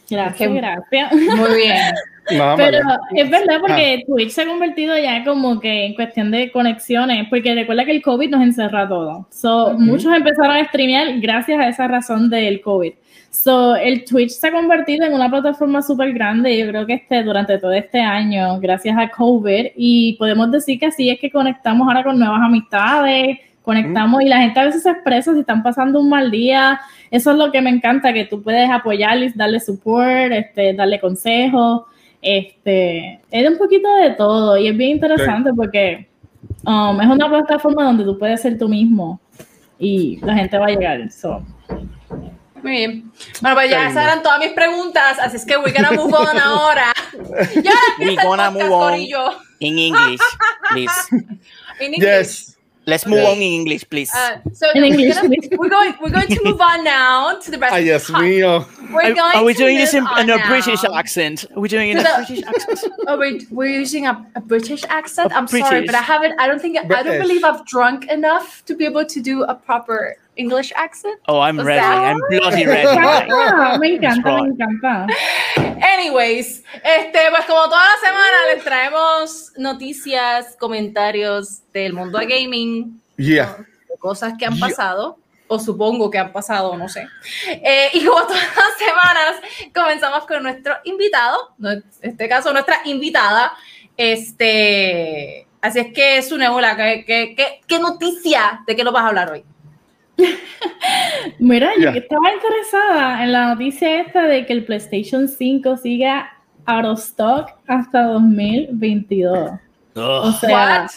Gracias, 0.09 0.49
que- 0.49 0.55
gracias. 0.55 1.13
Muy 1.13 1.55
bien. 1.57 1.93
No, 2.37 2.55
Pero 2.57 2.79
es 3.15 3.31
verdad 3.31 3.59
porque 3.61 4.05
Twitch 4.07 4.31
se 4.31 4.43
ha 4.43 4.47
convertido 4.47 4.97
ya 4.99 5.25
como 5.25 5.61
que 5.61 5.87
en 5.87 5.95
cuestión 5.95 6.31
de 6.31 6.51
conexiones, 6.51 7.27
porque 7.29 7.55
recuerda 7.55 7.85
que 7.85 7.93
el 7.93 8.03
COVID 8.03 8.31
nos 8.31 8.43
encerró 8.43 8.79
a 8.79 8.89
todos. 8.89 9.27
So, 9.31 9.75
Muchos 9.79 10.15
empezaron 10.15 10.57
a 10.57 10.65
streamear 10.65 11.21
gracias 11.21 11.59
a 11.61 11.69
esa 11.69 11.89
razón 11.89 12.31
del 12.31 12.61
COVID. 12.61 12.93
So, 13.31 13.77
el 13.77 14.05
Twitch 14.05 14.31
se 14.31 14.49
ha 14.49 14.53
convertido 14.53 15.07
en 15.07 15.15
una 15.15 15.31
plataforma 15.31 15.83
súper 15.83 16.13
grande, 16.13 16.59
yo 16.59 16.67
creo 16.69 16.85
que 16.85 16.95
este, 16.95 17.23
durante 17.23 17.59
todo 17.59 17.73
este 17.73 18.01
año, 18.01 18.59
gracias 18.59 18.99
a 18.99 19.09
COVID, 19.09 19.67
y 19.77 20.15
podemos 20.15 20.51
decir 20.51 20.81
que 20.81 20.87
así 20.87 21.09
es 21.09 21.21
que 21.21 21.31
conectamos 21.31 21.87
ahora 21.87 22.03
con 22.03 22.19
nuevas 22.19 22.41
amistades, 22.43 23.39
conectamos 23.63 24.23
y 24.23 24.27
la 24.27 24.41
gente 24.41 24.59
a 24.59 24.65
veces 24.65 24.83
se 24.83 24.91
expresa 24.91 25.33
si 25.33 25.41
están 25.41 25.63
pasando 25.63 26.01
un 26.01 26.09
mal 26.09 26.31
día. 26.31 26.81
Eso 27.11 27.31
es 27.31 27.37
lo 27.37 27.53
que 27.53 27.61
me 27.61 27.71
encanta, 27.71 28.13
que 28.13 28.25
tú 28.25 28.43
puedes 28.43 28.69
apoyarles, 28.69 29.37
darle 29.37 29.61
support, 29.61 30.33
este, 30.33 30.75
darle 30.75 30.99
consejos. 30.99 31.83
Este, 32.23 33.21
es 33.31 33.49
un 33.49 33.57
poquito 33.57 33.95
de 33.97 34.11
todo 34.11 34.57
y 34.59 34.69
es 34.69 34.77
bien 34.77 34.91
interesante 34.93 35.53
porque 35.55 36.07
um, 36.67 37.01
es 37.01 37.07
una 37.07 37.29
plataforma 37.29 37.85
donde 37.85 38.05
tú 38.05 38.19
puedes 38.19 38.43
ser 38.43 38.59
tú 38.59 38.69
mismo 38.69 39.21
y 39.79 40.19
la 40.23 40.35
gente 40.35 40.59
va 40.59 40.67
a 40.67 40.71
llegar. 40.71 41.11
So. 41.11 41.43
Muy 42.63 42.73
bien. 42.73 43.13
Bueno, 43.41 43.57
pues 43.57 43.71
ya 43.71 43.89
esas 43.89 44.05
eran 44.05 44.23
todas 44.23 44.39
mis 44.39 44.51
preguntas, 44.51 45.19
así 45.19 45.37
es 45.37 45.47
que 45.47 45.57
we're 45.57 45.73
gonna 45.73 45.93
move 45.93 46.13
on 46.13 46.39
ahora. 46.45 46.93
Ya 47.63 47.73
We 47.99 48.05
empieza 48.05 48.23
el 48.23 48.29
gonna 48.29 48.51
move 48.51 48.71
on 48.71 48.95
in 49.61 49.79
English, 49.79 50.21
please. 50.71 50.93
In 51.81 51.95
English. 51.95 52.01
Yes. 52.01 52.60
Let's 52.93 53.07
move 53.07 53.21
Yes. 53.23 53.31
on 53.31 53.37
in 53.37 53.53
English, 53.61 53.83
please. 53.93 54.11
Uh, 54.15 54.39
so 54.53 54.67
In 54.75 54.83
we're, 54.83 54.89
English, 54.91 55.15
gonna- 55.15 55.29
please. 55.29 55.49
we're 55.61 55.69
going 55.77 55.93
we're 56.03 56.15
going 56.19 56.31
to 56.37 56.41
move 56.49 56.61
on 56.61 56.79
now 56.85 57.39
to 57.45 57.49
the 57.53 57.59
rest 57.63 57.73
Ay, 57.75 57.79
of 57.79 57.85
Dios 57.87 58.07
the 58.07 58.13
talk. 58.13 58.23
mío. 58.23 58.53
We're 58.93 59.03
Are, 59.07 59.15
going 59.23 59.35
are 59.37 59.45
we 59.45 59.55
to 59.55 59.59
doing 59.65 59.77
this 59.83 59.95
in, 59.95 60.05
in 60.23 60.29
a 60.31 60.37
on 60.39 60.49
British 60.53 60.83
accent? 61.01 61.37
Are 61.55 61.61
we 61.65 61.69
doing 61.69 61.89
it 61.91 61.93
in 61.93 61.99
a 61.99 62.03
the- 62.03 62.17
British 62.27 62.43
accent? 62.53 62.93
Oh, 63.11 63.17
wait, 63.19 63.39
we're 63.51 63.75
using 63.85 64.07
a, 64.07 64.15
a 64.41 64.41
British 64.53 64.83
accent. 64.99 65.33
A 65.33 65.37
I'm 65.37 65.47
sorry, 65.49 65.87
but 65.87 65.95
I 65.95 66.05
haven't. 66.15 66.35
I 66.43 66.45
don't 66.49 66.61
think. 66.65 66.75
I 66.79 67.03
don't 67.07 67.21
believe 67.27 67.43
I've 67.45 67.65
drunk 67.75 68.01
enough 68.19 68.47
to 68.67 68.73
be 68.79 68.85
able 68.91 69.05
to 69.15 69.19
do 69.31 69.35
a 69.45 69.55
proper 69.55 70.17
English 70.41 70.73
accent. 70.75 71.19
Oh, 71.29 71.41
I'm 71.41 71.61
ready. 71.61 71.81
I'm 71.81 72.19
bloody 72.31 72.65
ready. 72.67 72.89
Ah, 73.33 73.77
me 73.79 73.89
encanta, 73.97 74.43
me 74.43 74.49
encanta. 74.51 75.07
Anyways, 75.95 76.65
este, 76.83 77.19
pues 77.31 77.45
como 77.47 77.65
toda 77.65 77.83
la 77.85 78.01
semana 78.09 78.37
les 78.55 78.65
traemos 78.65 79.53
noticias, 79.57 80.57
comentarios 80.59 81.61
del 81.73 81.93
mundo 81.93 82.19
de 82.19 82.27
gaming, 82.27 83.01
Yeah. 83.17 83.57
cosas 83.99 84.33
que 84.39 84.47
han 84.47 84.55
Yeah. 84.57 84.67
pasado, 84.69 85.19
o 85.47 85.59
supongo 85.59 86.11
que 86.11 86.19
han 86.19 86.33
pasado, 86.33 86.77
no 86.77 86.89
sé. 86.89 87.07
Eh, 87.49 87.89
y 87.93 88.05
como 88.05 88.23
todas 88.23 88.43
las 88.57 88.79
semanas, 88.79 89.37
comenzamos 89.75 90.27
con 90.27 90.43
nuestro 90.43 90.75
invitado, 90.85 91.55
no- 91.59 91.73
en 91.73 91.85
este 92.03 92.29
caso 92.29 92.53
nuestra 92.53 92.79
invitada. 92.85 93.53
Este, 93.97 95.47
así 95.61 95.81
es 95.81 95.93
que, 95.93 96.23
Sunebula, 96.23 96.77
¿qué, 96.77 97.05
qué, 97.07 97.35
qué, 97.37 97.61
qué 97.67 97.79
noticia 97.79 98.63
de 98.67 98.75
qué 98.77 98.83
nos 98.85 98.93
vas 98.95 99.05
a 99.05 99.09
hablar 99.09 99.31
hoy? 99.33 99.45
Mira, 101.39 101.71
yo 101.77 101.91
Ya. 101.93 101.99
estaba 101.99 102.33
interesada 102.33 103.23
en 103.25 103.33
la 103.33 103.55
noticia 103.55 104.01
esta 104.01 104.23
de 104.27 104.47
que 104.47 104.53
el 104.53 104.65
PlayStation 104.65 105.29
5 105.29 105.77
siga 105.79 106.31
out 106.67 106.85
of 106.85 106.99
stock 107.01 107.51
hasta 107.67 108.05
2022. 108.05 109.51
O 109.95 110.33
sea, 110.33 110.83
What? 110.83 110.91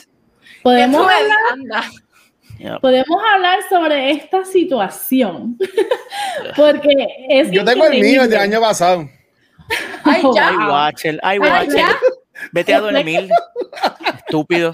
podemos 0.61 1.07
¿Qué 1.07 1.13
tú 1.13 1.51
hablar, 1.51 1.83
yeah. 2.59 2.79
podemos 2.79 3.17
hablar 3.33 3.59
sobre 3.69 4.11
esta 4.11 4.45
situación. 4.45 5.57
Porque 6.55 6.93
es 7.29 7.51
Yo 7.51 7.63
tengo 7.65 7.85
el 7.87 8.01
mío 8.01 8.27
del 8.27 8.39
año 8.39 8.61
pasado. 8.61 9.09
Ay, 10.03 10.21
ya. 10.35 10.51
It. 11.03 11.15
I 11.15 11.19
Ay, 11.23 11.39
watch 11.39 11.69
ya. 11.75 11.89
it. 11.89 11.95
Vete 12.51 12.73
a 12.73 12.81
Don 12.81 13.05
Mil. 13.05 13.29
Estúpido. 14.17 14.73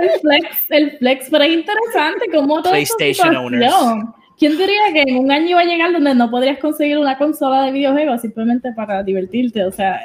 El 0.00 0.20
flex, 0.20 0.56
el 0.70 0.98
flex, 0.98 1.28
pero 1.30 1.44
es 1.44 1.52
interesante 1.52 2.26
como 2.32 2.62
toda 2.62 2.78
esta 2.78 2.96
PlayStation 2.96 3.50
situación. 3.50 4.14
¿Quién 4.36 4.58
diría 4.58 4.92
que 4.92 5.02
en 5.06 5.18
un 5.18 5.30
año 5.30 5.50
iba 5.50 5.60
a 5.60 5.64
llegar 5.64 5.92
donde 5.92 6.12
no 6.14 6.28
podrías 6.28 6.58
conseguir 6.58 6.98
una 6.98 7.16
consola 7.16 7.62
de 7.62 7.72
videojuegos 7.72 8.20
simplemente 8.20 8.72
para 8.72 9.02
divertirte? 9.02 9.64
O 9.64 9.70
sea, 9.70 10.00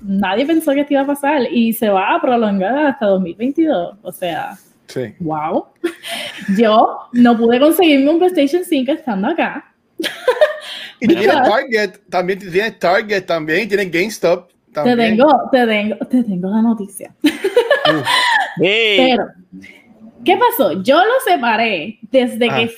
nadie 0.00 0.46
pensó 0.46 0.72
que 0.72 0.80
esto 0.82 0.92
iba 0.94 1.02
a 1.02 1.06
pasar 1.06 1.42
y 1.50 1.72
se 1.72 1.88
va 1.88 2.14
a 2.14 2.20
prolongar 2.20 2.86
hasta 2.86 3.06
2022. 3.06 3.96
O 4.02 4.12
sea, 4.12 4.56
Sí. 4.86 5.14
wow. 5.20 5.66
Yo 6.56 6.98
no 7.12 7.36
pude 7.36 7.58
conseguirme 7.58 8.10
un 8.10 8.18
PlayStation 8.18 8.62
5 8.64 8.92
estando 8.92 9.28
acá. 9.28 9.72
Y 11.00 11.08
tú 11.08 11.14
tienes. 11.14 11.36
Target, 11.42 11.90
también 12.08 12.38
tienes 12.38 12.78
Target 12.78 13.22
también, 13.22 13.62
y 13.62 13.66
tienes 13.68 13.90
GameStop 13.90 14.48
Te 14.48 14.72
también. 14.74 14.96
tengo, 15.16 15.48
te 15.50 15.66
tengo, 15.66 15.96
te 16.06 16.22
tengo 16.22 16.50
la 16.50 16.62
noticia. 16.62 17.12
Hey. 18.60 19.14
Pero, 19.16 19.28
¿qué 20.24 20.36
pasó? 20.36 20.82
Yo 20.82 20.96
lo 20.98 21.12
separé 21.24 21.98
desde 22.10 22.48
Ah. 22.50 22.56
que 22.58 22.70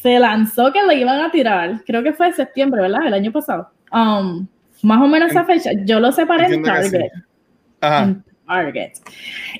se 0.00 0.18
lanzó 0.18 0.72
que 0.72 0.82
lo 0.82 0.92
iban 0.92 1.20
a 1.20 1.30
tirar. 1.30 1.82
Creo 1.84 2.02
que 2.02 2.12
fue 2.12 2.28
en 2.28 2.34
septiembre, 2.34 2.82
¿verdad? 2.82 3.06
El 3.06 3.14
año 3.14 3.32
pasado. 3.32 3.70
Um, 3.92 4.46
más 4.82 5.00
o 5.02 5.08
menos 5.08 5.30
esa 5.30 5.44
fecha. 5.44 5.70
Yo 5.84 5.98
lo 6.00 6.12
separé 6.12 6.46
en 6.46 6.54
sí. 6.54 6.62
Target. 6.62 7.10
Ajá. 7.80 8.02
En 8.04 8.24
Target. 8.46 8.92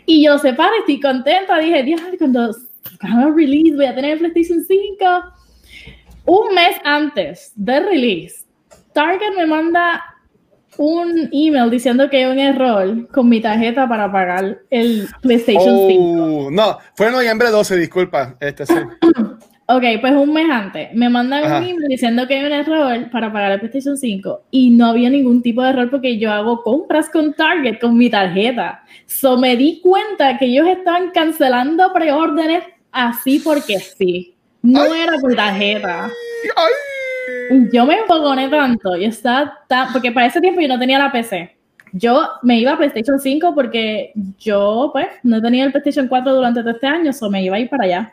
Y 0.07 0.25
yo 0.25 0.39
separé, 0.39 0.79
estoy 0.81 1.01
contenta. 1.01 1.59
Dije, 1.59 1.83
Dios, 1.83 2.01
cuando 2.19 2.55
haga 3.01 3.31
release 3.35 3.75
voy 3.75 3.87
a 3.87 3.95
tener 3.95 4.13
el 4.13 4.19
PlayStation 4.31 4.65
5. 4.65 5.35
Un 6.27 6.55
mes 6.55 6.77
antes 6.85 7.53
del 7.57 7.85
release, 7.87 8.45
Target 8.93 9.35
me 9.37 9.47
manda 9.47 10.03
un 10.79 11.29
email 11.33 11.71
diciendo 11.71 12.09
que 12.09 12.19
hay 12.19 12.31
un 12.31 12.39
error 12.39 13.09
con 13.09 13.29
mi 13.29 13.41
tarjeta 13.41 13.89
para 13.89 14.11
pagar 14.11 14.61
el 14.71 15.09
PlayStation 15.21 15.89
5. 15.89 16.03
Oh, 16.03 16.51
no, 16.51 16.79
fue 16.97 17.11
noviembre 17.11 17.51
12, 17.51 17.77
disculpa. 17.77 18.37
Este 18.41 18.65
sí. 18.67 18.75
Ok, 19.71 19.83
pues 20.01 20.15
un 20.15 20.33
mes 20.33 20.47
antes 20.51 20.95
me 20.95 21.11
mandan 21.11 21.45
Ajá. 21.45 21.59
un 21.59 21.65
email 21.65 21.89
diciendo 21.89 22.27
que 22.27 22.37
hay 22.39 22.47
un 22.47 22.53
error 22.55 23.11
para 23.11 23.31
pagar 23.31 23.53
el 23.53 23.59
PlayStation 23.59 23.99
5 23.99 24.45
y 24.51 24.71
no 24.71 24.87
había 24.87 25.11
ningún 25.11 25.43
tipo 25.43 25.63
de 25.63 25.69
error 25.69 25.91
porque 25.91 26.19
yo 26.19 26.33
hago 26.33 26.63
compras 26.63 27.11
con 27.11 27.35
Target 27.35 27.79
con 27.79 27.95
mi 27.99 28.09
tarjeta. 28.09 28.83
So 29.05 29.37
me 29.37 29.59
di 29.59 29.83
cuenta 29.83 30.39
que 30.39 30.47
ellos 30.47 30.67
estaban 30.69 31.11
cancelando 31.11 31.93
preórdenes 31.93 32.65
así 32.93 33.41
porque 33.41 33.79
sí. 33.79 34.35
No 34.63 34.87
era 34.87 35.19
por 35.21 35.37
tarjeta. 35.37 36.05
Ay. 36.57 36.73
Y 37.51 37.75
Yo 37.75 37.87
me 37.87 37.99
enfogoné 37.99 38.49
tanto, 38.49 38.95
estaba 38.95 39.59
tan, 39.67 39.93
porque 39.93 40.13
para 40.13 40.27
ese 40.27 40.41
tiempo 40.41 40.61
yo 40.61 40.69
no 40.69 40.79
tenía 40.79 40.99
la 40.99 41.13
PC. 41.13 41.57
Yo 41.93 42.29
me 42.43 42.59
iba 42.59 42.73
a 42.73 42.77
PlayStation 42.77 43.19
5 43.19 43.55
porque 43.55 44.13
yo, 44.39 44.91
pues, 44.93 45.07
no 45.23 45.41
tenía 45.41 45.65
el 45.65 45.73
PlayStation 45.73 46.07
4 46.07 46.35
durante 46.35 46.61
todo 46.61 46.71
este 46.71 46.87
año, 46.87 47.11
o 47.19 47.31
me 47.31 47.43
iba 47.43 47.57
a 47.57 47.61
ir 47.61 47.71
para 47.71 47.85
allá. 47.85 48.13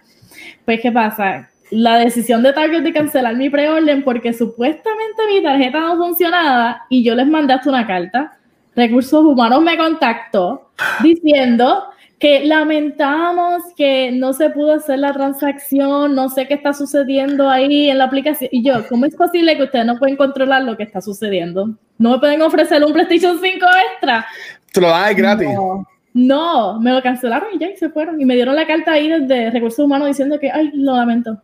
Pues, 0.64 0.80
¿qué 0.82 0.92
pasa? 0.92 1.50
La 1.72 1.98
decisión 1.98 2.44
de 2.44 2.54
Target 2.54 2.84
de 2.84 2.94
cancelar 2.94 3.36
mi 3.36 3.50
preorden 3.50 4.04
porque 4.04 4.34
supuestamente 4.34 5.22
mi 5.28 5.42
tarjeta 5.42 5.80
no 5.80 5.98
funcionaba 5.98 6.84
y 6.90 7.04
yo 7.04 7.16
les 7.16 7.28
mandé 7.28 7.54
hasta 7.54 7.70
una 7.70 7.88
carta. 7.88 8.38
Recursos 8.76 9.24
Humanos 9.24 9.62
me 9.62 9.78
contactó 9.78 10.70
diciendo 11.02 11.86
que 12.20 12.46
lamentamos 12.46 13.62
que 13.76 14.12
no 14.12 14.34
se 14.34 14.50
pudo 14.50 14.74
hacer 14.76 15.00
la 15.00 15.12
transacción, 15.12 16.16
no 16.16 16.30
sé 16.30 16.48
qué 16.48 16.54
está 16.54 16.74
sucediendo 16.74 17.50
ahí 17.50 17.90
en 17.90 17.98
la 17.98 18.06
aplicación. 18.06 18.50
Y 18.54 18.64
yo, 18.64 18.88
¿cómo 18.88 19.06
es 19.06 19.16
posible 19.16 19.58
que 19.58 19.64
ustedes 19.64 19.86
no 19.86 19.98
pueden 19.98 20.16
controlar 20.16 20.64
lo 20.64 20.78
que 20.78 20.84
está 20.84 21.02
sucediendo? 21.02 21.70
¿No 21.98 22.12
me 22.12 22.20
pueden 22.20 22.42
ofrecer 22.42 22.84
un 22.84 22.94
PlayStation 22.94 23.40
5 23.42 23.66
extra? 23.92 24.26
Te 24.72 24.82
lo 24.82 24.88
dan 24.90 25.16
gratis. 25.16 25.50
No, 25.54 25.86
no, 26.14 26.80
me 26.80 26.92
lo 26.92 27.02
cancelaron 27.02 27.50
y 27.54 27.60
ya 27.60 27.70
y 27.70 27.76
se 27.78 27.90
fueron. 27.90 28.20
Y 28.20 28.26
me 28.26 28.36
dieron 28.36 28.56
la 28.56 28.66
carta 28.66 28.94
ahí 28.94 29.10
desde 29.10 29.52
Recursos 29.52 29.80
Humanos 29.80 30.08
diciendo 30.08 30.40
que, 30.40 30.50
ay, 30.50 30.72
lo 30.74 30.96
lamento. 30.96 31.42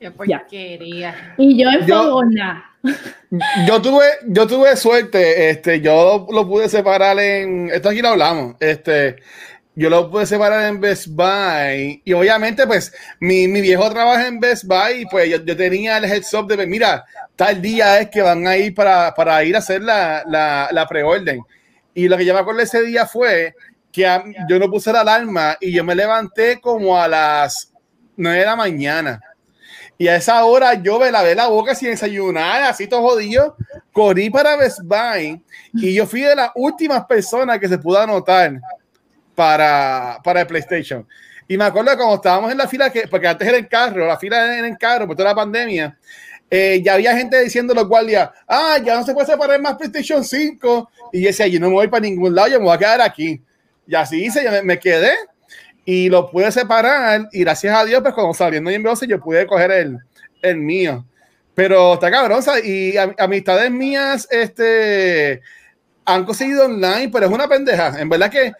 Qué 0.00 0.10
porquería. 0.10 1.34
Y 1.38 1.62
yo 1.62 1.70
en 1.70 1.86
Yo- 1.86 2.02
fogona. 2.04 2.64
Yo 3.66 3.82
tuve, 3.82 4.04
yo 4.28 4.46
tuve 4.46 4.76
suerte, 4.76 5.50
este, 5.50 5.80
yo 5.80 6.26
lo 6.30 6.46
pude 6.46 6.68
separar 6.68 7.18
en, 7.18 7.68
esto 7.70 7.88
aquí 7.88 8.00
lo 8.00 8.10
hablamos, 8.10 8.54
este, 8.60 9.16
yo 9.78 9.90
lo 9.90 10.10
pude 10.10 10.24
separar 10.24 10.64
en 10.64 10.80
Best 10.80 11.08
Buy 11.08 12.00
y 12.02 12.12
obviamente 12.14 12.66
pues 12.66 12.92
mi, 13.20 13.46
mi 13.46 13.60
viejo 13.60 13.88
trabaja 13.90 14.26
en 14.26 14.40
Best 14.40 14.64
Buy 14.64 15.02
y 15.02 15.06
pues 15.06 15.28
yo, 15.28 15.44
yo 15.44 15.54
tenía 15.54 15.98
el 15.98 16.06
heads 16.06 16.32
up 16.32 16.46
de, 16.46 16.66
mira, 16.66 17.04
tal 17.36 17.60
día 17.60 18.00
es 18.00 18.08
que 18.08 18.22
van 18.22 18.46
a 18.46 18.56
ir 18.56 18.74
para, 18.74 19.14
para 19.14 19.44
ir 19.44 19.54
a 19.54 19.58
hacer 19.58 19.82
la, 19.82 20.24
la, 20.26 20.86
preorden. 20.88 21.42
Y 21.92 22.08
lo 22.08 22.16
que 22.16 22.24
yo 22.24 22.32
me 22.32 22.40
acuerdo 22.40 22.62
ese 22.62 22.82
día 22.82 23.06
fue 23.06 23.54
que 23.92 24.02
yo 24.48 24.58
no 24.58 24.70
puse 24.70 24.90
la 24.92 25.02
alarma 25.02 25.58
y 25.60 25.72
yo 25.72 25.84
me 25.84 25.94
levanté 25.94 26.58
como 26.58 26.98
a 26.98 27.06
las 27.06 27.70
9 28.16 28.38
de 28.38 28.46
la 28.46 28.56
mañana. 28.56 29.20
Y 29.98 30.08
a 30.08 30.16
esa 30.16 30.42
hora 30.44 30.74
yo 30.74 30.98
me 30.98 31.10
lavé 31.10 31.34
la 31.34 31.48
boca 31.48 31.74
sin 31.74 31.90
desayunar, 31.90 32.62
así 32.62 32.86
todo 32.86 33.02
jodido. 33.02 33.56
Corrí 33.92 34.30
para 34.30 34.56
Best 34.56 34.80
Buy 34.84 35.42
y 35.74 35.94
yo 35.94 36.06
fui 36.06 36.22
de 36.22 36.34
las 36.34 36.50
últimas 36.54 37.04
personas 37.04 37.58
que 37.58 37.68
se 37.68 37.76
pudo 37.76 38.00
anotar 38.00 38.58
para, 39.36 40.18
para 40.24 40.40
el 40.40 40.46
PlayStation. 40.48 41.06
Y 41.46 41.56
me 41.56 41.64
acuerdo 41.64 41.96
cuando 41.96 42.16
estábamos 42.16 42.50
en 42.50 42.58
la 42.58 42.66
fila, 42.66 42.90
que, 42.90 43.06
porque 43.06 43.28
antes 43.28 43.46
era 43.46 43.56
en 43.56 43.66
carro, 43.66 44.04
la 44.04 44.18
fila 44.18 44.56
era 44.56 44.66
en 44.66 44.74
carro 44.74 45.06
por 45.06 45.14
toda 45.14 45.28
la 45.28 45.34
pandemia, 45.36 45.96
eh, 46.50 46.80
ya 46.84 46.94
había 46.94 47.16
gente 47.16 47.40
diciendo 47.40 47.74
los 47.74 47.86
guardias, 47.86 48.30
ah, 48.48 48.78
ya 48.84 48.96
no 48.96 49.04
se 49.04 49.12
puede 49.12 49.26
separar 49.26 49.60
más 49.60 49.76
PlayStation 49.76 50.24
5. 50.24 50.90
Y 51.12 51.20
yo 51.20 51.26
decía, 51.28 51.46
yo 51.46 51.60
no 51.60 51.68
me 51.68 51.74
voy 51.74 51.88
para 51.88 52.00
ningún 52.00 52.34
lado, 52.34 52.48
yo 52.48 52.58
me 52.58 52.64
voy 52.66 52.74
a 52.74 52.78
quedar 52.78 53.00
aquí. 53.00 53.40
Y 53.86 53.94
así 53.94 54.24
hice, 54.24 54.42
yo 54.42 54.50
me, 54.50 54.62
me 54.62 54.78
quedé 54.78 55.12
y 55.84 56.08
lo 56.08 56.30
pude 56.30 56.50
separar. 56.50 57.28
Y 57.32 57.40
gracias 57.40 57.76
a 57.76 57.84
Dios, 57.84 58.00
pues 58.02 58.14
cuando 58.14 58.34
saliendo 58.34 58.70
en 58.70 58.82
12, 58.82 59.06
yo 59.06 59.20
pude 59.20 59.46
coger 59.46 59.70
el, 59.70 59.98
el 60.42 60.56
mío. 60.56 61.04
Pero 61.54 61.94
está 61.94 62.10
cabrón, 62.10 62.42
y 62.64 62.96
am- 62.96 63.14
amistades 63.18 63.70
mías 63.70 64.28
este, 64.30 65.40
han 66.04 66.24
conseguido 66.24 66.66
online, 66.66 67.08
pero 67.12 67.26
es 67.26 67.32
una 67.32 67.48
pendeja. 67.48 67.98
En 68.00 68.08
verdad 68.08 68.30
que 68.30 68.52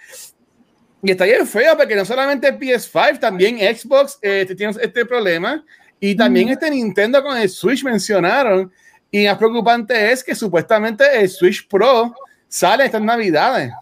y 1.06 1.12
está 1.12 1.24
bien 1.24 1.46
feo 1.46 1.76
porque 1.76 1.94
no 1.94 2.04
solamente 2.04 2.52
PS5, 2.52 3.20
también 3.20 3.58
Xbox 3.58 4.18
eh, 4.20 4.44
tiene 4.56 4.74
este 4.82 5.06
problema 5.06 5.64
y 6.00 6.16
también 6.16 6.48
este 6.48 6.68
Nintendo 6.68 7.22
con 7.22 7.36
el 7.36 7.48
Switch 7.48 7.84
mencionaron. 7.84 8.72
Y 9.08 9.24
más 9.24 9.38
preocupante 9.38 10.10
es 10.10 10.24
que 10.24 10.34
supuestamente 10.34 11.04
el 11.14 11.28
Switch 11.28 11.68
Pro 11.68 12.12
sale 12.48 12.86
estas 12.86 13.02
navidades 13.02 13.72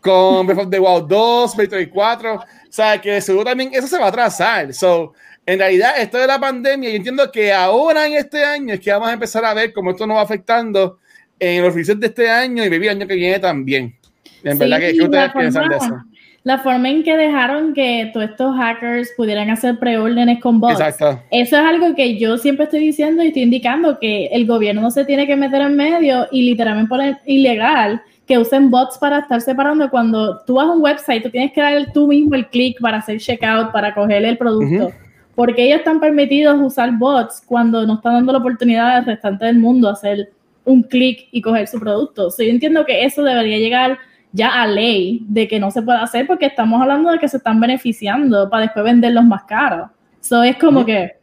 con 0.00 0.46
Breath 0.46 0.60
of 0.60 0.70
the 0.70 0.78
Wild 0.78 1.08
2, 1.08 1.56
Metroid 1.56 1.90
4. 1.90 2.34
O 2.34 2.44
sea, 2.68 3.00
que 3.00 3.20
seguro 3.20 3.46
también 3.46 3.70
eso 3.74 3.88
se 3.88 3.98
va 3.98 4.06
a 4.06 4.08
atrasar. 4.10 4.72
So, 4.72 5.12
en 5.44 5.58
realidad, 5.58 5.94
esto 5.98 6.18
de 6.18 6.28
la 6.28 6.38
pandemia, 6.38 6.88
yo 6.88 6.96
entiendo 6.96 7.32
que 7.32 7.52
ahora 7.52 8.06
en 8.06 8.12
este 8.12 8.44
año 8.44 8.74
es 8.74 8.80
que 8.80 8.92
vamos 8.92 9.08
a 9.08 9.12
empezar 9.12 9.44
a 9.44 9.54
ver 9.54 9.72
cómo 9.72 9.90
esto 9.90 10.06
nos 10.06 10.18
va 10.18 10.22
afectando 10.22 10.98
en 11.36 11.62
los 11.62 11.74
releases 11.74 11.98
de 11.98 12.06
este 12.06 12.30
año 12.30 12.62
y 12.62 12.66
el 12.68 12.88
año 12.88 13.06
que 13.08 13.14
viene 13.16 13.40
también. 13.40 13.99
En 14.44 14.52
Sí, 14.54 14.58
verdad 14.58 14.78
que, 14.78 14.90
y 14.92 14.98
¿qué 14.98 15.04
ustedes 15.04 15.26
la 15.26 15.32
piensan 15.32 15.68
de 15.68 15.78
forma- 15.78 15.96
eso? 15.96 16.04
La 16.42 16.56
forma 16.58 16.88
en 16.88 17.02
que 17.02 17.14
dejaron 17.18 17.74
que 17.74 18.10
todos 18.14 18.30
estos 18.30 18.56
hackers 18.56 19.10
pudieran 19.14 19.50
hacer 19.50 19.78
preórdenes 19.78 20.40
con 20.40 20.58
bots. 20.58 20.80
Exacto. 20.80 21.22
Eso 21.30 21.56
es 21.58 21.62
algo 21.62 21.94
que 21.94 22.18
yo 22.18 22.38
siempre 22.38 22.64
estoy 22.64 22.80
diciendo 22.80 23.22
y 23.22 23.26
estoy 23.28 23.42
indicando 23.42 23.98
que 23.98 24.26
el 24.28 24.46
gobierno 24.46 24.80
no 24.80 24.90
se 24.90 25.04
tiene 25.04 25.26
que 25.26 25.36
meter 25.36 25.60
en 25.60 25.76
medio 25.76 26.26
y 26.32 26.42
literalmente 26.48 26.88
poner 26.88 27.18
ilegal 27.26 28.00
que 28.26 28.38
usen 28.38 28.70
bots 28.70 28.96
para 28.96 29.18
estar 29.18 29.42
separando. 29.42 29.90
Cuando 29.90 30.40
tú 30.46 30.54
vas 30.54 30.68
a 30.68 30.70
un 30.72 30.80
website, 30.80 31.22
tú 31.22 31.28
tienes 31.30 31.52
que 31.52 31.60
dar 31.60 31.92
tú 31.92 32.06
mismo 32.06 32.34
el 32.34 32.46
clic 32.46 32.80
para 32.80 32.98
hacer 32.98 33.18
checkout, 33.18 33.70
para 33.70 33.92
coger 33.92 34.24
el 34.24 34.38
producto. 34.38 34.90
Porque 35.34 35.64
ellos 35.66 35.80
están 35.80 36.00
permitidos 36.00 36.58
usar 36.58 36.90
bots 36.96 37.42
cuando 37.44 37.86
no 37.86 37.94
están 37.96 38.14
dando 38.14 38.32
la 38.32 38.38
oportunidad 38.38 38.96
al 38.96 39.04
restante 39.04 39.44
del 39.44 39.58
mundo 39.58 39.90
hacer 39.90 40.30
un 40.64 40.82
clic 40.84 41.28
y 41.32 41.42
coger 41.42 41.66
su 41.66 41.78
producto. 41.78 42.30
So, 42.30 42.42
yo 42.42 42.48
entiendo 42.50 42.86
que 42.86 43.04
eso 43.04 43.22
debería 43.22 43.58
llegar 43.58 43.98
ya 44.32 44.62
a 44.62 44.66
ley 44.66 45.22
de 45.28 45.48
que 45.48 45.58
no 45.58 45.70
se 45.70 45.82
puede 45.82 45.98
hacer 45.98 46.26
porque 46.26 46.46
estamos 46.46 46.80
hablando 46.80 47.10
de 47.10 47.18
que 47.18 47.28
se 47.28 47.38
están 47.38 47.60
beneficiando 47.60 48.48
para 48.48 48.62
después 48.62 48.84
venderlos 48.84 49.24
más 49.24 49.42
caros. 49.44 49.90
So 50.20 50.42
es 50.42 50.56
como 50.56 50.84
que 50.84 51.16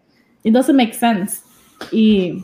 it 0.43 0.53
doesn't 0.53 0.75
make 0.75 0.93
sense. 0.93 1.41
Y 1.91 2.43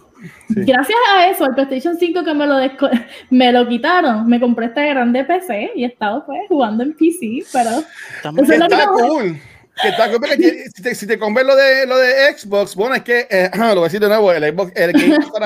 gracias 0.50 0.98
a 1.16 1.28
eso, 1.28 1.46
el 1.46 1.54
PlayStation 1.56 1.98
5 1.98 2.24
que 2.24 2.34
me 2.34 2.46
lo, 2.48 2.56
me 3.30 3.52
lo 3.52 3.68
quitaron, 3.68 4.28
me 4.28 4.40
compré 4.40 4.68
esta 4.68 4.86
grande 4.86 5.24
PC 5.26 5.72
y 5.76 5.84
he 5.84 5.88
estado 5.88 6.26
pues 6.26 6.40
jugando 6.48 6.84
en 6.84 6.94
PC, 6.94 7.40
pero 7.52 7.70
Eso 7.72 8.36
Que 8.36 8.54
es 8.54 8.60
lo 8.60 8.66
está 8.66 8.78
que- 8.80 8.86
cool. 8.86 9.40
Que 9.82 9.90
está 9.90 10.08
tiene- 10.38 10.64
si 10.76 10.84
te, 10.84 10.96
si 10.96 11.08
te 11.08 11.18
lo 11.18 11.56
de, 11.56 11.88
lo 11.88 11.98
de 11.98 12.38
Xbox, 12.38 12.76
bueno, 12.76 12.94
es 12.96 13.02
que, 13.02 13.28
eh, 13.30 13.50
lo 13.58 13.68
voy 13.76 13.80
a 13.80 13.84
decir 13.86 14.00
de 14.00 14.08
nuevo, 14.08 14.32
el 14.32 14.44
Xbox, 14.54 14.72
el 14.76 14.94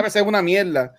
PC 0.03 0.19
es 0.19 0.25
una 0.25 0.41
mierda. 0.41 0.93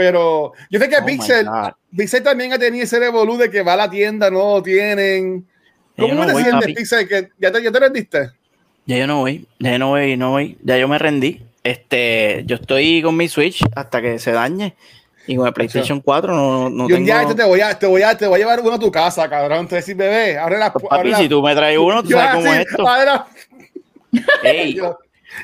Pero 0.00 0.54
yo 0.70 0.80
sé 0.80 0.88
que 0.88 0.96
Oh 0.96 1.04
Pixel. 1.04 1.46
Pixel 1.94 2.22
también 2.22 2.54
ha 2.54 2.58
tenido 2.58 2.84
ese 2.84 2.98
revolú 2.98 3.36
de 3.36 3.50
que 3.50 3.60
va 3.62 3.74
a 3.74 3.76
la 3.76 3.90
tienda, 3.90 4.30
no 4.30 4.54
lo 4.54 4.62
tienen. 4.62 5.46
Ya 5.94 6.04
yo 6.04 6.08
¿Cómo 6.08 6.22
no 6.22 6.26
te 6.28 6.32
voy, 6.32 6.42
sientes, 6.42 6.60
papi. 6.62 6.74
Pixel? 6.74 7.06
Que 7.08 7.28
ya 7.38 7.52
te, 7.52 7.62
ya 7.62 7.70
te 7.70 7.80
rendiste. 7.80 8.30
Ya 8.86 8.96
yo 8.96 9.06
no 9.06 9.18
voy, 9.18 9.46
ya 9.58 9.72
yo 9.72 9.78
no 9.78 9.88
voy, 9.88 10.16
no 10.16 10.30
voy, 10.30 10.56
ya 10.62 10.78
yo 10.78 10.88
me 10.88 10.98
rendí. 10.98 11.42
Este, 11.62 12.44
yo 12.46 12.56
estoy 12.56 13.02
con 13.02 13.14
mi 13.14 13.28
Switch 13.28 13.62
hasta 13.76 14.00
que 14.00 14.18
se 14.18 14.32
dañe. 14.32 14.74
Y 15.26 15.36
con 15.36 15.46
el 15.46 15.52
PlayStation 15.52 16.00
4 16.00 16.34
no, 16.34 16.70
no 16.70 16.88
y 16.88 16.94
un 16.94 17.04
día 17.04 17.18
tengo... 17.18 17.30
este 17.32 17.42
te 17.42 17.48
voy, 17.48 17.60
a, 17.60 17.78
te, 17.78 17.86
voy 17.86 18.02
a, 18.02 18.16
te 18.16 18.26
voy 18.26 18.36
a 18.36 18.38
llevar 18.38 18.60
uno 18.60 18.72
a 18.76 18.78
tu 18.78 18.90
casa, 18.90 19.28
cabrón. 19.28 19.68
Te 19.68 19.74
decir, 19.76 19.96
bebé, 19.96 20.38
abre 20.38 20.56
la 20.56 20.66
abre 20.68 20.88
papi, 20.88 21.10
la- 21.10 21.18
si 21.18 21.28
tú 21.28 21.42
me 21.42 21.54
traes 21.54 21.76
uno, 21.76 22.02
tú 22.02 22.08
Yo 22.08 22.16
sabes 22.16 22.34
cómo 22.36 22.54
es 22.54 22.60
esto. 22.66 22.88
abre 22.88 23.04
la- 23.04 23.26
Ey, 24.44 24.74
yo- 24.76 24.98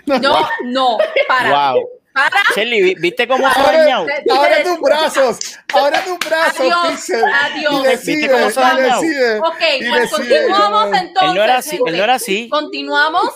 No, 0.07 0.18
no, 0.64 0.96
para. 1.28 1.72
wow. 1.74 1.88
Para. 2.16 2.42
Shelly, 2.54 2.80
¿vi- 2.82 2.94
¿viste 2.98 3.28
cómo 3.28 3.48
se 3.52 3.60
ha 3.60 3.72
dañado? 3.72 4.06
abre 4.36 4.64
tus 4.64 4.80
brazos, 4.80 5.38
abre 5.74 5.98
tus 6.06 6.18
brazos, 6.28 6.60
Adiós, 6.60 6.88
Pixel. 6.88 7.24
adiós. 7.42 8.04
Y 8.08 8.12
¿Viste 8.16 8.30
cómo 8.30 8.50
se 8.50 8.60
ha 8.60 8.62
dañado? 8.74 9.00
Ok, 9.00 9.60
y 9.80 9.88
pues 9.88 10.00
decide. 10.00 10.10
continuamos 10.10 10.86
entonces. 10.86 11.22
Él 11.28 11.34
no 11.34 11.42
era 11.44 11.56
así, 11.58 11.76
él 11.86 11.96
no 11.96 12.02
era 12.04 12.14
así. 12.14 12.48
Continuamos. 12.48 13.30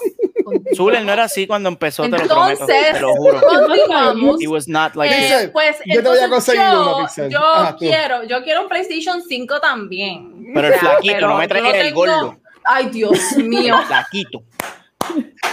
Zul, 0.75 0.95
él 0.97 1.05
no 1.07 1.13
era 1.13 1.25
así 1.25 1.47
cuando 1.47 1.69
empezó, 1.69 2.05
te 2.05 2.09
lo 2.11 2.17
prometo, 2.27 2.51
Entonces, 2.63 2.93
te 2.95 3.01
lo 3.01 3.15
juro. 3.15 3.41
continuamos. 3.43 4.41
He 4.43 4.49
was 4.49 4.67
not 4.67 4.97
like 4.97 5.15
Eh, 5.15 5.49
pues 5.53 5.77
yo 5.85 6.03
te 6.03 6.09
voy 6.09 6.19
a 6.19 6.25
entonces 6.25 6.55
conseguir 6.55 6.63
yo, 6.73 6.81
uno, 6.97 7.07
Pixel. 7.07 7.31
yo 7.31 7.45
Ajá, 7.45 7.73
tú. 7.73 7.79
quiero, 7.79 8.25
yo 8.25 8.43
quiero 8.43 8.63
un 8.63 8.69
PlayStation 8.69 9.23
5 9.23 9.61
también. 9.61 10.51
Pero 10.55 10.69
el 10.69 10.75
O 10.75 10.79
sea, 10.81 10.89
flaquito, 10.91 11.15
pero 11.15 11.29
no 11.29 11.37
me 11.37 11.47
traigas 11.49 11.75
el 11.75 11.83
tengo- 11.89 11.97
gordo. 12.01 12.37
Ay, 12.65 12.87
Dios 12.91 13.19
mío. 13.37 13.79
Flaquito. 13.87 14.43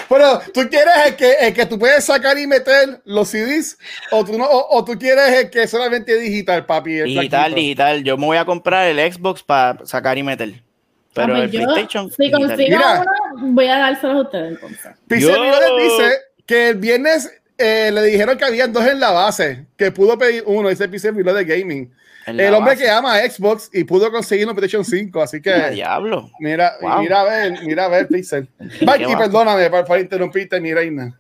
Pero 0.10 0.40
tú 0.54 0.62
quieres 0.70 0.94
el 1.06 1.16
que, 1.16 1.32
el 1.34 1.54
que 1.54 1.66
tú 1.66 1.78
puedes 1.78 2.06
sacar 2.06 2.38
y 2.38 2.48
meter 2.48 3.02
los 3.06 3.28
CDs 3.30 3.78
o 4.12 4.24
tú, 4.24 4.38
no, 4.38 4.46
o, 4.46 4.78
o 4.78 4.86
tú 4.86 4.94
quieres 4.98 5.30
el 5.34 5.50
que 5.50 5.68
solamente 5.68 6.14
es 6.16 6.22
digital, 6.22 6.66
papi. 6.66 7.00
el 7.00 7.06
Digital, 7.06 7.54
digital. 7.54 8.04
Yo 8.04 8.18
me 8.18 8.26
voy 8.26 8.38
a 8.38 8.46
comprar 8.46 8.88
el 8.88 9.12
Xbox 9.14 9.44
para 9.44 9.86
sacar 9.86 10.18
y 10.18 10.24
meter. 10.24 10.62
Pero 11.14 11.36
Ah, 11.36 11.44
el 11.44 11.52
yo, 11.52 11.60
PlayStation. 11.64 12.10
si 12.12 12.16
digital. 12.24 12.48
consigo 12.48 12.70
Mira. 12.78 13.04
uno, 13.36 13.54
voy 13.54 13.68
a 13.68 13.78
dárselos 13.78 14.16
a 14.16 14.22
ustedes 14.22 14.52
entonces. 14.52 14.92
Brother 15.08 15.72
dice 15.82 16.12
que 16.46 16.70
el 16.70 16.76
viernes 16.78 17.32
eh, 17.58 17.90
le 17.92 18.04
dijeron 18.04 18.38
que 18.38 18.46
había 18.46 18.68
dos 18.68 18.86
en 18.86 19.00
la 19.00 19.12
base, 19.12 19.66
que 19.78 19.92
pudo 19.92 20.18
pedir 20.18 20.44
uno, 20.46 20.70
ese 20.70 20.88
PC 20.88 21.12
Reload 21.12 21.36
de 21.38 21.46
Gaming. 21.46 21.92
El 22.28 22.54
hombre 22.54 22.74
base. 22.74 22.84
que 22.84 22.90
ama 22.90 23.16
a 23.16 23.30
Xbox 23.30 23.70
y 23.74 23.84
pudo 23.86 24.12
conseguir 24.12 24.48
un 24.48 24.54
PlayStation 24.56 24.84
5, 24.84 25.22
así 25.22 25.38
¡Ah, 25.38 25.42
que 25.42 25.70
diablo! 25.76 26.30
mira, 26.40 26.74
Wow. 26.82 27.00
mira 27.00 27.22
a 27.22 27.24
ver, 27.24 27.60
mira 27.66 27.86
a 27.86 27.88
ver, 27.88 28.08
Pixel. 28.08 28.48
¿Qué 28.80 28.86
Mikey, 28.86 29.16
perdóname 29.16 29.70
por, 29.70 29.86
por 29.86 30.00
interrumpirte, 30.00 30.60
mi 30.60 30.74
reina. 30.74 31.18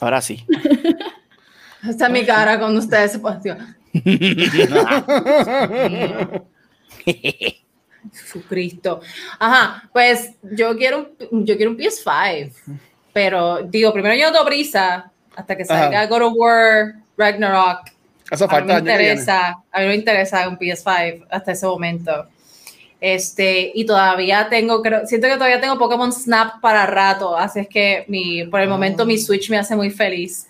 Ahora 0.00 0.20
sí. 0.20 0.44
Esta 1.88 2.06
es 2.06 2.12
mi 2.12 2.24
cara 2.24 2.58
cuando 2.60 2.78
ustedes 2.80 3.12
se 3.12 3.18
posicionan. 3.18 3.76
Jesucristo. 8.12 9.00
Ajá, 9.38 9.88
pues 9.92 10.32
yo 10.42 10.76
quiero 10.76 11.12
un, 11.30 11.46
yo 11.46 11.56
quiero 11.56 11.70
un 11.72 11.78
PS5, 11.78 12.52
pero 13.12 13.62
digo, 13.62 13.92
primero 13.92 14.14
yo 14.14 14.26
no 14.26 14.32
tengo 14.32 14.46
prisa 14.46 15.10
hasta 15.34 15.56
que 15.56 15.64
salga 15.64 16.00
Ajá. 16.02 16.06
God 16.08 16.22
of 16.22 16.32
War, 16.36 16.94
Ragnarok. 17.16 17.90
Eso 18.32 18.44
A 18.44 18.46
mí 18.46 18.52
falta 18.52 18.72
me 18.72 18.78
interesa, 18.80 19.62
a 19.70 19.80
mí 19.80 19.86
me 19.88 19.94
interesa 19.94 20.48
un 20.48 20.56
PS5 20.58 21.26
hasta 21.30 21.52
ese 21.52 21.66
momento. 21.66 22.28
Este, 22.98 23.70
y 23.74 23.84
todavía 23.84 24.48
tengo, 24.48 24.80
creo, 24.80 25.06
siento 25.06 25.26
que 25.26 25.34
todavía 25.34 25.60
tengo 25.60 25.76
Pokémon 25.76 26.10
Snap 26.10 26.62
para 26.62 26.86
rato, 26.86 27.36
así 27.36 27.60
es 27.60 27.68
que 27.68 28.06
mi, 28.08 28.44
por 28.44 28.60
el 28.60 28.70
momento 28.70 29.02
Ah. 29.02 29.06
mi 29.06 29.18
Switch 29.18 29.50
me 29.50 29.58
hace 29.58 29.76
muy 29.76 29.90
feliz. 29.90 30.46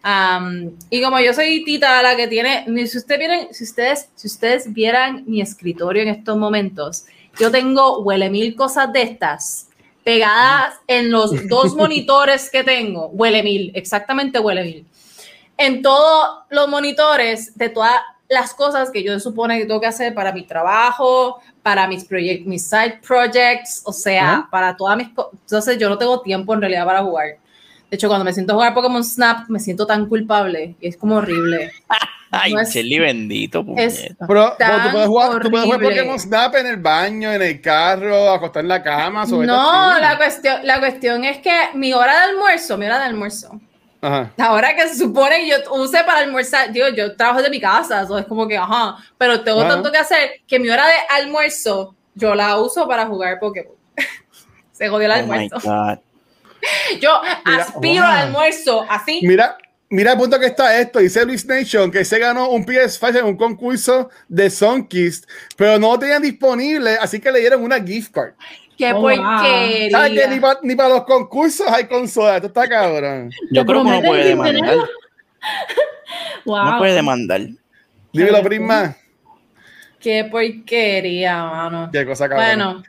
Am, 0.00 0.70
y 0.90 1.02
como 1.02 1.18
yo 1.18 1.34
soy 1.34 1.64
Tita, 1.64 2.00
la 2.04 2.14
que 2.14 2.28
tiene, 2.28 2.64
si, 2.86 2.98
usted 2.98 3.18
vieran, 3.18 3.48
si, 3.50 3.64
ustedes, 3.64 4.10
si 4.14 4.28
ustedes 4.28 4.72
vieran 4.72 5.24
mi 5.26 5.40
escritorio 5.40 6.02
en 6.02 6.10
estos 6.10 6.36
momentos, 6.36 7.04
yo 7.40 7.50
tengo 7.50 8.00
huele 8.02 8.30
mil 8.30 8.54
cosas 8.54 8.92
de 8.92 9.02
estas 9.02 9.66
pegadas 10.04 10.74
en 10.86 11.10
los 11.10 11.48
dos 11.48 11.74
monitores 11.82 12.48
que 12.48 12.62
tengo. 12.62 13.08
Huele 13.08 13.42
mil, 13.42 13.72
exactamente 13.74 14.38
huele 14.38 14.62
mil. 14.62 14.86
En 15.58 15.82
todos 15.82 16.44
los 16.48 16.68
monitores 16.68 17.56
de 17.58 17.68
todas 17.68 18.00
las 18.28 18.54
cosas 18.54 18.90
que 18.90 19.02
yo 19.02 19.18
supone 19.20 19.58
que 19.58 19.66
tengo 19.66 19.80
que 19.80 19.86
hacer 19.86 20.14
para 20.14 20.32
mi 20.32 20.46
trabajo, 20.46 21.40
para 21.62 21.86
mis 21.86 22.04
proyectos, 22.04 22.46
mis 22.46 22.68
side 22.68 23.00
projects, 23.06 23.82
o 23.84 23.92
sea, 23.92 24.46
para 24.50 24.76
todas 24.76 24.96
mis 24.96 25.08
cosas. 25.10 25.32
Entonces 25.42 25.78
yo 25.78 25.88
no 25.88 25.98
tengo 25.98 26.20
tiempo 26.20 26.54
en 26.54 26.60
realidad 26.60 26.84
para 26.84 27.02
jugar. 27.02 27.26
De 27.90 27.96
hecho, 27.96 28.08
cuando 28.08 28.24
me 28.24 28.32
siento 28.32 28.52
a 28.52 28.56
jugar 28.56 28.74
Pokémon 28.74 29.02
Snap, 29.02 29.48
me 29.48 29.58
siento 29.58 29.86
tan 29.86 30.06
culpable 30.06 30.76
y 30.80 30.88
es 30.88 30.96
como 30.96 31.16
horrible. 31.16 31.72
Ay, 32.30 32.52
No 32.52 32.60
bendito, 33.00 33.64
es-. 33.76 34.14
Pero, 34.26 34.52
Tan 34.58 34.84
tú, 34.84 34.90
puedes 34.92 35.08
jugar, 35.08 35.42
tú 35.42 35.50
puedes 35.50 35.64
jugar 35.64 35.80
horrible. 35.82 35.96
Pokémon 35.96 36.20
Snap 36.20 36.54
en 36.56 36.66
el 36.66 36.76
baño, 36.76 37.32
en 37.32 37.40
el 37.40 37.60
carro, 37.62 38.30
acostar 38.30 38.62
en 38.62 38.68
la 38.68 38.82
cama. 38.82 39.26
sobre 39.26 39.46
No, 39.46 39.98
la 39.98 40.18
cuestión, 40.18 40.60
la 40.64 40.78
cuestión 40.78 41.24
es 41.24 41.38
que 41.38 41.54
mi 41.74 41.94
hora 41.94 42.12
de 42.12 42.30
almuerzo, 42.32 42.76
mi 42.76 42.84
hora 42.84 42.98
de 42.98 43.04
almuerzo, 43.06 43.58
Ajá. 44.00 44.32
la 44.36 44.52
hora 44.52 44.76
que 44.76 44.88
se 44.88 44.96
supone 44.96 45.38
que 45.40 45.48
yo 45.48 45.56
use 45.74 45.98
para 46.04 46.20
almorzar, 46.20 46.72
digo, 46.72 46.88
yo 46.88 47.16
trabajo 47.16 47.42
de 47.42 47.50
mi 47.50 47.60
casa, 47.60 48.02
eso 48.02 48.16
es 48.18 48.26
como 48.26 48.46
que, 48.46 48.56
ajá, 48.56 48.96
pero 49.18 49.40
tengo 49.42 49.60
Ajá. 49.60 49.70
tanto 49.70 49.90
que 49.90 49.98
hacer 49.98 50.30
que 50.46 50.58
mi 50.60 50.68
hora 50.70 50.86
de 50.86 50.92
almuerzo 51.10 51.94
yo 52.14 52.34
la 52.34 52.56
uso 52.58 52.86
para 52.86 53.06
jugar 53.06 53.38
Pokémon. 53.40 53.74
se 54.72 54.88
jodió 54.88 55.06
el 55.06 55.12
Oh 55.12 55.14
my 55.14 55.20
almuerzo. 55.20 55.58
God. 55.68 55.98
Yo 57.00 57.20
Mira, 57.46 57.62
aspiro 57.62 58.02
wow. 58.02 58.12
al 58.12 58.18
almuerzo 58.18 58.84
así. 58.88 59.20
Mira, 59.22 59.56
mira 59.90 60.12
el 60.12 60.18
punto 60.18 60.38
que 60.40 60.46
está 60.46 60.76
esto. 60.78 60.98
Dice 60.98 61.24
Luis 61.24 61.46
Nation 61.46 61.88
que 61.90 62.04
se 62.04 62.18
ganó 62.18 62.50
un 62.50 62.66
PS5 62.66 63.18
en 63.20 63.24
un 63.26 63.36
concurso 63.36 64.10
de 64.28 64.50
Sunkist, 64.50 65.24
pero 65.56 65.78
no 65.78 65.92
lo 65.92 65.98
tenían 66.00 66.20
disponible, 66.22 66.96
así 67.00 67.20
que 67.20 67.30
le 67.30 67.38
dieron 67.40 67.62
una 67.62 67.80
gift 67.80 68.12
card. 68.12 68.34
Qué 68.78 68.92
Oh, 68.92 69.00
porquería. 69.00 69.90
¿Sabes 69.90 70.12
que 70.12 70.28
ni 70.28 70.40
para 70.40 70.60
ni 70.62 70.76
pa 70.76 70.88
los 70.88 71.02
concursos 71.04 71.66
hay 71.66 71.84
consolas? 71.86 72.36
Esto 72.36 72.46
está 72.46 72.68
cabrón. 72.68 73.30
Yo 73.50 73.66
creo 73.66 73.82
que 73.82 73.88
uno 73.88 74.00
prometen 74.00 74.08
puede 74.08 74.24
demandar. 74.28 74.76
Wow. 76.44 76.64
No 76.64 76.78
puede 76.78 76.94
demandar. 76.94 77.40
Dímelo, 78.12 78.42
Prisma. 78.42 78.96
Qué 80.00 80.24
porquería, 80.30 81.44
mano. 81.44 81.90
Qué 81.92 82.06
cosa 82.06 82.28
cabrón. 82.28 82.46
Bueno, 82.46 82.82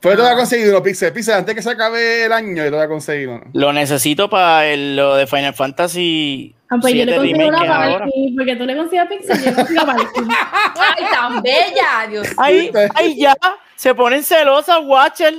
Pues 0.00 0.16
te 0.16 0.22
Ah. 0.22 0.24
voy 0.26 0.32
a 0.34 0.36
conseguir 0.36 0.68
uno, 0.68 0.82
Pixel. 0.82 1.12
Pixel, 1.12 1.34
antes 1.34 1.54
que 1.54 1.62
se 1.62 1.70
acabe 1.70 2.24
el 2.26 2.32
año, 2.32 2.56
yo 2.56 2.64
te 2.64 2.70
voy 2.70 2.80
a 2.84 2.88
conseguir 2.88 3.28
uno. 3.28 3.44
Lo 3.54 3.72
necesito 3.72 4.28
para 4.28 4.66
el- 4.66 4.96
lo 4.96 5.14
de 5.16 5.26
Final 5.26 5.54
Fantasy. 5.54 6.54
Ah, 6.74 6.78
pues 6.80 6.94
yo 6.94 7.04
le 7.04 7.12
7 7.12 7.16
consigo 7.16 7.48
una 7.48 7.58
que 7.58 7.64
es 7.64 7.70
ahora. 7.70 7.98
Valky, 7.98 8.34
porque 8.36 8.56
tú 8.56 8.64
le 8.64 8.76
consigues 8.76 9.06
Pixel, 9.08 9.38
yo 9.38 9.50
le 9.50 9.54
consigo 9.56 9.86
Valky. 9.86 10.20
ay, 10.98 11.04
tan 11.12 11.42
bella, 11.42 12.06
Dios 12.08 12.28
Ay, 12.36 12.60
¿Viste? 12.60 12.88
ay, 12.94 13.16
ya. 13.16 13.34
Se 13.76 13.94
ponen 13.94 14.22
celosas, 14.22 14.78
Watcher. 14.82 15.34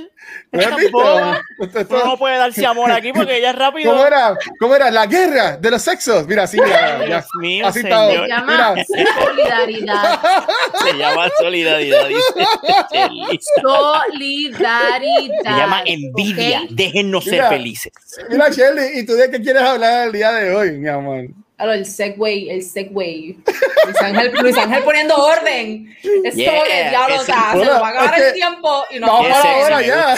¿No 0.52 2.04
no 2.04 2.18
puede 2.18 2.38
darse 2.38 2.64
amor 2.66 2.90
aquí 2.90 3.12
porque 3.12 3.36
ella 3.36 3.50
es 3.50 3.56
rápido. 3.56 3.92
¿Cómo 3.92 4.06
era? 4.06 4.36
¿Cómo 4.58 4.74
era? 4.74 4.90
La 4.90 5.06
guerra 5.06 5.56
de 5.56 5.70
los 5.70 5.82
sexos. 5.82 6.26
Mira, 6.26 6.44
así, 6.44 6.60
mira, 6.60 6.98
ya. 7.00 7.04
Dios 7.04 7.26
mío, 7.40 7.66
Así 7.66 7.80
está. 7.80 8.08
Se 8.10 8.26
llama 8.26 8.76
solidaridad. 8.86 10.20
Se 10.82 10.92
llama 10.94 11.28
solidaridad. 11.38 12.08
Solidaridad. 13.62 15.00
Se 15.42 15.50
llama 15.50 15.82
envidia. 15.84 16.62
¿ok? 16.62 16.70
Déjennos 16.70 17.24
ser 17.24 17.32
Mira. 17.32 17.48
felices. 17.48 17.92
Mira, 18.30 18.48
Shelly, 18.50 19.00
¿y 19.00 19.06
tú 19.06 19.14
de 19.14 19.30
qué 19.30 19.40
quieres 19.40 19.62
hablar 19.62 20.06
el 20.06 20.12
día 20.12 20.32
de 20.32 20.54
hoy, 20.54 20.72
mi 20.78 20.88
amor? 20.88 21.26
Claro, 21.56 21.72
el 21.72 21.86
segway, 21.86 22.50
el 22.50 22.62
segway. 22.62 23.36
Luis 23.86 24.02
Ángel, 24.02 24.32
Luis 24.42 24.56
Ángel 24.58 24.82
poniendo 24.84 25.16
orden. 25.16 25.96
Es 26.02 26.34
como 26.34 26.62
que 26.64 26.68
Yeah, 26.70 26.90
diablo, 26.90 27.14
o 27.14 27.22
ese- 27.22 27.32
sea, 27.32 27.52
se 27.52 27.58
nos 27.64 27.68
va 27.82 27.86
a 27.86 27.90
acabar 27.90 28.14
que 28.14 28.26
el 28.28 28.34
tiempo 28.34 28.84
y 28.90 28.98
no 28.98 29.06
vamos 29.06 29.28
para 29.28 29.54
ahora 29.54 29.82
ya. 29.82 30.14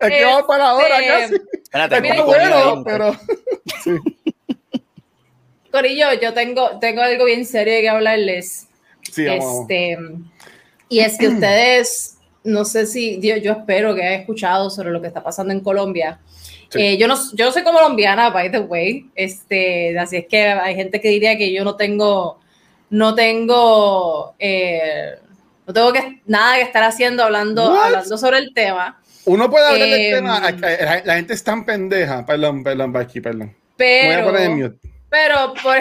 Es 0.00 0.10
que 0.10 0.24
vamos 0.24 0.42
para 0.46 0.68
ahora 0.68 0.98
Este, 1.00 1.08
casi. 1.08 1.34
Espérate, 1.62 1.96
Es 1.96 2.02
Mira, 2.02 2.14
muy 2.16 2.24
voy 2.24 2.34
a 2.34 2.38
poner 2.38 2.52
ahí 2.52 2.62
bueno, 2.62 2.84
pero. 2.84 3.16
Corillo, 5.70 6.06
yo 6.20 6.34
tengo, 6.34 6.78
tengo 6.78 7.00
algo 7.00 7.24
bien 7.24 7.46
serio 7.46 7.80
que 7.80 7.88
hablarles. 7.88 8.66
Sí, 9.10 9.24
vamos, 9.24 9.44
vamos. 9.46 9.60
Este, 9.70 9.98
y 10.90 11.00
es 11.00 11.16
que 11.16 11.28
ustedes, 11.28 12.18
no 12.44 12.64
sé 12.66 12.84
si, 12.86 13.18
yo, 13.20 13.36
yo 13.38 13.52
espero 13.52 13.94
que 13.94 14.02
hayan 14.02 14.20
escuchado 14.20 14.68
sobre 14.68 14.90
lo 14.90 15.00
que 15.00 15.06
está 15.08 15.22
pasando 15.22 15.52
en 15.54 15.60
Colombia. 15.60 16.20
Sí. 16.72 16.80
Eh, 16.80 16.96
yo, 16.96 17.06
no, 17.06 17.16
yo 17.34 17.44
no 17.44 17.52
soy 17.52 17.62
colombiana, 17.62 18.30
by 18.30 18.50
the 18.50 18.60
way, 18.60 19.10
este, 19.14 19.98
así 19.98 20.16
es 20.16 20.26
que 20.26 20.42
hay 20.48 20.74
gente 20.74 21.00
que 21.02 21.08
diría 21.08 21.36
que 21.36 21.52
yo 21.52 21.64
no 21.64 21.76
tengo, 21.76 22.40
no 22.88 23.14
tengo, 23.14 24.34
eh, 24.38 25.16
no 25.66 25.72
tengo 25.74 25.92
que, 25.92 26.22
nada 26.24 26.56
que 26.56 26.62
estar 26.62 26.82
haciendo 26.82 27.24
hablando, 27.24 27.72
What? 27.74 27.84
hablando 27.84 28.16
sobre 28.16 28.38
el 28.38 28.54
tema, 28.54 28.98
Uno 29.26 29.50
puede 29.50 29.66
hablar 29.66 29.88
del 29.88 30.00
Em, 30.00 30.14
tema. 30.14 30.40
La, 30.40 31.02
la 31.04 31.14
gente 31.16 31.34
es 31.34 31.44
tan 31.44 31.64
pendeja. 31.64 32.24
Perdón, 32.26 32.64
perdón, 32.64 32.92
Baki, 32.92 33.20
perdón. 33.20 33.54
Me 33.78 34.06
voy 34.06 34.12
a 34.12 34.16
pero... 34.16 34.32
poner. 34.32 34.74
Pero 35.10 35.54
por 35.62 35.76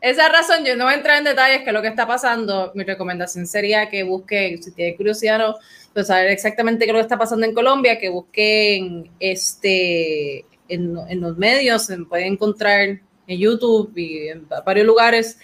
esa 0.00 0.28
razón 0.28 0.64
yo 0.66 0.76
no 0.76 0.84
voy 0.84 0.92
a 0.92 0.96
entrar 0.96 1.16
en 1.16 1.24
detalles 1.24 1.62
que 1.62 1.68
es 1.68 1.72
lo 1.72 1.80
que 1.80 1.88
está 1.88 2.06
pasando. 2.06 2.72
Mi 2.74 2.84
recomendación 2.84 3.46
sería 3.46 3.88
que 3.88 4.02
busquen, 4.02 4.62
si 4.62 4.72
tienen 4.72 4.96
curiosidad 4.96 5.38
no, 5.38 5.54
pues 5.94 6.08
saber 6.08 6.26
exactamente 6.26 6.84
qué 6.84 6.90
es 6.90 6.92
lo 6.92 6.98
que 6.98 7.04
está 7.04 7.18
pasando 7.18 7.46
en 7.46 7.54
Colombia, 7.54 7.98
que 7.98 8.08
busquen 8.08 9.10
este 9.20 10.44
en, 10.68 10.96
en 11.08 11.20
los 11.20 11.38
medios, 11.38 11.86
se 11.86 11.96
pueden 11.98 12.34
encontrar 12.34 12.80
en 13.26 13.38
YouTube 13.38 13.96
y 13.96 14.28
en 14.28 14.46
varios 14.64 14.86
lugares 14.86 15.38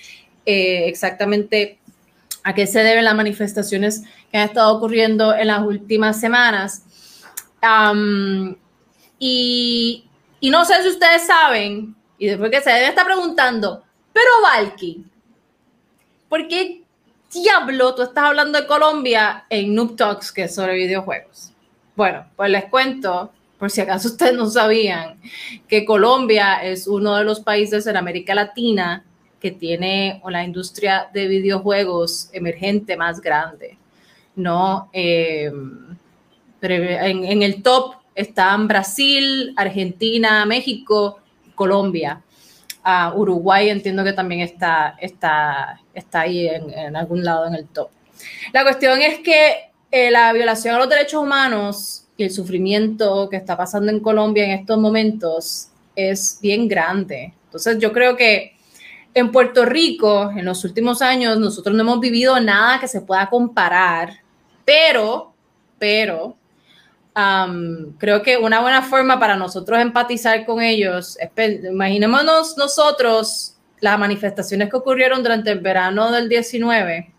eh, 0.44 0.88
exactamente 0.88 1.78
a 2.42 2.54
qué 2.54 2.66
se 2.66 2.82
deben 2.82 3.04
las 3.04 3.14
manifestaciones 3.14 4.02
que 4.30 4.38
han 4.38 4.48
estado 4.48 4.76
ocurriendo 4.76 5.34
en 5.34 5.46
las 5.48 5.62
últimas 5.62 6.20
semanas. 6.20 6.82
Y, 9.18 10.04
y 10.40 10.50
no 10.50 10.64
sé 10.64 10.82
si 10.82 10.88
ustedes 10.88 11.26
saben, 11.26 11.94
y 12.18 12.26
después 12.26 12.50
que 12.50 12.62
se 12.62 12.70
deben 12.70 12.88
estar 12.88 13.04
preguntando, 13.04 13.84
pero 14.12 14.30
Valky, 14.42 15.04
¿por 16.28 16.48
qué 16.48 16.79
diablo 17.32 17.94
tú 17.94 18.02
estás 18.02 18.24
hablando 18.24 18.60
de 18.60 18.66
Colombia 18.66 19.44
en 19.48 19.74
Noob 19.74 19.96
Talks, 19.96 20.32
que 20.32 20.44
es 20.44 20.54
sobre 20.54 20.74
videojuegos? 20.74 21.52
Bueno, 21.96 22.26
pues 22.36 22.50
les 22.50 22.64
cuento, 22.66 23.32
por 23.58 23.70
si 23.70 23.80
acaso 23.80 24.08
ustedes 24.12 24.34
no 24.34 24.46
sabían, 24.46 25.20
que 25.68 25.84
Colombia 25.84 26.62
es 26.62 26.86
uno 26.86 27.16
de 27.16 27.24
los 27.24 27.40
países 27.40 27.86
en 27.86 27.96
América 27.96 28.34
Latina 28.34 29.04
que 29.40 29.50
tiene 29.50 30.20
la 30.28 30.44
industria 30.44 31.08
de 31.12 31.26
videojuegos 31.26 32.28
emergente 32.32 32.96
más 32.96 33.20
grande, 33.20 33.78
¿no? 34.36 34.90
Eh, 34.92 35.50
pero 36.60 36.74
en, 36.74 37.24
en 37.24 37.42
el 37.42 37.62
top 37.62 37.94
están 38.14 38.68
Brasil, 38.68 39.54
Argentina, 39.56 40.44
México, 40.44 41.20
Colombia. 41.54 42.22
Ah, 42.82 43.12
Uruguay 43.14 43.68
entiendo 43.68 44.04
que 44.04 44.12
también 44.12 44.40
está, 44.40 44.96
está, 45.00 45.80
está 45.94 46.22
ahí 46.22 46.48
en, 46.48 46.70
en 46.70 46.96
algún 46.96 47.24
lado 47.24 47.46
en 47.46 47.54
el 47.54 47.66
top. 47.66 47.88
La 48.52 48.62
cuestión 48.62 49.00
es 49.00 49.20
que 49.20 49.70
eh, 49.90 50.10
la 50.10 50.32
violación 50.32 50.74
a 50.74 50.78
los 50.78 50.88
derechos 50.88 51.22
humanos 51.22 52.04
y 52.16 52.24
el 52.24 52.30
sufrimiento 52.30 53.28
que 53.28 53.36
está 53.36 53.56
pasando 53.56 53.90
en 53.90 54.00
Colombia 54.00 54.44
en 54.44 54.52
estos 54.52 54.78
momentos 54.78 55.68
es 55.96 56.38
bien 56.40 56.68
grande. 56.68 57.34
Entonces 57.46 57.78
yo 57.78 57.92
creo 57.92 58.16
que 58.16 58.56
en 59.14 59.32
Puerto 59.32 59.64
Rico, 59.64 60.30
en 60.30 60.44
los 60.44 60.64
últimos 60.64 61.02
años, 61.02 61.38
nosotros 61.38 61.74
no 61.74 61.82
hemos 61.82 61.98
vivido 61.98 62.38
nada 62.38 62.78
que 62.78 62.86
se 62.86 63.00
pueda 63.00 63.28
comparar, 63.28 64.20
pero, 64.64 65.32
pero, 65.78 66.36
am, 67.14 67.94
creo 67.98 68.22
que 68.22 68.36
una 68.36 68.60
buena 68.60 68.82
forma 68.82 69.18
para 69.18 69.34
nosotros 69.36 69.80
empatizar 69.80 70.46
con 70.46 70.62
ellos 70.62 71.18
imaginémonos 71.36 72.56
nosotros 72.56 73.56
las 73.80 73.98
manifestaciones 73.98 74.70
que 74.70 74.76
ocurrieron 74.76 75.22
durante 75.22 75.50
el 75.50 75.60
verano 75.60 76.10
del 76.10 76.28
19, 76.28 77.12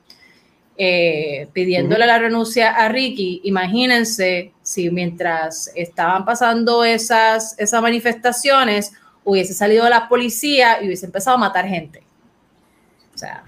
eh, 0.77 1.47
pidiéndole 1.53 2.05
la 2.05 2.17
renuncia 2.17 2.71
a 2.71 2.89
Ricky, 2.89 3.41
imagínense 3.43 4.53
si 4.61 4.89
mientras 4.89 5.71
estaban 5.75 6.25
pasando 6.25 6.83
esas, 6.83 7.57
esas 7.59 7.81
manifestaciones 7.81 8.93
hubiese 9.23 9.53
salido 9.53 9.87
la 9.89 10.07
policía 10.07 10.81
y 10.81 10.87
hubiese 10.87 11.05
empezado 11.05 11.37
a 11.37 11.39
matar 11.39 11.67
gente. 11.67 12.03
O 13.13 13.17
sea, 13.17 13.43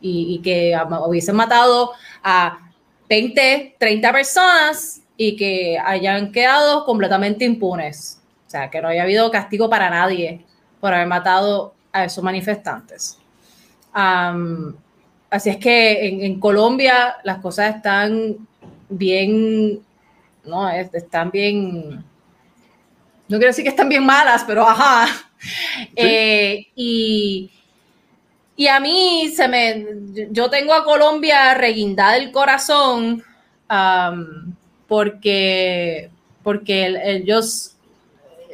y, 0.00 0.34
y 0.34 0.42
que 0.42 0.76
hubiesen 1.06 1.36
matado 1.36 1.92
a 2.22 2.70
20, 3.08 3.76
30 3.78 4.12
personas 4.12 5.02
y 5.16 5.36
que 5.36 5.78
hayan 5.84 6.32
quedado 6.32 6.84
completamente 6.84 7.44
impunes. 7.44 8.20
O 8.46 8.50
sea, 8.50 8.70
que 8.70 8.80
no 8.80 8.88
haya 8.88 9.02
habido 9.02 9.30
castigo 9.30 9.68
para 9.68 9.90
nadie 9.90 10.44
por 10.80 10.94
haber 10.94 11.06
matado 11.06 11.74
a 12.00 12.04
esos 12.06 12.22
manifestantes. 12.24 13.18
Así 15.30 15.50
es 15.50 15.56
que 15.58 16.08
en, 16.08 16.22
en 16.22 16.40
Colombia 16.40 17.16
las 17.24 17.38
cosas 17.38 17.76
están 17.76 18.36
bien, 18.88 19.80
no, 20.44 20.68
Es- 20.70 20.92
están 20.94 21.30
bien, 21.30 22.02
no 23.28 23.36
quiero 23.36 23.48
decir 23.48 23.64
que 23.64 23.70
están 23.70 23.88
bien 23.88 24.04
malas, 24.04 24.44
pero 24.46 24.66
ajá. 24.66 25.06
Eh, 25.94 26.66
y, 26.74 27.48
y 28.56 28.66
a 28.66 28.80
mí 28.80 29.28
se 29.36 29.46
me, 29.46 29.86
yo 30.32 30.50
tengo 30.50 30.74
a 30.74 30.82
Colombia 30.82 31.54
reguindada 31.54 32.16
el 32.16 32.32
corazón 32.32 33.22
porque, 34.88 36.10
porque 36.42 36.86
el- 36.86 36.96
ellos, 36.96 37.76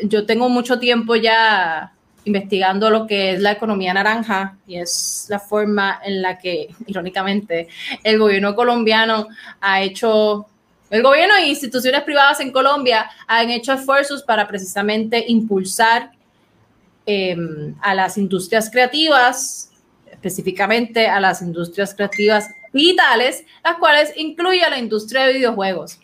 yo 0.03 0.27
tengo 0.27 0.49
mucho 0.49 0.79
tiempo 0.79 1.17
ya 1.17 1.94
investigando 2.25 2.91
lo 2.91 3.07
que 3.07 3.33
es 3.33 3.41
la 3.41 3.53
economía 3.53 3.95
naranja 3.95 4.57
y 4.67 4.77
es 4.77 5.27
la 5.29 5.39
forma 5.39 6.01
en 6.05 6.23
la 6.23 6.39
que, 6.39 6.69
irónicamente, 6.87 7.69
el 8.03 8.19
gobierno 8.19 8.55
colombiano 8.55 9.29
ha 9.61 9.83
hecho, 9.83 10.47
el 10.91 11.03
gobierno 11.03 11.35
e 11.37 11.49
instituciones 11.49 12.03
privadas 12.03 12.41
en 12.41 12.53
Colombia 12.53 13.11
han 13.27 13.51
hecho 13.51 13.73
esfuerzos 13.73 14.23
para 14.23 14.49
precisamente 14.49 15.25
impulsar 15.29 16.13
eh, 17.07 17.37
a 17.83 17.95
las 17.95 18.17
industrias 18.17 18.71
creativas, 18.71 19.71
específicamente 20.11 21.07
a 21.07 21.21
las 21.21 21.43
industrias 21.43 21.95
creativas 21.95 22.49
digitales, 22.73 23.45
las 23.63 23.77
cuales 23.77 24.13
incluye 24.17 24.63
a 24.63 24.71
la 24.71 24.79
industria 24.79 25.27
de 25.27 25.35
videojuegos. 25.35 25.99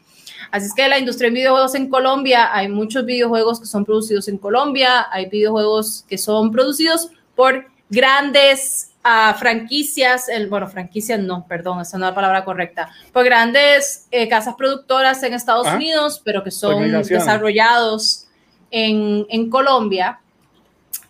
Así 0.50 0.66
es 0.66 0.74
que 0.74 0.88
la 0.88 0.98
industria 0.98 1.30
de 1.30 1.34
videojuegos 1.34 1.74
en 1.74 1.88
Colombia, 1.88 2.54
hay 2.54 2.68
muchos 2.68 3.04
videojuegos 3.04 3.60
que 3.60 3.66
son 3.66 3.84
producidos 3.84 4.28
en 4.28 4.38
Colombia, 4.38 5.06
hay 5.10 5.26
videojuegos 5.26 6.04
que 6.08 6.18
son 6.18 6.50
producidos 6.50 7.10
por 7.34 7.66
grandes 7.88 8.92
ah, 9.02 9.34
franquicias, 9.38 10.28
el, 10.28 10.48
bueno, 10.48 10.68
franquicias 10.68 11.20
no, 11.20 11.46
perdón, 11.46 11.80
esa 11.80 11.98
no 11.98 12.06
es 12.06 12.10
la 12.10 12.14
palabra 12.14 12.44
correcta, 12.44 12.90
por 13.12 13.24
grandes 13.24 14.06
eh, 14.10 14.28
casas 14.28 14.54
productoras 14.54 15.22
en 15.22 15.34
Estados 15.34 15.66
Ajá. 15.66 15.76
Unidos, 15.76 16.20
pero 16.24 16.42
que 16.44 16.50
son 16.50 16.90
desarrollados 17.02 18.26
en, 18.70 19.26
en 19.28 19.50
Colombia. 19.50 20.20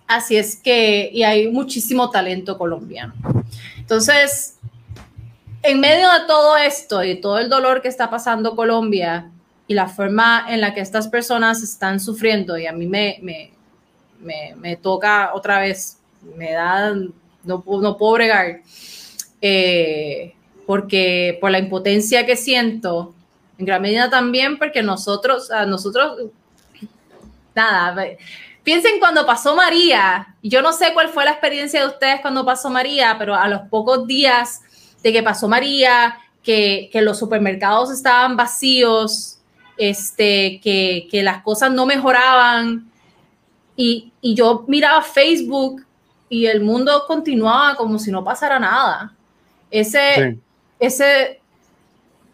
Así 0.06 0.36
es 0.36 0.56
que, 0.56 1.08
y 1.12 1.22
hay 1.22 1.48
muchísimo 1.52 2.10
talento 2.10 2.58
colombiano. 2.58 3.14
Entonces, 3.78 4.56
en 5.62 5.80
medio 5.80 6.10
de 6.10 6.26
todo 6.26 6.56
esto 6.56 7.04
y 7.04 7.20
todo 7.20 7.38
el 7.38 7.48
dolor 7.48 7.82
que 7.82 7.88
está 7.88 8.10
pasando 8.10 8.56
Colombia 8.56 9.30
y 9.66 9.74
la 9.74 9.88
forma 9.88 10.46
en 10.48 10.60
la 10.60 10.74
que 10.74 10.80
estas 10.80 11.08
personas 11.08 11.62
están 11.62 12.00
sufriendo, 12.00 12.58
y 12.58 12.66
a 12.66 12.72
mí 12.72 12.86
me, 12.86 13.18
me, 13.22 13.52
me, 14.18 14.54
me 14.56 14.76
toca 14.76 15.30
otra 15.32 15.60
vez, 15.60 15.98
me 16.36 16.52
da, 16.52 16.92
no, 17.44 17.64
no 17.64 17.96
puedo 17.96 18.12
bregar, 18.14 18.62
eh, 19.40 20.34
porque 20.66 21.38
por 21.40 21.50
la 21.50 21.58
impotencia 21.60 22.26
que 22.26 22.36
siento, 22.36 23.14
en 23.58 23.66
gran 23.66 23.82
medida 23.82 24.10
también 24.10 24.58
porque 24.58 24.82
nosotros, 24.82 25.50
a 25.50 25.66
nosotros, 25.66 26.30
nada, 27.54 27.94
piensen 28.64 28.98
cuando 28.98 29.24
pasó 29.24 29.54
María, 29.54 30.34
yo 30.42 30.62
no 30.62 30.72
sé 30.72 30.92
cuál 30.94 31.10
fue 31.10 31.24
la 31.24 31.32
experiencia 31.32 31.82
de 31.82 31.88
ustedes 31.88 32.20
cuando 32.22 32.44
pasó 32.44 32.70
María, 32.70 33.16
pero 33.18 33.36
a 33.36 33.46
los 33.48 33.60
pocos 33.68 34.06
días 34.06 34.62
de 35.02 35.12
que 35.12 35.22
pasó 35.22 35.48
María, 35.48 36.16
que, 36.42 36.88
que 36.92 37.02
los 37.02 37.18
supermercados 37.18 37.90
estaban 37.90 38.36
vacíos, 38.36 39.38
este, 39.76 40.60
que, 40.62 41.08
que 41.10 41.22
las 41.22 41.42
cosas 41.42 41.72
no 41.72 41.86
mejoraban, 41.86 42.90
y, 43.76 44.12
y 44.20 44.34
yo 44.34 44.64
miraba 44.68 45.02
Facebook 45.02 45.86
y 46.28 46.46
el 46.46 46.60
mundo 46.60 47.04
continuaba 47.06 47.74
como 47.76 47.98
si 47.98 48.10
no 48.10 48.22
pasara 48.22 48.58
nada. 48.58 49.14
Ese, 49.70 50.14
Sí. 50.14 50.38
ese, 50.78 51.40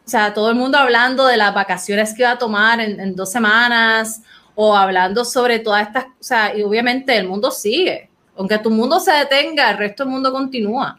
o 0.05 0.09
sea, 0.09 0.35
todo 0.35 0.51
el 0.51 0.57
mundo 0.57 0.77
hablando 0.79 1.27
de 1.27 1.37
las 1.37 1.55
vacaciones 1.55 2.15
que 2.15 2.23
iba 2.23 2.33
a 2.33 2.39
tomar 2.39 2.81
en, 2.81 2.99
en 2.99 3.15
dos 3.15 3.31
semanas 3.31 4.23
o 4.55 4.77
hablando 4.77 5.25
sobre 5.25 5.59
todas 5.61 5.87
estas, 5.87 6.07
o 6.07 6.23
sea, 6.25 6.57
y 6.57 6.63
obviamente 6.63 7.17
el 7.17 7.29
mundo 7.29 7.51
sigue. 7.51 8.09
Aunque 8.37 8.59
tu 8.59 8.71
mundo 8.71 8.99
se 9.01 9.13
detenga, 9.13 9.71
el 9.71 9.79
resto 9.79 10.03
del 10.05 10.13
mundo 10.13 10.33
continúa. 10.33 10.99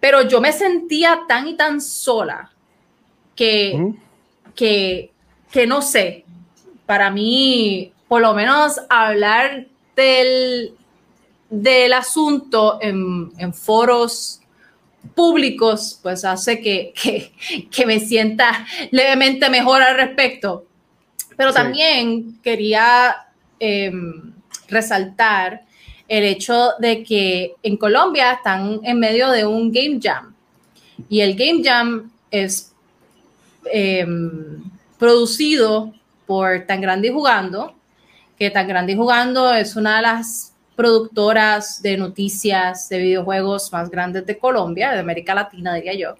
Pero 0.00 0.22
yo 0.22 0.40
me 0.40 0.52
sentía 0.52 1.20
tan 1.26 1.48
y 1.48 1.56
tan 1.56 1.80
sola 1.80 2.50
que, 3.34 3.94
que, 4.54 5.12
que 5.50 5.66
no 5.66 5.82
sé, 5.82 6.24
para 6.86 7.10
mí, 7.10 7.92
por 8.06 8.20
lo 8.22 8.32
menos 8.34 8.80
hablar 8.88 9.66
del, 9.96 10.74
del 11.50 11.92
asunto 11.92 12.78
en, 12.80 13.32
en 13.38 13.52
foros 13.52 14.40
públicos, 15.14 15.98
pues 16.02 16.24
hace 16.24 16.60
que, 16.60 16.92
que, 17.00 17.32
que 17.70 17.86
me 17.86 17.98
sienta 18.00 18.66
levemente 18.90 19.50
mejor 19.50 19.82
al 19.82 19.96
respecto. 19.96 20.64
Pero 21.36 21.50
Sí. 21.50 21.56
también 21.56 22.40
quería 22.42 23.16
em, 23.60 24.32
resaltar 24.68 25.62
el 26.08 26.24
hecho 26.24 26.70
de 26.78 27.04
que 27.04 27.54
en 27.62 27.76
Colombia 27.76 28.32
están 28.32 28.80
en 28.82 28.98
medio 28.98 29.30
de 29.30 29.44
un 29.46 29.70
game 29.70 30.00
jam. 30.02 30.34
Y 31.08 31.20
el 31.20 31.36
game 31.36 31.62
jam 31.62 32.10
es 32.30 32.72
em, 33.70 34.62
producido 34.98 35.92
por 36.26 36.64
Tan 36.66 36.80
Grande 36.80 37.08
y 37.08 37.12
Jugando, 37.12 37.74
que 38.38 38.50
Tan 38.50 38.66
Grande 38.66 38.94
y 38.94 38.96
Jugando 38.96 39.52
es 39.52 39.76
una 39.76 39.96
de 39.96 40.02
las 40.02 40.54
productoras 40.74 41.82
de 41.82 41.96
noticias 41.96 42.88
de 42.88 42.98
videojuegos 42.98 43.72
más 43.72 43.90
grandes 43.90 44.24
de 44.24 44.38
Colombia, 44.38 44.92
de 44.92 45.00
América 45.00 45.34
Latina, 45.34 45.74
diría 45.74 45.94
yo. 45.94 46.14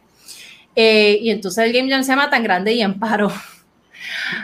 Eh, 0.76 1.18
y 1.22 1.30
entonces 1.30 1.64
el 1.64 1.72
Game 1.72 1.90
Jam 1.90 2.02
se 2.04 2.10
llama 2.10 2.28
Tan 2.28 2.42
Grande 2.42 2.72
y 2.72 2.82
en 2.82 2.98
paro. 2.98 3.32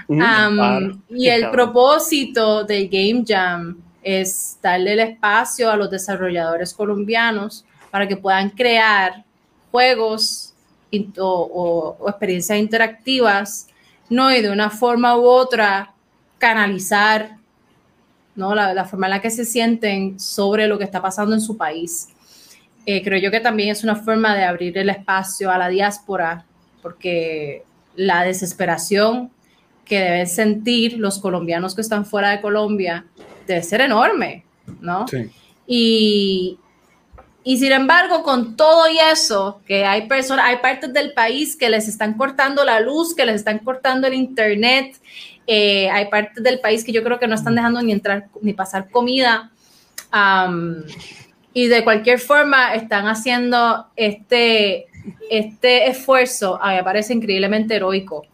Ujú. 0.08 0.20
Am, 0.22 0.56
Paro. 0.56 0.98
y 1.10 1.28
el 1.28 1.50
propósito 1.50 2.64
del 2.64 2.88
Game 2.88 3.24
Jam 3.26 3.83
es 4.04 4.58
darle 4.62 4.92
el 4.92 5.00
espacio 5.00 5.70
a 5.70 5.76
los 5.76 5.90
desarrolladores 5.90 6.72
colombianos 6.72 7.64
para 7.90 8.06
que 8.06 8.16
puedan 8.16 8.50
crear 8.50 9.24
juegos 9.72 10.54
o 11.18 11.96
experiencias 12.06 12.58
interactivas, 12.58 13.66
¿no? 14.08 14.32
Y 14.32 14.42
de 14.42 14.50
una 14.50 14.70
forma 14.70 15.16
u 15.16 15.24
otra 15.24 15.92
canalizar 16.38 17.38
¿no? 18.36 18.54
La, 18.54 18.74
la 18.74 18.84
forma 18.84 19.06
en 19.06 19.10
la 19.10 19.20
que 19.20 19.30
se 19.30 19.44
sienten 19.44 20.18
sobre 20.18 20.66
lo 20.66 20.78
que 20.78 20.84
está 20.84 21.00
pasando 21.00 21.34
en 21.34 21.40
su 21.40 21.56
país. 21.56 22.08
Eh, 22.86 23.02
creo 23.02 23.18
yo 23.18 23.30
que 23.30 23.40
también 23.40 23.70
es 23.70 23.84
una 23.84 23.96
forma 23.96 24.34
de 24.36 24.44
abrir 24.44 24.76
el 24.76 24.90
espacio 24.90 25.50
a 25.50 25.58
la 25.58 25.68
diáspora, 25.68 26.44
porque 26.82 27.62
la 27.96 28.24
desesperación 28.24 29.30
que 29.84 30.00
deben 30.00 30.26
sentir 30.26 30.98
los 30.98 31.18
colombianos 31.18 31.74
que 31.74 31.80
están 31.80 32.04
fuera 32.04 32.30
de 32.30 32.40
Colombia 32.40 33.06
debe 33.46 33.62
ser 33.62 33.80
enorme, 33.80 34.44
¿no? 34.80 35.06
Sí. 35.08 35.30
Y, 35.66 36.58
y 37.42 37.58
sin 37.58 37.72
embargo, 37.72 38.22
con 38.22 38.56
todo 38.56 38.88
y 38.90 38.98
eso, 38.98 39.60
que 39.66 39.84
hay 39.84 40.08
personas, 40.08 40.46
hay 40.46 40.56
partes 40.56 40.92
del 40.92 41.12
país 41.12 41.56
que 41.56 41.68
les 41.68 41.88
están 41.88 42.14
cortando 42.14 42.64
la 42.64 42.80
luz, 42.80 43.14
que 43.14 43.26
les 43.26 43.36
están 43.36 43.58
cortando 43.58 44.06
el 44.06 44.14
internet, 44.14 44.96
eh, 45.46 45.90
hay 45.90 46.06
partes 46.06 46.42
del 46.42 46.60
país 46.60 46.84
que 46.84 46.92
yo 46.92 47.04
creo 47.04 47.18
que 47.18 47.26
no 47.26 47.34
están 47.34 47.54
dejando 47.54 47.82
ni 47.82 47.92
entrar 47.92 48.28
ni 48.40 48.54
pasar 48.54 48.90
comida. 48.90 49.50
y 51.52 51.66
de 51.68 51.84
cualquier 51.84 52.18
forma 52.18 52.74
están 52.74 53.06
haciendo 53.06 53.86
este, 53.94 54.86
este 55.30 55.88
esfuerzo, 55.88 56.58
a 56.62 56.70
mí 56.70 56.76
me 56.76 56.84
parece 56.84 57.12
increíblemente 57.12 57.76
heroico. 57.76 58.24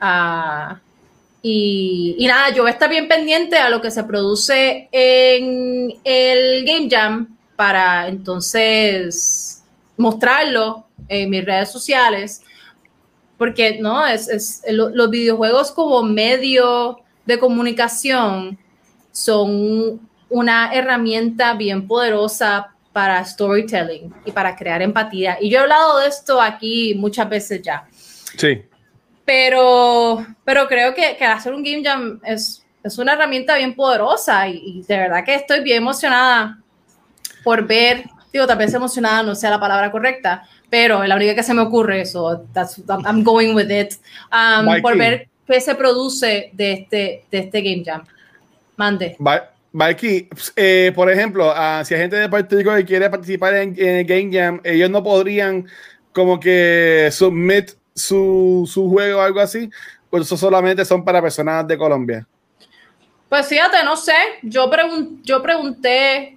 Ah, 0.00 0.78
y, 1.42 2.16
y 2.18 2.26
nada, 2.26 2.50
yo 2.50 2.62
voy 2.62 2.70
a 2.70 2.72
estar 2.74 2.90
bien 2.90 3.08
pendiente 3.08 3.56
a 3.56 3.68
lo 3.70 3.80
que 3.80 3.90
se 3.90 4.04
produce 4.04 4.88
en 4.92 5.94
el 6.04 6.64
Game 6.64 6.88
Jam 6.90 7.36
para 7.56 8.08
entonces 8.08 9.62
mostrarlo 9.96 10.86
en 11.08 11.30
mis 11.30 11.44
redes 11.44 11.70
sociales. 11.70 12.42
porque 13.36 13.78
no, 13.80 14.04
es, 14.04 14.28
es 14.28 14.62
lo- 14.70 14.88
los 14.90 15.10
videojuegos 15.10 15.70
como 15.70 16.02
medio 16.02 16.98
de 17.24 17.38
comunicación 17.38 18.58
son 19.12 20.00
una 20.28 20.72
herramienta 20.74 21.54
bien 21.54 21.86
poderosa 21.86 22.74
para 22.92 23.24
storytelling 23.24 24.12
y 24.24 24.32
para 24.32 24.56
crear 24.56 24.82
empatía. 24.82 25.38
Y 25.40 25.50
yo 25.50 25.58
he 25.58 25.62
hablado 25.62 25.98
de 26.00 26.08
esto 26.08 26.40
aquí 26.40 26.94
muchas 26.96 27.28
veces 27.28 27.62
ya. 27.62 27.86
Sí. 28.36 28.62
Pero, 29.28 30.24
pero 30.42 30.66
creo 30.66 30.94
que, 30.94 31.14
que 31.18 31.24
hacer 31.26 31.52
un 31.52 31.62
game 31.62 31.84
jam 31.84 32.18
es, 32.24 32.64
es 32.82 32.96
una 32.96 33.12
herramienta 33.12 33.58
bien 33.58 33.74
poderosa 33.74 34.48
y, 34.48 34.56
y 34.64 34.82
de 34.88 34.96
verdad 34.96 35.22
que 35.22 35.34
estoy 35.34 35.62
bien 35.62 35.82
emocionada 35.82 36.58
por 37.44 37.66
ver, 37.66 38.04
digo, 38.32 38.46
tal 38.46 38.56
vez 38.56 38.72
emocionada 38.72 39.22
no 39.22 39.34
sea 39.34 39.50
la 39.50 39.60
palabra 39.60 39.90
correcta, 39.90 40.48
pero 40.70 41.02
es 41.02 41.10
la 41.10 41.16
única 41.16 41.34
que 41.34 41.42
se 41.42 41.52
me 41.52 41.60
ocurre 41.60 42.00
eso, 42.00 42.46
that's, 42.54 42.82
I'm, 42.88 43.22
going 43.22 43.54
with 43.54 43.70
it, 43.70 43.96
um, 44.32 44.80
por 44.80 44.96
ver 44.96 45.28
qué 45.46 45.60
se 45.60 45.74
produce 45.74 46.48
de 46.54 46.72
este, 46.72 47.24
de 47.30 47.38
este 47.38 47.60
game 47.60 47.82
jam. 47.84 48.06
Mande. 48.78 49.14
Va- 49.20 49.50
Valky, 49.72 50.26
eh, 50.56 50.90
por 50.94 51.12
ejemplo, 51.12 51.52
ah, 51.54 51.82
si 51.84 51.92
hay 51.92 52.00
gente 52.00 52.16
de 52.16 52.30
Puerto 52.30 52.56
Rico 52.56 52.74
que 52.74 52.86
quiere 52.86 53.10
participar 53.10 53.54
en, 53.56 53.74
en 53.78 53.96
el 53.96 54.04
Game 54.06 54.30
Jam, 54.32 54.58
ellos 54.64 54.88
no 54.88 55.02
podrían 55.02 55.66
como 56.14 56.40
que 56.40 57.10
submit 57.12 57.72
su, 57.98 58.68
su 58.72 58.88
juego 58.88 59.18
o 59.18 59.22
algo 59.22 59.40
así, 59.40 59.68
o 60.10 60.18
eso 60.18 60.36
solamente 60.36 60.84
son 60.84 61.04
para 61.04 61.20
personas 61.20 61.66
de 61.66 61.76
Colombia. 61.76 62.26
Pues 63.28 63.46
fíjate, 63.46 63.84
no 63.84 63.96
sé, 63.96 64.14
yo, 64.42 64.70
pregun- 64.70 65.20
yo 65.22 65.42
pregunté. 65.42 66.34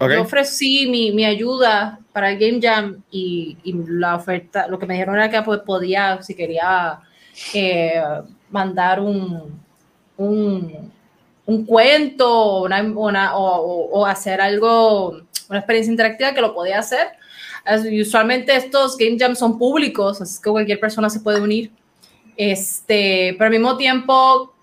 Yo 0.00 0.22
ofrecí 0.22 0.86
mi, 0.88 1.10
mi 1.10 1.24
ayuda 1.24 1.98
para 2.12 2.30
el 2.30 2.38
Game 2.38 2.60
Jam 2.62 3.02
y, 3.10 3.56
y 3.64 3.74
la 3.88 4.14
oferta, 4.14 4.68
lo 4.68 4.78
que 4.78 4.86
me 4.86 4.94
dijeron 4.94 5.16
era 5.16 5.28
que 5.28 5.42
pues, 5.42 5.60
podía, 5.60 6.22
si 6.22 6.34
quería 6.36 7.00
eh, 7.52 8.00
mandar 8.50 9.00
un, 9.00 9.60
un, 10.16 10.92
un 11.46 11.66
cuento 11.66 12.62
una, 12.62 12.80
una- 12.82 13.36
o, 13.36 13.44
o- 13.60 14.00
o 14.00 14.06
hacer 14.06 14.40
algo, 14.40 15.20
una 15.48 15.58
experiencia 15.58 15.90
interactiva 15.90 16.32
que 16.32 16.40
lo 16.42 16.54
podía 16.54 16.78
hacer. 16.78 17.08
Usualmente 18.00 18.54
estos 18.54 18.96
Game 18.96 19.16
Jams 19.18 19.38
son 19.38 19.58
públicos, 19.58 20.20
así 20.20 20.40
que 20.42 20.50
cualquier 20.50 20.80
persona 20.80 21.10
se 21.10 21.20
puede 21.20 21.40
unir. 21.40 21.70
Este, 22.36 23.34
pero 23.36 23.46
al 23.46 23.50
mismo 23.50 23.76
tiempo, 23.76 24.54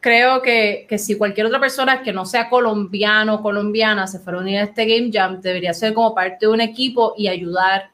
creo 0.00 0.42
que, 0.42 0.86
que 0.88 0.98
si 0.98 1.16
cualquier 1.16 1.46
otra 1.46 1.60
persona 1.60 2.02
que 2.02 2.12
no 2.12 2.26
sea 2.26 2.48
colombiano 2.48 3.36
o 3.36 3.42
colombiana 3.42 4.06
se 4.06 4.18
fuera 4.18 4.38
a 4.38 4.42
unir 4.42 4.58
a 4.58 4.62
este 4.64 4.84
Game 4.84 5.10
Jam, 5.12 5.40
debería 5.40 5.72
ser 5.72 5.94
como 5.94 6.14
parte 6.14 6.46
de 6.46 6.52
un 6.52 6.60
equipo 6.60 7.14
y 7.16 7.28
ayudar 7.28 7.90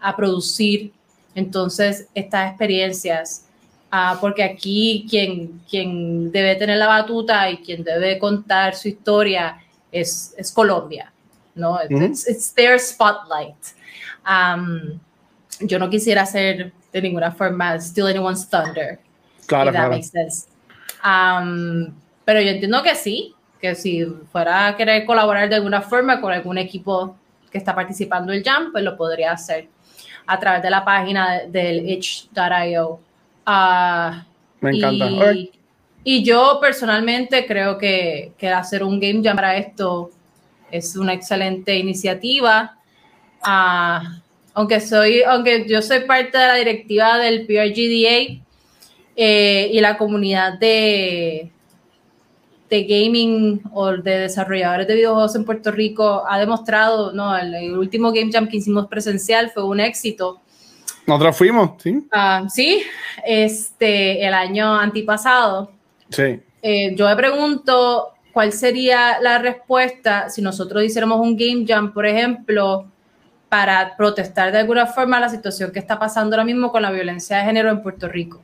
a 0.00 0.14
producir 0.14 0.92
entonces 1.34 2.08
estas 2.14 2.50
experiencias. 2.50 3.46
Ah, 3.90 4.18
porque 4.20 4.42
aquí 4.42 5.06
quien, 5.08 5.60
quien 5.68 6.30
debe 6.32 6.56
tener 6.56 6.76
la 6.76 6.88
batuta 6.88 7.48
y 7.50 7.58
quien 7.58 7.84
debe 7.84 8.18
contar 8.18 8.74
su 8.74 8.88
historia 8.88 9.62
es, 9.92 10.34
es 10.36 10.50
Colombia, 10.52 11.12
¿no? 11.54 11.78
Ujú. 11.88 12.04
It's, 12.04 12.28
it's 12.28 12.52
their 12.52 12.78
spotlight. 12.78 13.56
Um, 14.26 14.98
yo 15.60 15.78
no 15.78 15.88
quisiera 15.88 16.22
hacer 16.22 16.72
de 16.92 17.02
ninguna 17.02 17.30
forma 17.32 17.78
steal 17.80 18.08
anyone's 18.08 18.48
thunder. 18.48 18.98
Claro, 19.46 19.66
that 19.72 19.78
claro. 19.78 19.90
makes 19.90 20.08
sense. 20.10 20.48
Um, 21.04 21.94
pero 22.24 22.40
yo 22.40 22.50
entiendo 22.50 22.82
que 22.82 22.94
sí, 22.94 23.34
que 23.60 23.74
si 23.74 24.04
fuera 24.32 24.68
a 24.68 24.76
querer 24.76 25.06
colaborar 25.06 25.48
de 25.48 25.54
alguna 25.56 25.80
forma 25.82 26.20
con 26.20 26.32
algún 26.32 26.58
equipo 26.58 27.16
que 27.50 27.58
está 27.58 27.74
participando 27.74 28.32
el 28.32 28.42
Jam, 28.42 28.72
pues 28.72 28.82
lo 28.84 28.96
podría 28.96 29.32
hacer 29.32 29.68
a 30.26 30.38
través 30.40 30.62
de 30.62 30.70
la 30.70 30.84
página 30.84 31.38
de- 31.42 31.48
del 31.50 31.88
itch.io. 31.88 32.98
Ah, 33.46 34.24
Me 34.60 34.70
encanta. 34.76 35.32
y, 35.32 35.52
y 36.02 36.24
yo 36.24 36.58
personalmente 36.60 37.46
creo 37.46 37.78
que, 37.78 38.32
que 38.36 38.48
hacer 38.48 38.82
un 38.82 38.98
game 38.98 39.22
jam 39.22 39.36
para 39.36 39.56
esto 39.56 40.10
es 40.72 40.96
una 40.96 41.12
excelente 41.12 41.76
iniciativa. 41.76 42.76
Ah, 43.42 44.20
aunque 44.54 44.80
soy, 44.80 45.22
aunque 45.22 45.66
yo 45.68 45.82
soy 45.82 46.00
parte 46.00 46.38
de 46.38 46.46
la 46.46 46.54
directiva 46.54 47.18
del 47.18 47.46
PRGDA 47.46 48.42
eh, 49.16 49.70
y 49.72 49.80
la 49.80 49.98
comunidad 49.98 50.58
de, 50.58 51.50
de 52.70 52.84
gaming 52.84 53.62
o 53.72 53.92
de 53.92 54.18
desarrolladores 54.20 54.86
de 54.86 54.94
videojuegos 54.94 55.36
en 55.36 55.44
Puerto 55.44 55.70
Rico 55.70 56.24
ha 56.28 56.38
demostrado, 56.38 57.12
no, 57.12 57.36
el, 57.36 57.54
el 57.54 57.76
último 57.76 58.12
game 58.12 58.32
jam 58.32 58.48
que 58.48 58.56
hicimos 58.56 58.86
presencial 58.86 59.50
fue 59.50 59.64
un 59.64 59.80
éxito. 59.80 60.40
Nosotros 61.06 61.36
fuimos, 61.36 61.82
¿sí? 61.82 62.04
Ah, 62.10 62.46
sí, 62.48 62.82
este, 63.24 64.26
el 64.26 64.34
año 64.34 64.74
antipasado. 64.74 65.70
Sí. 66.10 66.40
Eh, 66.62 66.94
yo 66.96 67.06
me 67.06 67.14
pregunto 67.14 68.08
cuál 68.32 68.52
sería 68.52 69.20
la 69.20 69.38
respuesta 69.38 70.28
si 70.28 70.42
nosotros 70.42 70.82
hiciéramos 70.82 71.20
un 71.20 71.36
game 71.36 71.64
jam, 71.66 71.92
por 71.92 72.06
ejemplo, 72.06 72.90
para 73.48 73.96
protestar 73.96 74.52
de 74.52 74.58
alguna 74.58 74.86
forma 74.86 75.20
la 75.20 75.28
situación 75.28 75.70
que 75.70 75.78
está 75.78 75.98
pasando 75.98 76.34
ahora 76.34 76.44
mismo 76.44 76.72
con 76.72 76.82
la 76.82 76.90
violencia 76.90 77.38
de 77.38 77.44
género 77.44 77.70
en 77.70 77.82
Puerto 77.82 78.08
Rico. 78.08 78.42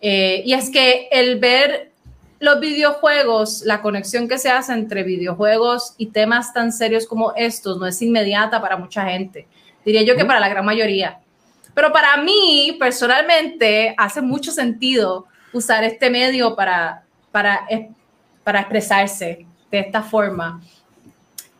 Eh, 0.00 0.42
y 0.44 0.52
es 0.52 0.70
que 0.70 1.08
el 1.10 1.38
ver 1.38 1.92
los 2.38 2.60
videojuegos, 2.60 3.62
la 3.64 3.80
conexión 3.80 4.28
que 4.28 4.38
se 4.38 4.50
hace 4.50 4.72
entre 4.72 5.02
videojuegos 5.02 5.94
y 5.96 6.06
temas 6.06 6.52
tan 6.52 6.72
serios 6.72 7.06
como 7.06 7.32
estos 7.36 7.78
no 7.78 7.86
es 7.86 8.00
inmediata 8.02 8.60
para 8.60 8.76
mucha 8.76 9.04
gente. 9.06 9.48
Diría 9.84 10.02
yo 10.02 10.14
que 10.16 10.24
para 10.24 10.40
la 10.40 10.48
gran 10.48 10.64
mayoría. 10.64 11.20
Pero 11.74 11.92
para 11.92 12.16
mí, 12.18 12.76
personalmente, 12.78 13.94
hace 13.96 14.20
mucho 14.20 14.52
sentido 14.52 15.26
usar 15.52 15.84
este 15.84 16.10
medio 16.10 16.54
para, 16.54 17.04
para, 17.32 17.66
para 18.44 18.60
expresarse 18.60 19.46
de 19.70 19.78
esta 19.78 20.02
forma 20.02 20.62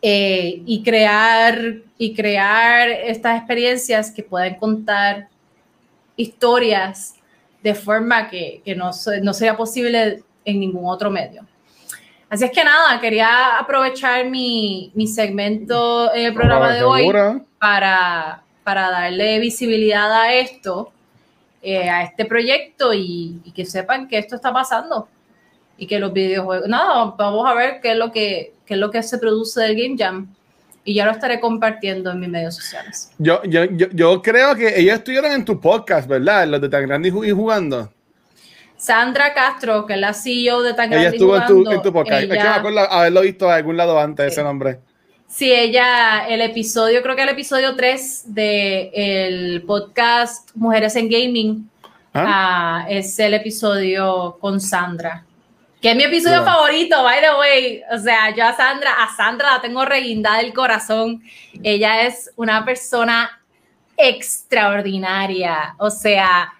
eh, 0.07 0.61
y, 0.67 0.83
crear, 0.83 1.77
y 1.97 2.13
crear 2.13 2.87
estas 2.89 3.39
experiencias 3.39 4.11
que 4.11 4.21
pueden 4.21 4.53
contar 4.53 5.29
historias 6.15 7.15
de 7.63 7.73
forma 7.73 8.29
que, 8.29 8.61
que 8.63 8.75
no, 8.75 8.91
no 9.23 9.33
sería 9.33 9.57
posible 9.57 10.21
en 10.45 10.59
ningún 10.59 10.87
otro 10.87 11.09
medio. 11.09 11.43
Así 12.29 12.45
es 12.45 12.51
que 12.51 12.63
nada, 12.63 13.01
quería 13.01 13.57
aprovechar 13.57 14.25
mi, 14.29 14.91
mi 14.93 15.07
segmento 15.07 16.13
en 16.13 16.25
el 16.25 16.35
programa 16.35 16.75
de 16.75 16.83
hoy 16.83 17.11
para, 17.57 18.43
para 18.63 18.91
darle 18.91 19.39
visibilidad 19.39 20.13
a 20.13 20.33
esto, 20.33 20.91
eh, 21.63 21.89
a 21.89 22.03
este 22.03 22.25
proyecto 22.25 22.93
y, 22.93 23.41
y 23.43 23.51
que 23.53 23.65
sepan 23.65 24.07
que 24.07 24.19
esto 24.19 24.35
está 24.35 24.53
pasando 24.53 25.07
y 25.77 25.87
que 25.87 25.99
los 25.99 26.13
videojuegos, 26.13 26.67
nada, 26.69 27.13
vamos 27.17 27.45
a 27.47 27.53
ver 27.53 27.79
qué 27.81 27.91
es 27.91 27.97
lo 27.97 28.11
que, 28.11 28.53
qué 28.65 28.73
es 28.75 28.79
lo 28.79 28.91
que 28.91 29.03
se 29.03 29.17
produce 29.17 29.61
del 29.61 29.75
Game 29.75 29.95
Jam 29.97 30.27
y 30.83 30.93
ya 30.93 31.05
lo 31.05 31.11
estaré 31.11 31.39
compartiendo 31.39 32.11
en 32.11 32.19
mis 32.19 32.29
medios 32.29 32.55
sociales. 32.55 33.11
Yo, 33.17 33.41
yo, 33.43 33.65
yo, 33.65 33.87
yo 33.91 34.21
creo 34.21 34.55
que 34.55 34.79
ellos 34.79 34.95
estuvieron 34.95 35.31
en 35.31 35.43
tu 35.43 35.59
podcast, 35.59 36.07
¿verdad? 36.07 36.47
Los 36.47 36.61
de 36.61 36.69
Tan 36.69 36.85
Grande 36.87 37.09
y 37.09 37.11
Ju- 37.11 37.27
y 37.27 37.31
Jugando. 37.31 37.91
Sandra 38.77 39.33
Castro, 39.33 39.85
que 39.85 39.93
es 39.93 39.99
la 39.99 40.13
CEO 40.13 40.61
de 40.61 40.73
Tan 40.73 40.91
Ella 40.91 41.01
Grande 41.01 41.17
y 41.17 41.19
estuvo 41.19 41.35
en 41.37 41.45
tu, 41.47 41.53
Jugando, 41.53 41.71
en 41.71 41.81
tu 41.81 41.93
podcast. 41.93 42.21
es 42.23 42.27
que 42.29 42.33
me 42.35 42.39
ella- 42.39 42.55
acuerdo 42.55 42.79
haberlo 42.91 43.21
visto 43.21 43.45
en 43.47 43.51
algún 43.53 43.77
lado 43.77 43.99
antes, 43.99 44.25
Sí. 44.27 44.31
ese 44.33 44.43
nombre. 44.43 44.79
Sí, 45.27 45.51
ella, 45.51 46.27
el 46.29 46.41
episodio, 46.41 47.01
creo 47.01 47.15
que 47.15 47.23
el 47.23 47.29
episodio 47.29 47.75
3 47.75 48.23
del 48.33 49.63
podcast 49.65 50.51
Mujeres 50.55 50.95
en 50.95 51.09
Gaming 51.09 51.69
¿Ah? 52.13 52.83
ah, 52.83 52.85
es 52.89 53.17
el 53.19 53.33
episodio 53.33 54.37
con 54.39 54.61
Sandra. 54.61 55.25
Que 55.85 55.91
es 55.91 55.97
mi 55.97 56.03
episodio 56.05 56.43
favorito, 56.43 57.03
by 57.03 57.21
the 57.21 57.39
way. 57.39 57.83
O 57.93 57.99
sea, 57.99 58.33
yo 58.35 58.43
a 58.43 58.53
Sandra, 58.53 59.03
a 59.03 59.15
Sandra 59.15 59.51
la 59.51 59.61
tengo 59.61 59.85
reguindada 59.85 60.39
del 60.39 60.51
corazón. 60.51 61.21
Ella 61.61 62.01
es 62.07 62.31
una 62.37 62.65
persona 62.65 63.39
extraordinaria. 63.95 65.75
O 65.77 65.91
sea, 65.91 66.51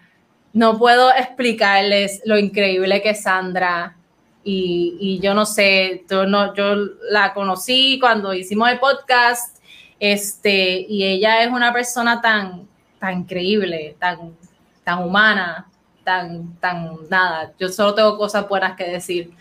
no 0.53 0.77
puedo 0.77 1.11
explicarles 1.11 2.21
lo 2.25 2.37
increíble 2.37 3.01
que 3.01 3.09
es 3.09 3.23
Sandra. 3.23 3.95
Y, 4.43 4.95
y 4.99 5.19
yo 5.19 5.33
no 5.33 5.47
sé, 5.47 6.05
yo, 6.07 6.27
no, 6.27 6.53
yo 6.53 6.75
la 7.09 7.33
conocí 7.33 7.97
cuando 7.99 8.31
hicimos 8.31 8.69
el 8.69 8.77
podcast, 8.77 9.57
este, 9.99 10.85
y 10.87 11.03
ella 11.03 11.41
es 11.41 11.49
una 11.49 11.73
persona 11.73 12.21
tan, 12.21 12.67
tan 12.99 13.21
increíble, 13.21 13.95
tan, 13.97 14.37
tan 14.83 15.01
humana, 15.01 15.67
tan, 16.05 16.55
tan 16.61 16.95
nada. 17.09 17.51
Yo 17.59 17.67
solo 17.67 17.93
tengo 17.93 18.17
cosas 18.17 18.47
buenas 18.47 18.77
que 18.77 18.85
decir. 18.85 19.31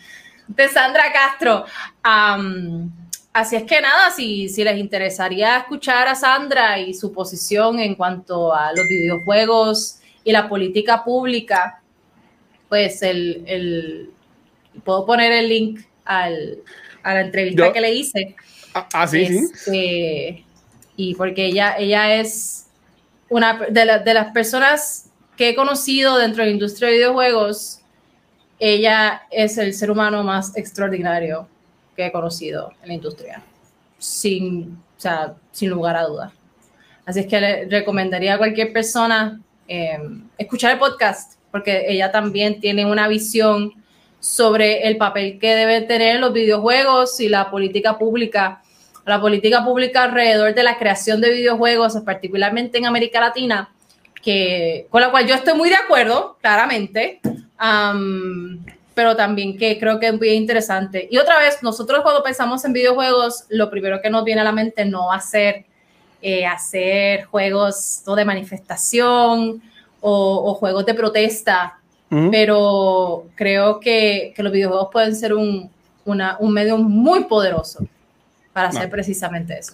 De 0.48 0.68
Sandra 0.68 1.04
Castro. 1.12 1.64
Así 3.32 3.56
es 3.56 3.64
que 3.64 3.80
nada, 3.80 4.10
si, 4.12 4.48
si 4.48 4.62
les 4.62 4.78
interesaría 4.78 5.58
escuchar 5.58 6.06
a 6.06 6.14
Sandra 6.14 6.78
y 6.78 6.94
su 6.94 7.12
posición 7.12 7.80
en 7.80 7.96
cuanto 7.96 8.54
a 8.54 8.72
los 8.72 8.86
videojuegos 8.88 9.98
y 10.22 10.30
la 10.30 10.48
política 10.48 11.02
pública, 11.02 11.80
pues 12.68 13.02
el, 13.02 13.42
el- 13.46 14.10
puedo 14.84 15.04
poner 15.04 15.32
el 15.32 15.48
link 15.48 15.80
al, 16.04 16.58
a 17.02 17.14
la 17.14 17.20
entrevista 17.22 17.66
Yo- 17.66 17.72
que 17.72 17.80
le 17.80 17.92
hice. 17.92 18.36
Ah, 18.72 18.88
ah, 18.92 19.06
sí, 19.06 19.26
sí. 19.26 19.36
Este, 19.52 20.44
Y 20.96 21.14
porque 21.16 21.46
ella, 21.46 21.74
ella 21.76 22.14
es 22.14 22.66
una 23.28 23.58
de, 23.68 23.84
la- 23.84 23.98
de 23.98 24.14
las 24.14 24.32
personas 24.32 25.03
que 25.36 25.50
he 25.50 25.54
conocido 25.54 26.16
dentro 26.16 26.42
de 26.42 26.50
la 26.50 26.52
industria 26.52 26.88
de 26.88 26.94
videojuegos, 26.96 27.80
ella 28.58 29.22
es 29.30 29.58
el 29.58 29.74
ser 29.74 29.90
humano 29.90 30.22
más 30.22 30.56
extraordinario 30.56 31.48
que 31.96 32.06
he 32.06 32.12
conocido 32.12 32.72
en 32.82 32.88
la 32.88 32.94
industria, 32.94 33.42
sin, 33.98 34.78
o 34.96 35.00
sea, 35.00 35.34
sin 35.52 35.70
lugar 35.70 35.96
a 35.96 36.04
dudas. 36.04 36.32
Así 37.04 37.20
es 37.20 37.26
que 37.26 37.40
le 37.40 37.64
recomendaría 37.66 38.34
a 38.34 38.38
cualquier 38.38 38.72
persona 38.72 39.40
eh, 39.68 39.98
escuchar 40.38 40.72
el 40.72 40.78
podcast, 40.78 41.38
porque 41.50 41.84
ella 41.88 42.10
también 42.10 42.60
tiene 42.60 42.86
una 42.86 43.08
visión 43.08 43.72
sobre 44.20 44.88
el 44.88 44.96
papel 44.96 45.38
que 45.38 45.54
deben 45.54 45.86
tener 45.86 46.18
los 46.18 46.32
videojuegos 46.32 47.20
y 47.20 47.28
la 47.28 47.50
política 47.50 47.98
pública, 47.98 48.62
la 49.04 49.20
política 49.20 49.62
pública 49.62 50.04
alrededor 50.04 50.54
de 50.54 50.62
la 50.62 50.78
creación 50.78 51.20
de 51.20 51.30
videojuegos, 51.30 51.94
particularmente 52.06 52.78
en 52.78 52.86
América 52.86 53.20
Latina, 53.20 53.73
que, 54.24 54.86
con 54.90 55.00
la 55.02 55.10
cual 55.10 55.26
yo 55.26 55.34
estoy 55.34 55.54
muy 55.54 55.68
de 55.68 55.74
acuerdo, 55.76 56.38
claramente, 56.40 57.20
am, 57.58 58.64
pero 58.94 59.16
también 59.16 59.58
que 59.58 59.78
creo 59.78 59.98
que 60.00 60.06
es 60.08 60.14
muy 60.18 60.30
interesante. 60.30 61.06
Y 61.10 61.18
otra 61.18 61.38
vez, 61.38 61.62
nosotros 61.62 62.00
cuando 62.02 62.22
pensamos 62.22 62.64
en 62.64 62.72
videojuegos, 62.72 63.44
lo 63.48 63.68
primero 63.70 64.00
que 64.00 64.08
nos 64.10 64.24
viene 64.24 64.40
a 64.40 64.44
la 64.44 64.52
mente 64.52 64.84
no 64.84 65.08
va 65.08 65.16
a 65.16 65.20
ser 65.20 65.64
eh, 66.22 66.46
hacer 66.46 67.24
juegos 67.24 68.02
¿no? 68.06 68.14
de 68.14 68.24
manifestación 68.24 69.60
o, 70.00 70.50
o 70.50 70.54
juegos 70.54 70.86
de 70.86 70.94
protesta, 70.94 71.78
pero 72.30 73.26
creo 73.34 73.80
que, 73.80 74.32
que 74.36 74.42
los 74.42 74.52
videojuegos 74.52 74.88
pueden 74.92 75.16
ser 75.16 75.34
un, 75.34 75.68
una- 76.04 76.36
un 76.38 76.52
medio 76.52 76.76
muy 76.78 77.24
poderoso 77.24 77.84
para 78.52 78.68
hacer 78.68 78.84
No. 78.84 78.90
precisamente 78.90 79.58
eso. 79.58 79.72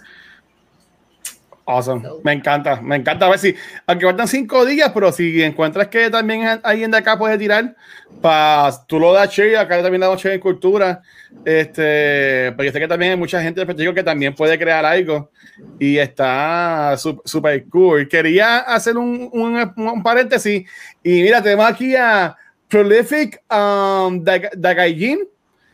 Awesome. 1.70 2.02
Me 2.24 2.32
encanta, 2.32 2.80
me 2.80 2.96
encanta. 2.96 3.26
A 3.26 3.30
ver 3.30 3.38
si, 3.38 3.54
aunque 3.86 4.04
faltan 4.06 4.26
cinco 4.26 4.64
días, 4.64 4.90
pero 4.92 5.12
si 5.12 5.40
encuentras 5.42 5.86
que 5.86 6.10
también 6.10 6.60
alguien 6.62 6.90
de 6.90 6.98
acá 6.98 7.16
puede 7.16 7.38
tirar, 7.38 7.76
para 8.20 8.70
tú 8.88 8.98
lo 8.98 9.12
das 9.12 9.30
Che, 9.30 9.56
acá 9.56 9.80
también 9.80 10.00
damos 10.00 10.20
Che 10.20 10.34
en 10.34 10.40
cultura. 10.40 11.00
Este, 11.44 12.52
porque 12.56 12.72
sé 12.72 12.80
que 12.80 12.88
también 12.88 13.12
hay 13.12 13.16
mucha 13.18 13.40
gente 13.40 13.64
de 13.64 13.94
que 13.94 14.02
también 14.02 14.34
puede 14.34 14.58
crear 14.58 14.84
algo 14.84 15.30
y 15.78 15.96
está 15.96 16.96
súper 16.96 17.64
cool. 17.68 18.08
Quería 18.08 18.58
hacer 18.58 18.96
un, 18.96 19.30
un, 19.32 19.72
un 19.76 20.02
paréntesis 20.02 20.68
y 21.04 21.22
mira, 21.22 21.40
tenemos 21.40 21.66
aquí 21.66 21.94
a 21.94 22.36
Prolific 22.68 23.40
um, 23.48 24.24
Dag- 24.24 24.50
Dagaijin. 24.56 25.20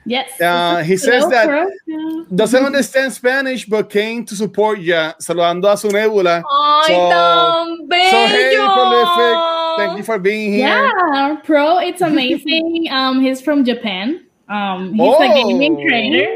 Yes. 0.06 0.40
Uh, 0.40 0.82
he 0.84 0.94
Hello, 0.94 0.96
says 0.96 1.28
that 1.30 1.46
bro. 1.48 2.24
Doesn't 2.34 2.64
understand 2.64 3.12
Spanish 3.12 3.66
but 3.66 3.90
came 3.90 4.24
to 4.26 4.36
support 4.36 4.78
ya. 4.78 5.14
Saludando 5.20 5.66
a 5.72 5.76
su 5.76 5.88
nebula. 5.88 6.42
¡Ay, 6.48 6.86
So- 6.86 7.10
tan 7.10 7.76
So 7.90 8.26
hey, 8.26 8.54
prolific. 8.56 9.36
Thank 9.78 9.98
you 9.98 10.04
for 10.04 10.18
being 10.18 10.52
here. 10.52 10.68
Yeah, 10.68 11.36
Pro, 11.44 11.78
it's 11.78 12.00
amazing. 12.00 12.86
um, 12.92 13.20
he's 13.20 13.40
from 13.42 13.64
Japan. 13.64 14.24
Um, 14.48 14.94
he's 14.94 15.00
a 15.02 15.28
Oh. 15.28 15.34
gaming 15.34 15.74
creator, 15.76 16.34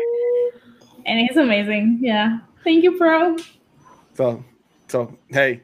and 1.07 1.21
he's 1.21 1.37
amazing. 1.37 2.01
Yeah, 2.03 2.39
thank 2.64 2.83
you, 2.83 2.99
Pro. 2.99 3.37
So, 4.14 4.45
so, 4.89 5.16
hey. 5.31 5.62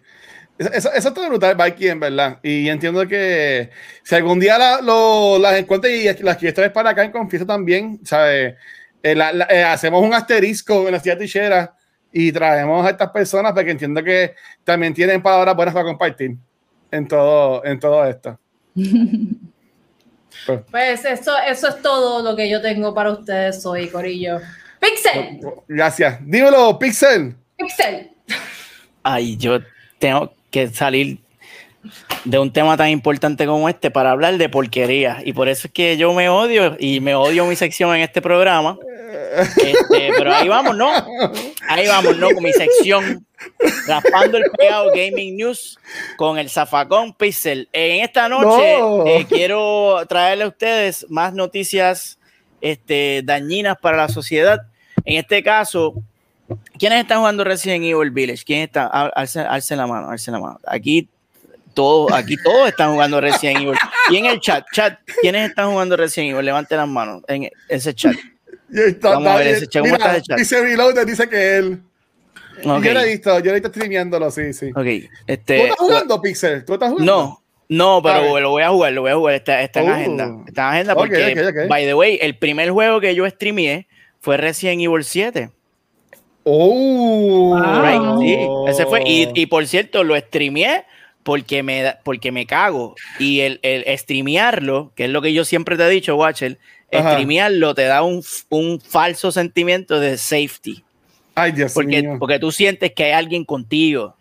Eso, 0.59 0.91
eso, 0.93 1.09
está 1.09 1.29
brutal, 1.29 1.55
Mikey, 1.57 1.89
en 1.89 2.01
verdad. 2.01 2.39
Y 2.43 2.69
entiendo 2.69 3.07
que 3.07 3.71
si 4.03 4.15
algún 4.15 4.41
día 4.41 4.57
la- 4.57 4.81
lo- 4.81 5.39
las 5.39 5.55
encuentro 5.59 5.91
y 5.91 6.05
las 6.05 6.37
quieres 6.39 6.55
traer 6.55 6.73
para 6.73 6.91
acá 6.91 7.05
en 7.05 7.13
Confiesa 7.13 7.45
también, 7.45 8.01
¿sabes? 8.05 8.55
Eh, 9.03 9.15
la- 9.15 9.33
la- 9.33 9.47
eh, 9.51 9.63
hacemos 9.65 10.03
un 10.03 10.15
asterisco 10.15 10.87
en 10.87 10.93
la 10.93 11.01
ciudad 11.01 11.19
tichera 11.19 11.75
y 12.11 12.33
traemos 12.33 12.87
a 12.87 12.91
estas 12.91 13.11
personas 13.11 13.53
porque 13.53 13.71
entiendo 13.73 14.03
que 14.03 14.35
también 14.65 14.95
tienen 14.95 15.23
palabras 15.23 15.55
buenas 15.55 15.75
para 15.75 15.85
compartir 15.85 16.37
en 16.91 17.07
todo, 17.09 17.63
en 17.65 17.79
todo 17.79 18.05
esto. 18.07 18.39
Pues, 20.47 20.61
Pues 20.71 21.05
eso, 21.07 21.33
eso 21.49 21.69
es 21.69 21.83
todo 21.83 22.23
lo 22.23 22.37
que 22.37 22.49
yo 22.49 22.61
tengo 22.61 22.95
para 22.95 23.11
ustedes 23.11 23.65
hoy, 23.67 23.89
Corillo. 23.89 24.39
Pixel, 24.79 25.41
gracias. 25.67 26.19
Dímelo, 26.21 26.79
Pixel. 26.79 27.35
Pixel. 27.57 28.11
Ay, 29.03 29.37
yo 29.39 29.59
tengo 29.99 30.35
que 30.57 30.69
salir 30.69 31.19
de 32.25 32.39
un 32.39 32.51
tema 32.51 32.77
tan 32.77 32.89
importante 32.89 33.45
como 33.47 33.69
este 33.69 33.91
para 33.91 34.11
hablar 34.11 34.39
de 34.39 34.49
porquería. 34.49 35.19
Y 35.25 35.33
por 35.35 35.49
eso 35.49 35.69
es 35.69 35.73
que 35.73 35.97
yo 35.97 36.13
me 36.15 36.29
odio 36.29 36.77
y 36.79 37.01
me 37.01 37.15
odio 37.15 37.45
mi 37.47 37.57
sección 37.57 37.95
en 37.95 38.01
este 38.01 38.23
programa. 38.23 38.79
Este, 39.59 40.11
pero 40.17 40.35
ahí 40.35 40.49
vamos, 40.49 40.77
¿no? 40.77 40.91
Ahí 41.69 41.87
vamos, 41.87 42.17
¿no? 42.17 42.31
Con 42.31 42.43
mi 42.43 42.53
sección 42.53 43.27
Raspando 43.87 44.39
el 44.39 44.45
Pegado 44.57 44.91
Gaming 44.95 45.37
News 45.37 45.79
con 46.17 46.39
el 46.39 46.49
zafacón 46.49 47.13
Pixel. 47.13 47.69
En 47.73 48.03
esta 48.03 48.29
noche 48.31 48.79
No. 48.79 49.07
eh, 49.07 49.27
quiero 49.29 49.99
traerle 50.09 50.45
a 50.45 50.49
ustedes 50.49 51.05
más 51.11 51.35
noticias 51.35 52.19
este, 52.63 53.21
dañinas 53.23 53.77
para 53.79 53.99
la 53.99 54.09
sociedad. 54.09 54.63
En 55.05 55.19
este 55.19 55.43
caso, 55.43 55.95
¿quiénes 56.79 57.01
están 57.03 57.19
jugando 57.19 57.45
Resident 57.45 57.85
Evil 57.85 58.11
Village? 58.11 58.45
¿Quién 58.45 58.61
está? 58.63 58.87
Al- 58.87 59.13
Alce, 59.15 59.41
alce 59.41 59.77
la 59.77 59.87
mano, 59.87 60.11
alce 60.11 60.31
la 60.31 60.39
mano. 60.39 60.59
Aquí 60.67 61.09
todos, 61.75 62.13
aquí 62.13 62.37
todos 62.43 62.69
están 62.69 62.93
jugando 62.93 63.21
Resident 63.21 63.61
Evil. 63.61 63.77
Y 64.11 64.17
en 64.17 64.27
el 64.27 64.41
chat, 64.41 64.65
chat, 64.73 64.99
¿quiénes 65.21 65.51
están 65.51 65.71
jugando 65.71 65.97
Resident 65.97 66.33
Evil? 66.33 66.45
Levanten 66.47 66.79
las 66.79 66.89
manos 66.89 67.23
en 67.29 67.51
ese 67.69 67.95
chat. 67.95 68.15
Está- 68.73 69.11
Vamos 69.11 69.29
a 69.29 69.37
ver 69.37 69.47
ese 69.49 69.67
chat, 69.67 69.83
¿cómo 69.83 69.95
mira, 69.95 70.05
está 70.07 70.17
ese 70.17 70.27
chat? 70.27 70.39
Dice 70.39 70.61
Reloaded, 70.63 71.07
dice 71.07 71.29
que 71.29 71.57
él. 71.57 71.83
Ok, 72.65 72.83
Yo 72.85 72.95
lo 72.95 73.01
he 73.01 73.07
visto, 73.09 73.39
yo 73.41 73.45
lo 73.45 73.51
he 73.51 73.55
visto 73.55 73.69
streameándolo, 73.69 74.31
sí, 74.31 74.53
sí. 74.55 74.71
ok. 74.71 74.77
¿Tú 74.77 75.09
Este, 75.27 75.63
estás 75.65 75.77
jugando, 75.79 76.23
Pixel? 76.23 76.65
¿Tú 76.65 76.73
estás 76.75 76.91
jugando? 76.91 77.13
no, 77.13 77.43
no, 77.69 78.03
pero 78.03 78.41
lo 78.41 78.51
voy 78.51 78.63
a 78.63 78.71
jugar, 78.71 78.93
lo 78.95 79.03
voy 79.03 79.11
a 79.11 79.15
jugar. 79.17 79.35
Está, 79.35 79.61
está 79.61 79.81
en 79.83 79.89
Uh. 79.89 79.93
agenda. 79.93 80.37
Está 80.47 80.63
en 80.63 80.69
agenda 80.75 80.95
porque, 80.95 81.67
by 81.69 81.85
the 81.85 81.95
way, 81.95 82.19
el 82.23 82.39
primer 82.39 82.71
juego 82.71 83.01
que 83.01 83.15
yo 83.15 83.29
streameé 83.29 83.87
fue 84.21 84.37
Resident 84.39 84.81
Evil 84.81 85.05
7. 85.05 85.51
Oh, 86.49 87.57
Right, 87.59 87.99
Wow. 88.01 88.21
sí, 88.21 88.37
ese 88.69 88.87
fue. 88.87 89.03
Y, 89.05 89.29
y 89.35 89.47
por 89.47 89.67
cierto, 89.67 90.05
lo 90.05 90.17
streameé 90.17 90.85
porque 91.25 91.63
me, 91.65 91.83
da- 91.83 92.01
porque 92.05 92.31
me 92.31 92.47
cago. 92.47 92.95
Y 93.19 93.41
el, 93.41 93.59
el 93.63 93.85
streamearlo, 93.99 94.93
que 94.95 95.07
es 95.07 95.11
lo 95.11 95.21
que 95.23 95.33
yo 95.33 95.45
siempre 95.45 95.77
te 95.77 95.83
he 95.85 95.91
dicho, 95.91 96.15
Watcher, 96.17 96.59
Ajá. 96.93 97.13
streamearlo 97.13 97.75
te 97.75 97.83
da 97.83 98.03
un, 98.03 98.23
un 98.49 98.81
falso 98.81 99.33
sentimiento 99.33 99.99
de 99.99 100.17
safety. 100.17 100.85
Ay, 101.35 101.51
Dios 101.53 101.73
Porque, 101.75 102.01
mío. 102.03 102.17
porque 102.21 102.39
tú 102.39 102.53
sientes 102.53 102.93
que 102.93 103.05
hay 103.05 103.13
alguien 103.13 103.45
contigo 103.45 104.15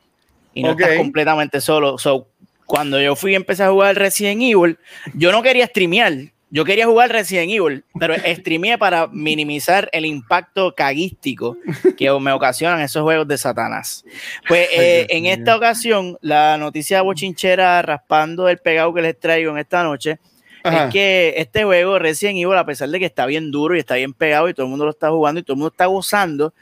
y 0.53 0.63
no 0.63 0.71
Ok. 0.71 0.81
estás 0.81 0.97
completamente 0.97 1.61
solo. 1.61 1.97
So, 1.99 2.27
cuando 2.65 2.99
yo 2.99 3.15
fui 3.15 3.33
y 3.33 3.35
empecé 3.35 3.63
a 3.63 3.69
jugar 3.69 3.95
Resident 3.95 4.41
Evil, 4.41 4.79
yo 5.13 5.31
no 5.31 5.43
quería 5.43 5.67
streamear. 5.67 6.13
Yo 6.55 6.63
quería 6.63 6.85
jugar 6.85 7.11
Resident 7.11 7.51
Evil, 7.51 7.83
pero 7.99 8.15
streameé 8.15 8.77
para 8.77 9.07
minimizar 9.07 9.89
el 9.91 10.05
impacto 10.05 10.73
caguístico 10.73 11.57
que 11.97 12.09
me 12.21 12.31
ocasionan 12.31 12.79
esos 12.79 13.03
juegos 13.03 13.27
de 13.27 13.37
Satanás. 13.37 14.05
Pues 14.47 14.69
eh, 14.71 15.05
en 15.09 15.25
esta 15.25 15.57
ocasión, 15.57 16.17
la 16.21 16.57
noticia 16.57 17.01
bochinchera 17.01 17.81
raspando 17.81 18.47
el 18.47 18.59
pegado 18.59 18.93
que 18.93 19.01
les 19.01 19.19
traigo 19.19 19.51
en 19.51 19.57
esta 19.57 19.83
noche 19.83 20.17
Ajá. 20.63 20.85
es 20.85 20.93
que 20.93 21.33
este 21.35 21.65
juego 21.65 21.99
Resident 21.99 22.37
Evil, 22.37 22.55
a 22.57 22.65
pesar 22.65 22.87
de 22.87 22.99
que 22.99 23.05
está 23.05 23.25
bien 23.25 23.51
duro 23.51 23.75
y 23.75 23.79
está 23.79 23.95
bien 23.95 24.13
pegado 24.13 24.47
y 24.47 24.53
todo 24.53 24.65
el 24.65 24.69
mundo 24.69 24.85
lo 24.85 24.91
está 24.91 25.09
jugando 25.09 25.41
y 25.41 25.43
todo 25.43 25.55
el 25.55 25.57
mundo 25.59 25.73
está 25.73 25.87
gozando, 25.87 26.53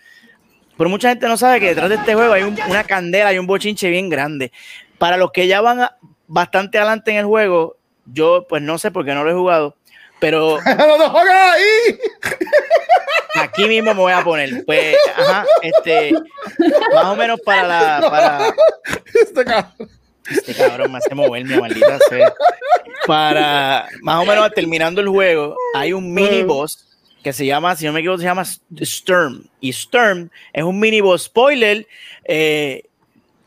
pero 0.75 0.89
mucha 0.89 1.09
gente 1.09 1.27
no 1.27 1.37
sabe 1.37 1.59
que 1.59 1.67
detrás 1.67 1.89
de 1.89 1.95
este 1.97 2.15
juego 2.15 2.33
hay 2.33 2.41
un- 2.41 2.57
una 2.67 2.83
candela 2.83 3.31
y 3.31 3.37
un 3.37 3.45
bochinche 3.45 3.91
bien 3.91 4.09
grande. 4.09 4.51
Para 4.97 5.17
los 5.17 5.31
que 5.31 5.45
ya 5.45 5.61
van 5.61 5.81
a- 5.81 5.97
bastante 6.25 6.79
adelante 6.79 7.11
en 7.11 7.17
el 7.17 7.25
juego, 7.25 7.77
yo 8.05 8.47
pues 8.49 8.61
no 8.63 8.79
sé 8.79 8.89
porque 8.89 9.13
no 9.13 9.23
lo 9.23 9.29
he 9.29 9.33
jugado, 9.35 9.77
pero 10.24 10.57
aquí 13.41 13.67
mismo 13.67 13.93
me 13.93 13.99
voy 13.99 14.13
a 14.13 14.24
poner. 14.24 14.63
Pues, 14.65 14.95
ajá, 15.17 15.45
este, 15.61 16.13
más 16.93 17.05
o 17.07 17.15
menos 17.17 17.41
para 17.41 17.67
la, 17.67 18.09
para, 18.09 18.55
Este 19.13 19.43
cabrón. 19.43 19.89
Este 20.30 20.53
cabrón 20.53 20.93
me 20.93 20.99
hace 20.99 21.13
moverme, 21.13 21.59
maldita 21.59 21.99
sea. 22.07 22.34
Para 23.05 23.89
más 24.01 24.21
o 24.21 24.26
menos 24.26 24.49
terminando 24.53 25.01
el 25.01 25.09
juego, 25.09 25.57
hay 25.76 25.91
un 25.91 26.13
mini 26.13 26.43
boss 26.43 26.88
que 27.21 27.34
se 27.34 27.45
llama, 27.45 27.76
si 27.76 27.86
no 27.86 27.91
me 27.91 27.99
equivoco, 27.99 28.19
se 28.19 28.24
llama 28.24 28.45
Sturm. 28.45 29.43
Y 29.59 29.74
Sturm 29.74 30.30
es 30.53 30.63
un 30.63 30.80
mini 30.80 31.01
boss 31.01 31.24
spoiler 31.24 31.86
eh, 32.24 32.84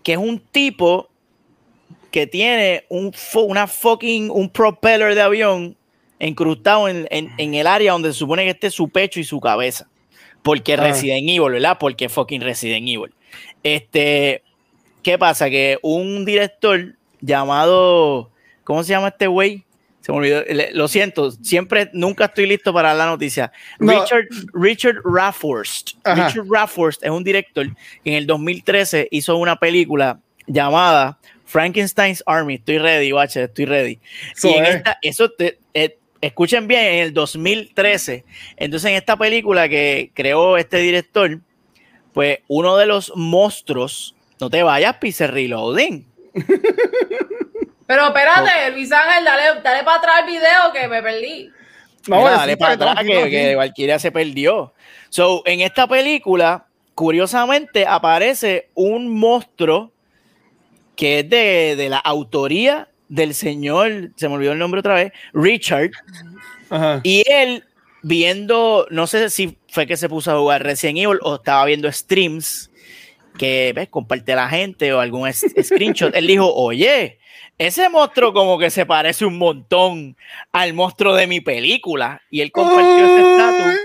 que 0.02 0.12
es 0.12 0.18
un 0.18 0.38
tipo 0.38 1.08
que 2.10 2.26
tiene 2.26 2.84
un 2.90 3.14
una 3.32 3.66
fucking 3.66 4.30
un 4.30 4.50
propeller 4.50 5.14
de 5.14 5.22
avión 5.22 5.74
incrustado 6.20 6.88
en, 6.88 7.06
en- 7.10 7.30
en 7.38 7.54
el 7.54 7.66
área 7.66 7.92
donde 7.92 8.12
se 8.12 8.18
supone 8.18 8.44
que 8.44 8.50
esté 8.50 8.70
su 8.70 8.88
pecho 8.88 9.20
y 9.20 9.24
su 9.24 9.40
cabeza. 9.40 9.88
Porque 10.42 10.74
Ah. 10.74 10.76
Resident 10.76 11.28
Evil, 11.28 11.52
¿verdad? 11.52 11.76
Porque 11.78 12.08
fucking 12.08 12.40
Resident 12.40 12.88
Evil. 12.88 13.12
Este, 13.62 14.42
¿qué 15.02 15.18
pasa? 15.18 15.50
Que 15.50 15.78
un 15.82 16.24
director 16.24 16.94
llamado, 17.20 18.30
¿cómo 18.64 18.82
se 18.82 18.90
llama 18.90 19.08
este 19.08 19.26
güey? 19.26 19.64
Se 20.00 20.12
me 20.12 20.18
olvidó, 20.18 20.42
le- 20.44 20.70
lo 20.72 20.86
siento, 20.86 21.32
siempre, 21.32 21.90
nunca 21.92 22.26
estoy 22.26 22.46
listo 22.46 22.72
para 22.72 22.94
la 22.94 23.06
noticia. 23.06 23.50
No. 23.80 24.00
Richard, 24.00 24.26
Richard 24.54 24.96
Raffurst. 25.04 25.94
Ajá. 26.04 26.28
Richard 26.28 26.46
Raffurst 26.48 27.02
es 27.04 27.10
un 27.10 27.24
director 27.24 27.66
que 28.04 28.10
en 28.10 28.14
el 28.14 28.26
2013 28.26 29.08
hizo 29.10 29.36
una 29.36 29.56
película 29.56 30.20
llamada 30.46 31.18
Frankenstein's 31.44 32.22
Army, 32.24 32.54
estoy 32.54 32.78
ready, 32.78 33.12
watch, 33.12 33.36
estoy 33.36 33.64
ready. 33.64 33.98
Y 34.44 34.48
en 34.48 34.64
es. 34.66 34.74
esta, 34.76 34.98
eso 35.02 35.28
te, 35.28 35.58
escuchen 36.26 36.68
bien, 36.68 36.84
en 36.84 37.00
el 37.00 37.14
2013, 37.14 38.24
entonces 38.56 38.90
en 38.90 38.96
esta 38.96 39.16
película 39.16 39.68
que 39.68 40.10
creó 40.14 40.56
este 40.56 40.78
director, 40.78 41.40
pues 42.12 42.40
uno 42.48 42.76
de 42.76 42.86
los 42.86 43.12
monstruos, 43.14 44.14
no 44.40 44.50
te 44.50 44.62
vayas, 44.62 44.96
Pizzer 44.96 45.32
Reloading. 45.32 46.06
Pero 47.86 48.06
espérate, 48.06 48.70
Luis 48.72 48.90
Ángel, 48.90 49.24
dale, 49.24 49.60
dale 49.62 49.84
para 49.84 49.98
atrás 49.98 50.14
el 50.20 50.26
video 50.26 50.72
que 50.72 50.88
me 50.88 51.02
perdí. 51.02 51.50
No, 52.08 52.18
Mira, 52.18 52.30
dale 52.32 52.56
para 52.56 52.72
atrás 52.74 52.96
que, 53.04 53.30
que 53.30 53.54
Valkyria 53.54 53.98
se 53.98 54.10
perdió. 54.10 54.72
So, 55.08 55.42
en 55.46 55.60
esta 55.60 55.86
película, 55.86 56.66
curiosamente, 56.94 57.86
aparece 57.86 58.70
un 58.74 59.08
monstruo 59.08 59.92
que 60.96 61.20
es 61.20 61.30
de, 61.30 61.76
de 61.76 61.88
la 61.88 61.98
autoría 61.98 62.88
del 63.08 63.34
señor, 63.34 64.10
se 64.16 64.28
me 64.28 64.34
olvidó 64.34 64.52
el 64.52 64.58
nombre 64.58 64.80
otra 64.80 64.94
vez, 64.94 65.12
Richard, 65.32 65.90
Ajá. 66.70 67.00
y 67.02 67.24
él 67.30 67.64
viendo, 68.02 68.86
no 68.90 69.06
sé 69.06 69.30
si 69.30 69.58
fue 69.68 69.86
que 69.86 69.96
se 69.96 70.08
puso 70.08 70.32
a 70.32 70.38
jugar 70.38 70.62
Resident 70.62 70.98
Evil 70.98 71.18
o 71.22 71.36
estaba 71.36 71.64
viendo 71.64 71.90
streams 71.90 72.70
que 73.36 73.72
ves, 73.74 73.88
comparte 73.88 74.34
la 74.34 74.48
gente 74.48 74.92
o 74.92 75.00
algún 75.00 75.30
screenshot, 75.32 76.14
él 76.14 76.26
dijo, 76.26 76.52
oye, 76.54 77.18
ese 77.58 77.88
monstruo 77.88 78.32
como 78.32 78.58
que 78.58 78.70
se 78.70 78.84
parece 78.84 79.24
un 79.24 79.38
montón 79.38 80.16
al 80.52 80.74
monstruo 80.74 81.14
de 81.14 81.26
mi 81.26 81.40
película. 81.40 82.22
Y 82.30 82.42
él 82.42 82.52
compartió 82.52 83.06
ese 83.06 83.30
estatus. 83.30 83.80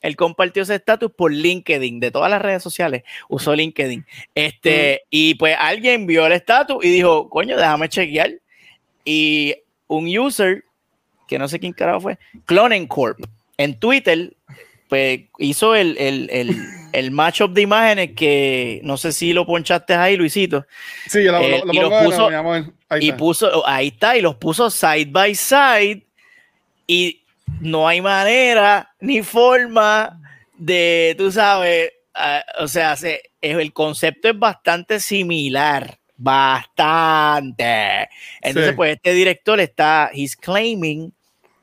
Él 0.00 0.16
compartió 0.16 0.62
ese 0.62 0.76
estatus 0.76 1.10
por 1.10 1.32
LinkedIn, 1.32 1.98
de 1.98 2.12
todas 2.12 2.30
las 2.30 2.40
redes 2.40 2.62
sociales, 2.62 3.02
usó 3.28 3.56
LinkedIn. 3.56 4.06
Este, 4.34 5.02
y 5.10 5.34
pues 5.34 5.56
alguien 5.58 6.06
vio 6.06 6.26
el 6.26 6.32
estatus 6.32 6.84
y 6.84 6.90
dijo, 6.90 7.28
coño, 7.28 7.56
déjame 7.56 7.88
chequear. 7.88 8.30
Y 9.06 9.54
un 9.86 10.06
user, 10.18 10.64
que 11.28 11.38
no 11.38 11.48
sé 11.48 11.58
quién 11.58 11.72
carajo 11.72 12.00
fue, 12.00 12.18
Clonencorp, 12.44 13.20
en 13.56 13.78
Twitter, 13.78 14.34
pues 14.88 15.20
hizo 15.38 15.74
el, 15.74 15.96
el, 15.98 16.28
el, 16.30 16.56
el 16.92 17.10
matchup 17.12 17.52
de 17.52 17.62
imágenes 17.62 18.10
que 18.16 18.80
no 18.84 18.96
sé 18.96 19.12
si 19.12 19.32
lo 19.32 19.46
ponchaste 19.46 19.94
ahí, 19.94 20.16
Luisito. 20.16 20.66
Sí, 21.08 21.24
yo 21.24 21.32
lo, 21.32 21.40
Eh, 21.40 21.58
lo, 21.60 21.64
lo 21.66 21.72
y 21.72 21.76
lo 21.76 21.82
pongo 21.88 22.00
de 22.00 22.06
puso- 22.06 22.36
amor. 22.38 22.72
Ahí 22.88 23.08
y 23.08 23.12
puso, 23.12 23.66
ahí 23.66 23.88
está, 23.88 24.16
y 24.16 24.20
los 24.22 24.34
puso 24.36 24.68
side 24.70 25.06
by 25.10 25.34
side. 25.34 26.02
Y 26.86 27.22
no 27.60 27.86
hay 27.88 28.00
manera 28.00 28.92
ni 29.00 29.22
forma 29.22 30.20
de, 30.56 31.14
tú 31.18 31.30
sabes, 31.32 31.92
ah, 32.14 32.44
o 32.60 32.68
sea, 32.68 32.94
se- 32.96 33.22
el 33.40 33.72
concepto 33.72 34.28
es 34.28 34.38
bastante 34.38 34.98
similar. 35.00 35.98
Bastante. 36.16 38.08
Entonces, 38.40 38.70
Sí. 38.70 38.76
pues 38.76 38.96
este 38.96 39.12
director 39.14 39.60
está, 39.60 40.10
he's 40.12 40.36
claiming 40.36 41.12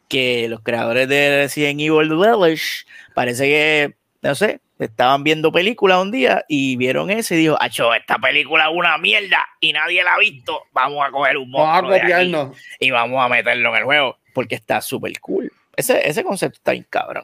que 0.07 0.47
los 0.49 0.61
creadores 0.61 1.07
de 1.07 1.41
Resident 1.43 1.79
Evil 1.81 2.09
Village 2.09 2.85
parece 3.13 3.45
que, 3.45 3.93
no 4.21 4.35
sé, 4.35 4.59
estaban 4.79 5.23
viendo 5.23 5.51
películas 5.51 6.01
un 6.01 6.11
día 6.11 6.43
y 6.47 6.75
vieron 6.75 7.09
ese 7.09 7.35
y 7.35 7.39
dijo, 7.39 7.57
acho, 7.59 7.93
esta 7.93 8.17
película 8.17 8.65
es 8.69 8.75
una 8.75 8.97
mierda 8.97 9.39
y 9.59 9.73
nadie 9.73 10.03
la 10.03 10.13
ha 10.15 10.19
visto, 10.19 10.63
vamos 10.73 11.05
a 11.07 11.11
coger 11.11 11.37
un 11.37 11.51
Vamos 11.51 11.67
a 11.67 11.81
monstruo 11.81 11.99
copiarnos. 11.99 12.57
y 12.79 12.91
vamos 12.91 13.23
a 13.23 13.29
meterlo 13.29 13.69
en 13.69 13.75
el 13.77 13.83
juego 13.83 14.17
porque 14.33 14.55
está 14.55 14.81
súper 14.81 15.19
cool. 15.19 15.51
Ese, 15.75 16.07
ese 16.07 16.23
concepto 16.23 16.57
está 16.57 16.73
bien 16.73 16.85
cabrón. 16.89 17.23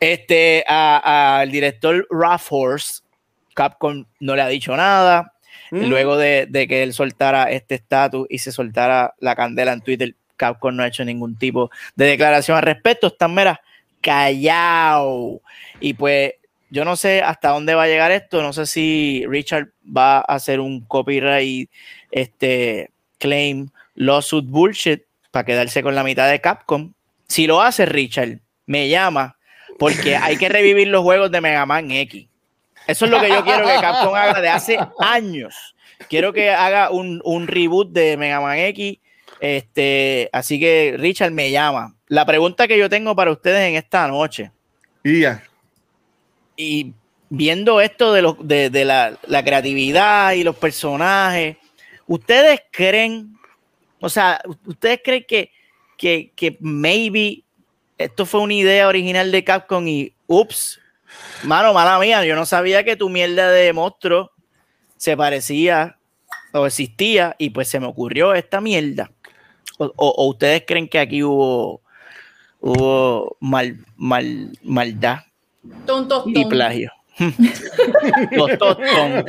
Este, 0.00 0.64
al 0.66 1.50
director 1.50 2.06
Rough 2.08 2.46
Horse, 2.50 3.02
Capcom 3.54 4.06
no 4.20 4.34
le 4.34 4.40
ha 4.42 4.48
dicho 4.48 4.74
nada. 4.74 5.34
Mm. 5.72 5.86
Luego 5.86 6.18
de, 6.18 6.66
que 6.68 6.82
él 6.82 6.92
soltara 6.92 7.50
este 7.50 7.76
estatus 7.76 8.26
y 8.28 8.38
se 8.38 8.52
soltara 8.52 9.14
la 9.20 9.34
candela 9.34 9.72
en 9.72 9.80
Twitter, 9.80 10.14
Capcom 10.36 10.76
no 10.76 10.82
ha 10.82 10.88
hecho 10.88 11.02
ningún 11.02 11.38
tipo 11.38 11.70
de 11.96 12.04
declaración 12.04 12.58
al 12.58 12.62
respecto. 12.62 13.06
Están 13.06 13.32
mera 13.32 13.58
callado. 14.02 15.40
Y 15.80 15.94
pues 15.94 16.34
yo 16.68 16.84
no 16.84 16.94
sé 16.94 17.22
hasta 17.22 17.48
dónde 17.48 17.74
va 17.74 17.84
a 17.84 17.88
llegar 17.88 18.12
esto. 18.12 18.42
No 18.42 18.52
sé 18.52 18.66
si 18.66 19.24
Richard 19.26 19.68
va 19.84 20.18
a 20.18 20.34
hacer 20.34 20.60
un 20.60 20.82
copyright 20.82 21.70
este, 22.10 22.90
claim 23.16 23.70
lawsuit 23.94 24.44
bullshit 24.44 25.04
para 25.30 25.46
quedarse 25.46 25.82
con 25.82 25.94
la 25.94 26.04
mitad 26.04 26.30
de 26.30 26.42
Capcom. 26.42 26.92
Si 27.28 27.46
lo 27.46 27.62
hace 27.62 27.86
Richard, 27.86 28.40
me 28.66 28.90
llama 28.90 29.38
porque 29.78 30.16
hay 30.16 30.36
que 30.36 30.50
revivir 30.50 30.88
los 30.88 31.02
juegos 31.02 31.30
de 31.30 31.40
Mega 31.40 31.64
Man 31.64 31.90
X. 31.90 32.28
Eso 32.86 33.04
es 33.04 33.10
lo 33.10 33.20
que 33.20 33.28
yo 33.28 33.44
quiero 33.44 33.66
que 33.66 33.74
Capcom 33.80 34.14
haga 34.14 34.40
de 34.40 34.48
hace 34.48 34.78
años. 34.98 35.74
Quiero 36.08 36.32
que 36.32 36.50
haga 36.50 36.90
un, 36.90 37.20
un 37.24 37.46
reboot 37.46 37.90
de 37.92 38.16
Mega 38.16 38.40
Man 38.40 38.58
X. 38.58 38.98
Este, 39.40 40.28
así 40.32 40.58
que 40.60 40.96
Richard 40.98 41.30
me 41.32 41.50
llama. 41.50 41.94
La 42.08 42.26
pregunta 42.26 42.68
que 42.68 42.78
yo 42.78 42.88
tengo 42.88 43.14
para 43.16 43.30
ustedes 43.32 43.68
en 43.68 43.76
esta 43.76 44.06
noche, 44.08 44.50
Y 45.02 45.20
ya. 45.20 45.42
y 46.56 46.92
viendo 47.28 47.80
esto 47.80 48.12
de, 48.12 48.22
los, 48.22 48.36
de, 48.46 48.68
de 48.70 48.84
la, 48.84 49.18
la 49.26 49.42
creatividad 49.42 50.32
y 50.32 50.44
los 50.44 50.56
personajes, 50.56 51.56
¿ustedes 52.06 52.60
creen, 52.70 53.36
o 54.00 54.08
sea, 54.08 54.40
ustedes 54.66 55.00
creen 55.02 55.24
que, 55.26 55.50
que, 55.96 56.30
que 56.36 56.56
maybe 56.60 57.42
esto 57.96 58.26
fue 58.26 58.40
una 58.42 58.54
idea 58.54 58.86
original 58.86 59.32
de 59.32 59.44
Capcom 59.44 59.88
y 59.88 60.12
ups, 60.26 60.78
mano, 61.44 61.72
mala 61.74 61.98
mía, 61.98 62.24
yo 62.24 62.34
no 62.36 62.46
sabía 62.46 62.84
que 62.84 62.96
tu 62.96 63.08
mierda 63.08 63.50
de 63.50 63.72
monstruo 63.72 64.30
se 64.96 65.16
parecía 65.16 65.98
o 66.52 66.66
existía 66.66 67.34
y 67.38 67.50
pues 67.50 67.68
se 67.68 67.80
me 67.80 67.86
ocurrió 67.86 68.34
esta 68.34 68.60
mierda? 68.60 69.10
¿O, 69.78 69.86
o- 69.96 70.14
o 70.16 70.26
ustedes 70.28 70.64
creen 70.66 70.88
que 70.88 70.98
aquí 70.98 71.22
hubo, 71.22 71.80
hubo 72.60 73.36
mal, 73.40 73.76
mal, 73.96 74.50
maldad? 74.62 75.18
Ton, 75.86 76.08
tostón. 76.08 76.32
y 76.36 76.44
plagio. 76.44 76.90
Los 78.32 78.58
tostón. 78.58 79.24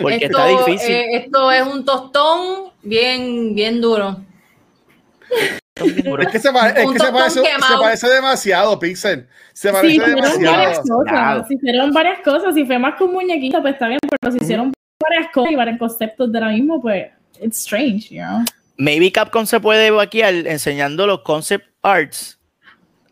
Porque 0.00 0.24
esto, 0.26 0.26
está 0.26 0.46
difícil. 0.46 0.90
eh, 0.92 1.06
esto 1.24 1.50
es 1.50 1.62
un 1.66 1.84
tostón 1.84 2.72
bien, 2.82 3.54
bien 3.54 3.80
duro. 3.80 4.16
Es 5.84 6.28
que 6.28 6.38
se, 6.38 6.52
pare- 6.52 6.82
es 6.82 6.90
que 6.90 6.98
se 6.98 7.12
parece, 7.12 7.40
se 7.40 7.76
parece 7.80 8.08
demasiado, 8.08 8.78
Pixel. 8.78 9.26
Se 9.52 9.68
Sí, 9.68 9.74
parece 9.74 9.98
varias 10.00 10.38
demasiado. 10.38 10.82
Cosas. 11.04 11.48
Se 11.48 11.54
hicieron 11.54 11.92
varias 11.92 12.20
cosas. 12.20 12.54
Si 12.54 12.64
fue 12.64 12.78
más 12.78 12.96
que 12.96 13.04
un 13.04 13.12
muñequito, 13.12 13.60
pues 13.60 13.74
está 13.74 13.88
bien, 13.88 13.98
pero 14.20 14.32
si 14.32 14.38
hicieron 14.42 14.72
varias 15.02 15.32
cosas 15.32 15.52
y 15.52 15.56
varios 15.56 15.78
conceptos 15.78 16.30
de 16.32 16.40
la 16.40 16.48
misma, 16.48 16.80
pues 16.80 17.06
it's 17.40 17.58
strange, 17.58 18.14
you 18.14 18.22
know. 18.22 18.44
Maybe 18.76 19.10
Capcom 19.12 19.44
se 19.46 19.60
puede 19.60 19.90
vaquear 19.90 20.32
enseñando 20.46 21.06
los 21.06 21.20
concept 21.22 21.66
arts 21.82 22.38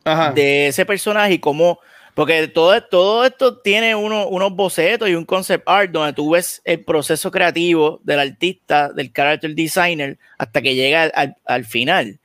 Ajá. 0.04 0.32
de 0.32 0.68
ese 0.68 0.86
personaje 0.86 1.34
y 1.34 1.38
cómo. 1.38 1.78
Porque 2.14 2.48
todo, 2.48 2.82
todo 2.82 3.24
esto 3.24 3.58
tiene 3.58 3.94
uno- 3.94 4.26
unos 4.26 4.52
bocetos 4.52 5.08
y 5.08 5.14
un 5.14 5.24
concept 5.24 5.62
art 5.68 5.92
donde 5.92 6.12
tú 6.14 6.30
ves 6.30 6.60
el 6.64 6.84
proceso 6.84 7.30
creativo 7.30 8.00
del 8.02 8.18
artista, 8.18 8.88
del 8.92 9.12
character 9.12 9.54
designer, 9.54 10.18
hasta 10.36 10.60
que 10.60 10.74
llega 10.74 11.02
al, 11.04 11.12
al- 11.14 11.36
al 11.46 11.64
final. 11.64 12.18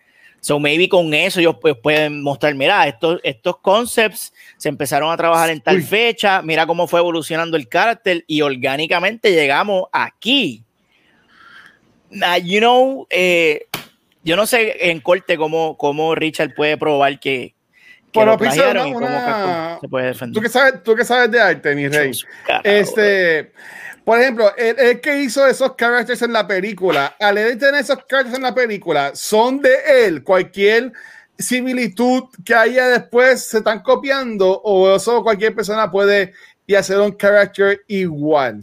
So 0.44 0.60
maybe 0.60 0.90
con 0.90 1.14
eso 1.14 1.40
ellos 1.40 1.56
pues, 1.62 1.74
pueden 1.82 2.22
mostrar, 2.22 2.54
mira, 2.54 2.86
estos, 2.86 3.22
estos 3.24 3.60
concepts 3.60 4.34
se 4.58 4.68
empezaron 4.68 5.10
a 5.10 5.16
trabajar 5.16 5.50
en 5.52 5.62
tal 5.62 5.78
Uy. 5.78 5.84
fecha, 5.84 6.42
mira 6.42 6.68
cómo 6.68 6.86
fue 6.86 7.00
evolucionando 7.00 7.56
el 7.56 7.70
carácter 7.70 8.26
y 8.28 8.42
orgánicamente 8.42 9.32
llegamos 9.32 9.86
aquí. 9.94 10.66
Ah, 12.22 12.38
you 12.40 12.60
know, 12.60 13.08
eh, 13.10 13.68
yo 14.26 14.36
no 14.36 14.46
sé 14.46 14.90
en 14.92 15.00
corte 15.00 15.38
cómo, 15.38 15.78
cómo 15.78 16.14
Richard 16.14 16.54
puede 16.54 16.78
probar 16.78 17.22
que, 17.22 17.56
que 18.12 18.20
una- 18.20 19.78
se 19.80 19.88
puede 19.88 20.08
defender. 20.08 20.36
¿Tú 20.36 20.42
que 20.42 20.50
sabes, 20.50 20.84
tú 20.84 20.94
que 20.94 21.06
sabes 21.06 21.32
de 21.32 21.40
arte, 21.40 21.74
mi 21.74 21.88
rey. 21.88 22.12
Este, 22.66 23.54
por 24.04 24.20
ejemplo, 24.20 24.54
el, 24.58 24.80
el 24.80 25.02
que 25.02 25.22
hizo 25.22 25.46
esos 25.48 25.76
characters 25.76 26.22
en 26.22 26.34
la 26.34 26.46
película, 26.46 27.16
al 27.20 27.38
él 27.38 27.58
tener 27.58 27.82
esos 27.82 27.98
characters 28.08 28.36
en 28.36 28.44
la 28.44 28.54
película, 28.54 29.12
son 29.16 29.62
de 29.62 30.06
él. 30.06 30.24
Cualquier 30.24 30.92
similitud 31.38 32.24
que 32.46 32.54
haya 32.54 32.88
después 32.88 33.46
se 33.46 33.60
están 33.60 33.82
copiando 33.82 34.62
o 34.62 34.96
eso 34.96 35.24
cualquier 35.24 35.56
persona 35.56 35.90
puede 35.90 36.34
y 36.68 36.76
hacer 36.76 37.00
un 37.00 37.16
character 37.16 37.82
igual. 37.88 38.60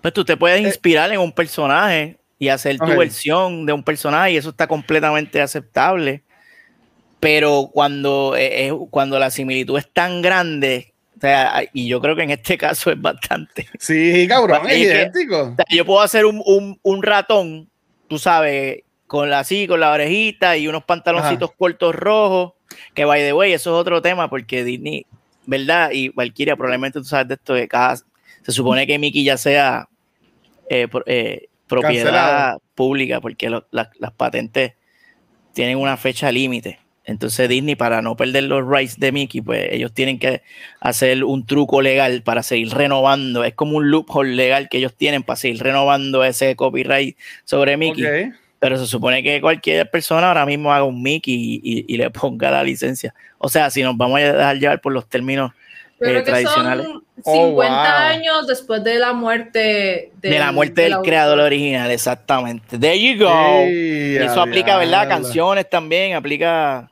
Pues 0.00 0.14
tú 0.14 0.24
te 0.24 0.36
puedes 0.36 0.60
inspirar 0.60 1.12
en 1.12 1.20
un 1.20 1.32
personaje 1.32 2.18
y 2.38 2.48
hacer 2.48 2.78
tu 2.78 2.96
versión 2.96 3.64
de 3.64 3.72
un 3.72 3.82
personaje 3.82 4.32
y 4.32 4.36
eso 4.36 4.50
está 4.50 4.66
completamente 4.66 5.40
aceptable. 5.40 6.22
Pero 7.20 7.70
cuando, 7.72 8.34
eh, 8.36 8.66
eh, 8.66 8.72
cuando 8.90 9.18
la 9.18 9.30
similitud 9.30 9.78
es 9.78 9.90
tan 9.90 10.20
grande, 10.20 10.92
sea, 11.26 11.62
y 11.72 11.88
yo 11.88 12.00
creo 12.00 12.14
que 12.16 12.22
en 12.22 12.30
este 12.30 12.56
caso 12.58 12.90
es 12.90 13.00
bastante. 13.00 13.66
Sí, 13.78 14.26
cabrón, 14.28 14.66
es 14.68 14.72
es 14.76 14.78
idéntico. 14.82 15.56
Yo 15.70 15.84
puedo 15.84 16.00
hacer 16.00 16.26
un, 16.26 16.42
un- 16.44 16.78
un 16.82 17.02
ratón, 17.02 17.68
tú 18.08 18.18
sabes, 18.18 18.82
con 19.06 19.30
la 19.30 19.40
así, 19.40 19.66
con 19.66 19.80
la 19.80 19.90
orejita 19.92 20.56
y 20.56 20.66
unos 20.68 20.84
pantaloncitos 20.84 21.50
cortos 21.56 21.94
rojos, 21.94 22.52
que 22.94 23.04
by 23.04 23.20
the 23.20 23.32
way, 23.32 23.52
eso 23.52 23.74
es 23.74 23.80
otro 23.80 24.00
tema 24.02 24.28
porque 24.28 24.64
Disney, 24.64 25.06
¿verdad? 25.46 25.90
Y 25.92 26.08
Valkyria, 26.10 26.56
probablemente 26.56 26.98
tú 26.98 27.04
sabes 27.04 27.28
de 27.28 27.34
esto 27.34 27.54
de 27.54 27.68
cada, 27.68 27.96
se 27.96 28.52
supone 28.52 28.86
que 28.86 28.98
Mickey 28.98 29.22
ya 29.24 29.36
sea 29.36 29.88
eh, 30.68 30.88
eh, 31.06 31.48
propiedad 31.68 32.04
Cancelado. 32.04 32.62
pública 32.74 33.20
porque 33.20 33.50
lo- 33.50 33.66
la- 33.70 33.90
las 33.98 34.12
patentes 34.12 34.72
tienen 35.52 35.78
una 35.78 35.96
fecha 35.96 36.32
límite. 36.32 36.78
Entonces 37.06 37.48
Disney, 37.48 37.74
para 37.76 38.00
no 38.00 38.16
perder 38.16 38.44
los 38.44 38.66
rights 38.66 38.98
de 38.98 39.12
Mickey, 39.12 39.40
pues 39.42 39.68
ellos 39.70 39.92
tienen 39.92 40.18
que 40.18 40.40
hacer 40.80 41.22
un 41.24 41.44
truco 41.44 41.82
legal 41.82 42.22
para 42.22 42.42
seguir 42.42 42.70
renovando. 42.72 43.44
Es 43.44 43.54
como 43.54 43.76
un 43.76 43.90
loophole 43.90 44.34
legal 44.34 44.68
que 44.70 44.78
ellos 44.78 44.94
tienen 44.94 45.22
para 45.22 45.36
seguir 45.36 45.62
renovando 45.62 46.24
ese 46.24 46.56
copyright 46.56 47.16
sobre 47.44 47.76
Mickey. 47.76 48.04
Ok. 48.04 48.34
Pero 48.58 48.78
se 48.78 48.86
supone 48.86 49.22
que 49.22 49.42
cualquier 49.42 49.90
persona 49.90 50.28
ahora 50.28 50.46
mismo 50.46 50.72
haga 50.72 50.84
un 50.84 51.02
Mickey 51.02 51.34
y, 51.34 51.60
y- 51.62 51.84
y 51.86 51.96
le 51.98 52.08
ponga 52.10 52.50
la 52.50 52.64
licencia. 52.64 53.14
O 53.36 53.50
sea, 53.50 53.68
si 53.68 53.82
nos 53.82 53.94
vamos 53.96 54.18
a 54.20 54.32
dejar 54.32 54.56
llevar 54.58 54.80
por 54.80 54.92
los 54.94 55.06
términos 55.06 55.52
Pero 55.98 56.20
eh, 56.20 56.24
que 56.24 56.30
tradicionales. 56.30 56.86
son 56.86 57.04
50 57.22 57.30
Oh, 57.30 57.50
wow. 57.52 57.64
años 57.64 58.46
después 58.46 58.82
de 58.82 58.98
la 58.98 59.12
muerte 59.12 60.10
de 60.20 60.38
la 60.38 60.50
muerte 60.52 60.82
del 60.82 60.96
creador 61.04 61.38
original, 61.40 61.90
exactamente. 61.90 62.78
There 62.78 62.98
you 62.98 63.22
go. 63.22 63.66
Y 63.68 64.16
eso 64.16 64.40
aplica, 64.40 64.78
¿verdad? 64.78 65.06
Canciones 65.08 65.68
también, 65.68 66.14
aplica. 66.14 66.90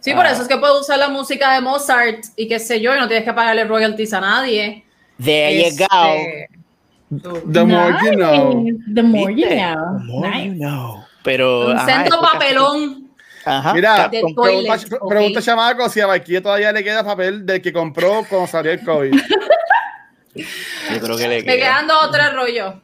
Sí, 0.00 0.12
por 0.14 0.26
Ah. 0.26 0.30
eso 0.32 0.42
es 0.42 0.48
que 0.48 0.56
puedes 0.56 0.80
usar 0.80 0.98
la 0.98 1.08
música 1.08 1.52
de 1.54 1.60
Mozart 1.60 2.24
y 2.36 2.46
qué 2.48 2.58
sé 2.58 2.80
yo, 2.80 2.94
y 2.94 2.98
no 2.98 3.08
tienes 3.08 3.24
que 3.24 3.32
pagarle 3.32 3.64
royalties 3.64 4.12
a 4.12 4.20
nadie. 4.20 4.84
There 5.22 5.70
you 5.70 5.76
go. 5.76 7.26
The 7.52 7.64
more 7.64 7.96
you 8.04 8.12
know. 8.12 8.64
The 8.94 9.02
more 9.02 9.32
you 9.34 9.46
know. 9.48 9.98
The 9.98 10.04
more 10.04 10.28
Nice. 10.30 10.46
you 10.46 10.54
know. 10.54 11.04
Pero. 11.22 11.68
Un 11.70 11.78
centro 11.86 12.20
papelón. 12.20 13.02
Ajá. 13.44 13.72
Mira, 13.74 14.10
pregunta, 14.10 14.42
toilet, 14.42 14.88
pre- 14.88 14.98
ok. 15.00 15.08
pregunta 15.08 15.40
chamaco 15.40 15.88
si 15.88 16.00
a 16.00 16.06
Valkyrie 16.06 16.40
todavía 16.40 16.72
le 16.72 16.82
queda 16.82 17.04
papel 17.04 17.46
del 17.46 17.62
que 17.62 17.72
compró 17.72 18.24
cuando 18.28 18.48
salió 18.48 18.72
el 18.72 18.82
COVID. 18.84 19.12
Yo 20.34 21.00
creo 21.00 21.16
que 21.16 21.28
le 21.28 21.36
Me 21.36 21.44
queda. 21.44 21.56
quedan 21.56 21.86
dos 21.86 22.06
o 22.06 22.10
tres 22.10 22.32
rollos. 22.34 22.74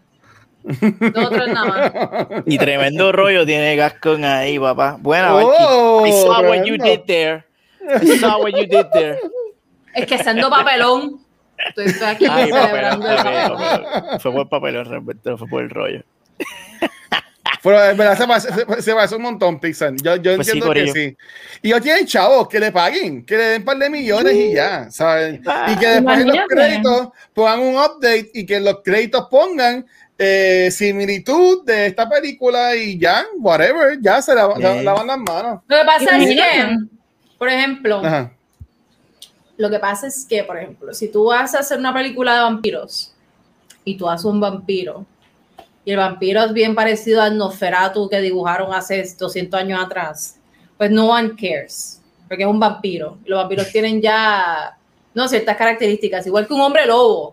Tres 0.63 1.49
nada 1.49 1.65
más. 1.65 2.43
Y 2.47 2.59
tremendo 2.59 3.13
rollo 3.13 3.45
tiene 3.47 3.75
Gascon 3.77 4.25
ahí, 4.25 4.59
papá. 4.59 4.97
Buena, 5.01 5.35
Oh. 5.35 6.05
I 6.07 6.13
saw 6.13 6.43
what 6.43 6.65
you 6.65 6.77
tremendo. 6.77 6.85
did 6.85 7.01
there. 7.07 7.45
I 8.03 8.19
saw 8.19 8.39
what 8.41 8.51
you 8.53 8.67
did 8.67 8.87
there. 8.93 9.19
Es 9.95 10.07
que 10.07 10.19
siendo 10.19 10.49
papelón. 10.51 11.21
Estoy, 11.69 11.87
estoy 11.87 12.09
aquí 12.09 12.27
Ay, 12.29 12.51
papelón, 12.51 12.63
celebrando 12.69 13.09
el 13.09 13.17
papelón, 13.17 13.59
papelón. 13.59 13.83
papelón. 13.93 14.21
Fue 14.21 14.33
por 14.33 14.49
papelón, 14.49 14.85
realmente, 14.87 15.37
fue 15.37 15.49
por 15.49 15.63
el 15.63 15.71
rollo. 15.71 16.03
Pero 17.63 17.77
verdad 17.77 18.19
se 18.19 18.27
parece, 18.27 18.83
se, 18.83 18.93
parece 18.93 19.15
un 19.15 19.23
montón, 19.23 19.61
Pixar. 19.61 19.93
Yo, 20.03 20.17
yo 20.17 20.35
Pues 20.35 20.49
sí, 20.49 20.59
entiendo 20.59 20.75
que 20.75 20.81
corillo. 20.81 20.93
sí. 20.95 21.17
Y 21.63 21.69
ellos 21.69 21.81
tienen 21.83 22.07
chavos 22.07 22.49
que 22.49 22.59
le 22.59 22.73
paguen, 22.73 23.25
que 23.25 23.37
le 23.37 23.45
den 23.45 23.61
un 23.61 23.65
par 23.65 23.77
de 23.79 23.89
millones 23.89 24.35
y 24.35 24.53
ya, 24.55 24.91
¿saben? 24.91 25.41
Y 25.69 25.77
que 25.79 25.87
después 25.87 26.19
en 26.21 26.27
los 26.29 26.39
créditos 26.49 27.09
pongan 27.33 27.61
un 27.61 27.77
update 27.77 28.31
y 28.35 28.45
que 28.47 28.57
en 28.57 28.65
los 28.65 28.81
créditos 28.83 29.29
pongan 29.31 29.87
eh, 30.25 30.71
similitud 30.71 31.65
de 31.65 31.87
esta 31.87 32.09
película 32.09 32.77
y 32.77 32.99
ya, 32.99 33.25
whatever, 33.39 33.99
ya 34.01 34.23
se 34.23 34.35
la, 34.35 34.49
la- 34.59 34.83
lavan 34.83 35.07
las 35.07 35.19
manos. 35.19 35.61
Lo 35.67 35.77
que 35.79 35.85
pasa 35.85 36.17
es 36.19 36.29
que, 36.29 36.77
por 37.39 37.49
ejemplo, 37.49 37.97
Ajá. 38.05 38.33
lo 39.57 39.71
que 39.71 39.79
pasa 39.79 40.07
es 40.07 40.25
que, 40.25 40.45
por 40.45 40.57
ejemplo, 40.59 40.95
si 40.95 41.09
tú 41.09 41.25
vas 41.27 41.55
a 41.55 41.61
hacer 41.61 41.79
una 41.79 41.93
película 41.93 42.35
de 42.35 42.41
vampiros 42.43 43.13
y 43.85 43.97
tú 43.97 44.09
haces 44.09 44.25
un 44.25 44.41
vampiro 44.41 45.05
y 45.85 45.91
el 45.91 45.97
vampiro 45.97 46.45
es 46.45 46.53
bien 46.53 46.75
parecido 46.75 47.21
al 47.23 47.37
Nosferatu 47.37 48.09
que 48.09 48.21
dibujaron 48.21 48.73
hace 48.73 49.05
200 49.19 49.59
años 49.61 49.85
atrás, 49.85 50.37
pues 50.79 50.91
no 50.91 51.09
one 51.11 51.31
cares, 51.31 52.01
porque 52.29 52.45
es 52.45 52.49
un 52.49 52.61
vampiro. 52.61 53.19
Y 53.25 53.29
los 53.31 53.39
vampiros 53.41 53.69
tienen 53.73 54.01
ya 54.01 54.77
no 55.15 55.29
ciertas 55.29 55.57
características, 55.57 56.27
igual 56.27 56.47
que 56.47 56.55
un 56.55 56.61
hombre 56.61 56.87
lobo. 56.87 57.29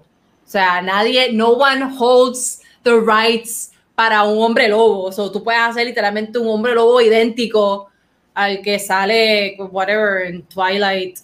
O 0.46 0.52
sea, 0.52 0.82
nadie, 0.82 1.32
no 1.32 1.50
one 1.50 1.88
holds 2.00 2.62
the 2.84 3.00
rights 3.00 3.72
para 3.96 4.24
un 4.24 4.42
hombre 4.42 4.68
lobo. 4.68 5.04
O 5.04 5.12
sea, 5.12 5.32
tú 5.32 5.44
puedes 5.44 5.62
hacer 5.62 5.86
literalmente 5.86 6.40
un 6.40 6.48
hombre 6.48 6.74
lobo 6.74 7.02
idéntico 7.02 7.90
al 8.34 8.62
que 8.62 8.80
sale, 8.80 9.58
whatever, 9.60 10.26
en 10.28 10.44
Twilight. 10.44 11.20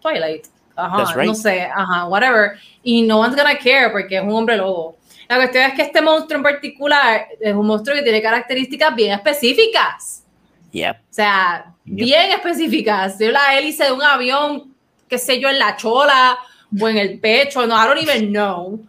Twilight. 0.00 0.46
Ajá, 0.76 1.14
right. 1.14 1.26
no 1.26 1.34
sé, 1.34 1.62
ajá, 1.62 2.06
whatever. 2.06 2.52
Y 2.82 3.02
no 3.02 3.18
one's 3.20 3.34
gonna 3.34 3.58
care 3.58 3.90
porque 3.90 4.16
es 4.16 4.22
un 4.22 4.32
hombre 4.32 4.56
lobo. 4.56 4.96
La 5.28 5.36
cuestión 5.36 5.64
es 5.64 5.74
que 5.74 5.82
este 5.82 6.00
monstruo 6.00 6.36
en 6.36 6.42
particular 6.42 7.26
es 7.40 7.54
un 7.54 7.66
monstruo 7.66 7.96
que 7.96 8.02
tiene 8.02 8.22
características 8.22 8.94
bien 8.94 9.12
específicas. 9.12 10.24
Yep. 10.72 10.96
O 10.96 11.00
sea, 11.10 11.74
Yep. 11.84 11.94
bien 12.04 12.32
específicas. 12.32 13.18
De 13.18 13.32
la 13.32 13.58
hélice 13.58 13.84
de 13.84 13.92
un 13.92 14.02
avión, 14.02 14.74
qué 15.08 15.18
sé 15.18 15.40
yo, 15.40 15.48
en 15.48 15.58
la 15.58 15.76
chola 15.76 16.38
o 16.78 16.88
en 16.88 16.98
el 16.98 17.18
pecho, 17.18 17.66
no, 17.66 17.74
I 17.74 17.86
don't 17.86 18.02
even 18.02 18.30
know. 18.30 18.80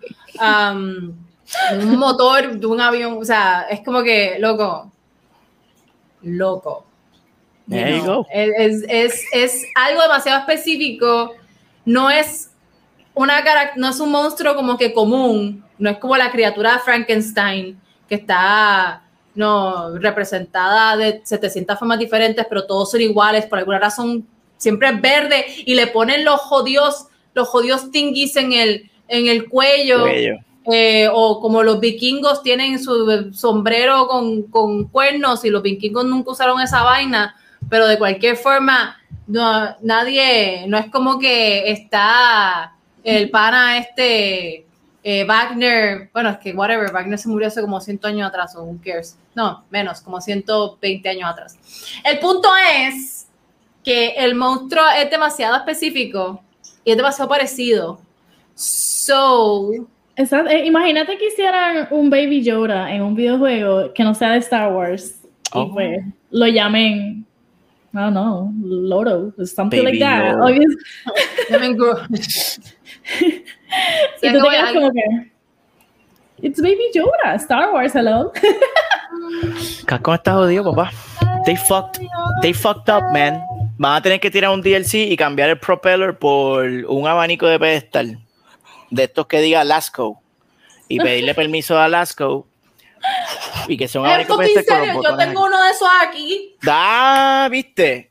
Um, 0.41 1.15
un 1.73 1.97
motor 1.97 2.59
de 2.59 2.65
un 2.65 2.79
avión, 2.79 3.17
o 3.19 3.25
sea, 3.25 3.67
es 3.69 3.81
como 3.81 4.03
que, 4.03 4.37
loco, 4.39 4.91
loco. 6.21 6.85
You 7.67 7.75
There 7.75 7.97
you 7.97 8.03
know, 8.03 8.15
go. 8.23 8.27
Es, 8.31 8.83
es, 8.87 9.23
es, 9.31 9.65
algo 9.75 10.01
demasiado 10.01 10.39
específico, 10.39 11.33
no 11.85 12.09
es 12.09 12.51
una 13.13 13.43
cara- 13.43 13.73
no 13.75 13.89
es 13.89 13.99
un 13.99 14.11
monstruo 14.11 14.55
como 14.55 14.77
que 14.77 14.93
común, 14.93 15.63
no 15.77 15.89
es 15.89 15.97
como 15.97 16.17
la 16.17 16.31
criatura 16.31 16.73
de 16.73 16.79
Frankenstein 16.79 17.79
que 18.07 18.15
está 18.15 19.03
no 19.35 19.97
representada 19.99 20.97
de 20.97 21.21
700 21.23 21.77
formas 21.77 21.99
diferentes, 21.99 22.45
pero 22.49 22.65
todos 22.65 22.91
son 22.91 23.01
iguales 23.01 23.45
por 23.45 23.59
alguna 23.59 23.79
razón, 23.79 24.27
siempre 24.57 24.89
es 24.89 24.99
verde 24.99 25.45
y 25.65 25.75
le 25.75 25.87
ponen 25.87 26.25
los 26.25 26.41
jodidos 26.41 27.05
los 27.35 27.47
jodidos 27.47 27.91
tinguis 27.91 28.35
en 28.35 28.53
el 28.53 28.89
en 29.07 29.27
el 29.27 29.47
cuello. 29.47 30.05
Eh, 30.65 31.09
o 31.11 31.39
como 31.39 31.63
los 31.63 31.79
vikingos 31.79 32.43
tienen 32.43 32.79
su 32.79 33.31
sombrero 33.33 34.07
con, 34.07 34.43
con 34.43 34.85
cuernos 34.89 35.43
y 35.45 35.49
los 35.49 35.63
vikingos 35.63 36.05
nunca 36.05 36.31
usaron 36.31 36.61
esa 36.61 36.83
vaina, 36.83 37.35
pero 37.69 37.87
de 37.87 37.97
cualquier 37.97 38.35
forma, 38.35 38.97
no, 39.25 39.75
nadie, 39.81 40.65
no 40.67 40.77
es 40.77 40.91
como 40.91 41.17
que 41.17 41.71
está 41.71 42.75
el 43.03 43.29
pana 43.29 43.77
este 43.77 44.65
eh, 45.01 45.23
Wagner, 45.23 46.09
bueno, 46.13 46.29
es 46.29 46.37
que 46.39 46.51
whatever, 46.51 46.91
Wagner 46.91 47.17
se 47.17 47.29
murió 47.29 47.47
hace 47.47 47.61
como 47.61 47.79
100 47.79 47.99
años 48.03 48.27
atrás, 48.27 48.55
o 48.55 48.63
who 48.63 48.77
cares, 48.83 49.17
no, 49.33 49.63
menos, 49.69 50.01
como 50.01 50.19
120 50.19 51.07
años 51.07 51.29
atrás. 51.29 51.57
El 52.03 52.19
punto 52.19 52.49
es 52.71 53.27
que 53.83 54.09
el 54.09 54.35
monstruo 54.35 54.83
es 54.97 55.09
demasiado 55.09 55.55
específico 55.55 56.43
y 56.83 56.91
es 56.91 56.97
demasiado 56.97 57.29
parecido. 57.29 57.99
So, 58.55 59.71
Exacto. 60.19 60.51
Eh, 60.51 60.65
imagínate 60.65 61.17
que 61.17 61.27
hicieran 61.27 61.87
un 61.91 62.09
Baby 62.09 62.43
Yoda 62.43 62.93
en 62.93 63.01
un 63.01 63.15
videojuego 63.15 63.93
que 63.93 64.03
no 64.03 64.13
sea 64.13 64.31
de 64.33 64.39
Star 64.39 64.71
Wars 64.73 65.15
Oh. 65.53 65.63
y 65.63 65.71
pues 65.73 66.05
lo 66.29 66.45
llamen, 66.47 67.25
I 67.93 67.97
don't 67.97 68.11
know, 68.11 68.51
Loro, 68.61 69.33
something 69.45 69.79
Baby 69.83 69.97
like 69.97 69.99
that. 69.99 70.33
Yoda. 70.33 70.45
Obvious- 70.45 70.75
Llamen 71.49 71.77
Gru- 71.77 72.07
y 72.11 73.31
tú 73.31 73.41
te 74.21 74.33
como 74.33 74.49
quedas 74.49 74.63
hay- 74.67 74.73
como 74.75 74.91
que, 74.91 75.01
it's 76.41 76.61
Baby 76.61 76.83
Yoda, 76.93 77.35
Star 77.35 77.71
Wars, 77.73 77.95
hello. 77.95 78.31
Casco 79.85 80.13
está 80.13 80.33
jodido, 80.33 80.63
papá. 80.75 80.91
They 81.45 81.55
fucked, 81.55 81.99
they 82.41 82.53
fucked 82.53 82.93
up, 82.93 83.11
man. 83.11 83.41
Van 83.77 83.95
a 83.95 84.01
tener 84.01 84.19
que 84.19 84.29
tirar 84.29 84.51
un 84.51 84.61
DLC 84.61 84.95
y 85.09 85.15
cambiar 85.17 85.49
el 85.49 85.57
propeller 85.57 86.17
por 86.19 86.65
un 86.65 87.07
abanico 87.07 87.47
de 87.47 87.57
pedestal. 87.57 88.19
De 88.89 89.03
estos 89.03 89.27
que 89.27 89.41
diga 89.41 89.63
Lasco. 89.63 90.21
Y 90.87 90.99
pedirle 90.99 91.35
permiso 91.35 91.77
a 91.77 91.87
Lasco. 91.87 92.47
Y 93.67 93.77
que 93.77 93.87
sea 93.87 94.01
un 94.01 94.07
abanico 94.07 94.37
pedestal 94.37 94.93
con 94.93 95.03
los 95.03 95.11
yo 95.11 95.17
tengo 95.17 95.45
uno 95.45 95.63
de 95.63 95.69
esos 95.71 95.87
aquí. 96.01 96.55
Da, 96.61 97.47
viste. 97.49 98.09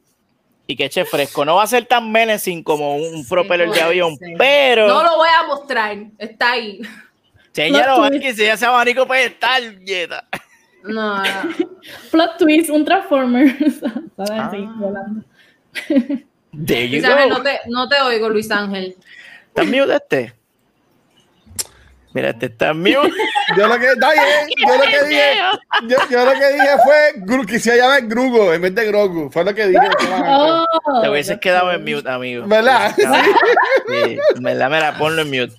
Y 0.67 0.77
que 0.77 0.85
eche 0.85 1.05
fresco. 1.05 1.45
No 1.45 1.57
va 1.57 1.65
a 1.65 1.67
ser 1.67 1.87
tan 1.87 2.11
menacing 2.13 2.63
como 2.63 2.97
un 2.97 3.27
propeller 3.27 3.67
de 3.67 3.73
puede 3.73 3.83
avión, 3.83 4.17
ser. 4.17 4.35
pero. 4.39 4.87
No 4.87 5.03
lo 5.03 5.17
voy 5.17 5.29
a 5.29 5.47
mostrar, 5.47 5.97
está 6.19 6.53
ahí. 6.53 6.81
Señalo, 7.53 7.95
Plot 7.97 8.01
va 8.03 8.09
twist. 8.11 8.23
que 8.23 8.35
sea 8.35 8.55
ese 8.55 8.67
abanico 8.67 9.07
pedestal, 9.07 9.83
nieta. 9.83 10.29
No, 10.85 11.19
no. 11.19 11.25
Plot 12.11 12.39
twist, 12.39 12.71
un 12.71 12.85
Transformer. 12.85 13.57
Ah. 14.21 14.51
Volando. 14.77 15.23
Luis 16.51 17.05
Ángel, 17.05 17.29
no 17.29 17.41
te, 17.41 17.61
no 17.69 17.89
te 17.89 18.01
oigo, 18.01 18.29
Luis 18.29 18.51
Ángel. 18.51 18.97
¿Estás 19.47 19.67
mute 19.67 19.95
este? 19.95 20.35
Este 22.25 22.47
está 22.47 22.73
mute. 22.75 22.93
Yo 23.57 23.67
lo 23.67 23.79
que, 23.79 23.87
está 23.87 24.13
bien, 24.13 24.25
yo 24.59 24.77
lo 24.77 24.83
que 24.83 25.05
dije, 25.09 25.33
yo, 25.89 25.97
yo 26.11 26.25
lo 26.27 26.33
que 26.33 26.53
dije 26.53 26.69
fue 26.85 27.23
Gru- 27.25 27.47
que 27.47 27.59
se 27.59 27.79
llama 27.79 28.01
Grugo 28.01 28.53
en 28.53 28.61
vez 28.61 28.75
de 28.75 28.85
Grogu. 28.87 29.31
Fue 29.31 29.43
lo 29.45 29.55
que 29.55 29.69
dije. 29.69 29.81
Oh, 30.91 31.03
Te 31.03 31.09
hubieses 31.09 31.29
that's 31.31 31.41
quedado 31.41 31.73
en 31.73 31.83
mute, 31.83 32.09
amigo. 32.11 32.47
¿Verdad? 32.47 32.95
Sí, 32.97 34.19
en 34.37 34.43
verdad, 34.43 34.71
mira, 34.71 34.99
ponlo 34.99 35.23
en 35.23 35.29
mute. 35.31 35.55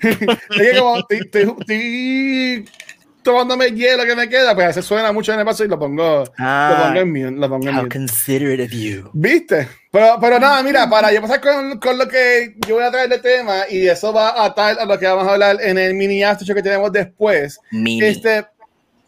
Es 0.00 0.16
que 0.72 0.78
como 0.78 0.98
estoy, 0.98 1.18
estoy- 1.18 1.54
estoy 1.60 2.68
tomándome 3.22 3.70
hielo 3.72 4.04
que 4.04 4.14
me 4.16 4.28
queda, 4.28 4.54
pues 4.54 4.74
se 4.74 4.82
suena 4.82 5.12
mucho 5.12 5.32
en 5.32 5.40
el 5.40 5.44
paso 5.44 5.64
y 5.64 5.68
lo 5.68 5.78
pongo, 5.78 6.24
Ah, 6.38 6.74
lo 6.78 6.84
pongo 6.86 7.00
en 7.00 7.12
mute. 7.12 7.40
Lo 7.40 7.48
pongo 7.48 7.68
en 7.68 7.76
How 7.76 7.82
mute. 7.82 7.98
considerate 7.98 8.64
of 8.64 8.70
you. 8.70 9.10
¿Viste? 9.12 9.68
Pero, 9.90 10.18
pero 10.20 10.38
nada, 10.38 10.62
mira, 10.62 10.88
para 10.88 11.12
yo 11.12 11.20
pasar 11.20 11.40
con, 11.40 11.78
con 11.78 11.98
lo 11.98 12.06
que 12.08 12.54
yo 12.66 12.76
voy 12.76 12.84
a 12.84 12.90
traer 12.90 13.08
de 13.08 13.18
tema 13.18 13.62
y 13.70 13.86
eso 13.86 14.12
va 14.12 14.30
a 14.30 14.46
atar 14.46 14.78
a 14.78 14.84
lo 14.84 14.98
que 14.98 15.06
vamos 15.06 15.26
a 15.26 15.32
hablar 15.32 15.58
en 15.60 15.78
el 15.78 15.94
mini 15.94 16.22
after 16.22 16.54
que 16.54 16.62
tenemos 16.62 16.92
después. 16.92 17.58
Mini. 17.70 18.04
Este, 18.04 18.46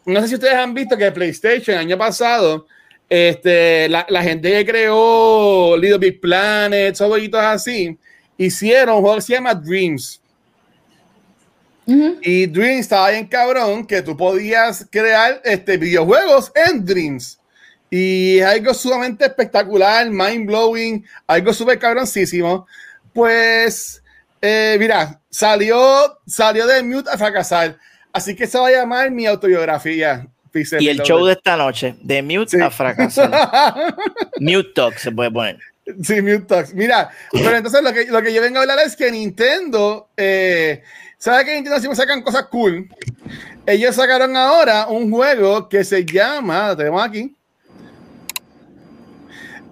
no 0.05 0.21
sé 0.21 0.27
si 0.27 0.35
ustedes 0.35 0.55
han 0.55 0.73
visto 0.73 0.97
que 0.97 1.11
PlayStation 1.11 1.75
el 1.75 1.81
año 1.85 1.97
pasado, 1.97 2.65
este, 3.09 3.89
la, 3.89 4.05
la 4.09 4.23
gente 4.23 4.49
que 4.51 4.65
creó 4.65 5.75
Little 5.77 5.97
Big 5.97 6.21
Planet, 6.21 6.93
esos 6.93 7.11
así, 7.35 7.97
hicieron 8.37 8.95
un 8.95 9.01
juego 9.01 9.15
que 9.17 9.21
se 9.21 9.33
llama 9.33 9.53
Dreams. 9.53 10.20
Ujú. 11.91 12.17
Y 12.21 12.45
Dreams 12.47 12.81
estaba 12.81 13.09
bien 13.11 13.27
cabrón 13.27 13.85
que 13.85 14.01
tú 14.01 14.15
podías 14.15 14.87
crear 14.89 15.41
este, 15.43 15.77
videojuegos 15.77 16.51
en 16.55 16.85
Dreams. 16.85 17.39
Y 17.89 18.39
es 18.39 18.45
algo 18.45 18.73
sumamente 18.73 19.25
espectacular, 19.25 20.09
mind 20.09 20.47
blowing, 20.47 21.05
algo 21.27 21.53
súper 21.53 21.77
cabroncísimo. 21.77 22.65
Pues, 23.13 24.01
eh, 24.41 24.77
mira, 24.79 25.19
salió, 25.29 26.17
salió 26.25 26.65
de 26.67 26.83
Mute 26.83 27.09
a 27.11 27.17
fracasar. 27.17 27.77
Así 28.13 28.35
que 28.35 28.47
se 28.47 28.57
va 28.57 28.67
a 28.67 28.71
llamar 28.71 29.11
mi 29.11 29.25
autobiografía. 29.25 30.25
Pixel 30.51 30.81
Y 30.81 30.89
el 30.89 31.01
show 31.01 31.25
de 31.25 31.33
esta 31.33 31.55
noche, 31.55 31.95
de 32.01 32.21
Mute 32.21 32.57
Sí. 32.57 32.61
a 32.61 32.69
fracasar. 32.69 33.95
Mute 34.39 34.71
Talk 34.75 34.97
se 34.97 35.11
puede 35.11 35.31
poner. 35.31 35.59
Sí, 36.03 36.21
Mute 36.21 36.41
Talks. 36.41 36.73
Mira, 36.73 37.09
pero 37.31 37.55
entonces 37.55 37.81
lo 37.81 37.91
que, 37.93 38.05
lo 38.05 38.21
que 38.21 38.33
yo 38.33 38.41
vengo 38.41 38.59
a 38.59 38.61
hablar 38.61 38.79
es 38.85 38.95
que 38.95 39.11
Nintendo, 39.11 40.09
eh, 40.15 40.83
¿sabe 41.21 41.45
que 41.45 41.53
Nintendo 41.53 41.79
siempre 41.79 41.95
sacan 41.95 42.23
cosas 42.23 42.47
cool? 42.47 42.89
Ellos 43.67 43.95
sacaron 43.95 44.35
ahora 44.35 44.87
un 44.87 45.11
juego 45.11 45.69
que 45.69 45.83
se 45.83 46.03
llama, 46.03 46.69
lo 46.69 46.77
tenemos 46.77 47.03
aquí, 47.05 47.35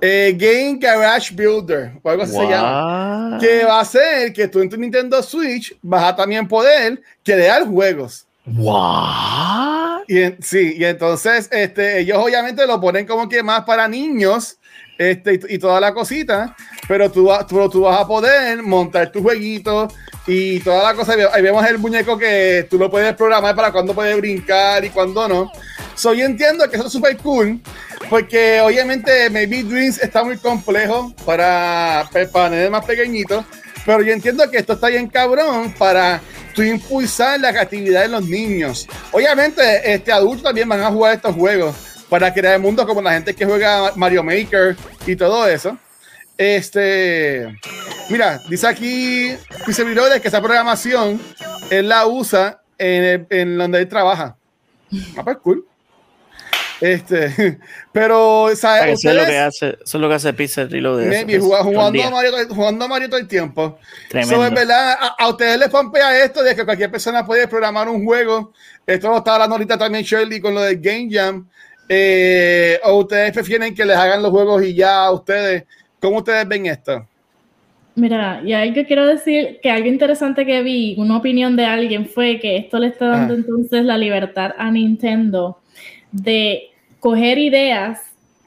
eh, 0.01 0.34
Game 0.38 0.77
Garage 0.80 1.34
Builder, 1.34 1.93
o 2.01 2.09
algo 2.09 2.23
así 2.23 2.34
se 2.34 2.47
llama, 2.47 3.38
que 3.41 3.65
va 3.65 3.80
a 3.80 3.81
hacer 3.81 4.31
que 4.31 4.47
tú 4.47 4.61
en 4.61 4.69
tu 4.69 4.77
Nintendo 4.77 5.21
Switch 5.23 5.76
vas 5.81 6.03
a 6.03 6.15
también 6.15 6.47
poder 6.47 7.01
crear 7.23 7.65
juegos. 7.65 8.26
What? 8.45 10.03
Y 10.07 10.21
en- 10.21 10.38
sí, 10.41 10.76
y 10.77 10.85
entonces 10.85 11.49
este, 11.51 11.99
ellos 11.99 12.17
obviamente 12.19 12.65
lo 12.65 12.80
ponen 12.80 13.05
como 13.05 13.27
que 13.27 13.43
más 13.43 13.63
para 13.65 13.88
niños 13.88 14.57
este, 14.97 15.34
y, 15.49 15.55
y 15.55 15.59
toda 15.59 15.80
la 15.81 15.93
cosita, 15.93 16.55
pero 16.89 17.09
tú, 17.11 17.29
tú, 17.47 17.69
tú 17.69 17.81
vas 17.81 18.01
a 18.01 18.07
poder 18.07 18.63
montar 18.63 19.11
tu 19.11 19.21
jueguito 19.21 19.87
y 20.25 20.59
toda 20.61 20.83
la 20.91 20.95
cosa. 20.95 21.11
Ahí 21.13 21.19
ve- 21.19 21.29
Ahí 21.31 21.41
vemos 21.43 21.63
el 21.67 21.77
muñeco 21.77 22.17
que 22.17 22.65
tú 22.67 22.79
lo 22.79 22.89
puedes 22.89 23.13
programar 23.13 23.55
para 23.55 23.71
cuándo 23.71 23.93
puede 23.93 24.15
brincar 24.15 24.83
y 24.83 24.89
cuándo 24.89 25.27
no. 25.27 25.51
So, 25.93 26.15
yo 26.15 26.25
entiendo 26.25 26.67
que 26.67 26.77
eso 26.77 26.87
es 26.87 26.91
súper 26.93 27.15
cool, 27.17 27.59
porque 28.09 28.59
obviamente 28.61 29.29
Maybe 29.29 29.61
Dreams 29.63 30.01
está 30.01 30.23
muy 30.23 30.37
complejo 30.37 31.13
para, 31.25 32.09
para 32.33 32.49
nenes 32.49 32.71
más 32.71 32.83
pequeñitos, 32.85 33.45
pero 33.85 34.01
yo 34.01 34.11
entiendo 34.11 34.49
que 34.49 34.57
esto 34.57 34.73
está 34.73 34.87
bien 34.87 35.07
cabrón 35.09 35.73
para 35.77 36.21
tú 36.55 36.63
impulsar 36.63 37.39
la 37.39 37.51
creatividad 37.51 38.01
de 38.01 38.07
los 38.07 38.25
niños. 38.25 38.87
Obviamente, 39.11 39.93
este 39.93 40.11
adultos 40.11 40.41
también 40.43 40.67
van 40.67 40.81
a 40.81 40.89
jugar 40.89 41.13
estos 41.13 41.35
juegos 41.35 41.75
para 42.09 42.33
crear 42.33 42.55
el 42.55 42.61
mundo 42.61 42.87
como 42.87 42.99
la 43.01 43.13
gente 43.13 43.35
que 43.35 43.45
juega 43.45 43.91
Mario 43.95 44.23
Maker 44.23 44.75
y 45.05 45.15
todo 45.15 45.47
eso. 45.47 45.77
Este, 46.39 47.53
mira, 48.09 48.39
dice 48.47 48.65
aquí 48.65 49.35
dice 49.67 49.83
que 50.21 50.27
esa 50.29 50.41
programación 50.41 51.19
él 51.69 51.89
la 51.89 52.07
usa 52.07 52.61
en, 52.77 53.03
el- 53.03 53.27
en 53.29 53.57
donde 53.57 53.79
él 53.79 53.89
trabaja. 53.89 54.37
Ah, 55.17 55.23
pues 55.25 55.35
cool. 55.43 55.65
Este, 56.79 57.59
pero, 57.91 58.49
Eso 58.49 58.69
es 58.73 59.03
lo 59.03 59.25
que 59.25 59.37
hace, 59.37 59.67
eso 59.67 59.83
es 59.83 59.93
lo 59.95 60.07
que 60.07 60.15
hace 60.15 60.31
Pixel 60.31 60.71
Reload. 60.71 61.01
eso, 61.01 61.09
maybe, 61.09 61.35
eso, 61.35 61.45
jugando, 61.61 62.03
a 62.03 62.09
Mario, 62.09 62.31
jugando 62.47 62.85
a 62.85 62.87
Mario 62.87 63.09
todo 63.09 63.19
el 63.19 63.27
tiempo. 63.27 63.77
Tremendo. 64.07 64.35
So, 64.47 64.55
verdad, 64.55 64.93
a, 64.97 65.07
a 65.19 65.27
ustedes 65.27 65.59
les 65.59 65.67
pompea 65.67 66.23
esto 66.23 66.41
de 66.41 66.55
que 66.55 66.63
cualquier 66.63 66.89
persona 66.89 67.25
puede 67.25 67.49
programar 67.49 67.89
un 67.89 68.05
juego. 68.05 68.53
Esto 68.87 69.09
lo 69.09 69.17
estaba 69.17 69.35
hablando 69.35 69.55
ahorita 69.55 69.77
también 69.77 70.05
Shirley 70.05 70.39
con 70.39 70.55
lo 70.55 70.61
del 70.61 70.79
Game 70.79 71.09
Jam. 71.11 71.49
Eh, 71.89 72.79
o 72.83 72.99
ustedes 72.99 73.33
prefieren 73.33 73.75
que 73.75 73.83
les 73.83 73.97
hagan 73.97 74.21
los 74.23 74.31
juegos 74.31 74.63
y 74.63 74.73
ya 74.73 75.03
a 75.03 75.11
ustedes. 75.11 75.65
¿Cómo 76.01 76.17
ustedes 76.17 76.47
ven 76.47 76.65
esto? 76.65 77.05
Mira, 77.95 78.41
y 78.45 78.53
algo 78.53 78.73
que 78.76 78.85
quiero 78.85 79.05
decir, 79.05 79.59
que 79.61 79.69
algo 79.69 79.88
interesante 79.88 80.45
que 80.45 80.63
vi, 80.63 80.95
una 80.97 81.17
opinión 81.17 81.55
de 81.55 81.65
alguien 81.65 82.05
fue 82.07 82.39
que 82.39 82.55
esto 82.55 82.80
le 82.80 82.88
está 82.88 83.07
dando 83.07 83.34
Ah. 83.34 83.38
entonces 83.38 83.84
la 83.84 83.97
libertad 83.97 84.53
a 84.57 84.71
Nintendo 84.71 85.59
de 86.11 86.69
coger 86.99 87.38
ideas 87.38 87.99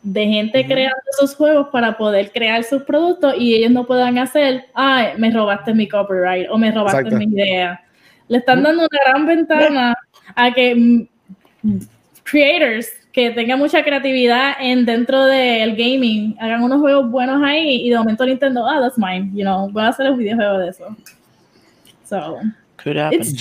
de 0.03 0.27
gente 0.27 0.67
creando 0.67 1.01
esos 1.13 1.37
juegos 1.37 1.69
para 1.71 1.97
poder 1.97 2.33
crear 2.33 2.65
sus 2.65 2.83
productos 2.83 3.35
y 3.39 3.55
ellos 3.55 3.71
no 3.71 3.87
puedan 3.87 4.19
hacer, 4.19 4.65
ay, 4.75 5.09
me 5.19 5.31
robaste 5.31 5.75
mi 5.75 5.87
copyright 5.89 6.49
o 6.51 6.59
me 6.59 6.73
robaste 6.73 7.03
Exacto. 7.03 7.19
mi 7.19 7.33
idea. 7.33 7.81
Le 8.29 8.39
están 8.39 8.63
dando 8.63 8.81
una 8.87 8.89
gran 9.07 9.27
ventana 9.27 9.95
a 10.35 10.53
que 10.53 10.75
mm, 10.75 11.79
creators 12.25 12.89
que 13.13 13.31
tengan 13.31 13.59
mucha 13.59 13.85
creatividad 13.85 14.55
en 14.59 14.87
dentro 14.87 15.27
del 15.27 15.77
gaming 15.77 16.35
hagan 16.41 16.63
unos 16.63 16.81
juegos 16.81 17.11
buenos 17.11 17.43
ahí 17.43 17.87
y 17.87 17.91
de 17.91 17.97
momento 17.99 18.25
Nintendo, 18.25 18.67
ah, 18.67 18.81
that's 18.81 18.97
mine, 18.99 19.31
you 19.35 19.43
know, 19.43 19.71
voy 19.71 19.83
a 19.83 19.89
hacer 19.89 20.11
un 20.11 20.19
videojuego 20.19 20.59
de 20.59 20.69
eso. 20.71 20.97
So, 22.09 22.39
Could. 22.83 22.97
It's-. 23.13 23.35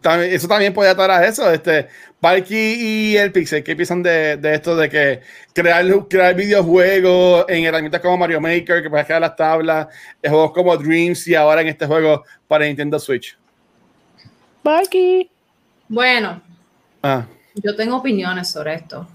También- 0.00 0.32
Eso 0.32 0.46
también 0.46 0.72
puede 0.72 0.90
atar 0.90 1.10
a 1.10 1.26
eso. 1.26 1.50
Este, 1.50 1.88
Parky 2.20 2.54
y 2.56 3.16
el 3.16 3.32
Pixel, 3.32 3.64
¿qué 3.64 3.74
piensan 3.74 4.00
de, 4.02 4.36
de 4.36 4.54
esto 4.54 4.76
de 4.76 4.88
que 4.88 5.20
crear, 5.52 5.84
crear 6.08 6.34
videojuegos 6.36 7.44
en 7.48 7.64
herramientas 7.64 8.00
como 8.00 8.16
Mario 8.16 8.40
Maker, 8.40 8.80
que 8.82 8.88
puedes 8.90 9.06
crear 9.06 9.20
las 9.20 9.34
tablas, 9.34 9.88
en 10.22 10.30
juegos 10.30 10.52
como 10.52 10.76
Dreams 10.76 11.26
y 11.26 11.34
ahora 11.34 11.62
en 11.62 11.68
este 11.68 11.86
juego 11.86 12.22
para 12.46 12.64
Nintendo 12.64 12.98
Switch? 13.00 13.36
Parky. 14.62 15.28
Bueno, 15.88 16.42
Ah. 17.02 17.24
Yo 17.62 17.74
tengo 17.76 17.96
opiniones 17.96 18.48
sobre 18.50 18.74
esto. 18.74 19.06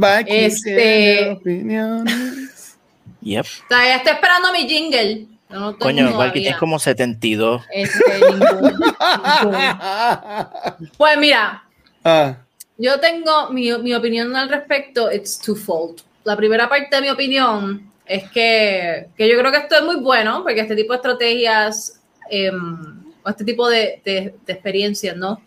Parky 0.00 0.30
Este- 0.36 0.76
tiene 0.76 1.30
opiniones. 1.32 2.76
Yep. 3.22 3.46
Todavía 3.68 3.96
estoy 3.96 4.12
esperando 4.12 4.52
mi 4.52 4.68
jingle. 4.68 5.26
No 5.50 5.76
Coño, 5.78 6.04
Parky 6.04 6.12
todavía. 6.12 6.32
tienes 6.32 6.56
como 6.58 6.78
72. 6.78 7.62
Este, 7.72 7.98
ningún- 8.30 8.60
ningún. 9.42 10.90
Pues 10.96 11.18
mira, 11.18 11.64
Ah, 12.04 12.36
yo 12.78 12.98
tengo 13.00 13.50
mi, 13.50 13.70
mi 13.78 13.92
opinión 13.94 14.34
al 14.36 14.48
respecto, 14.48 15.12
it's 15.12 15.38
twofold. 15.38 16.00
La 16.24 16.36
primera 16.36 16.68
parte 16.68 16.96
de 16.96 17.02
mi 17.02 17.10
opinión 17.10 17.90
es 18.06 18.30
que, 18.30 19.08
que 19.16 19.28
yo 19.28 19.38
creo 19.38 19.50
que 19.52 19.58
esto 19.58 19.76
es 19.76 19.82
muy 19.82 19.96
bueno, 19.96 20.42
porque 20.42 20.60
este 20.60 20.76
tipo 20.76 20.92
de 20.92 20.96
estrategias 20.96 22.00
em, 22.30 23.02
o 23.22 23.28
este 23.28 23.44
tipo 23.44 23.68
de, 23.68 24.00
de- 24.04 24.34
de 24.46 24.52
experiencias, 24.52 25.14
¿no? 25.16 25.40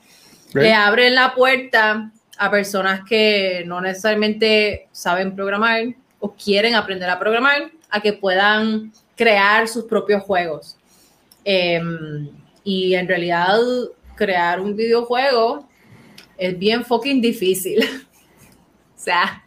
Right. 0.53 0.63
Le 0.63 0.73
abren 0.73 1.15
la 1.15 1.33
puerta 1.33 2.11
a 2.43 2.51
personas 2.51 3.01
que 3.07 3.63
no 3.65 3.79
necesariamente 3.79 4.87
saben 4.91 5.33
programar 5.33 5.95
o 6.19 6.33
quieren 6.33 6.75
aprender 6.75 7.09
a 7.09 7.17
programar, 7.17 7.71
a 7.89 8.01
que 8.01 8.11
puedan 8.11 8.91
crear 9.15 9.67
sus 9.69 9.85
propios 9.85 10.21
juegos. 10.23 10.77
Em, 11.45 12.29
y 12.65 12.95
en 12.95 13.07
realidad, 13.07 13.57
crear 14.15 14.59
un 14.59 14.75
videojuego 14.75 15.65
es 16.37 16.59
bien 16.59 16.83
fucking 16.83 17.21
difícil. 17.21 17.79
o 18.97 18.99
sea, 18.99 19.45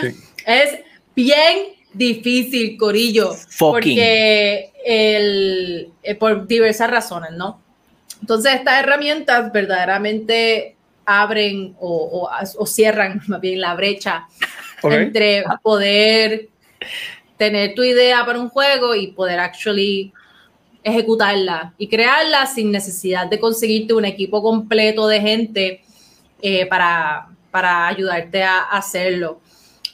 sí. 0.00 0.08
es 0.44 0.80
bien 1.14 1.74
difícil, 1.92 2.76
Corillo. 2.76 3.34
Fucking. 3.34 3.70
Porque 3.70 4.72
el, 4.84 5.92
eh, 6.02 6.14
por 6.16 6.48
diversas 6.48 6.90
razones, 6.90 7.30
¿no? 7.32 7.62
Entonces, 8.20 8.54
estas 8.54 8.82
herramientas 8.82 9.52
verdaderamente 9.52 10.76
abren 11.04 11.74
o, 11.80 11.88
o- 12.30 12.30
o 12.62 12.66
cierran 12.66 13.20
más 13.28 13.40
bien 13.40 13.60
la 13.60 13.74
brecha 13.74 14.26
entre 14.98 15.44
poder 15.62 16.48
tener 17.36 17.74
tu 17.74 17.82
idea 17.82 18.24
para 18.24 18.38
un 18.40 18.48
juego 18.48 18.94
y 18.94 19.08
poder 19.08 19.38
actually 19.40 20.12
ejecutarla 20.84 21.72
y 21.78 21.88
crearla 21.88 22.46
sin 22.46 22.70
necesidad 22.72 23.28
de 23.28 23.38
conseguirte 23.38 23.94
un 23.94 24.04
equipo 24.04 24.42
completo 24.42 25.06
de 25.06 25.20
gente 25.20 25.82
eh, 26.40 26.66
para, 26.66 27.28
para 27.50 27.86
ayudarte 27.86 28.42
a 28.42 28.62
hacerlo. 28.62 29.40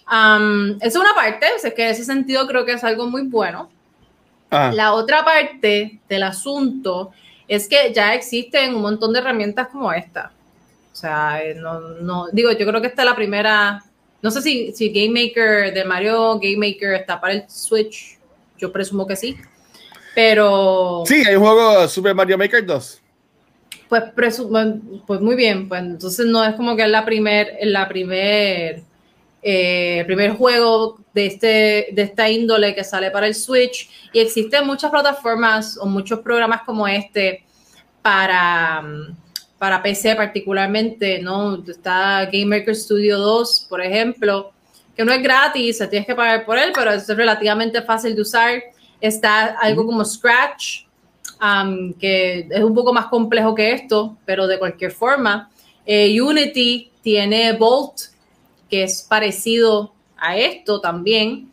Esa 0.07 0.87
es 0.89 0.97
una 0.97 1.15
parte, 1.15 1.47
o 1.55 1.59
sea, 1.59 1.75
que 1.75 1.85
en 1.85 1.91
ese 1.91 2.05
sentido 2.05 2.47
creo 2.47 2.65
que 2.65 2.73
es 2.73 2.85
algo 2.85 3.07
muy 3.07 3.23
bueno. 3.23 3.69
Ah, 4.51 4.71
La 4.75 4.95
otra 4.95 5.23
parte 5.25 6.01
del 6.09 6.23
asunto 6.23 7.11
es 7.47 7.69
que 7.69 7.93
ya 7.93 8.15
existen 8.15 8.75
un 8.75 8.81
montón 8.81 9.13
de 9.13 9.19
herramientas 9.19 9.69
como 9.69 9.93
esta. 9.93 10.33
O 10.99 11.01
sea, 11.01 11.41
eh, 11.45 11.55
no, 11.55 11.79
no, 11.81 12.27
digo, 12.33 12.51
yo 12.51 12.67
creo 12.67 12.81
que 12.81 12.89
esta 12.89 13.03
es 13.03 13.07
la 13.09 13.15
primera. 13.15 13.85
No 14.21 14.33
sé 14.33 14.43
si, 14.43 14.73
si 14.73 14.89
Game 14.91 15.11
Maker, 15.29 15.73
de 15.73 15.85
Mario 15.85 16.41
Game 16.41 16.57
Maker 16.57 16.95
está 16.95 17.21
para 17.21 17.35
el 17.35 17.45
Switch. 17.49 18.19
Yo 18.59 18.73
presumo 18.73 19.07
que 19.07 19.15
sí. 19.15 19.37
Pero, 20.13 21.05
Sí, 21.07 21.23
hay 21.25 21.37
un 21.37 21.43
juego 21.45 21.87
Super 21.87 22.17
Mario 22.17 22.37
Maker 22.37 22.67
2. 22.67 23.01
pues, 23.89 24.03
presu- 24.17 25.03
pues 25.07 25.21
muy 25.21 25.37
bien. 25.37 25.69
Pues 25.69 25.83
entonces 25.83 26.27
no 26.27 26.43
es 26.45 26.57
como 26.57 26.75
que 26.75 26.83
es 26.83 26.89
la 26.91 27.05
primer, 27.05 27.57
la 27.63 27.87
primer, 27.87 28.83
eh, 29.41 30.03
primer 30.05 30.33
juego 30.33 30.99
de, 31.15 31.27
este, 31.27 31.47
de 31.93 32.03
esta 32.03 32.29
índole 32.29 32.75
que 32.75 32.83
sale 32.83 33.13
para 33.13 33.29
el 33.29 33.37
Switch. 33.37 33.89
Y 34.13 34.19
existen 34.19 34.67
muchas 34.67 34.91
plataformas 34.91 35.79
o 35.81 35.87
muchos 35.87 36.19
programas 36.19 36.63
como 36.63 36.89
este 36.89 37.45
para, 38.03 38.83
para 39.59 39.83
PC 39.83 40.15
particularmente, 40.15 41.21
¿no? 41.21 41.63
Está 41.67 42.25
Game 42.27 42.47
Maker 42.47 42.75
Studio 42.75 43.19
2, 43.19 43.67
por 43.69 43.81
ejemplo, 43.81 44.53
que 44.97 45.05
no 45.05 45.13
es 45.13 45.23
gratis, 45.23 45.79
tienes 45.91 46.07
que 46.07 46.15
pagar 46.15 46.45
por 46.45 46.59
él, 46.59 46.71
pero 46.75 46.93
es 46.93 47.09
relativamente 47.09 47.83
fácil 47.83 48.15
de 48.15 48.23
usar. 48.23 48.63
Está 49.01 49.59
algo 49.61 49.87
como 49.87 50.05
Scratch, 50.05 50.85
um, 51.41 51.93
que 51.95 52.49
es 52.51 52.63
un 52.63 52.75
poco 52.75 52.93
más 52.93 53.07
complejo 53.07 53.55
que 53.55 53.73
esto, 53.73 54.17
pero 54.25 54.47
de 54.47 54.59
cualquier 54.59 54.93
forma. 54.93 55.51
Eh, 55.87 56.21
Unity 56.21 56.91
tiene 57.03 57.53
Bolt, 57.53 58.01
que 58.69 58.85
es 58.85 59.07
parecido 59.09 59.93
a 60.17 60.37
esto 60.37 60.81
también. 60.81 61.53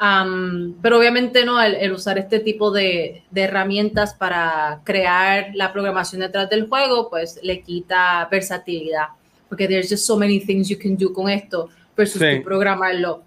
Um, 0.00 0.74
pero 0.82 0.98
obviamente 0.98 1.44
no, 1.44 1.60
el, 1.60 1.90
usar 1.92 2.18
este 2.18 2.40
tipo 2.40 2.70
de, 2.70 3.22
de, 3.30 3.42
herramientas 3.42 4.12
para 4.14 4.80
crear 4.84 5.52
la 5.54 5.72
programación 5.72 6.20
detrás 6.20 6.50
del 6.50 6.68
juego, 6.68 7.08
pues 7.08 7.40
le 7.42 7.62
quita 7.62 8.28
versatilidad, 8.30 9.06
porque 9.48 9.66
there's 9.66 9.88
just 9.88 10.04
so 10.04 10.16
many 10.16 10.38
things 10.38 10.68
you 10.68 10.78
can 10.78 10.96
do 10.96 11.12
con 11.12 11.30
esto 11.30 11.70
versus 11.96 12.20
Sí. 12.20 12.40
programarlo 12.40 13.22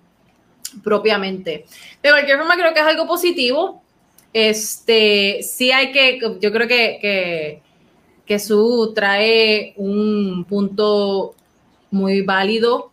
propiamente. 0.83 1.65
De 2.03 2.09
cualquier 2.09 2.37
forma, 2.37 2.55
creo 2.55 2.73
que 2.73 2.79
es 2.79 2.85
algo 2.85 3.07
positivo. 3.07 3.81
Este, 4.31 5.41
sí 5.41 5.71
hay 5.71 5.91
que, 5.91 6.19
yo 6.39 6.51
creo 6.51 6.67
que, 6.67 6.99
que, 7.01 7.61
que 8.25 8.39
Su 8.39 8.91
trae 8.93 9.73
un 9.77 10.45
punto 10.47 11.33
muy 11.89 12.21
válido. 12.21 12.91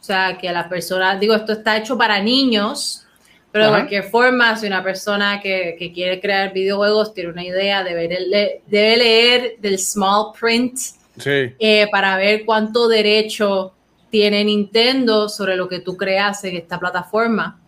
O 0.00 0.04
sea, 0.04 0.36
que 0.36 0.50
la 0.50 0.68
persona, 0.68 1.16
digo, 1.16 1.34
esto 1.34 1.52
está 1.52 1.76
hecho 1.76 1.96
para 1.96 2.20
niños, 2.20 3.06
pero 3.52 3.66
de 3.66 3.70
cualquier 3.70 4.04
forma, 4.04 4.56
si 4.56 4.66
una 4.66 4.82
persona 4.82 5.40
que, 5.40 5.76
que 5.78 5.92
quiere 5.92 6.20
crear 6.20 6.52
videojuegos 6.52 7.12
tiene 7.14 7.30
una 7.30 7.44
idea, 7.44 7.84
debe, 7.84 8.08
le- 8.08 8.62
debe 8.66 8.96
leer 8.96 9.56
del 9.60 9.78
small 9.78 10.32
print 10.38 10.78
Sí. 11.18 11.54
eh, 11.58 11.86
para 11.92 12.16
ver 12.16 12.44
cuánto 12.46 12.88
derecho 12.88 13.74
tiene 14.10 14.42
Nintendo 14.44 15.28
sobre 15.28 15.56
lo 15.56 15.68
que 15.68 15.80
tú 15.80 15.96
creas 15.96 16.42
en 16.44 16.56
esta 16.56 16.78
plataforma. 16.80 17.58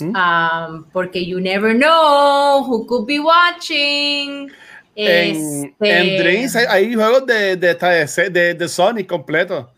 ¿Mm? 0.00 0.14
Um, 0.16 0.84
porque 0.92 1.24
you 1.24 1.38
never 1.40 1.74
know 1.76 2.64
who 2.66 2.86
could 2.86 3.06
be 3.06 3.20
watching. 3.20 4.50
En, 4.96 5.36
Este, 5.76 5.98
en 6.00 6.22
Dreams 6.22 6.56
hay, 6.56 6.66
hay 6.68 6.94
juegos 6.94 7.26
de, 7.26 7.56
de, 7.56 7.74
de, 7.74 8.30
de, 8.30 8.54
de 8.54 8.68
Sonic 8.68 9.06
completo. 9.06 9.70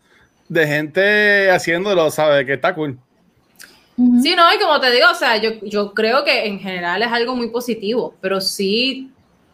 De 0.49 0.65
gente 0.67 1.49
haciéndolo, 1.51 2.09
¿sabes? 2.11 2.45
Que 2.45 2.53
está 2.53 2.73
cool. 2.73 2.97
Ujú. 3.95 4.21
Sí, 4.21 4.35
no, 4.35 4.51
y 4.53 4.57
como 4.59 4.79
te 4.79 4.91
digo, 4.91 5.05
o 5.11 5.15
sea, 5.15 5.37
yo, 5.37 5.51
yo 5.61 5.93
creo 5.93 6.23
que 6.23 6.45
en 6.47 6.59
general 6.59 7.01
es 7.03 7.11
algo 7.11 7.35
muy 7.35 7.49
positivo, 7.49 8.15
pero 8.21 8.41
sí, 8.41 9.11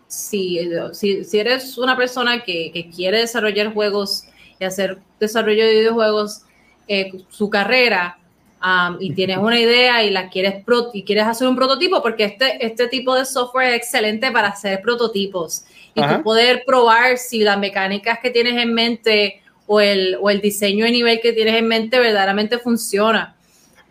sí, 0.07 0.59
si, 0.93 1.23
si 1.25 1.39
eres 1.39 1.77
una 1.77 1.97
persona 1.97 2.43
que, 2.43 2.71
que 2.71 2.89
quiere 2.89 3.19
desarrollar 3.19 3.73
juegos 3.73 4.23
y 4.59 4.63
hacer 4.65 4.99
desarrollo 5.19 5.65
de 5.65 5.71
videojuegos, 5.79 6.43
eh, 6.87 7.11
su 7.29 7.49
carrera, 7.49 8.17
um, 8.63 8.97
y 9.01 9.13
tienes 9.13 9.37
una 9.41 9.59
idea 9.59 10.03
y 10.03 10.09
la 10.09 10.29
quieres 10.29 10.63
pro- 10.63 10.89
y 10.93 11.03
quieres 11.03 11.25
hacer 11.25 11.47
un 11.47 11.55
prototipo, 11.57 12.01
porque 12.01 12.23
este, 12.23 12.65
este 12.65 12.87
tipo 12.87 13.15
de 13.15 13.25
software 13.25 13.69
es 13.73 13.75
excelente 13.77 14.31
para 14.31 14.47
hacer 14.49 14.81
prototipos 14.81 15.65
y 15.93 16.01
tú 16.01 16.23
poder 16.23 16.63
probar 16.65 17.17
si 17.17 17.39
las 17.39 17.57
mecánicas 17.59 18.19
que 18.19 18.29
tienes 18.29 18.55
en 18.61 18.73
mente 18.73 19.41
o 19.67 19.81
el, 19.81 20.17
o 20.21 20.29
el 20.29 20.39
diseño 20.39 20.85
de 20.85 20.91
nivel 20.91 21.19
que 21.19 21.33
tienes 21.33 21.55
en 21.55 21.67
mente 21.67 21.99
verdaderamente 21.99 22.57
funciona. 22.57 23.35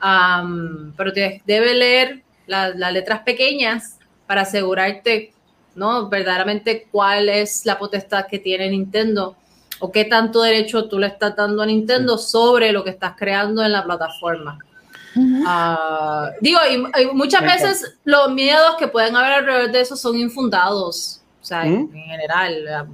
Am, 0.00 0.92
pero 0.96 1.12
te 1.12 1.42
debe 1.46 1.74
leer 1.74 2.22
la- 2.46 2.70
las 2.70 2.92
letras 2.92 3.20
pequeñas 3.22 3.98
para 4.26 4.42
asegurarte, 4.42 5.32
¿no? 5.74 6.08
Verdaderamente 6.08 6.86
cuál 6.90 7.28
es 7.28 7.64
la 7.66 7.78
potestad 7.78 8.26
que 8.26 8.38
tiene 8.38 8.68
Nintendo 8.70 9.36
o 9.80 9.90
qué 9.92 10.04
tanto 10.04 10.42
derecho 10.42 10.88
tú 10.88 10.98
le 10.98 11.06
estás 11.08 11.36
dando 11.36 11.62
a 11.62 11.66
Nintendo 11.66 12.18
sobre 12.18 12.72
lo 12.72 12.82
que 12.84 12.90
estás 12.90 13.14
creando 13.16 13.62
en 13.62 13.72
la 13.72 13.84
plataforma. 13.84 14.58
Ah, 15.46 16.30
digo, 16.40 16.58
y, 16.70 16.74
y 17.02 17.06
muchas 17.12 17.40
veces 17.62 17.94
los 18.04 18.30
miedos 18.32 18.76
que 18.78 18.88
pueden 18.88 19.16
haber 19.16 19.32
alrededor 19.32 19.70
de 19.72 19.80
eso 19.80 19.96
son 19.96 20.16
infundados. 20.16 21.17
O 21.40 21.44
sea, 21.44 21.66
en, 21.66 21.84
¿Mm? 21.84 21.96
en 21.96 22.04
general, 22.04 22.64
la, 22.64 22.86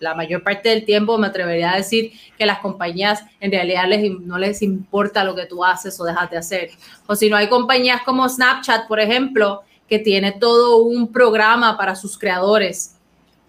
la 0.00 0.14
mayor 0.14 0.42
parte 0.42 0.70
del 0.70 0.84
tiempo 0.84 1.16
me 1.18 1.28
atrevería 1.28 1.72
a 1.72 1.76
decir 1.76 2.12
que 2.36 2.46
las 2.46 2.58
compañías 2.58 3.24
en 3.38 3.52
realidad 3.52 3.84
les, 3.86 4.10
no 4.20 4.38
les 4.38 4.62
importa 4.62 5.22
lo 5.22 5.34
que 5.34 5.46
tú 5.46 5.64
haces 5.64 6.00
o 6.00 6.04
dejas 6.04 6.30
de 6.30 6.38
hacer. 6.38 6.70
O 7.06 7.14
si 7.14 7.28
no, 7.28 7.36
hay 7.36 7.48
compañías 7.48 8.02
como 8.02 8.28
Snapchat, 8.28 8.88
por 8.88 8.98
ejemplo, 8.98 9.62
que 9.88 9.98
tiene 9.98 10.32
todo 10.32 10.78
un 10.78 11.12
programa 11.12 11.76
para 11.76 11.94
sus 11.94 12.18
creadores. 12.18 12.96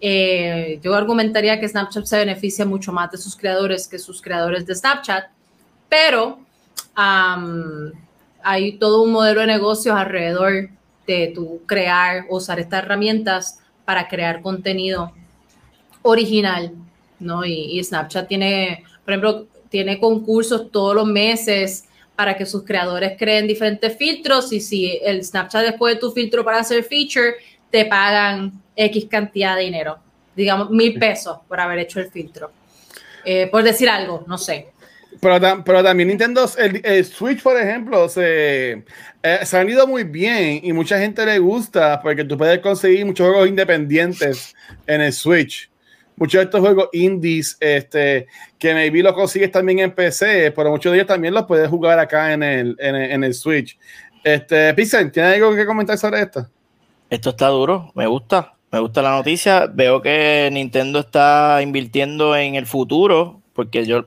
Eh, 0.00 0.78
yo 0.82 0.94
argumentaría 0.94 1.58
que 1.58 1.68
Snapchat 1.68 2.04
se 2.04 2.18
beneficia 2.18 2.64
mucho 2.66 2.92
más 2.92 3.10
de 3.10 3.18
sus 3.18 3.36
creadores 3.36 3.88
que 3.88 3.98
sus 3.98 4.20
creadores 4.20 4.66
de 4.66 4.74
Snapchat, 4.74 5.26
pero 5.88 6.40
am, 6.94 7.92
hay 8.42 8.78
todo 8.78 9.02
un 9.02 9.12
modelo 9.12 9.40
de 9.40 9.46
negocios 9.46 9.96
alrededor 9.96 10.70
de 11.06 11.32
tu 11.34 11.62
crear, 11.66 12.26
usar 12.28 12.58
estas 12.58 12.82
herramientas 12.82 13.61
para 13.84 14.08
crear 14.08 14.42
contenido 14.42 15.12
original, 16.02 16.72
¿no? 17.18 17.44
Y, 17.44 17.82
Snapchat 17.82 18.28
tiene, 18.28 18.84
por 19.04 19.12
ejemplo, 19.12 19.46
tiene 19.68 19.98
concursos 19.98 20.70
todos 20.70 20.94
los 20.94 21.06
meses 21.06 21.84
para 22.16 22.36
que 22.36 22.44
sus 22.44 22.64
creadores 22.64 23.16
creen 23.18 23.46
diferentes 23.46 23.96
filtros 23.96 24.52
y 24.52 24.60
si 24.60 24.98
el 25.02 25.24
Snapchat 25.24 25.64
después 25.64 25.94
de 25.94 26.00
tu 26.00 26.10
filtro 26.12 26.44
para 26.44 26.58
hacer 26.58 26.84
feature, 26.84 27.34
te 27.70 27.86
pagan 27.86 28.52
X 28.76 29.06
cantidad 29.10 29.56
de 29.56 29.62
dinero, 29.62 29.98
digamos 30.36 30.70
mil 30.70 30.98
pesos 30.98 31.38
por 31.48 31.58
haber 31.58 31.78
hecho 31.78 32.00
el 32.00 32.10
filtro. 32.10 32.50
Eh, 33.24 33.46
por 33.46 33.62
decir 33.62 33.88
algo, 33.88 34.24
no 34.26 34.36
sé. 34.36 34.68
Pero, 35.20 35.38
tam- 35.38 35.62
pero 35.64 35.82
también 35.82 36.08
Nintendo, 36.08 36.48
el 36.58 37.04
Switch, 37.04 37.42
por 37.42 37.58
ejemplo, 37.58 38.08
se, 38.08 38.84
eh, 39.22 39.40
se 39.44 39.56
han 39.56 39.68
ido 39.68 39.86
muy 39.86 40.02
bien 40.02 40.60
y 40.64 40.72
mucha 40.72 40.98
gente 40.98 41.24
le 41.24 41.38
gusta 41.38 42.00
porque 42.02 42.24
tú 42.24 42.36
puedes 42.36 42.58
conseguir 42.58 43.06
muchos 43.06 43.28
juegos 43.28 43.48
independientes 43.48 44.54
en 44.86 45.00
el 45.00 45.12
Switch. 45.12 45.70
Muchos 46.16 46.40
de 46.40 46.44
estos 46.44 46.60
juegos 46.60 46.88
indies, 46.92 47.56
este, 47.60 48.26
que 48.58 48.74
maybe 48.74 49.02
los 49.02 49.12
consigues 49.12 49.50
también 49.50 49.78
en 49.78 49.92
PC, 49.92 50.52
pero 50.52 50.70
muchos 50.70 50.92
de 50.92 50.98
ellos 50.98 51.08
también 51.08 51.34
los 51.34 51.44
puedes 51.44 51.68
jugar 51.68 51.98
acá 51.98 52.32
en 52.32 52.42
el, 52.42 52.76
en 52.78 53.24
el, 53.24 53.32
Switch. 53.32 53.78
Este, 54.22 54.72
¿tienes 54.74 55.16
algo 55.16 55.54
que 55.54 55.66
comentar 55.66 55.96
sobre 55.96 56.22
esto? 56.22 56.46
Esto 57.08 57.30
está 57.30 57.48
duro, 57.48 57.92
me 57.94 58.06
gusta, 58.06 58.54
me 58.70 58.78
gusta 58.80 59.02
la 59.02 59.10
noticia. 59.10 59.66
Veo 59.66 60.02
que 60.02 60.48
Nintendo 60.52 61.00
está 61.00 61.60
invirtiendo 61.62 62.36
en 62.36 62.56
el 62.56 62.66
futuro, 62.66 63.40
porque 63.54 63.86
yo 63.86 64.06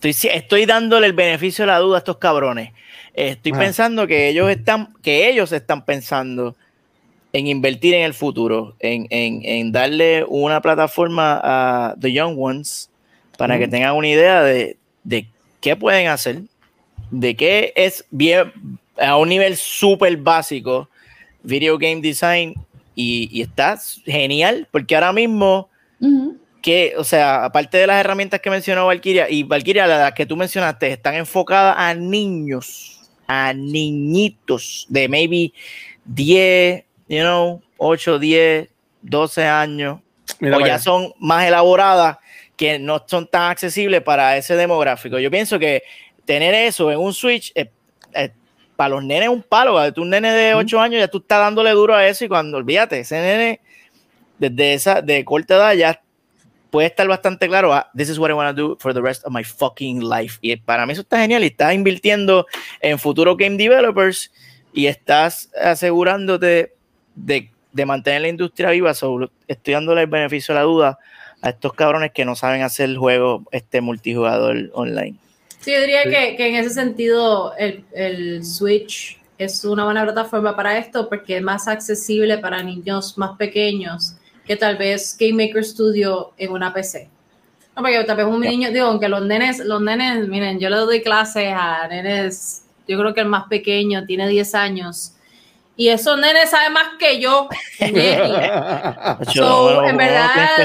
estoy, 0.00 0.30
estoy 0.30 0.66
dándole 0.66 1.06
el 1.06 1.12
beneficio 1.12 1.64
de 1.64 1.70
la 1.72 1.78
duda 1.78 1.96
a 1.96 1.98
estos 1.98 2.18
cabrones. 2.18 2.72
Estoy 3.14 3.52
Ajá. 3.52 3.60
pensando 3.60 4.06
que 4.06 4.28
ellos 4.28 4.50
están, 4.50 4.88
que 5.02 5.28
ellos 5.28 5.52
están 5.52 5.84
pensando 5.84 6.56
en 7.32 7.46
invertir 7.46 7.94
en 7.94 8.02
el 8.02 8.14
futuro, 8.14 8.76
en, 8.80 9.06
en- 9.10 9.40
en 9.44 9.72
darle 9.72 10.24
una 10.28 10.60
plataforma 10.60 11.40
a 11.42 11.94
The 12.00 12.12
Young 12.12 12.36
Ones 12.38 12.90
para 13.38 13.58
que 13.58 13.66
tengan 13.68 13.94
una 13.96 14.08
idea 14.08 14.42
de, 14.42 14.76
de 15.02 15.26
qué 15.60 15.74
pueden 15.76 16.08
hacer, 16.08 16.42
de 17.10 17.34
qué 17.36 17.72
es 17.76 18.04
bien 18.10 18.52
a 18.98 19.16
un 19.16 19.28
nivel 19.28 19.56
súper 19.56 20.16
básico 20.16 20.88
video 21.42 21.76
game 21.78 22.00
design 22.00 22.54
y, 22.94 23.28
y 23.32 23.42
está 23.42 23.76
genial 24.04 24.68
porque 24.70 24.94
ahora 24.94 25.12
mismo 25.12 25.68
que, 26.62 26.94
o 26.96 27.04
sea, 27.04 27.44
aparte 27.44 27.78
de 27.78 27.86
las 27.86 27.98
herramientas 28.00 28.40
que 28.40 28.50
mencionó 28.50 28.86
Valkyria 28.86 29.28
y 29.28 29.42
Valkyria, 29.42 29.86
las 29.86 30.12
que 30.12 30.26
tú 30.26 30.36
mencionaste, 30.36 30.86
están 30.92 31.14
enfocadas 31.14 31.74
a 31.76 31.92
niños, 31.94 32.93
a 33.26 33.52
niñitos 33.52 34.86
de 34.88 35.08
maybe 35.08 35.52
10, 36.04 36.84
you 37.08 37.20
know, 37.20 37.62
8, 37.78 38.18
10, 38.18 38.68
12 39.02 39.44
años, 39.44 40.00
Mira 40.40 40.56
o 40.56 40.60
ya 40.60 40.78
son 40.78 41.12
más 41.18 41.46
elaboradas 41.46 42.18
que 42.56 42.78
no 42.78 43.02
son 43.06 43.26
tan 43.26 43.50
accesibles 43.50 44.02
para 44.02 44.36
ese 44.36 44.56
demográfico. 44.56 45.18
Yo 45.18 45.30
pienso 45.30 45.58
que 45.58 45.82
tener 46.24 46.54
eso 46.54 46.90
en 46.90 46.98
un 46.98 47.12
Switch 47.12 47.52
eh, 47.54 47.70
eh, 48.14 48.30
para 48.76 48.90
los 48.90 49.04
nenes 49.04 49.24
es 49.24 49.28
un 49.28 49.42
palo. 49.42 49.74
¿vale? 49.74 49.92
Tú 49.92 50.02
un 50.02 50.10
nene 50.10 50.32
de 50.32 50.54
8 50.54 50.80
años 50.80 51.00
ya 51.00 51.08
tú 51.08 51.18
estás 51.18 51.40
dándole 51.40 51.70
duro 51.70 51.94
a 51.94 52.06
eso 52.06 52.24
y 52.24 52.28
cuando 52.28 52.56
olvídate, 52.56 53.00
ese 53.00 53.16
nene 53.20 53.60
desde 54.38 54.74
esa 54.74 55.02
de 55.02 55.24
corta 55.24 55.56
edad 55.56 55.72
ya 55.74 56.00
puede 56.74 56.88
estar 56.88 57.06
bastante 57.06 57.46
claro, 57.46 57.72
ah, 57.72 57.88
this 57.96 58.08
is 58.08 58.18
what 58.18 58.30
I 58.30 58.32
want 58.34 58.56
to 58.56 58.60
do 58.60 58.76
for 58.80 58.92
the 58.92 59.00
rest 59.00 59.24
of 59.24 59.32
my 59.32 59.44
fucking 59.44 60.00
life. 60.00 60.38
Y 60.40 60.56
para 60.56 60.84
mí 60.86 60.92
eso 60.92 61.02
está 61.02 61.20
genial 61.20 61.44
y 61.44 61.46
estás 61.46 61.72
invirtiendo 61.72 62.48
en 62.80 62.98
futuros 62.98 63.36
game 63.36 63.56
developers 63.56 64.32
y 64.72 64.86
estás 64.86 65.52
asegurándote 65.54 66.74
de, 67.14 67.50
de 67.70 67.86
mantener 67.86 68.22
la 68.22 68.28
industria 68.28 68.70
viva. 68.70 68.92
So, 68.92 69.30
estoy 69.46 69.74
dándole 69.74 70.00
el 70.00 70.08
beneficio 70.08 70.52
de 70.52 70.60
la 70.62 70.64
duda 70.64 70.98
a 71.42 71.50
estos 71.50 71.74
cabrones 71.74 72.10
que 72.10 72.24
no 72.24 72.34
saben 72.34 72.62
hacer 72.62 72.90
el 72.90 72.98
juego 72.98 73.44
este 73.52 73.80
multijugador 73.80 74.72
online. 74.72 75.14
Sí, 75.60 75.70
yo 75.70 75.80
diría 75.80 76.02
Sí. 76.02 76.10
Que, 76.10 76.34
que 76.34 76.48
en 76.48 76.56
ese 76.56 76.70
sentido 76.70 77.54
el, 77.56 77.84
el 77.92 78.44
Switch 78.44 79.20
es 79.38 79.64
una 79.64 79.84
buena 79.84 80.02
plataforma 80.02 80.56
para 80.56 80.76
esto 80.76 81.08
porque 81.08 81.36
es 81.36 81.42
más 81.44 81.68
accesible 81.68 82.38
para 82.38 82.64
niños 82.64 83.16
más 83.16 83.36
pequeños 83.36 84.16
que 84.46 84.56
tal 84.56 84.76
vez 84.76 85.16
Game 85.18 85.46
Maker 85.46 85.64
Studio 85.64 86.32
en 86.36 86.50
una 86.52 86.72
PC. 86.72 87.08
No, 87.76 87.82
porque 87.82 88.04
tal 88.04 88.16
vez 88.16 88.26
un 88.26 88.40
niño, 88.40 88.70
digo, 88.70 88.86
aunque 88.86 89.08
los 89.08 89.22
nenes, 89.24 89.58
los 89.60 89.80
nenes, 89.80 90.28
miren, 90.28 90.60
yo 90.60 90.68
le 90.70 90.76
doy 90.76 91.02
clases 91.02 91.52
a 91.56 91.88
nenes, 91.88 92.64
yo 92.86 92.98
creo 92.98 93.12
que 93.14 93.20
el 93.20 93.26
más 93.28 93.44
pequeño 93.48 94.04
tiene 94.04 94.28
10 94.28 94.54
años. 94.54 95.12
Y 95.76 95.88
esos 95.88 96.20
nenes 96.20 96.50
saben 96.50 96.72
más 96.72 96.90
que 96.98 97.20
yo. 97.20 97.48
So, 99.32 99.84
en 99.84 99.96
verdad- 99.96 100.56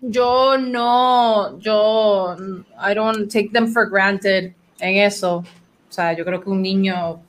yo 0.00 0.58
no, 0.58 1.58
yo, 1.60 2.36
I 2.78 2.94
don't 2.94 3.30
take 3.30 3.50
them 3.52 3.72
for 3.72 3.88
granted 3.90 4.52
en 4.80 4.96
eso. 4.96 5.36
O 5.38 5.92
sea, 5.92 6.12
yo 6.14 6.24
creo 6.24 6.40
que 6.42 6.50
un 6.50 6.60
niño, 6.62 7.20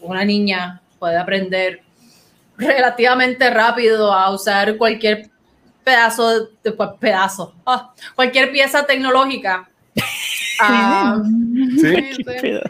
una 0.00 0.24
niña 0.24 0.80
puede 0.98 1.16
aprender 1.16 1.80
relativamente 2.58 3.48
rápido 3.50 4.12
a 4.12 4.30
usar 4.30 4.76
cualquier 4.76 5.30
pedazo, 5.84 6.48
de, 6.62 6.72
pues, 6.72 6.90
pedazo, 7.00 7.54
ah, 7.64 7.92
cualquier 8.14 8.52
pieza 8.52 8.84
tecnológica. 8.84 9.68
Ah, 10.60 11.22
Sí. 11.80 11.94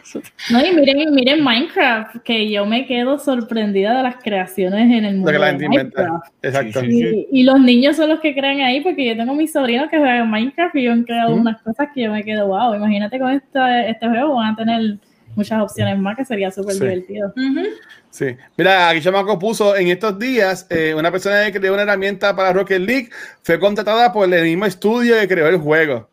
sí. 0.03 0.19
No, 0.51 0.63
y 0.63 0.71
miren, 0.75 1.11
miren 1.11 1.43
Minecraft, 1.43 2.17
que 2.23 2.47
yo 2.47 2.63
me 2.63 2.85
quedo 2.85 3.17
sorprendida 3.17 3.97
de 3.97 4.03
las 4.03 4.17
creaciones 4.17 4.81
en 4.95 5.05
el 5.05 5.15
mundo 5.15 5.31
de. 5.31 5.67
Minecraft. 5.67 6.25
Exacto. 6.43 6.85
Y, 6.85 7.27
y 7.31 7.43
los 7.43 7.59
niños 7.59 7.95
son 7.95 8.09
los 8.09 8.19
que 8.19 8.35
crean 8.35 8.59
ahí, 8.61 8.81
porque 8.81 9.07
yo 9.07 9.17
tengo 9.17 9.33
mis 9.33 9.51
sobrinos 9.51 9.89
que 9.89 9.97
juegan 9.97 10.29
Minecraft 10.29 10.75
y 10.75 10.85
han 10.85 11.03
creado 11.03 11.33
unas 11.33 11.59
cosas 11.63 11.87
que 11.95 12.03
yo 12.03 12.11
me 12.11 12.23
quedo, 12.23 12.45
wow, 12.45 12.75
imagínate 12.75 13.17
con 13.17 13.31
esta, 13.31 13.87
este 13.87 14.07
juego 14.07 14.35
van 14.35 14.53
a 14.53 14.55
tener 14.55 14.97
muchas 15.39 15.61
opciones 15.61 15.97
más 15.97 16.15
que 16.17 16.25
sería 16.25 16.51
súper 16.51 16.75
Sí. 16.75 16.81
divertido. 16.81 17.33
Ujú. 17.35 17.65
Sí. 18.11 18.35
Mira, 18.57 18.89
aquí 18.89 19.01
Chamaco 19.01 19.37
puso 19.39 19.75
en 19.75 19.87
estos 19.87 20.17
días 20.19 20.67
eh, 20.69 20.93
una 20.95 21.11
persona 21.11 21.51
que 21.51 21.59
creó 21.59 21.73
una 21.73 21.83
herramienta 21.83 22.35
para 22.35 22.51
Rocket 22.53 22.81
League 22.81 23.09
fue 23.43 23.59
contratada 23.59 24.11
por 24.11 24.31
el 24.31 24.43
mismo 24.43 24.65
estudio 24.65 25.15
que 25.19 25.27
creó 25.27 25.47
el 25.47 25.57
juego. 25.57 26.09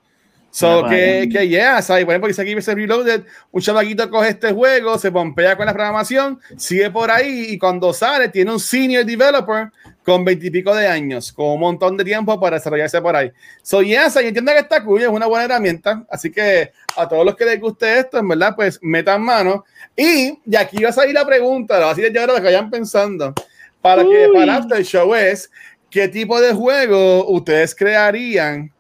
So, 0.50 0.86
Ah, 0.86 0.88
que, 0.88 1.28
que 1.30 1.48
yeah, 1.48 1.82
¿sabes? 1.82 2.04
Por 2.06 2.12
ejemplo, 2.14 2.28
dice 2.28 2.40
aquí 2.40 2.54
dice 2.54 2.74
Reloaded, 2.74 3.24
un 3.50 3.60
chamaquito 3.60 4.08
coge 4.08 4.30
este 4.30 4.52
juego, 4.54 4.96
se 4.98 5.12
pompea 5.12 5.54
con 5.54 5.66
la 5.66 5.74
programación, 5.74 6.40
sigue 6.56 6.90
por 6.90 7.10
ahí 7.10 7.48
y 7.50 7.58
cuando 7.58 7.92
sale 7.92 8.30
tiene 8.30 8.52
un 8.52 8.60
senior 8.60 9.04
developer 9.04 9.68
con 10.06 10.24
veintipico 10.24 10.72
de 10.72 10.86
años, 10.86 11.32
con 11.32 11.46
un 11.46 11.58
montón 11.58 11.96
de 11.96 12.04
tiempo 12.04 12.38
para 12.38 12.58
desarrollarse 12.58 13.02
por 13.02 13.16
ahí. 13.16 13.32
So, 13.60 13.82
yeah, 13.82 14.08
so, 14.08 14.20
yo 14.20 14.28
entiendo 14.28 14.52
que 14.52 14.60
está 14.60 14.84
cool, 14.84 15.02
es 15.02 15.08
una 15.08 15.26
buena 15.26 15.46
herramienta, 15.46 16.06
así 16.08 16.30
que 16.30 16.70
a 16.96 17.08
todos 17.08 17.26
los 17.26 17.34
que 17.34 17.44
les 17.44 17.60
guste 17.60 17.98
esto, 17.98 18.16
en 18.18 18.28
verdad, 18.28 18.54
pues 18.54 18.78
metan 18.80 19.20
mano. 19.20 19.64
Y, 19.96 20.38
y 20.46 20.54
aquí 20.54 20.80
va 20.80 20.90
a 20.90 20.92
salir 20.92 21.12
la 21.12 21.26
pregunta, 21.26 21.80
la 21.80 21.90
así 21.90 22.02
de 22.02 22.20
ahora 22.20 22.36
que 22.36 22.42
vayan 22.42 22.70
pensando, 22.70 23.34
para 23.82 24.04
que 24.04 24.28
Uy. 24.28 24.32
para 24.32 24.78
el 24.78 24.84
show 24.84 25.12
es, 25.12 25.50
¿qué 25.90 26.06
tipo 26.06 26.40
de 26.40 26.52
juego 26.52 27.28
ustedes 27.28 27.74
crearían 27.74 28.70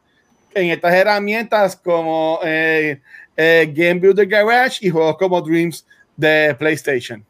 en 0.54 0.70
estas 0.70 0.94
herramientas 0.94 1.74
como 1.74 2.38
eh, 2.44 3.00
eh, 3.36 3.72
Game 3.74 3.98
Builder 3.98 4.28
Garage 4.28 4.78
y 4.86 4.90
juegos 4.90 5.16
como 5.16 5.42
Dreams 5.42 5.84
de 6.16 6.54
PlayStation? 6.56 7.24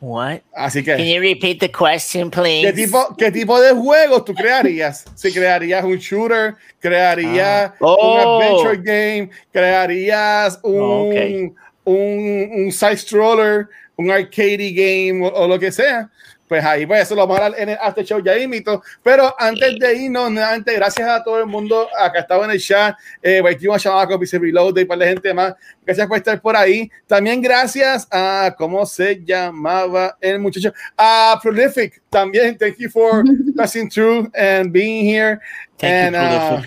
What? 0.00 0.40
Así 0.54 0.82
Can 0.82 0.96
que, 0.96 1.12
you 1.12 1.20
repeat 1.20 1.60
the 1.60 1.68
question, 1.70 2.30
please? 2.30 2.66
¿qué 2.66 2.72
tipo, 2.72 3.14
¿qué 3.18 3.30
tipo 3.30 3.60
de 3.60 3.72
juegos 3.74 4.24
tú 4.24 4.34
crearías? 4.34 5.04
Si 5.14 5.30
crearías 5.30 5.84
un 5.84 5.98
shooter, 5.98 6.54
crearías 6.80 7.70
Ah. 7.72 7.74
Oh. 7.80 8.14
un 8.14 8.20
adventure 8.20 8.76
game, 8.82 9.30
crearías 9.52 10.58
un, 10.62 11.54
Oh, 11.84 11.90
un, 11.92 12.50
un 12.64 12.72
side 12.72 12.96
scroller, 12.96 13.68
un 13.96 14.10
arcade 14.10 14.72
game 14.72 15.22
o, 15.26 15.30
o 15.34 15.46
lo 15.46 15.58
que 15.58 15.70
sea. 15.70 16.08
Pues 16.50 16.64
ahí, 16.64 16.84
pues 16.84 17.02
eso 17.02 17.14
lo 17.14 17.20
vamos 17.28 17.38
a 17.38 17.44
hablar 17.46 17.60
en 17.60 17.68
el 17.68 17.78
after 17.80 18.04
show 18.04 18.20
ya 18.20 18.36
imito. 18.36 18.82
Pero 19.04 19.32
antes 19.38 19.78
de 19.78 19.94
irnos, 19.94 20.32
nuevamente, 20.32 20.74
gracias 20.74 21.08
a 21.08 21.22
todo 21.22 21.38
el 21.38 21.46
mundo 21.46 21.86
acá 21.96 22.18
estaba 22.18 22.44
en 22.44 22.50
el 22.50 22.60
chat, 22.60 22.96
eh, 23.22 23.40
Baitivo 23.40 23.78
Chamaco, 23.78 24.18
Vice 24.18 24.36
Reload 24.36 24.76
y 24.78 24.84
para 24.84 24.98
la 24.98 25.06
gente 25.06 25.32
más. 25.32 25.54
Gracias 25.86 26.08
por 26.08 26.16
estar 26.16 26.42
por 26.42 26.56
ahí. 26.56 26.90
También 27.06 27.40
gracias 27.40 28.08
a, 28.10 28.52
¿cómo 28.58 28.84
se 28.84 29.24
llamaba 29.24 30.18
el 30.20 30.40
muchacho? 30.40 30.72
A 30.96 31.38
Prolific. 31.40 32.02
También, 32.10 32.58
thank 32.58 32.78
you 32.78 32.90
for 32.90 33.22
passing 33.56 33.88
through 33.88 34.28
and 34.34 34.72
being 34.72 35.06
here. 35.08 35.38
Thank 35.78 36.16
and 36.16 36.16
you, 36.16 36.20
uh, 36.20 36.62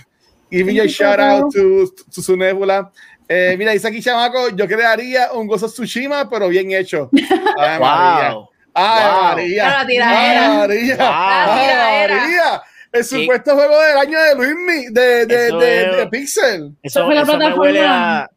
giving 0.50 0.80
a 0.80 0.88
shout 0.88 1.20
out 1.20 1.52
to, 1.52 1.94
to 2.10 2.22
su 2.22 2.38
nebula. 2.38 2.90
Eh, 3.28 3.56
mira, 3.58 3.74
dice 3.74 3.90
aquí 3.90 4.02
Chamaco, 4.02 4.48
yo 4.56 4.66
crearía 4.66 5.34
un 5.34 5.46
Gozo 5.46 5.68
Tsushima, 5.68 6.30
pero 6.30 6.48
bien 6.48 6.72
hecho. 6.72 7.10
Ay, 7.60 7.80
María. 7.82 8.34
Wow. 8.34 8.53
Ay, 8.74 9.04
Wow. 9.12 9.22
María. 9.24 9.68
Ah, 9.68 9.82
la 9.82 9.88
tiradera. 9.88 10.42
Ay, 10.52 10.58
María. 10.58 10.96
Wow. 10.98 11.06
Ay, 11.10 11.48
La 11.48 11.62
tiradera. 12.08 12.16
María. 12.18 12.62
El 12.92 13.04
Sí. 13.04 13.22
supuesto 13.22 13.54
juego 13.56 13.80
del 13.82 13.98
año 13.98 14.20
de 14.22 14.36
Luismi, 14.36 14.86
de, 14.92 15.26
de, 15.26 15.48
Eso 15.48 15.58
de, 15.60 15.82
es- 15.92 15.98
de 15.98 16.08
Pixel. 16.08 16.72
Eso, 16.84 17.06
fue 17.06 17.16
la 17.16 17.22
eso 17.22 17.32
me 17.32 17.38
plataforma. 17.38 17.64
huele 17.64 17.86
a, 17.86 18.30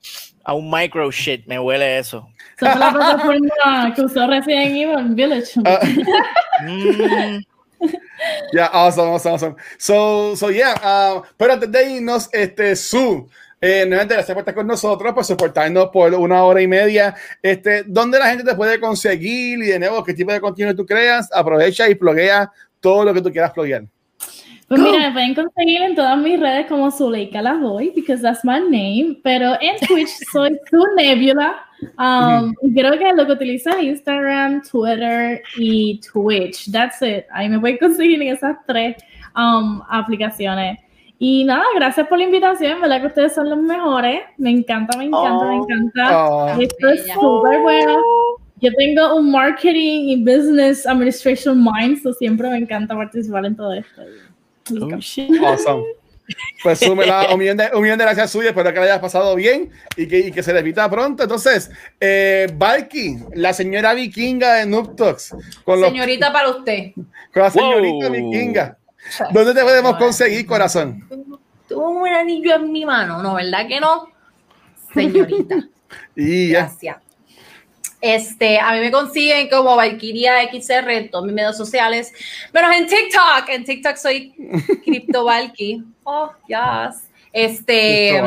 a 0.45 0.55
un 0.55 0.71
micro 0.71 1.11
shit, 1.11 1.47
me 1.47 1.59
huele 1.59 1.99
eso. 1.99 2.27
Esa 2.57 2.71
fue 2.73 2.81
la 2.81 2.91
plataforma 2.93 3.93
que 3.95 4.01
usó 4.03 4.27
Resident 4.27 4.75
Evil 4.77 5.15
Village. 5.15 5.53
Mm, 6.63 7.41
Yeah, 8.55 8.71
awesome, 8.73 9.11
awesome, 9.11 9.35
awesome. 9.35 9.57
So, 9.79 10.35
so 10.37 10.49
yeah, 10.51 10.73
uh, 10.83 11.21
pero 11.37 11.53
antes 11.53 11.71
de 11.71 11.91
irnos, 11.97 12.31
este, 12.33 12.75
Su, 12.75 13.29
eh, 13.61 13.85
nuevamente 13.87 14.15
gracias 14.15 14.35
por 14.35 14.43
estar 14.43 14.55
con 14.55 14.67
nosotros, 14.67 15.15
por 15.15 15.25
soportarnos 15.25 15.89
por 15.89 16.13
una 16.15 16.43
hora 16.43 16.61
y 16.61 16.67
media. 16.67 17.15
Este, 17.43 17.85
¿dónde 17.87 18.19
la 18.19 18.29
gente 18.29 18.45
te 18.45 18.55
puede 18.55 18.79
conseguir 18.79 19.59
y 19.61 19.69
de 19.69 19.79
nuevo 19.79 20.05
qué 20.05 20.13
tipo 20.15 20.33
de 20.33 20.41
contenido 20.41 20.77
tú 20.77 20.85
creas? 20.85 21.31
Aprovecha 21.33 21.89
y 21.89 21.95
pluguea 21.95 22.51
todo 22.81 23.05
lo 23.05 23.15
que 23.15 23.23
tú 23.23 23.33
quieras 23.33 23.53
pluguear. 23.53 23.85
Pues 24.69 24.81
mira, 24.81 24.99
me 24.99 25.13
pueden 25.13 25.35
conseguir 25.35 25.81
en 25.83 25.95
todas 25.95 26.19
mis 26.19 26.41
redes 26.41 26.67
como 26.67 26.91
Zuleika 26.91 27.41
la 27.41 27.55
Voy, 27.55 27.93
because 27.95 28.21
that's 28.21 28.45
my 28.45 28.59
name, 28.59 29.21
pero 29.23 29.53
en 29.61 29.77
Twitch 29.87 30.11
soy 30.33 30.59
Su 30.69 30.85
Nebula. 30.97 31.57
Um, 31.99 32.53
y 32.63 32.75
Creo 32.75 32.99
que 32.99 33.13
lo 33.13 33.27
que 33.27 33.33
utilizo 33.33 33.71
es 33.71 33.83
Instagram, 33.83 34.63
Twitter 34.63 35.41
y 35.57 36.01
Twitch. 36.01 36.71
That's 36.73 37.01
it. 37.01 37.27
Ahí 37.31 37.49
me 37.49 37.61
pueden 37.61 37.79
conseguir 37.81 38.21
en 38.21 38.35
esas 38.35 38.57
tres 38.67 38.97
um, 39.37 39.83
aplicaciones. 39.89 40.81
Y 41.19 41.45
nada, 41.45 41.65
gracias 41.75 42.07
por 42.09 42.19
la 42.19 42.25
invitación, 42.25 42.81
¿verdad? 42.81 43.01
Que 43.01 43.07
ustedes 43.07 43.35
son 43.35 43.49
los 43.49 43.59
mejores. 43.59 44.21
Me 44.37 44.51
encanta, 44.51 44.99
me 44.99 45.05
encanta, 45.07 45.45
me 45.47 45.59
Oh. 45.59 45.63
encanta. 45.65 46.27
Oh, 46.29 46.61
Esto 46.61 46.89
es 46.91 47.07
súper 47.07 47.61
bueno. 47.63 48.03
Yo 48.61 48.71
tengo 48.77 49.17
un 49.17 49.31
marketing 49.31 50.09
y 50.09 50.17
business 50.23 50.87
administration 50.87 51.63
mind, 51.63 52.03
so 52.03 52.13
siempre 52.15 52.49
me 52.51 52.59
encanta 52.59 52.95
participar 52.95 53.45
en 53.47 53.57
todo 53.57 53.73
esto. 53.75 54.03
Me 54.71 54.95
oh, 54.95 54.99
shit. 54.99 55.31
awesome. 55.43 55.85
Pues 56.63 56.81
Su, 56.81 56.97
me 56.97 57.07
da 57.07 57.33
un 57.33 57.39
millón 57.39 57.57
de, 57.57 57.71
un 57.73 57.83
millón 57.83 57.99
de 57.99 58.05
gracias 58.05 58.33
suya, 58.33 58.49
espero 58.49 58.71
que 58.73 58.79
la 58.81 58.85
hayas 58.87 58.99
pasado 58.99 59.37
bien 59.37 59.71
y 59.97 60.09
que, 60.09 60.19
y 60.19 60.33
que 60.33 60.43
se 60.43 60.53
repita 60.53 60.91
pronto. 60.91 61.23
Entonces, 61.23 61.71
eh, 62.01 62.49
Valky, 62.57 63.19
la 63.35 63.53
señora 63.53 63.95
vikinga 63.95 64.55
de 64.55 64.67
Noob 64.67 64.97
Talks, 64.97 65.35
con, 65.65 65.81
los- 65.81 65.91
Señorita 65.91 66.33
para 66.33 66.49
usted. 66.51 66.93
con 67.33 67.43
la 67.43 67.51
señorita 67.51 68.09
Wow. 68.09 68.11
vikinga. 68.33 68.77
¿Dónde 69.33 69.55
te 69.55 69.63
podemos 69.63 69.97
conseguir, 69.97 70.47
corazón? 70.47 71.07
Tuvo 71.69 71.91
un 71.91 72.09
anillo 72.09 72.55
en 72.55 72.73
mi 72.73 72.85
mano, 72.85 73.23
¿no? 73.23 73.35
¿Verdad 73.35 73.67
que 73.67 73.81
no? 73.81 74.09
Señorita. 74.93 75.57
Y 76.17 76.51
ya. 76.51 76.63
Gracias. 76.63 76.97
Este, 78.01 78.59
a 78.59 78.73
mí 78.73 78.81
me 78.81 78.91
consiguen 78.91 79.49
como 79.49 79.77
Valkyria 79.77 80.43
XR 80.51 80.91
en 80.91 81.11
todos 81.11 81.25
mis 81.25 81.35
medios 81.35 81.57
sociales, 81.57 82.13
menos 82.53 82.75
en 82.75 82.87
TikTok. 82.87 83.49
En 83.49 83.65
TikTok 83.65 83.97
soy 83.97 84.35
Crypto 84.85 85.25
Valky. 85.25 85.83
Oh, 86.05 86.31
yes. 86.47 87.09
Este, 87.33 88.21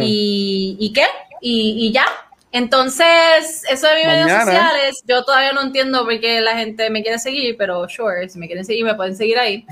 y, 0.00 0.76
¿y 0.78 0.92
qué? 0.92 1.04
Y, 1.40 1.88
y 1.88 1.92
ya. 1.92 2.04
Entonces, 2.52 3.62
eso 3.70 3.86
de 3.86 3.96
mis 3.96 4.06
medios 4.06 4.26
Mañana. 4.26 4.44
sociales, 4.44 5.02
yo 5.06 5.24
todavía 5.24 5.52
no 5.52 5.62
entiendo 5.62 6.04
por 6.04 6.18
qué 6.18 6.40
la 6.40 6.56
gente 6.56 6.90
me 6.90 7.02
quiere 7.02 7.18
seguir, 7.18 7.56
pero 7.56 7.88
sure, 7.88 8.28
si 8.28 8.38
me 8.38 8.46
quieren 8.46 8.64
seguir, 8.64 8.84
me 8.84 8.94
pueden 8.94 9.16
seguir 9.16 9.38
ahí. 9.38 9.64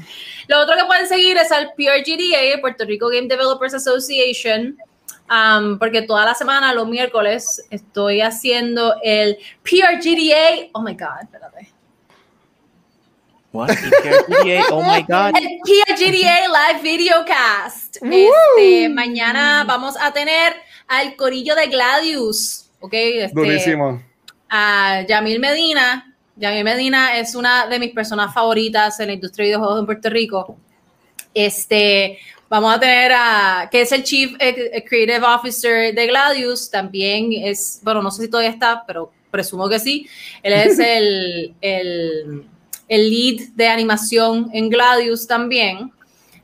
Lo 0.47 0.61
otro 0.61 0.77
que 0.77 0.85
pueden 0.85 1.09
seguir 1.09 1.37
es 1.37 1.51
al 1.51 1.73
PRGDA, 1.75 2.61
Puerto 2.61 2.85
Rico 2.85 3.09
Game 3.09 3.27
Developers 3.27 3.75
Association, 3.75 4.79
um, 5.29 5.77
porque 5.79 6.03
toda 6.03 6.25
la 6.25 6.35
semana, 6.35 6.73
los 6.73 6.87
miércoles, 6.87 7.67
estoy 7.71 8.21
haciendo 8.21 8.95
el 9.03 9.39
PRGDA. 9.65 10.71
Oh 10.73 10.81
my 10.81 10.93
God, 10.93 11.23
espérate. 11.23 11.73
What? 13.51 13.71
Oh 14.71 14.83
my 14.83 15.03
God. 15.03 15.35
El 15.37 15.59
PRGDA 15.65 16.47
Live 16.47 16.83
Videocast. 16.83 17.97
Este, 18.03 18.89
mañana 18.89 19.65
vamos 19.67 19.97
a 20.01 20.13
tener 20.13 20.55
al 20.87 21.17
corillo 21.17 21.55
de 21.55 21.67
Gladius, 21.67 22.68
¿ok? 22.81 22.93
Este, 22.93 23.35
Durísimo. 23.35 24.03
a 24.49 25.05
Yamil 25.09 25.41
Medina. 25.41 26.15
Yamil 26.37 26.65
Medina 26.65 27.19
es 27.19 27.35
una 27.35 27.67
de 27.67 27.79
mis 27.79 27.93
personas 27.93 28.33
favoritas 28.33 28.99
en 29.01 29.09
la 29.09 29.13
industria 29.15 29.45
de 29.45 29.49
videojuegos 29.51 29.81
en 29.81 29.87
Puerto 29.87 30.11
Rico. 30.11 30.57
Este, 31.35 32.19
vamos 32.49 32.75
a 32.75 32.81
tener 32.81 33.13
a, 33.15 33.69
que 33.71 33.83
es 33.83 33.93
el 33.93 34.03
Chief 34.03 34.35
eh, 34.39 34.85
Creative 34.89 35.27
Officer 35.27 35.95
de 35.95 36.07
Gladius, 36.07 36.71
también 36.71 37.33
es, 37.33 37.81
bueno, 37.83 38.03
no 38.03 38.11
sé 38.11 38.23
si 38.23 38.29
todavía 38.29 38.51
está, 38.51 38.85
pero 38.87 39.13
presumo 39.31 39.69
que 39.69 39.79
sí. 39.79 40.09
Él 40.43 40.53
es 40.53 40.79
el, 40.79 41.55
el, 41.61 42.45
el 42.89 43.11
lead 43.11 43.49
de 43.55 43.69
animación 43.69 44.51
en 44.53 44.69
Gladius 44.69 45.27
también. 45.27 45.93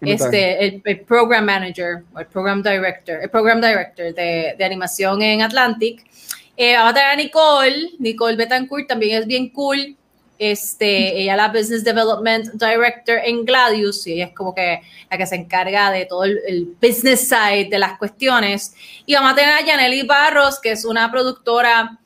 Este, 0.01 0.81
el, 0.85 1.01
program 1.01 1.45
manager 1.45 2.03
o 2.15 2.21
el 2.21 2.27
program 2.27 2.63
director, 2.63 3.21
el 3.23 3.31
program 3.31 3.61
director 3.61 4.15
de, 4.15 4.55
de 4.57 4.65
animación 4.65 5.23
en 5.23 5.43
Atlantic. 5.43 6.05
Eh, 6.57 6.75
vamos 6.77 6.93
a 6.93 6.95
tener 6.95 7.11
a 7.11 7.17
Nicole, 7.17 7.91
Nicole 7.99 8.37
Betancourt 8.37 8.87
también 8.87 9.21
es 9.21 9.27
bien 9.27 9.49
cool. 9.51 9.97
Este, 10.37 11.21
ella 11.21 11.37
la 11.37 11.49
Business 11.49 11.85
Development 11.85 12.53
Director 12.55 13.19
en 13.25 13.45
Gladius 13.45 14.07
y 14.07 14.15
ella 14.15 14.27
es 14.27 14.35
como 14.35 14.53
que 14.53 14.81
la 15.09 15.17
que 15.17 15.27
se 15.27 15.37
encarga 15.37 15.93
de 15.93 16.07
todo 16.07 16.25
el, 16.25 16.39
el 16.47 16.77
business 16.83 17.29
side 17.29 17.69
de 17.71 17.79
las 17.79 17.99
cuestiones. 17.99 18.75
Y 19.07 19.15
vamos 19.15 19.33
a 19.33 19.35
tener 19.37 19.55
a 19.55 19.65
Yaneli 19.65 20.03
Barros, 20.03 20.61
que 20.61 20.73
es 20.73 20.85
una 20.85 21.11
productora 21.11 21.99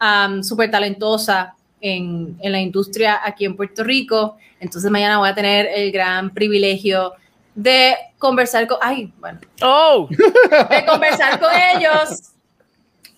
um, 0.00 0.42
súper 0.42 0.70
talentosa 0.70 1.54
en, 1.80 2.36
en, 2.40 2.52
la 2.52 2.60
industria 2.60 3.20
aquí 3.24 3.46
en 3.46 3.56
Puerto 3.56 3.82
Rico. 3.82 4.36
Entonces 4.60 4.90
mañana 4.90 5.18
voy 5.18 5.30
a 5.30 5.34
tener 5.34 5.66
el 5.74 5.90
gran 5.90 6.30
privilegio 6.34 7.14
de 7.62 7.94
conversar 8.18 8.66
con, 8.66 8.78
ay, 8.80 9.12
bueno, 9.18 9.38
Oh, 9.62 10.08
de 10.10 10.84
conversar 10.86 11.38
con 11.38 11.50
ellos, 11.74 12.32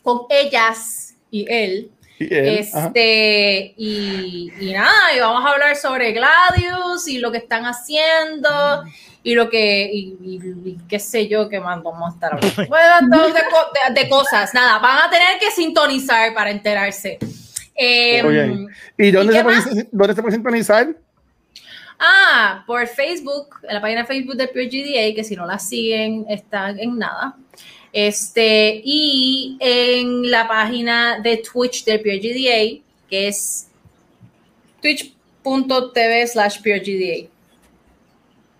con 0.03 0.23
ellas 0.29 1.15
y 1.31 1.47
él. 1.49 1.91
Y 2.19 2.25
él. 2.35 2.49
Este, 2.59 3.75
y, 3.77 4.53
y 4.61 4.73
nada, 4.73 5.15
y 5.17 5.21
vamos 5.21 5.45
a 5.45 5.53
hablar 5.53 5.77
sobre 5.77 6.13
Gladius 6.13 7.07
y 7.09 7.19
lo 7.19 7.31
que 7.33 7.39
están 7.39 7.65
haciendo 7.65 8.85
y 9.25 9.35
lo 9.35 9.49
que, 9.49 9.89
y, 9.93 10.17
y- 10.21 10.69
y 10.71 10.79
qué 10.89 10.99
sé 10.99 11.29
yo, 11.29 11.49
qué 11.49 11.61
más 11.61 11.81
vamos 11.83 12.11
a 12.11 12.15
estar 12.15 12.33
hablando. 12.35 12.63
Bueno, 12.69 13.27
de, 13.29 13.41
co- 13.51 13.95
de- 13.95 14.01
de 14.03 14.09
cosas, 14.09 14.53
nada, 14.55 14.79
van 14.79 15.07
a 15.07 15.11
tener 15.11 15.39
que 15.39 15.51
sintonizar 15.53 16.35
para 16.35 16.51
enterarse. 16.51 17.19
Eh, 17.75 18.23
Oye, 18.25 18.67
¿Y 18.99 19.11
dónde 19.13 19.33
¿y 19.33 19.37
se, 19.37 19.45
puede, 19.45 19.89
dónde 19.93 20.15
se 20.15 20.23
puede 20.23 20.35
sintonizar? 20.35 20.89
Ah, 22.05 22.65
por 22.67 22.85
Facebook, 22.89 23.59
en 23.63 23.75
la 23.75 23.81
página 23.81 24.01
de 24.01 24.07
Facebook 24.09 24.35
de 24.37 24.49
Pure 24.49 24.67
GDA, 24.67 25.15
que 25.15 25.23
si 25.23 25.37
no 25.37 25.47
la 25.47 25.57
siguen, 25.61 26.27
están 26.29 26.77
en 26.81 26.99
nada. 26.99 27.37
Este, 27.93 28.81
y 28.85 29.57
en 29.61 30.29
la 30.29 30.49
página 30.49 31.21
de 31.21 31.37
Twitch 31.37 31.85
de 31.85 32.01
Pure 32.01 32.19
GDA, 32.19 32.83
que 33.09 33.29
es 33.29 33.69
twitch.tv 34.81 36.27
slash 36.27 36.59
Pure 36.61 36.81
GDA. 36.81 37.29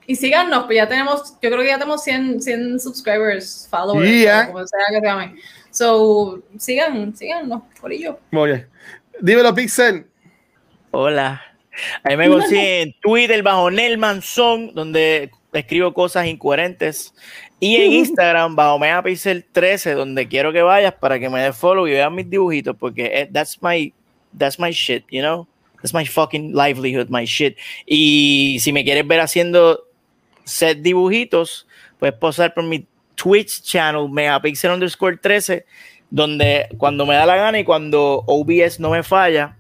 Y 0.07 0.17
síganos, 0.17 0.65
pues 0.67 0.77
ya 0.77 0.89
tenemos, 0.89 1.33
yo 1.41 1.51
creo 1.51 1.59
que 1.63 1.67
ya 1.69 1.79
tenemos 1.79 2.03
100, 2.05 2.43
100 2.43 2.81
subscribers, 2.81 3.67
followers, 3.71 4.09
Yeah. 4.09 4.45
o 4.49 4.53
como 4.53 4.67
sea 4.67 4.81
que 4.91 5.01
se 5.01 5.07
llamen. 5.07 5.37
So, 5.71 6.43
sigan, 6.59 7.17
síganos, 7.17 7.63
por 7.81 7.93
ello. 7.93 8.21
Oye, 8.33 8.67
dímelo, 9.21 9.53
Pixel. 9.55 10.07
hola. 10.91 11.41
Ahí 12.05 12.17
me 12.17 12.29
consiguen 12.29 12.89
en 12.89 12.95
Twitter 13.01 13.43
bajo 13.43 13.71
Nelman 13.71 14.23
Song, 14.23 14.73
donde 14.75 15.31
escribo 15.53 15.93
cosas 15.93 16.27
incoherentes. 16.27 17.15
Y 17.61 17.77
en 17.77 17.93
Instagram 17.93 18.57
bajo 18.57 18.79
Megapixel 18.79 19.45
13, 19.45 19.95
donde 19.95 20.27
quiero 20.27 20.53
que 20.53 20.63
vayas 20.63 20.95
para 20.95 21.19
que 21.19 21.29
me 21.29 21.43
des 21.43 21.57
follow 21.57 21.87
y 21.87 21.93
veas 21.93 22.11
mis 22.11 22.29
dibujitos, 22.29 22.77
porque 22.77 23.11
eh, 23.13 23.31
that's 23.33 23.61
my, 23.63 23.93
that's 24.37 24.59
my 24.59 24.71
shit, 24.71 25.05
you 25.11 25.21
know? 25.21 25.47
That's 25.77 25.95
my 25.95 26.05
fucking 26.05 26.55
livelihood, 26.55 27.09
my 27.09 27.25
shit. 27.25 27.57
Y 27.87 28.59
si 28.61 28.73
me 28.73 28.85
quieres 28.85 29.07
ver 29.07 29.21
haciendo 29.21 29.85
set 30.45 30.79
dibujitos, 30.79 31.67
puedes 31.99 32.17
posar 32.17 32.55
por 32.55 32.65
mi 32.65 32.87
Twitch 33.15 33.63
channel, 33.63 34.09
Megapixel 34.09 34.73
underscore 34.73 35.17
13, 35.17 35.65
donde 36.11 36.69
cuando 36.79 37.07
me 37.07 37.15
da 37.15 37.27
la 37.27 37.37
gana 37.37 37.59
y 37.59 37.65
cuando 37.65 38.25
OBS 38.27 38.81
no 38.81 38.91
me 38.91 39.03
falla, 39.03 39.57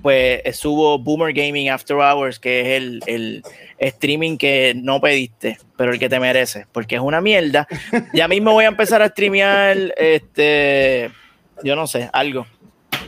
pues 0.00 0.42
subo 0.56 0.98
Boomer 0.98 1.32
Gaming 1.32 1.68
After 1.70 1.96
Hours, 1.96 2.38
que 2.38 2.60
es 2.60 2.66
el, 2.82 3.02
el 3.06 3.42
streaming 3.78 4.36
que 4.36 4.72
no 4.76 5.00
pediste, 5.00 5.58
pero 5.76 5.92
el 5.92 5.98
que 5.98 6.08
te 6.08 6.18
merece, 6.20 6.66
porque 6.72 6.94
es 6.96 7.00
una 7.00 7.20
mierda. 7.20 7.66
Ya 8.14 8.28
mismo 8.28 8.52
voy 8.52 8.64
a 8.64 8.68
empezar 8.68 9.02
a 9.02 9.08
streamear, 9.08 9.76
este, 9.96 11.10
yo 11.62 11.76
no 11.76 11.86
sé, 11.86 12.08
algo. 12.12 12.46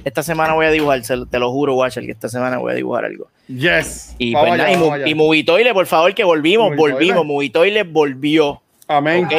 Esta 0.04 0.22
semana 0.22 0.52
voy 0.54 0.66
a 0.66 0.70
dibujar, 0.70 1.00
te 1.30 1.38
lo 1.38 1.50
juro, 1.50 1.76
Watcher, 1.76 2.04
que 2.04 2.12
esta 2.12 2.28
semana 2.28 2.58
voy 2.58 2.72
a 2.72 2.74
dibujar 2.74 3.06
algo. 3.06 3.28
Yes. 3.48 4.14
Y, 4.18 4.32
pues, 4.32 4.52
allá, 4.52 4.70
y, 5.06 5.10
y 5.10 5.14
Movitoile, 5.14 5.72
por 5.72 5.86
favor, 5.86 6.14
que 6.14 6.24
volvimos, 6.24 6.66
Movitoile. 6.70 6.92
volvimos, 6.94 7.26
Movitoile 7.26 7.82
volvió, 7.84 8.62
Amén. 8.86 9.24
¿ok? 9.24 9.32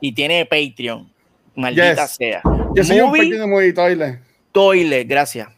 Y 0.00 0.12
tiene 0.12 0.44
Patreon, 0.44 1.10
maldita 1.54 2.04
Yes. 2.04 2.16
sea. 2.16 2.42
Yo 2.74 2.84
soy 2.84 3.00
un 3.00 3.08
Movie 3.08 3.22
pequeño 3.22 3.46
muy 3.46 3.72
toile. 3.72 4.18
Toilet, 4.52 5.06
gracias. 5.08 5.48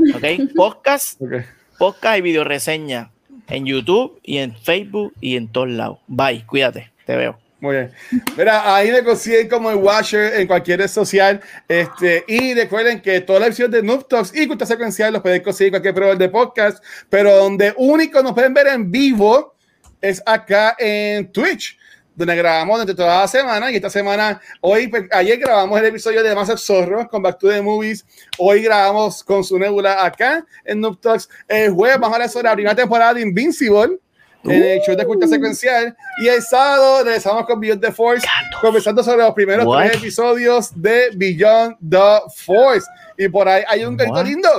¿Ok? 0.14 0.54
Podcast 0.54 1.20
Ok. 1.20 1.32
podcast 1.78 2.18
y 2.18 2.20
video 2.22 2.44
reseña 2.44 3.10
en 3.48 3.66
YouTube 3.66 4.18
y 4.22 4.38
en 4.38 4.56
Facebook 4.56 5.12
y 5.20 5.36
en 5.36 5.48
todos 5.48 5.68
lados. 5.68 5.98
Bye, 6.06 6.44
cuídate, 6.46 6.90
te 7.04 7.16
veo. 7.16 7.38
Muy 7.60 7.76
bien. 7.76 7.90
Mira, 8.38 8.74
ahí 8.74 8.90
me 8.90 9.04
consiguen 9.04 9.46
como 9.48 9.70
el 9.70 9.76
Watcher 9.76 10.40
en 10.40 10.46
cualquier 10.46 10.78
red 10.78 10.88
social. 10.88 11.40
Este, 11.68 12.24
y 12.26 12.54
recuerden 12.54 13.02
que 13.02 13.20
todas 13.20 13.40
las 13.40 13.48
ediciones 13.50 13.72
de 13.72 13.82
Noob 13.86 14.08
Talks 14.08 14.34
y 14.34 14.46
Cultura 14.46 14.66
Secuencial 14.66 15.12
los 15.12 15.20
pueden 15.20 15.42
conseguir 15.42 15.68
en 15.68 15.72
cualquier 15.72 15.94
proveedor 15.94 16.18
de 16.18 16.28
podcast, 16.30 16.82
pero 17.10 17.36
donde 17.36 17.74
único 17.76 18.22
nos 18.22 18.32
pueden 18.32 18.54
ver 18.54 18.68
en 18.68 18.90
vivo 18.90 19.54
es 20.00 20.22
acá 20.24 20.74
en 20.78 21.30
Twitch, 21.30 21.76
donde 22.20 22.36
grabamos 22.36 22.76
durante 22.76 22.94
toda 22.94 23.20
la 23.22 23.28
semana. 23.28 23.70
Y 23.70 23.76
esta 23.76 23.88
semana, 23.88 24.40
hoy, 24.60 24.88
pues, 24.88 25.04
ayer 25.10 25.38
grabamos 25.38 25.80
el 25.80 25.86
episodio 25.86 26.22
de 26.22 26.34
Master 26.34 26.58
Zorro 26.58 27.08
con 27.08 27.22
Back 27.22 27.38
to 27.38 27.48
the 27.48 27.62
Movies. 27.62 28.04
Hoy 28.36 28.62
grabamos 28.62 29.24
con 29.24 29.42
su 29.42 29.58
nebula 29.58 30.04
acá 30.04 30.44
en 30.64 30.80
Noob 30.80 31.00
Talks. 31.00 31.30
El 31.48 31.72
jueves 31.72 31.98
vamos 31.98 32.12
a 32.12 32.16
hablar 32.16 32.28
sobre 32.28 32.48
la 32.48 32.54
primera 32.54 32.74
temporada 32.74 33.14
de 33.14 33.22
Invincible 33.22 33.98
en 34.44 34.62
el 34.62 34.80
show 34.80 34.94
de 34.94 35.06
cultura 35.06 35.28
secuencial. 35.28 35.96
Y 36.22 36.28
el 36.28 36.42
sábado 36.42 37.04
regresamos 37.04 37.46
con 37.46 37.58
Beyond 37.58 37.80
the 37.80 37.92
Force, 37.92 38.26
conversando 38.60 39.02
sobre 39.02 39.22
los 39.22 39.32
primeros 39.32 39.64
What? 39.64 39.86
tres 39.86 39.96
episodios 39.96 40.70
de 40.74 41.10
Beyond 41.14 41.76
the 41.88 42.20
Force. 42.36 42.86
Y 43.16 43.28
por 43.28 43.48
ahí 43.48 43.62
hay 43.66 43.84
un 43.84 43.96
grito 43.96 44.22
lindo. 44.22 44.50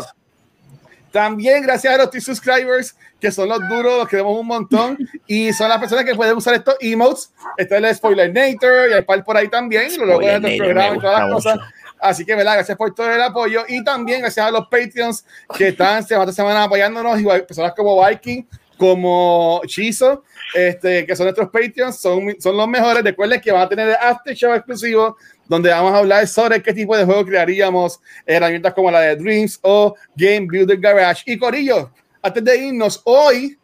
También 1.12 1.62
gracias 1.62 1.94
a 1.94 1.98
los 1.98 2.10
T-Subscribers, 2.10 2.96
que 3.20 3.32
son 3.32 3.50
los 3.50 3.60
duros, 3.68 4.00
los 4.00 4.08
queremos 4.08 4.40
un 4.40 4.48
montón. 4.48 4.98
Y 5.28 5.52
son 5.54 5.70
las 5.70 5.78
personas 5.78 6.06
que 6.06 6.16
pueden 6.16 6.38
usar 6.38 6.54
estos 6.54 6.76
emotes. 6.80 7.34
Está 7.58 7.78
el 7.78 7.94
Spoiler 7.94 8.34
Nator 8.34 8.90
y 8.90 8.94
el 8.94 9.06
par 9.06 9.24
por 9.24 9.36
ahí 9.36 9.48
también. 9.50 9.92
Y 9.92 9.98
luego 9.98 10.20
de 10.20 10.40
me 10.40 10.56
y 10.56 10.60
todas 10.60 11.20
las 11.20 11.32
cosas. 11.32 11.60
Así 12.00 12.26
que, 12.26 12.34
¿verdad? 12.34 12.56
Gracias 12.56 12.78
por 12.78 12.94
todo 12.96 13.12
el 13.12 13.22
apoyo. 13.22 13.64
Y 13.68 13.84
también 13.84 14.22
gracias 14.22 14.48
a 14.48 14.52
los 14.52 14.68
Patreons 14.68 15.24
que 15.56 15.68
están 15.68 16.04
semana 16.04 16.32
a 16.32 16.34
semana 16.34 16.64
apoyándonos. 16.64 17.20
Igual 17.20 17.46
personas 17.46 17.74
como 17.76 18.04
Viking, 18.04 18.44
como 18.78 19.62
Chizo, 19.68 20.24
este, 20.56 21.06
que 21.06 21.16
son 21.16 21.26
nuestros 21.26 21.50
Patreons, 21.50 22.00
son, 22.00 22.36
son 22.40 22.58
los 22.58 22.68
mejores. 22.68 23.04
Recuerden 23.04 23.40
que 23.40 23.52
van 23.52 23.62
a 23.62 23.70
tener 23.70 23.90
el 23.90 23.96
After 23.96 24.34
Show 24.34 24.54
exclusivo, 24.54 25.18
donde 25.52 25.70
vamos 25.70 25.92
a 25.92 25.98
hablar 25.98 26.26
sobre 26.30 26.64
qué 26.64 26.74
tipo 26.74 26.96
de 26.96 27.04
juego 27.04 27.26
crearíamos, 27.26 28.00
herramientas 28.26 28.74
como 28.74 28.90
la 28.90 29.02
de 29.02 29.18
Dreams 29.18 29.60
o 29.62 29.94
Game 30.16 30.48
Builder 30.50 30.80
Garage. 30.80 31.24
Y 31.26 31.38
Corillo, 31.38 31.92
antes 32.22 32.42
de 32.42 32.58
irnos, 32.58 33.02
hoy, 33.04 33.60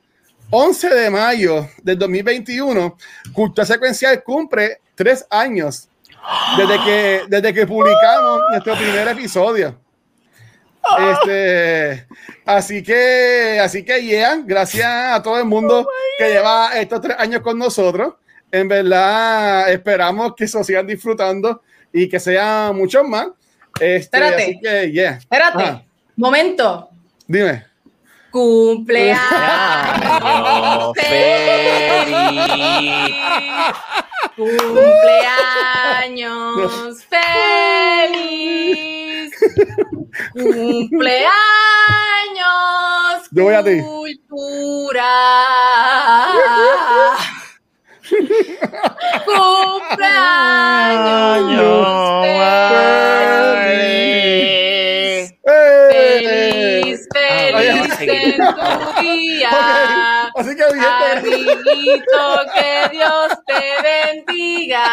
11 0.49 0.89
de 0.89 1.09
mayo 1.09 1.69
del 1.81 1.97
2021, 1.97 2.97
Cultura 3.31 3.65
Secuencial 3.65 4.21
cumple 4.21 4.81
tres 4.95 5.25
años 5.29 5.87
desde 6.57 6.83
que, 6.83 7.21
desde 7.29 7.53
que 7.53 7.65
publicamos 7.65 8.41
nuestro 8.49 8.75
primer 8.75 9.07
episodio. 9.07 9.79
Este, 11.13 12.05
así 12.43 12.83
que, 12.83 13.61
así 13.63 13.85
que, 13.85 14.03
yeah, 14.03 14.41
gracias 14.43 14.85
a 14.85 15.23
todo 15.23 15.37
el 15.39 15.45
mundo 15.45 15.87
que 16.17 16.27
lleva 16.33 16.77
estos 16.77 16.99
tres 16.99 17.15
años 17.17 17.39
con 17.39 17.57
nosotros. 17.57 18.15
En 18.51 18.67
verdad, 18.67 19.71
esperamos 19.71 20.33
que 20.35 20.49
se 20.49 20.61
sigan 20.65 20.85
disfrutando 20.85 21.61
y 21.93 22.09
que 22.09 22.19
sean 22.19 22.75
muchos 22.75 23.07
más. 23.07 23.27
Este, 23.79 24.17
Espérate. 24.17 24.43
Así 24.43 24.59
que, 24.61 24.91
yeah. 24.91 25.11
Espérate, 25.17 25.63
Ajá. 25.63 25.83
momento. 26.15 26.89
Dime. 27.27 27.65
Cumpleaños. 28.31 29.21
Año 30.21 30.93
feliz. 30.93 33.15
Cumpleaños 34.35 37.03
feliz. 37.05 39.31
Cumpleaños. 40.33 41.27
Yo 43.31 43.43
voy 43.43 43.53
a 43.53 43.63
ti. 43.63 43.79
Cultura. 43.81 45.03
Cumpleaños 49.25 52.17
feliz. 53.67 55.33
Feliz, 55.91 57.07
feliz 57.13 58.01
en 58.01 58.37
tu 58.37 58.43
día. 59.01 59.49
Así 60.35 60.55
que, 60.55 60.63
gente, 60.63 61.05
Amiguito, 61.17 62.23
que 62.53 62.89
Dios 62.91 63.29
te 63.45 63.63
bendiga. 63.83 64.85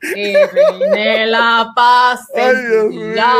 Que 0.00 0.46
reine 0.46 1.26
la 1.26 1.72
paz 1.74 2.20
en 2.34 2.68
tu 2.68 2.88
día. 2.90 3.32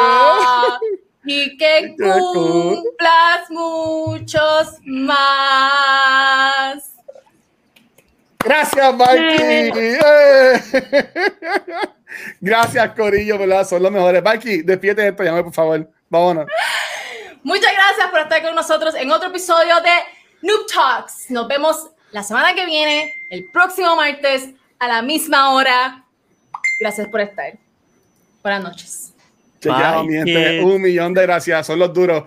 Y 1.24 1.56
que 1.58 1.94
cumplas 1.98 3.50
muchos 3.50 4.78
más. 4.84 6.94
Gracias, 8.44 8.94
Mikey. 8.94 9.72
Eh. 9.74 10.62
Gracias, 12.40 12.92
Corillo, 12.94 13.38
¿verdad? 13.38 13.66
Son 13.66 13.82
los 13.82 13.90
mejores. 13.90 14.22
Mikey, 14.22 14.62
despídete 14.62 15.08
esto, 15.08 15.22
llame, 15.22 15.42
por 15.42 15.52
favor. 15.52 15.90
Vámonos. 16.08 16.46
Muchas 17.42 17.72
gracias 17.72 18.10
por 18.10 18.20
estar 18.20 18.42
con 18.42 18.54
nosotros 18.54 18.94
en 18.94 19.10
otro 19.10 19.28
episodio 19.28 19.76
de 19.80 19.90
Noob 20.42 20.66
Talks. 20.66 21.30
Nos 21.30 21.48
vemos 21.48 21.90
la 22.10 22.22
semana 22.22 22.54
que 22.54 22.64
viene, 22.66 23.12
el 23.30 23.50
próximo 23.52 23.94
martes, 23.96 24.50
a 24.78 24.88
la 24.88 25.02
misma 25.02 25.54
hora. 25.54 26.04
Gracias 26.80 27.08
por 27.08 27.20
estar. 27.20 27.54
Buenas 28.42 28.62
noches. 28.62 29.12
Chequeado, 29.60 30.04
Bye, 30.04 30.08
mi 30.08 30.32
gente. 30.32 30.64
Un 30.64 30.82
millón 30.82 31.14
de 31.14 31.22
gracias. 31.22 31.66
Son 31.66 31.78
los 31.78 31.92
duros. 31.92 32.24